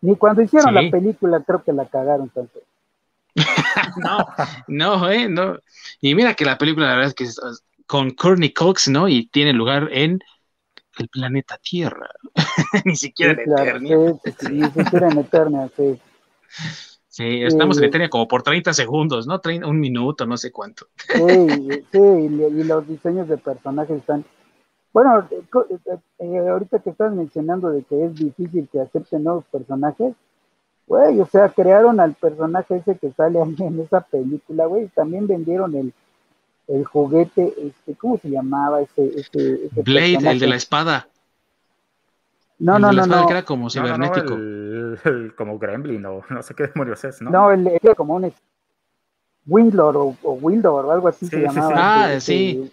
Ni 0.00 0.16
cuando 0.16 0.42
hicieron 0.42 0.74
Sí. 0.74 0.84
la 0.84 0.90
película 0.90 1.40
creo 1.40 1.62
que 1.62 1.72
la 1.72 1.86
cagaron 1.86 2.28
tanto. 2.28 2.58
no, 4.02 4.26
no, 4.66 5.10
eh, 5.10 5.28
no. 5.28 5.58
Y 6.00 6.14
mira 6.14 6.34
que 6.34 6.44
la 6.44 6.58
película, 6.58 6.86
la 6.88 6.94
verdad 6.94 7.08
es 7.08 7.14
que 7.14 7.24
es 7.24 7.40
con 7.88 8.10
Courtney 8.12 8.52
Cox, 8.52 8.88
¿no? 8.88 9.08
Y 9.08 9.28
tiene 9.28 9.54
lugar 9.54 9.88
en 9.92 10.20
el 10.98 11.08
planeta 11.08 11.58
Tierra. 11.58 12.08
Ni 12.84 12.96
siquiera 12.96 13.34
Sí, 13.34 13.40
en 13.40 13.44
claro, 13.44 13.76
Eternia. 13.78 14.02
sí, 14.38 14.52
ni 14.52 14.70
siquiera 14.70 15.08
en 15.10 15.18
Eternia, 15.18 15.70
sí. 15.76 16.00
Sí, 17.08 17.42
estamos 17.42 17.78
en 17.78 17.84
Sí. 17.84 17.86
Eternia 17.86 18.10
como 18.10 18.28
por 18.28 18.42
30 18.42 18.74
segundos, 18.74 19.26
¿no? 19.26 19.40
Un 19.66 19.80
minuto, 19.80 20.26
no 20.26 20.36
sé 20.36 20.52
cuánto. 20.52 20.86
Sí, 21.14 21.84
sí, 21.92 21.98
y, 21.98 22.64
los 22.64 22.86
diseños 22.86 23.28
de 23.28 23.38
personajes 23.38 23.98
están. 23.98 24.24
Bueno, 24.92 25.26
eh, 25.30 25.42
eh, 25.70 25.98
eh, 26.20 26.48
ahorita 26.48 26.80
que 26.80 26.90
estás 26.90 27.12
mencionando 27.12 27.70
de 27.70 27.84
que 27.84 28.04
es 28.04 28.14
difícil 28.14 28.68
que 28.70 28.80
acepten 28.80 29.24
nuevos 29.24 29.44
personajes, 29.46 30.14
güey, 30.86 31.20
o 31.20 31.26
sea, 31.26 31.50
crearon 31.50 32.00
al 32.00 32.14
personaje 32.14 32.76
ese 32.76 32.98
que 32.98 33.12
sale 33.12 33.40
ahí 33.40 33.56
en 33.60 33.80
esa 33.80 34.02
película, 34.02 34.66
güey, 34.66 34.88
también 34.88 35.26
vendieron 35.26 35.74
el, 35.76 35.94
el 36.68 36.84
juguete, 36.84 37.54
este, 37.66 37.94
¿cómo 37.96 38.18
se 38.18 38.28
llamaba 38.30 38.80
ese, 38.82 39.06
ese, 39.18 39.64
ese 39.66 39.82
Blade, 39.82 40.06
el 40.06 40.12
personaje? 40.14 40.38
de 40.40 40.46
la 40.46 40.56
espada. 40.56 41.08
No, 42.58 42.76
el 42.76 42.82
no, 42.82 42.88
de 42.88 42.94
la 42.94 43.00
no, 43.00 43.04
espada 43.06 43.20
no, 43.22 43.26
que 43.28 43.32
era 43.32 43.44
como 43.44 43.68
No, 43.68 43.82
no, 43.82 43.98
no, 43.98 44.04
cibernético. 44.14 44.34
el, 44.34 44.98
el- 45.04 45.34
como 45.34 45.58
Gremlin 45.58 46.04
o 46.06 46.22
no 46.28 46.42
sé 46.42 46.54
qué 46.54 46.66
demonios 46.68 47.02
es, 47.04 47.22
¿no? 47.22 47.30
no, 47.30 47.50
el, 47.52 47.66
era 47.68 47.94
como 47.94 48.14
un 48.16 48.32
Windlord 49.46 49.96
o, 49.96 50.16
o 50.22 50.32
Wildor 50.34 50.84
o 50.86 50.90
algo 50.92 51.08
así 51.08 51.26
Sí, 51.26 51.30
se 51.30 51.36
sí, 51.36 51.42
llamaba. 51.42 51.68
sí. 51.68 51.74
Ah, 51.78 52.12
ese- 52.12 52.20
sí. 52.20 52.72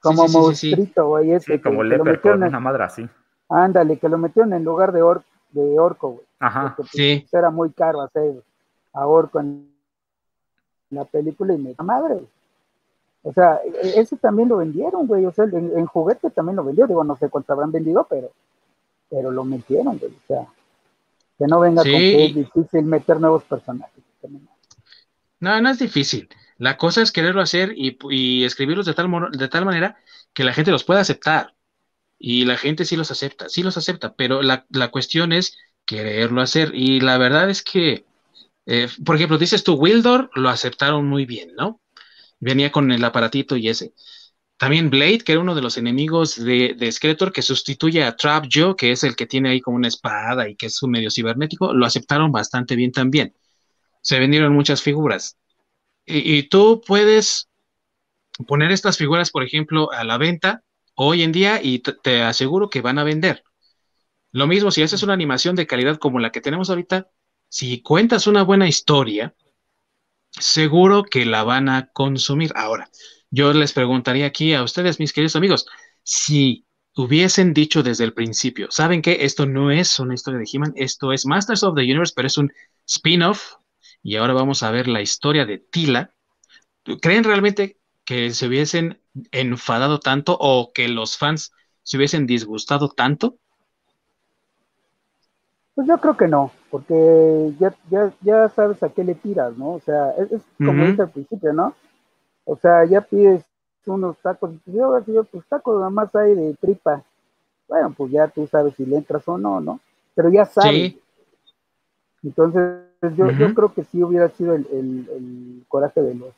Como 0.00 0.22
Sí, 0.26 0.32
sí. 0.32 0.38
monstruito, 0.38 1.08
güey, 1.08 1.32
ese 1.32 1.44
Sí, 1.44 1.52
que- 1.52 1.60
como 1.60 1.80
una 1.80 2.60
madre 2.60 2.84
así. 2.84 3.06
Ándale, 3.50 3.98
que 3.98 4.08
lo 4.08 4.16
metieron 4.16 4.52
en 4.54 4.64
lugar 4.64 4.92
de, 4.92 5.02
or, 5.02 5.22
de 5.50 5.78
orco, 5.78 6.10
güey. 6.12 6.24
Ajá. 6.38 6.74
Porque 6.76 6.82
pues, 6.82 6.90
Sí. 6.92 7.26
era 7.32 7.50
muy 7.50 7.70
caro 7.72 8.00
hacer 8.00 8.42
a 8.94 9.06
orco 9.06 9.40
en 9.40 9.68
la 10.88 11.04
película 11.04 11.52
y 11.52 11.58
me 11.58 11.74
madre. 11.84 12.14
güey. 12.14 12.28
O 13.22 13.32
sea, 13.32 13.60
e- 13.64 14.00
ese 14.00 14.16
también 14.16 14.48
lo 14.48 14.58
vendieron, 14.58 15.06
güey. 15.06 15.26
O 15.26 15.32
sea, 15.32 15.44
en, 15.46 15.76
en 15.78 15.86
juguete 15.86 16.30
también 16.30 16.56
lo 16.56 16.64
vendió. 16.64 16.86
Digo, 16.86 17.04
no 17.04 17.16
sé 17.16 17.28
cuánto 17.28 17.52
habrán 17.52 17.72
vendido, 17.72 18.06
pero, 18.08 18.30
pero 19.10 19.30
lo 19.32 19.44
metieron, 19.44 19.98
güey. 19.98 20.12
O 20.12 20.26
sea, 20.28 20.46
que 21.38 21.46
no 21.46 21.60
venga 21.60 21.82
Sí, 21.82 21.90
con 21.90 22.04
que 22.06 22.24
es 22.24 22.34
difícil 22.34 22.84
meter 22.84 23.20
nuevos 23.20 23.44
personajes. 23.44 24.04
No, 25.38 25.60
no 25.60 25.70
es 25.70 25.78
difícil. 25.78 26.28
La 26.58 26.76
cosa 26.76 27.02
es 27.02 27.12
quererlo 27.12 27.40
hacer 27.40 27.72
y, 27.76 27.98
y 28.10 28.44
escribirlos 28.44 28.86
de 28.86 28.94
tal, 28.94 29.08
de 29.32 29.48
tal 29.48 29.64
manera 29.64 29.98
que 30.34 30.44
la 30.44 30.52
gente 30.52 30.70
los 30.70 30.84
pueda 30.84 31.00
aceptar. 31.00 31.54
Y 32.18 32.44
la 32.46 32.56
gente 32.58 32.84
sí 32.86 32.96
los 32.96 33.10
acepta, 33.10 33.48
sí 33.48 33.62
los 33.62 33.76
acepta, 33.78 34.14
pero 34.16 34.42
la, 34.42 34.66
la 34.70 34.90
cuestión 34.90 35.32
es 35.32 35.58
quererlo 35.86 36.42
hacer. 36.42 36.72
Y 36.74 37.00
la 37.00 37.18
verdad 37.18 37.50
es 37.50 37.62
que, 37.62 38.06
eh, 38.66 38.88
por 39.04 39.16
ejemplo, 39.16 39.38
dices 39.38 39.64
tú, 39.64 39.74
Wildor 39.74 40.30
lo 40.34 40.48
aceptaron 40.50 41.06
muy 41.08 41.26
bien, 41.26 41.54
¿no? 41.56 41.80
Venía 42.40 42.72
con 42.72 42.90
el 42.90 43.04
aparatito 43.04 43.56
y 43.56 43.68
ese. 43.68 43.92
También 44.56 44.90
Blade, 44.90 45.20
que 45.20 45.32
era 45.32 45.40
uno 45.40 45.54
de 45.54 45.62
los 45.62 45.78
enemigos 45.78 46.36
de, 46.36 46.74
de 46.76 46.92
Skeletor, 46.92 47.32
que 47.32 47.42
sustituye 47.42 48.02
a 48.04 48.16
Trap 48.16 48.46
Joe, 48.52 48.76
que 48.76 48.92
es 48.92 49.04
el 49.04 49.16
que 49.16 49.26
tiene 49.26 49.50
ahí 49.50 49.60
como 49.60 49.76
una 49.76 49.88
espada 49.88 50.48
y 50.48 50.56
que 50.56 50.66
es 50.66 50.82
un 50.82 50.90
medio 50.90 51.10
cibernético, 51.10 51.72
lo 51.72 51.86
aceptaron 51.86 52.32
bastante 52.32 52.76
bien 52.76 52.92
también. 52.92 53.34
Se 54.02 54.18
vendieron 54.18 54.52
muchas 54.52 54.82
figuras. 54.82 55.38
Y, 56.04 56.38
y 56.38 56.42
tú 56.48 56.82
puedes 56.86 57.48
poner 58.46 58.72
estas 58.72 58.96
figuras, 58.98 59.30
por 59.30 59.42
ejemplo, 59.42 59.92
a 59.92 60.04
la 60.04 60.18
venta 60.18 60.62
hoy 60.94 61.22
en 61.22 61.32
día 61.32 61.60
y 61.62 61.78
te, 61.78 62.22
aseguro 62.22 62.68
que 62.68 62.80
van 62.80 62.98
a 62.98 63.04
vender. 63.04 63.42
Lo 64.32 64.46
mismo 64.46 64.70
si 64.70 64.82
haces 64.82 65.02
una 65.02 65.14
animación 65.14 65.56
de 65.56 65.66
calidad 65.66 65.98
como 65.98 66.20
la 66.20 66.30
que 66.30 66.40
tenemos 66.40 66.70
ahorita, 66.70 67.08
si 67.48 67.82
cuentas 67.82 68.26
una 68.26 68.42
buena 68.42 68.68
historia, 68.68 69.34
seguro 70.32 71.04
que 71.04 71.24
la 71.24 71.44
van 71.44 71.68
a 71.68 71.86
consumir. 71.92 72.52
Ahora, 72.54 72.90
yo 73.30 73.52
les 73.52 73.72
preguntaría 73.72 74.26
aquí 74.26 74.54
a 74.54 74.62
ustedes, 74.62 74.98
mis 74.98 75.12
queridos 75.12 75.36
amigos, 75.36 75.66
si 76.02 76.66
hubiesen 76.96 77.54
dicho 77.54 77.82
desde 77.82 78.04
el 78.04 78.12
principio, 78.12 78.68
¿saben 78.70 79.02
qué? 79.02 79.18
Esto 79.20 79.46
no 79.46 79.70
es 79.70 79.98
una 79.98 80.14
historia 80.14 80.40
de 80.40 80.48
He-Man, 80.52 80.72
esto 80.76 81.12
es 81.12 81.26
Masters 81.26 81.62
of 81.62 81.74
the 81.74 81.82
Universe, 81.82 82.12
pero 82.14 82.26
es 82.26 82.38
un 82.38 82.52
spin-off 82.86 83.54
y 84.02 84.16
ahora 84.16 84.32
vamos 84.32 84.62
a 84.62 84.70
ver 84.70 84.88
la 84.88 85.02
historia 85.02 85.46
de 85.46 85.58
Tila. 85.58 86.14
¿Creen 87.00 87.24
realmente 87.24 87.78
que 88.04 88.30
se 88.32 88.46
hubiesen 88.46 89.00
enfadado 89.30 90.00
tanto 90.00 90.36
o 90.40 90.72
que 90.72 90.88
los 90.88 91.16
fans 91.16 91.52
se 91.82 91.96
hubiesen 91.96 92.26
disgustado 92.26 92.88
tanto? 92.88 93.38
Pues 95.74 95.86
yo 95.88 95.98
creo 95.98 96.16
que 96.16 96.28
no, 96.28 96.50
porque 96.70 97.52
ya, 97.58 97.74
ya, 97.90 98.12
ya 98.22 98.48
sabes 98.50 98.82
a 98.82 98.88
qué 98.90 99.04
le 99.04 99.14
tiras, 99.14 99.56
¿no? 99.56 99.72
O 99.74 99.80
sea, 99.80 100.10
es, 100.12 100.30
es 100.32 100.42
como 100.64 100.82
Ujú. 100.82 100.90
dice 100.90 101.02
al 101.02 101.10
principio, 101.10 101.52
¿no? 101.52 101.74
O 102.44 102.56
sea, 102.56 102.84
ya 102.86 103.00
pides 103.02 103.44
unos 103.86 104.18
tacos, 104.18 104.52
y 104.66 104.72
yo, 104.72 104.98
yo, 105.06 105.24
pues 105.24 105.44
tacos 105.48 105.76
nada 105.78 105.90
más 105.90 106.14
hay 106.16 106.34
de 106.34 106.54
tripa. 106.54 107.02
Bueno, 107.68 107.94
pues 107.96 108.12
ya 108.12 108.28
tú 108.28 108.46
sabes 108.48 108.74
si 108.76 108.86
le 108.86 108.98
entras 108.98 109.26
o 109.28 109.38
no, 109.38 109.60
¿no? 109.60 109.80
Pero 110.14 110.30
ya 110.30 110.44
sabes. 110.46 110.92
Sí, 110.92 111.00
Entonces, 112.22 112.82
yo, 113.16 113.30
yo 113.32 113.54
creo 113.54 113.72
que 113.72 113.84
sí 113.84 114.02
hubiera 114.02 114.28
sido 114.30 114.54
el, 114.54 114.66
el- 114.72 115.08
el 115.16 115.64
coraje 115.68 116.02
de 116.02 116.14
los 116.14 116.34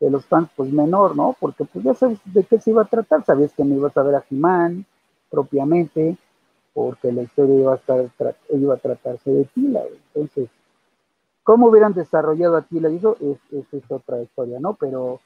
de 0.00 0.10
los 0.10 0.26
fans, 0.26 0.50
pues 0.56 0.72
menor, 0.72 1.16
¿no? 1.16 1.36
Porque 1.40 1.64
pues 1.64 1.84
ya 1.84 1.94
sabes 1.94 2.18
de 2.24 2.44
qué 2.44 2.58
se 2.60 2.70
iba 2.70 2.82
a 2.82 2.86
tratar, 2.86 3.24
sabías 3.24 3.52
que 3.54 3.64
no 3.64 3.76
ibas 3.76 3.96
a 3.96 4.02
ver 4.02 4.16
a 4.16 4.22
Jimán 4.22 4.84
propiamente, 5.30 6.16
porque 6.74 7.12
la 7.12 7.22
historia 7.22 7.56
iba 7.60 7.72
a, 7.72 7.76
estar, 7.76 8.00
tra- 8.18 8.36
iba 8.50 8.74
a 8.74 8.78
tratarse 8.78 9.30
de 9.30 9.44
Tila, 9.46 9.82
entonces, 10.14 10.50
¿cómo 11.44 11.68
hubieran 11.68 11.94
desarrollado 11.94 12.56
a 12.56 12.62
Tila? 12.62 12.90
Y 12.90 12.96
eso 12.96 13.16
es, 13.20 13.38
es- 13.52 13.74
es 13.74 13.90
otra 13.90 14.22
historia, 14.22 14.60
¿no? 14.60 14.74
Pero, 14.74 15.20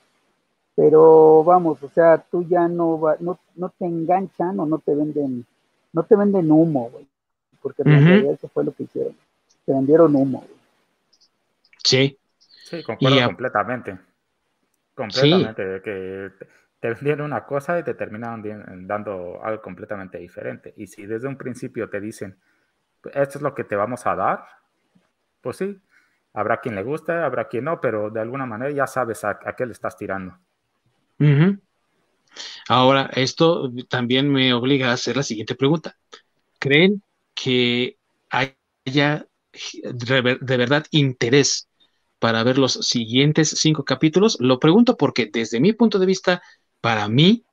pero 0.76 1.44
vamos, 1.44 1.82
o 1.82 1.90
sea, 1.90 2.18
tú 2.30 2.44
ya 2.44 2.68
no, 2.68 3.00
va, 3.00 3.16
no, 3.20 3.38
no 3.56 3.70
te 3.78 3.86
enganchan 3.86 4.60
o 4.60 4.66
no 4.66 4.78
te 4.80 4.94
venden, 4.94 5.46
no 5.92 6.04
te 6.04 6.16
venden 6.16 6.52
humo, 6.52 6.90
güey, 6.92 7.06
porque 7.62 7.82
en 7.82 7.90
Ujú. 7.90 8.06
realidad 8.06 8.34
eso 8.34 8.48
fue 8.48 8.64
lo 8.64 8.72
que 8.74 8.84
hicieron, 8.84 9.16
te 9.66 9.72
vendieron 9.72 10.14
humo, 10.16 10.40
güey. 10.40 10.60
sí, 11.84 12.18
Sí, 12.64 12.82
concuerdo 12.82 13.22
Y 13.22 13.22
completamente. 13.22 13.98
Completamente. 14.94 15.62
de 15.64 15.82
Que 15.82 16.30
te- 16.94 16.94
vendieron 16.94 17.26
una 17.26 17.44
cosa 17.46 17.78
y 17.78 17.84
te 17.84 17.94
terminaron 17.94 18.42
dando 18.86 19.40
algo 19.44 19.62
completamente 19.62 20.18
diferente. 20.18 20.74
Y 20.76 20.86
si 20.88 21.06
desde 21.06 21.28
un 21.28 21.36
principio 21.36 21.88
te 21.90 22.00
dicen, 22.00 22.38
esto 23.14 23.38
es 23.38 23.42
lo 23.42 23.54
que 23.54 23.64
te 23.64 23.76
vamos 23.76 24.06
a 24.06 24.16
dar, 24.16 24.44
pues 25.40 25.56
sí, 25.58 25.80
habrá 26.34 26.60
quien 26.60 26.74
le 26.74 26.82
guste, 26.82 27.12
habrá 27.12 27.48
quien 27.48 27.64
no, 27.64 27.80
pero 27.80 28.10
de 28.10 28.20
alguna 28.20 28.46
manera 28.46 28.70
ya 28.72 28.86
sabes 28.86 29.24
a, 29.24 29.38
qué 29.56 29.66
le 29.66 29.72
estás 29.72 29.96
tirando. 29.96 30.38
Ahora, 32.68 33.10
esto 33.14 33.70
también 33.88 34.30
me 34.30 34.52
obliga 34.54 34.90
a 34.90 34.94
hacer 34.94 35.16
la 35.16 35.22
siguiente 35.22 35.54
pregunta. 35.54 35.96
¿Creen 36.58 37.02
que 37.34 37.98
haya 38.30 39.26
de 39.84 40.56
verdad 40.56 40.86
interés 40.90 41.68
para 42.18 42.42
ver 42.44 42.58
los 42.58 42.74
siguientes 42.74 43.50
cinco 43.50 43.84
capítulos? 43.84 44.38
Lo 44.40 44.58
pregunto 44.60 44.96
porque 44.96 45.28
desde 45.32 45.60
mi 45.60 45.72
punto 45.72 45.98
de 45.98 46.06
vista, 46.06 46.42
para 46.80 47.08
mí, 47.08 47.44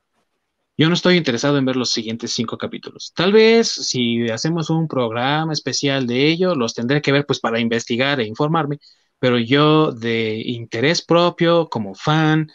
yo 0.78 0.88
no 0.88 0.96
estoy 0.96 1.18
interesado 1.18 1.58
en 1.58 1.66
ver 1.66 1.76
los 1.76 1.92
siguientes 1.92 2.32
cinco 2.34 2.58
capítulos. 2.58 3.14
Tal 3.16 3.32
vez 3.32 3.70
si 3.70 4.30
hacemos 4.30 4.70
un 4.70 4.88
programa 4.88 5.54
especial 5.54 6.08
de 6.08 6.28
ello, 6.28 6.56
los 6.56 6.74
tendré 6.74 7.02
que 7.02 7.12
ver 7.12 7.26
pues 7.26 7.40
para 7.40 7.60
investigar 7.60 8.20
e 8.20 8.28
informarme, 8.28 8.80
pero 9.20 9.38
yo 9.38 9.92
de 9.92 10.42
interés 10.46 11.04
propio, 11.06 11.70
como 11.70 11.96
fan, 11.96 12.48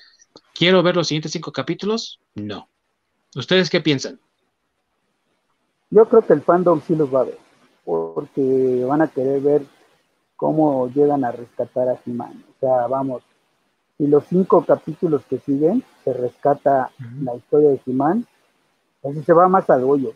¿quiero 0.54 0.82
ver 0.82 0.96
los 0.96 1.08
siguientes 1.08 1.32
cinco 1.32 1.52
capítulos? 1.52 2.20
No. 2.34 2.68
¿Ustedes 3.36 3.70
qué 3.70 3.80
piensan? 3.80 4.20
Yo 5.90 6.06
creo 6.08 6.22
que 6.26 6.32
el 6.34 6.42
fandom 6.42 6.80
sí 6.82 6.94
los 6.96 7.12
va 7.14 7.20
a 7.20 7.24
ver. 7.24 7.38
porque 7.84 8.84
van 8.86 9.02
a 9.02 9.08
querer 9.08 9.40
ver 9.40 9.62
cómo 10.36 10.88
llegan 10.88 11.24
a 11.24 11.32
rescatar 11.32 11.88
a 11.88 12.00
He-Man. 12.04 12.44
O 12.56 12.60
sea, 12.60 12.86
vamos, 12.86 13.22
si 13.98 14.06
los 14.06 14.24
cinco 14.26 14.64
capítulos 14.64 15.24
que 15.28 15.38
siguen 15.40 15.82
se 16.04 16.12
rescata 16.12 16.90
la 17.20 17.34
historia 17.34 17.70
de 17.70 17.80
He-Man, 17.84 18.24
así 19.02 19.22
se 19.24 19.32
va 19.32 19.48
más 19.48 19.68
al 19.68 19.82
hoyo. 19.82 20.14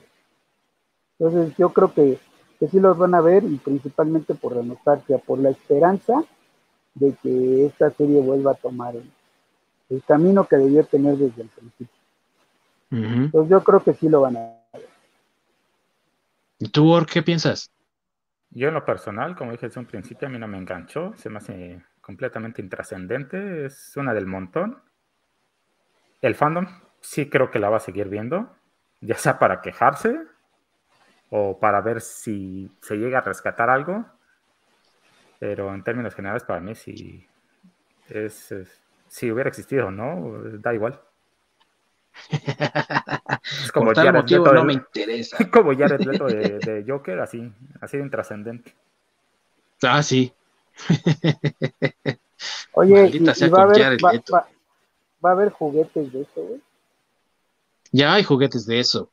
Entonces 1.19 1.55
yo 1.59 1.73
creo 1.73 1.93
que, 1.93 2.19
que 2.61 2.69
sí 2.69 2.79
los 2.79 2.97
van 2.97 3.15
a 3.15 3.21
ver 3.21 3.43
y 3.43 3.57
principalmente 3.57 4.35
por 4.35 4.55
la 4.55 4.63
nostalgia, 4.63 5.19
por 5.19 5.41
la 5.41 5.51
esperanza 5.51 6.25
de 6.95 7.15
que 7.23 7.67
esta 7.67 7.91
serie 7.91 8.21
vuelva 8.21 8.53
a 8.53 8.55
tomar 8.55 8.95
el, 8.95 10.03
camino 10.07 10.47
que 10.47 10.57
debió 10.57 10.85
tener 10.85 11.17
desde 11.17 11.43
el 11.43 11.49
principio. 11.49 11.97
Entonces 12.91 13.51
yo 13.51 13.63
creo 13.63 13.83
que 13.83 13.93
sí 13.93 14.09
lo 14.09 14.23
van 14.23 14.37
a 14.37 14.41
ver. 14.73 14.89
¿Y 16.59 16.69
tú, 16.69 16.95
qué 17.13 17.23
piensas? 17.23 17.71
Yo 18.51 18.69
en 18.69 18.75
lo 18.75 18.85
personal, 18.85 19.35
como 19.37 19.53
dije 19.53 19.67
desde 19.67 19.81
un 19.81 19.87
principio, 19.87 20.29
a 20.29 20.31
mí 20.31 20.39
no 20.39 20.49
me 20.49 20.57
enganchó, 20.57 21.13
se 21.17 21.29
me 21.29 21.39
hace 21.39 21.83
completamente 22.03 22.61
intrascendente, 22.61 23.65
es 23.65 23.97
una 23.97 24.13
del 24.13 24.27
montón. 24.27 24.83
El 26.21 26.35
fandom 26.35 26.67
sí 27.01 27.31
creo 27.31 27.51
que 27.51 27.59
la 27.59 27.71
va 27.71 27.79
a 27.79 27.81
seguir 27.81 28.09
viendo, 28.09 28.55
ya 29.01 29.17
sea 29.17 29.39
para 29.39 29.63
quejarse 29.63 30.21
o 31.31 31.59
para 31.59 31.81
ver 31.81 32.03
si 32.03 32.71
se 32.83 32.97
llega 32.97 33.19
a 33.19 33.23
rescatar 33.23 33.71
algo, 33.71 34.05
pero 35.39 35.73
en 35.73 35.83
términos 35.83 36.15
generales 36.15 36.45
para 36.45 36.61
mí 36.61 36.75
sí 36.75 37.27
es, 38.11 38.55
si 39.09 39.33
hubiera 39.33 39.49
existido, 39.49 39.91
¿no? 39.91 40.43
Da 40.59 40.75
igual. 40.75 41.01
Es 42.31 43.73
como 43.73 43.93
Por 43.93 44.13
motivo 44.13 44.53
no 44.53 44.65
me 44.65 44.73
interesa. 44.75 45.51
Como 45.51 45.73
Leto 45.73 46.27
de, 46.27 46.59
de 46.59 46.85
Joker, 46.87 47.21
así, 47.21 47.53
así 47.81 47.97
de 47.97 48.03
intrascendente. 48.03 48.75
Ah, 49.83 50.03
sí. 50.03 50.33
Oye, 52.75 53.11
y, 53.13 53.19
va, 53.21 53.33
a 53.33 53.63
haber, 53.63 53.99
va, 54.03 54.47
a 55.23 55.33
haber 55.33 55.51
juguetes 55.51 56.13
de 56.13 56.23
eso, 56.23 56.43
güey? 56.43 56.61
Ya 57.93 58.15
hay 58.15 58.25
juguetes 58.25 58.67
de 58.67 58.81
eso. 58.81 59.11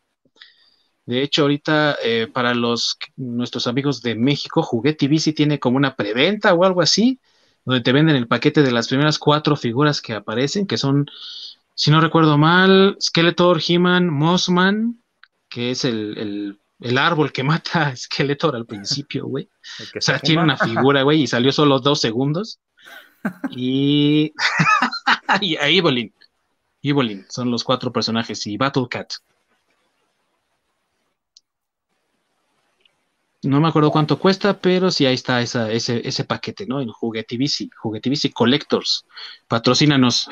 De 1.05 1.21
hecho, 1.21 1.41
ahorita 1.43 1.97
eh, 2.03 2.27
para 2.31 2.53
los 2.53 2.97
nuestros 3.17 3.67
amigos 3.67 4.01
de 4.01 4.15
México, 4.15 4.63
Juguete 4.63 5.07
Bici 5.07 5.33
tiene 5.33 5.59
como 5.59 5.77
una 5.77 5.95
preventa 5.95 6.53
o 6.53 6.63
algo 6.63 6.81
así, 6.81 7.19
donde 7.65 7.81
te 7.81 7.91
venden 7.91 8.15
el 8.15 8.27
paquete 8.27 8.63
de 8.63 8.71
las 8.71 8.87
primeras 8.87 9.19
cuatro 9.19 9.55
figuras 9.55 10.01
que 10.01 10.13
aparecen, 10.13 10.65
que 10.65 10.77
son 10.77 11.09
si 11.79 11.91
no 11.91 12.01
recuerdo 12.01 12.37
mal, 12.37 12.97
Skeletor, 12.99 13.61
He-Man, 13.65 14.09
Mossman, 14.09 15.01
que 15.47 15.71
es 15.71 15.85
el, 15.85 16.58
árbol 16.97 17.31
que 17.31 17.43
mata 17.43 17.87
a 17.87 17.95
Skeletor 17.95 18.55
al 18.55 18.65
principio, 18.65 19.25
güey. 19.25 19.49
O 19.97 20.01
sea, 20.01 20.19
tiene 20.19 20.43
una 20.43 20.57
figura, 20.57 21.03
güey, 21.03 21.23
y 21.23 21.27
salió 21.27 21.51
solo 21.51 21.79
dos 21.79 22.01
segundos. 22.01 22.59
Y, 23.51 24.33
y 25.41 25.57
a 25.57 25.67
Evelyn. 25.67 26.13
Evelyn, 26.81 27.25
son 27.29 27.51
los 27.51 27.65
cuatro 27.65 27.91
personajes. 27.91 28.47
Y 28.47 28.55
Battle 28.55 28.87
Cat. 28.89 29.11
No 33.41 33.59
me 33.61 33.67
acuerdo 33.67 33.91
cuánto 33.91 34.19
cuesta, 34.19 34.59
pero 34.59 34.89
sí 34.91 35.05
ahí 35.05 35.15
está 35.15 35.41
esa, 35.41 35.71
ese, 35.71 36.05
ese 36.07 36.23
paquete, 36.23 36.65
¿no? 36.65 36.81
En 36.81 36.89
Juguetivici, 36.89 37.69
Juguetivici 37.77 38.31
Collectors. 38.31 39.05
Patrocínanos. 39.49 40.29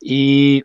y 0.00 0.62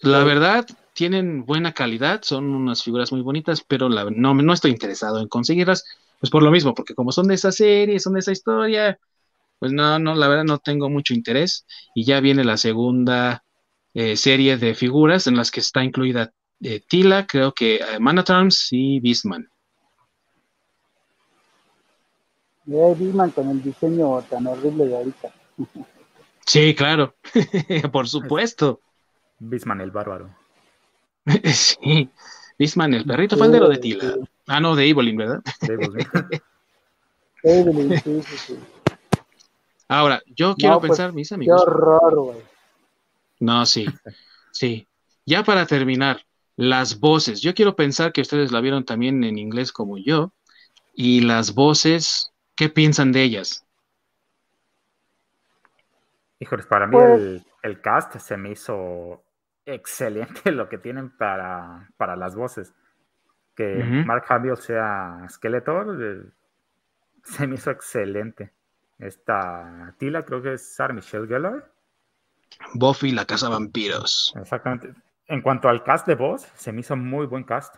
la 0.00 0.24
verdad, 0.24 0.66
tienen 0.92 1.44
buena 1.44 1.72
calidad, 1.72 2.20
son 2.22 2.54
unas 2.54 2.82
figuras 2.82 3.12
muy 3.12 3.22
bonitas, 3.22 3.64
pero 3.66 3.88
la, 3.88 4.04
no, 4.10 4.34
no 4.34 4.52
estoy 4.52 4.70
interesado 4.70 5.20
en 5.20 5.28
conseguirlas, 5.28 5.84
pues 6.20 6.30
por 6.30 6.42
lo 6.42 6.50
mismo, 6.50 6.74
porque 6.74 6.94
como 6.94 7.12
son 7.12 7.28
de 7.28 7.34
esa 7.34 7.52
serie, 7.52 7.98
son 7.98 8.14
de 8.14 8.20
esa 8.20 8.32
historia, 8.32 8.98
pues 9.58 9.72
no, 9.72 9.98
no, 9.98 10.14
la 10.14 10.28
verdad 10.28 10.44
no 10.44 10.58
tengo 10.58 10.88
mucho 10.90 11.14
interés. 11.14 11.66
Y 11.94 12.04
ya 12.04 12.20
viene 12.20 12.44
la 12.44 12.56
segunda 12.56 13.44
eh, 13.94 14.16
serie 14.16 14.56
de 14.56 14.74
figuras 14.74 15.26
en 15.26 15.36
las 15.36 15.50
que 15.50 15.60
está 15.60 15.84
incluida 15.84 16.32
Tila, 16.88 17.26
creo 17.26 17.52
que 17.52 17.76
eh, 17.76 17.98
Manatrons 17.98 18.68
y 18.70 19.00
Beastman. 19.00 19.48
Eh, 22.68 22.94
Beastman 22.96 23.30
con 23.30 23.50
el 23.50 23.62
diseño 23.62 24.22
tan 24.22 24.46
horrible 24.46 24.86
de 24.86 24.96
ahorita. 24.96 25.28
sí, 26.46 26.74
claro, 26.74 27.16
por 27.92 28.08
supuesto. 28.08 28.80
Beastman 29.40 29.80
el 29.80 29.90
bárbaro. 29.90 30.41
sí, 31.44 32.10
Beastman 32.58 32.94
el 32.94 33.04
perrito 33.04 33.36
faldero 33.36 33.68
de 33.68 33.78
Tila. 33.78 34.16
Ah, 34.46 34.60
no, 34.60 34.74
de 34.74 34.88
Evelyn, 34.88 35.16
¿verdad? 35.16 35.42
Evelyn, 37.42 38.00
sí, 38.00 38.22
sí, 38.22 38.36
sí. 38.38 38.58
Ahora, 39.88 40.22
yo 40.26 40.54
quiero 40.54 40.80
pues, 40.80 40.90
pensar, 40.90 41.12
mis 41.12 41.30
amigos. 41.32 41.62
Qué 41.62 41.70
horror, 41.70 42.14
güey. 42.16 42.38
No, 43.40 43.66
sí, 43.66 43.86
sí. 44.52 44.86
Ya 45.26 45.44
para 45.44 45.66
terminar, 45.66 46.24
las 46.56 47.00
voces, 47.00 47.40
yo 47.40 47.54
quiero 47.54 47.76
pensar 47.76 48.12
que 48.12 48.20
ustedes 48.20 48.52
la 48.52 48.60
vieron 48.60 48.84
también 48.84 49.24
en 49.24 49.38
inglés 49.38 49.72
como 49.72 49.98
yo. 49.98 50.32
Y 50.94 51.22
las 51.22 51.54
voces, 51.54 52.32
¿qué 52.54 52.68
piensan 52.68 53.12
de 53.12 53.22
ellas? 53.22 53.64
Híjoles, 56.38 56.66
para 56.66 56.86
mí 56.86 56.92
pues 56.92 57.42
el, 57.62 57.80
cast 57.80 58.16
se 58.18 58.36
me 58.36 58.52
hizo 58.52 59.22
excelente 59.66 60.50
lo 60.52 60.68
que 60.68 60.78
tienen 60.78 61.10
para, 61.10 61.88
las 62.16 62.34
voces. 62.34 62.74
Que 63.54 63.84
Mark 64.06 64.24
Hamill 64.28 64.56
sea 64.56 65.26
Skeletor, 65.28 65.98
eh, 66.02 66.22
se 67.22 67.46
me 67.46 67.56
hizo 67.56 67.70
excelente. 67.70 68.50
Esta 68.98 69.94
Tila 69.98 70.22
creo 70.22 70.40
que 70.40 70.54
es 70.54 70.74
Sarah 70.74 70.94
Michelle 70.94 71.26
Gellar. 71.26 71.70
Buffy, 72.74 73.12
la 73.12 73.26
casa 73.26 73.48
vampiros. 73.48 74.32
Exactamente. 74.36 74.94
En 75.26 75.42
cuanto 75.42 75.68
al 75.68 75.82
cast 75.82 76.06
de 76.06 76.14
voz, 76.14 76.42
se 76.54 76.72
me 76.72 76.80
hizo 76.80 76.96
muy 76.96 77.26
buen 77.26 77.44
cast. 77.44 77.74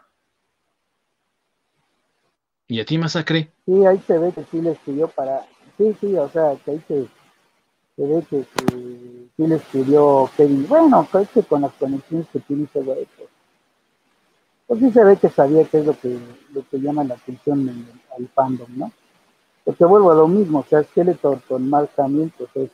¿Y 2.67 2.81
a 2.81 2.85
ti, 2.85 2.97
Masacre? 2.99 3.53
Sí, 3.67 3.85
ahí 3.85 3.99
se 4.07 4.19
ve 4.19 4.33
que 4.33 4.45
sí 4.45 4.61
le 4.61 4.73
escribió 4.73 5.09
para. 5.09 5.41
Sí, 5.77 5.97
sí, 6.01 6.17
o 6.17 6.29
sea, 6.29 6.57
que 6.65 6.71
ahí 6.71 6.85
se, 6.87 7.09
ve 7.97 8.25
que, 8.29 8.45
sí 9.37 9.47
le 9.47 9.57
escribió 9.57 10.31
Kevin. 10.37 10.67
Bueno, 10.69 11.07
creo 11.11 11.29
que 11.33 11.43
con 11.43 11.63
las 11.63 11.73
conexiones 11.75 12.27
que 12.33 12.41
tiene 12.41 12.69
güey, 12.75 13.07
pues, 13.17 13.29
pues, 14.67 14.81
sí 14.81 14.91
se 14.91 15.05
ve 15.05 15.17
que 15.17 15.29
sabía 15.29 15.65
qué 15.65 15.79
es 15.79 15.87
lo 15.87 15.99
que, 15.99 16.19
lo 16.53 16.69
que 16.69 16.81
llama 16.81 17.05
la 17.05 17.15
atención 17.15 17.87
al 18.17 18.29
fandom, 18.29 18.69
¿no? 18.77 18.93
Porque 19.65 19.85
vuelvo 19.85 20.11
a 20.13 20.17
lo 20.17 20.29
mismo, 20.29 20.61
o 20.61 20.65
sea, 20.65 20.83
Skeletor 20.83 21.41
con 21.43 21.69
Mark 21.69 21.91
Hamill, 21.97 22.33
pues 22.37 22.51
es, 22.55 22.71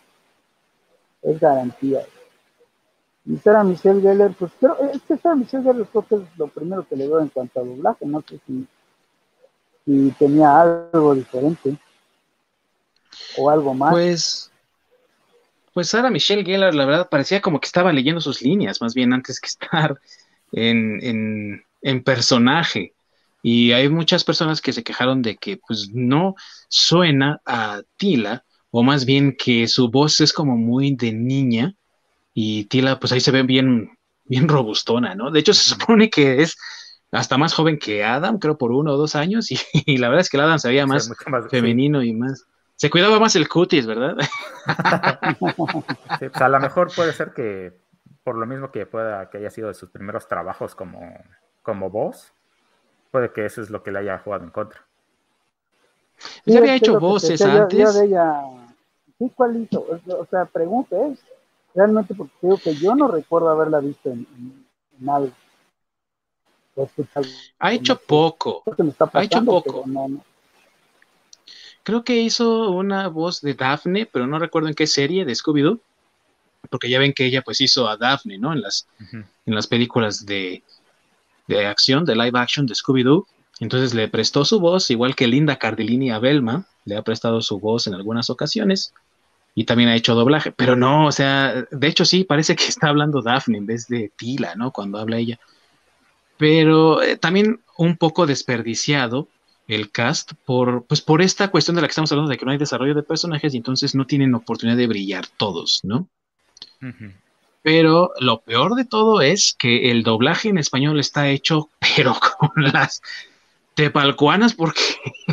es 1.23 1.41
garantía. 1.41 2.03
Y 3.27 3.37
Sarah 3.37 3.63
Michelle 3.63 4.01
Geller, 4.01 4.35
pues 4.39 4.51
creo, 4.59 4.77
es 4.93 5.01
que 5.03 5.17
Sarah 5.17 5.37
Michelle 5.37 5.63
Geller 5.63 5.87
creo 5.87 6.07
que 6.07 6.15
es 6.17 6.39
lo 6.39 6.49
primero 6.49 6.87
que 6.89 6.97
le 6.97 7.07
veo 7.07 7.21
en 7.21 7.29
cuanto 7.29 7.61
a 7.61 7.65
doblaje, 7.65 8.07
no 8.07 8.23
sé 8.23 8.41
si, 8.47 8.67
si 9.85 10.11
tenía 10.19 10.61
algo 10.61 11.15
diferente 11.15 11.77
o 13.37 13.51
algo 13.51 13.75
más. 13.75 13.93
Pues, 13.93 14.50
pues 15.73 15.89
Sarah 15.89 16.11
Michelle 16.11 16.45
Gellar, 16.45 16.75
la 16.75 16.87
verdad, 16.87 17.09
parecía 17.11 17.41
como 17.41 17.61
que 17.61 17.67
estaba 17.67 17.93
leyendo 17.93 18.21
sus 18.21 18.43
líneas, 18.43 18.81
más 18.81 18.95
bien 18.95 19.13
antes 19.13 19.41
que 19.41 19.47
estar 19.49 19.99
en, 20.53 21.03
en, 21.03 21.65
en 21.83 22.03
personaje. 22.03 22.95
Y 23.43 23.73
hay 23.73 23.89
muchas 23.89 24.25
personas 24.25 24.61
que 24.61 24.73
se 24.73 24.83
quejaron 24.83 25.23
de 25.23 25.37
que 25.37 25.57
pues 25.57 25.91
no 25.93 26.35
suena 26.69 27.41
a 27.47 27.83
Tila, 27.97 28.45
o 28.71 28.83
más 28.83 29.05
bien 29.05 29.37
que 29.37 29.67
su 29.67 29.91
voz 29.91 30.21
es 30.21 30.33
como 30.33 30.57
muy 30.57 30.95
de 30.95 31.13
niña, 31.13 31.75
y 32.35 32.65
Tila, 32.65 33.01
pues 33.01 33.13
ahí 33.13 33.21
se 33.21 33.31
ve 33.31 33.43
bien, 33.43 33.91
bien 34.25 34.49
robustona, 34.49 35.15
¿no? 35.15 35.31
De 35.31 35.41
hecho, 35.41 35.55
se 35.55 35.71
supone 35.71 36.11
que 36.11 36.43
es 36.43 36.57
hasta 37.11 37.39
más 37.39 37.53
joven 37.55 37.79
que 37.79 38.05
Adam, 38.05 38.39
creo 38.39 38.57
por 38.57 38.73
uno 38.73 38.93
o 38.93 38.97
dos 38.97 39.17
años, 39.17 39.49
y, 39.87 39.97
la 39.99 40.09
verdad 40.09 40.23
es 40.23 40.31
que 40.31 40.37
el 40.37 40.45
Adam 40.45 40.59
se 40.59 40.69
veía 40.69 40.87
más, 40.87 41.11
femenino 41.51 42.03
y 42.03 42.13
más. 42.13 42.45
Se 42.81 42.89
cuidaba 42.89 43.21
más 43.21 43.37
el 43.37 43.47
cutis, 43.47 43.85
¿verdad? 43.87 44.17
Sí, 46.19 46.29
pues 46.29 46.41
a 46.41 46.49
lo 46.49 46.59
mejor 46.61 46.91
puede 46.95 47.13
ser 47.13 47.35
que, 47.35 47.79
por 48.25 48.37
lo 48.37 48.47
mismo 48.47 48.71
que 48.71 48.87
pueda 48.87 49.29
que 49.29 49.37
haya 49.37 49.51
sido 49.51 49.69
de 49.69 49.75
sus 49.75 49.91
primeros 49.91 50.27
trabajos 50.29 50.75
como, 50.75 51.13
como 51.63 51.91
voz, 51.91 52.33
puede 53.11 53.33
que 53.33 53.45
eso 53.45 53.61
es 53.61 53.69
lo 53.69 53.83
que 53.83 53.91
le 53.91 53.99
haya 53.99 54.19
jugado 54.19 54.45
en 54.45 54.51
contra. 54.51 54.81
ya 56.47 56.59
había 56.59 56.75
hecho 56.75 56.99
voces 56.99 57.43
antes. 57.43 57.93
Sí, 57.93 59.31
¿cuál 59.35 59.57
hizo? 59.57 59.87
O 60.19 60.27
sea, 60.31 60.47
pregunta 60.47 60.97
es, 61.09 61.23
realmente 61.75 62.15
porque 62.15 62.33
creo 62.41 62.57
que 62.57 62.75
yo 62.77 62.95
no 62.95 63.09
recuerdo 63.09 63.51
haberla 63.51 63.81
visto 63.81 64.09
en, 64.09 64.67
algo. 65.07 65.33
Ha 67.59 67.73
hecho 67.75 68.01
poco. 68.01 68.63
ha 69.13 69.23
hecho 69.23 69.45
poco. 69.45 69.85
Creo 71.83 72.05
que 72.05 72.17
hizo 72.17 72.71
una 72.71 73.09
voz 73.09 73.41
de 73.41 73.55
Daphne, 73.55 74.07
pero 74.07 74.27
no 74.27 74.39
recuerdo 74.39 74.69
en 74.69 74.75
qué 74.75 74.87
serie 74.87 75.25
de 75.25 75.33
Scooby-Doo. 75.33 75.81
Porque 76.69 76.91
ya 76.91 76.99
ven 76.99 77.15
que 77.15 77.25
ella 77.25 77.43
pues 77.43 77.61
hizo 77.61 77.89
a 77.89 77.97
Daphne, 77.97 78.39
¿no? 78.39 78.53
En 78.53 78.61
las, 78.61 78.87
en 79.11 79.55
las 79.55 79.67
películas 79.67 80.27
de, 80.27 80.63
de 81.49 81.67
acción, 81.67 82.05
de 82.05 82.15
live 82.15 82.39
action 82.39 82.67
de 82.67 82.75
Scooby-Doo. 82.75 83.27
Entonces 83.61 83.95
le 83.95 84.09
prestó 84.09 84.45
su 84.45 84.61
voz, 84.61 84.91
igual 84.91 85.15
que 85.15 85.27
Linda 85.27 85.57
Cardellini 85.57 86.11
a 86.11 86.19
Belma, 86.19 86.67
le 86.85 86.97
ha 86.97 87.03
prestado 87.03 87.41
su 87.43 87.59
voz 87.59 87.87
en 87.87 87.95
algunas 87.95 88.31
ocasiones 88.31 88.93
y 89.55 89.65
también 89.65 89.89
ha 89.89 89.97
hecho 89.97 90.15
doblaje, 90.15 90.53
pero 90.53 90.77
no, 90.77 91.07
o 91.07 91.13
sea, 91.13 91.67
de 91.71 91.87
hecho 91.89 92.05
sí, 92.05 92.25
parece 92.25 92.57
que 92.57 92.65
está 92.65 92.89
hablando 92.89 93.21
Daphne 93.21 93.59
en 93.59 93.67
vez 93.67 93.89
de 93.89 94.11
Tila, 94.17 94.55
¿no? 94.55 94.71
Cuando 94.71 94.99
habla 94.99 95.19
ella. 95.19 95.39
Pero 96.39 97.03
eh, 97.03 97.17
también 97.17 97.61
un 97.77 97.97
poco 97.97 98.27
desperdiciado 98.27 99.29
el 99.71 99.91
cast 99.91 100.33
por, 100.45 100.85
pues 100.85 101.01
por 101.01 101.23
esta 101.23 101.49
cuestión 101.49 101.77
de 101.77 101.83
la 101.83 101.89
que 101.89 101.93
estamos 101.93 102.11
hablando 102.11 102.31
de 102.31 102.39
que 102.39 102.45
no 102.45 102.51
hay 102.51 102.59
desarrollo 102.59 102.95
de 102.95 103.05
personajes 103.05 103.55
y 103.55 103.59
entonces 103.59 103.95
no 103.95 104.05
tienen 104.07 104.35
oportunidad 104.35 104.77
de 104.77 104.89
brillar 104.89 105.27
todos, 105.37 105.81
¿no? 105.85 106.09
Pero 107.63 108.11
lo 108.19 108.41
peor 108.41 108.75
de 108.75 108.85
todo 108.85 109.21
es 109.21 109.55
que 109.57 109.91
el 109.91 110.03
doblaje 110.03 110.49
en 110.49 110.59
español 110.59 110.99
está 110.99 111.29
hecho, 111.29 111.69
pero 111.79 112.17
con 112.39 112.51
las 112.57 113.01
tepalcuanas, 113.75 114.55
porque 114.55 114.83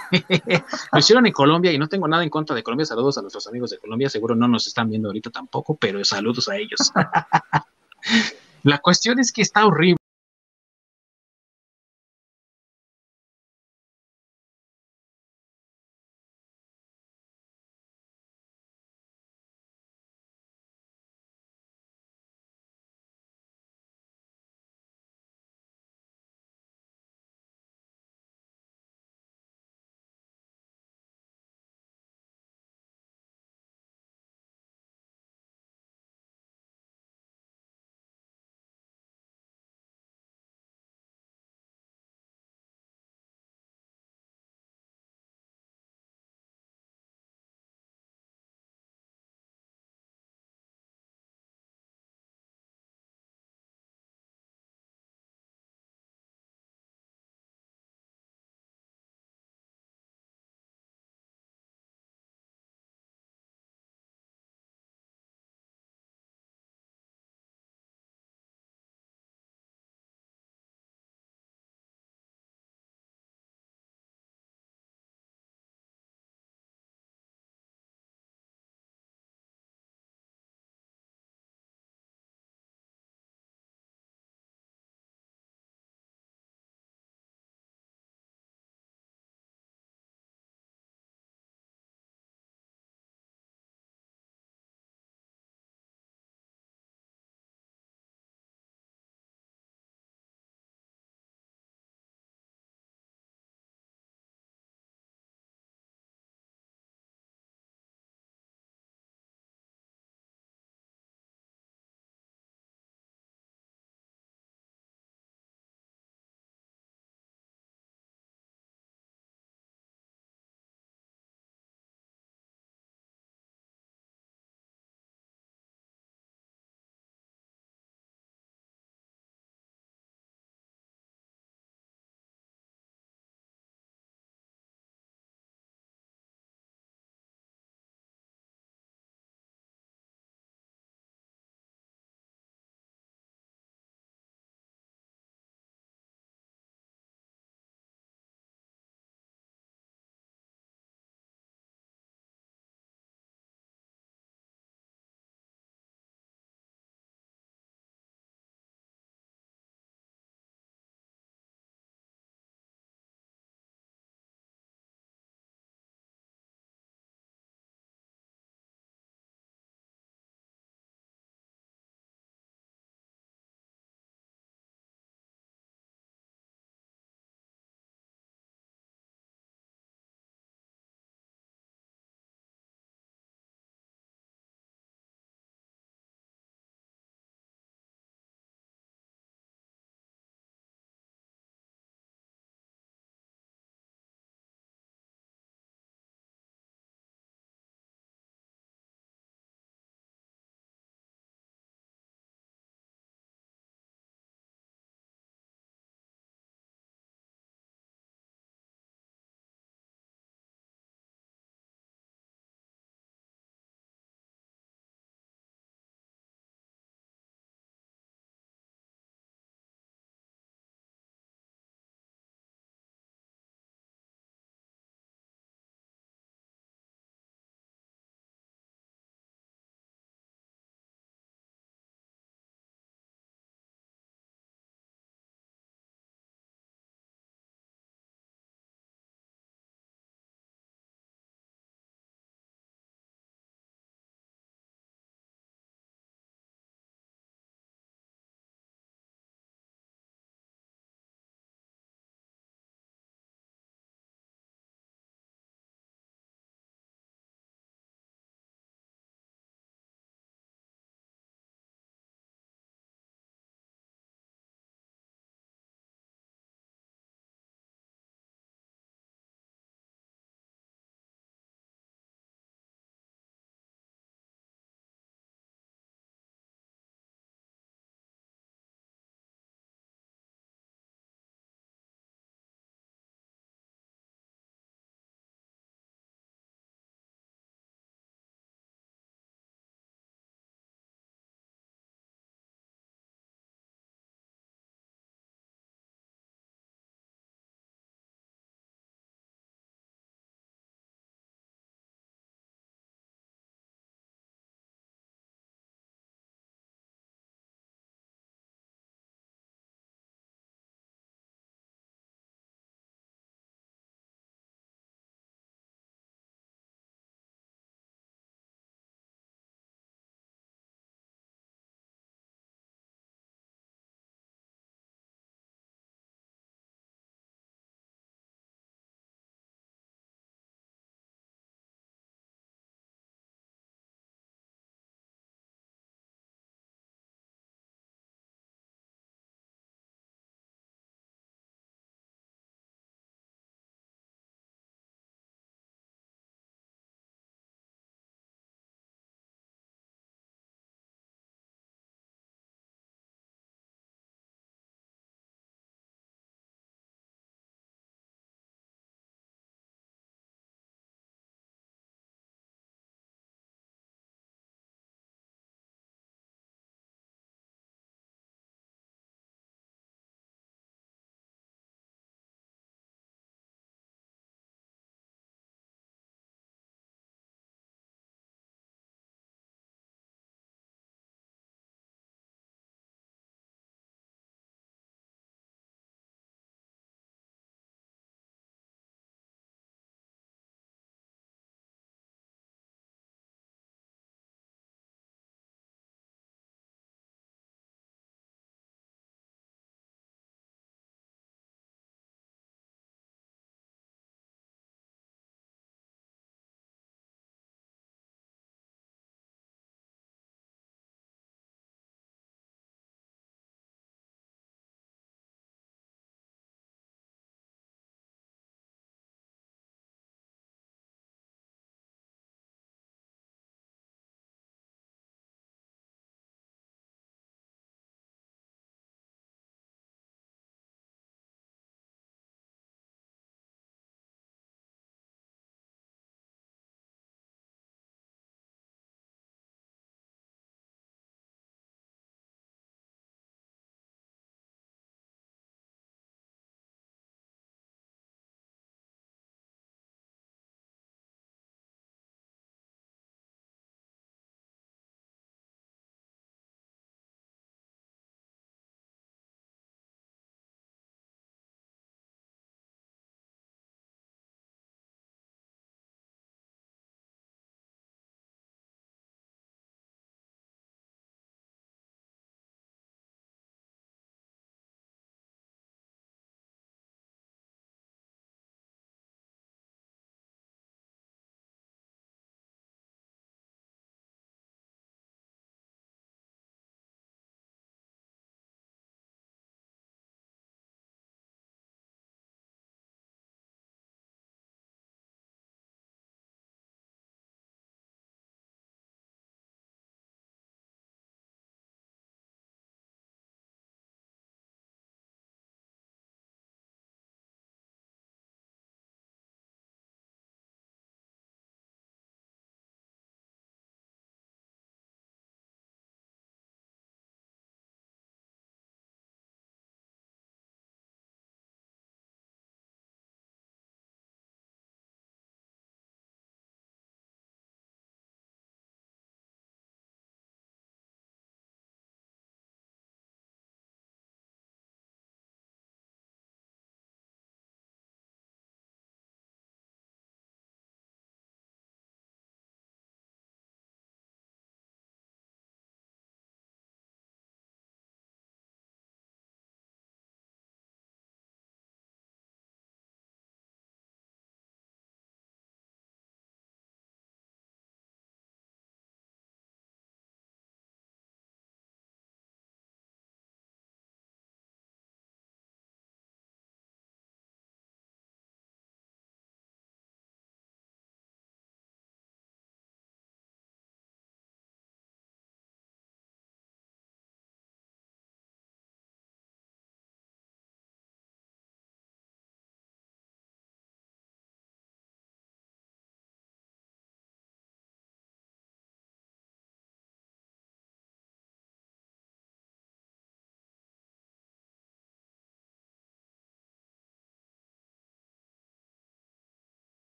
lo 0.92 0.98
hicieron 0.98 1.26
en 1.26 1.32
Colombia 1.32 1.72
y 1.72 1.78
no 1.78 1.88
tengo 1.88 2.08
nada 2.08 2.24
en 2.24 2.30
contra 2.30 2.56
de 2.56 2.64
Colombia. 2.64 2.86
Saludos 2.86 3.18
a 3.18 3.22
nuestros 3.22 3.46
amigos 3.46 3.70
de 3.70 3.78
Colombia, 3.78 4.10
seguro 4.10 4.34
no 4.34 4.48
nos 4.48 4.66
están 4.66 4.90
viendo 4.90 5.08
ahorita 5.08 5.30
tampoco, 5.30 5.76
pero 5.76 6.04
saludos 6.04 6.48
a 6.48 6.56
ellos. 6.56 6.92
La 8.64 8.78
cuestión 8.78 9.20
es 9.20 9.30
que 9.30 9.42
está 9.42 9.64
horrible 9.64 9.98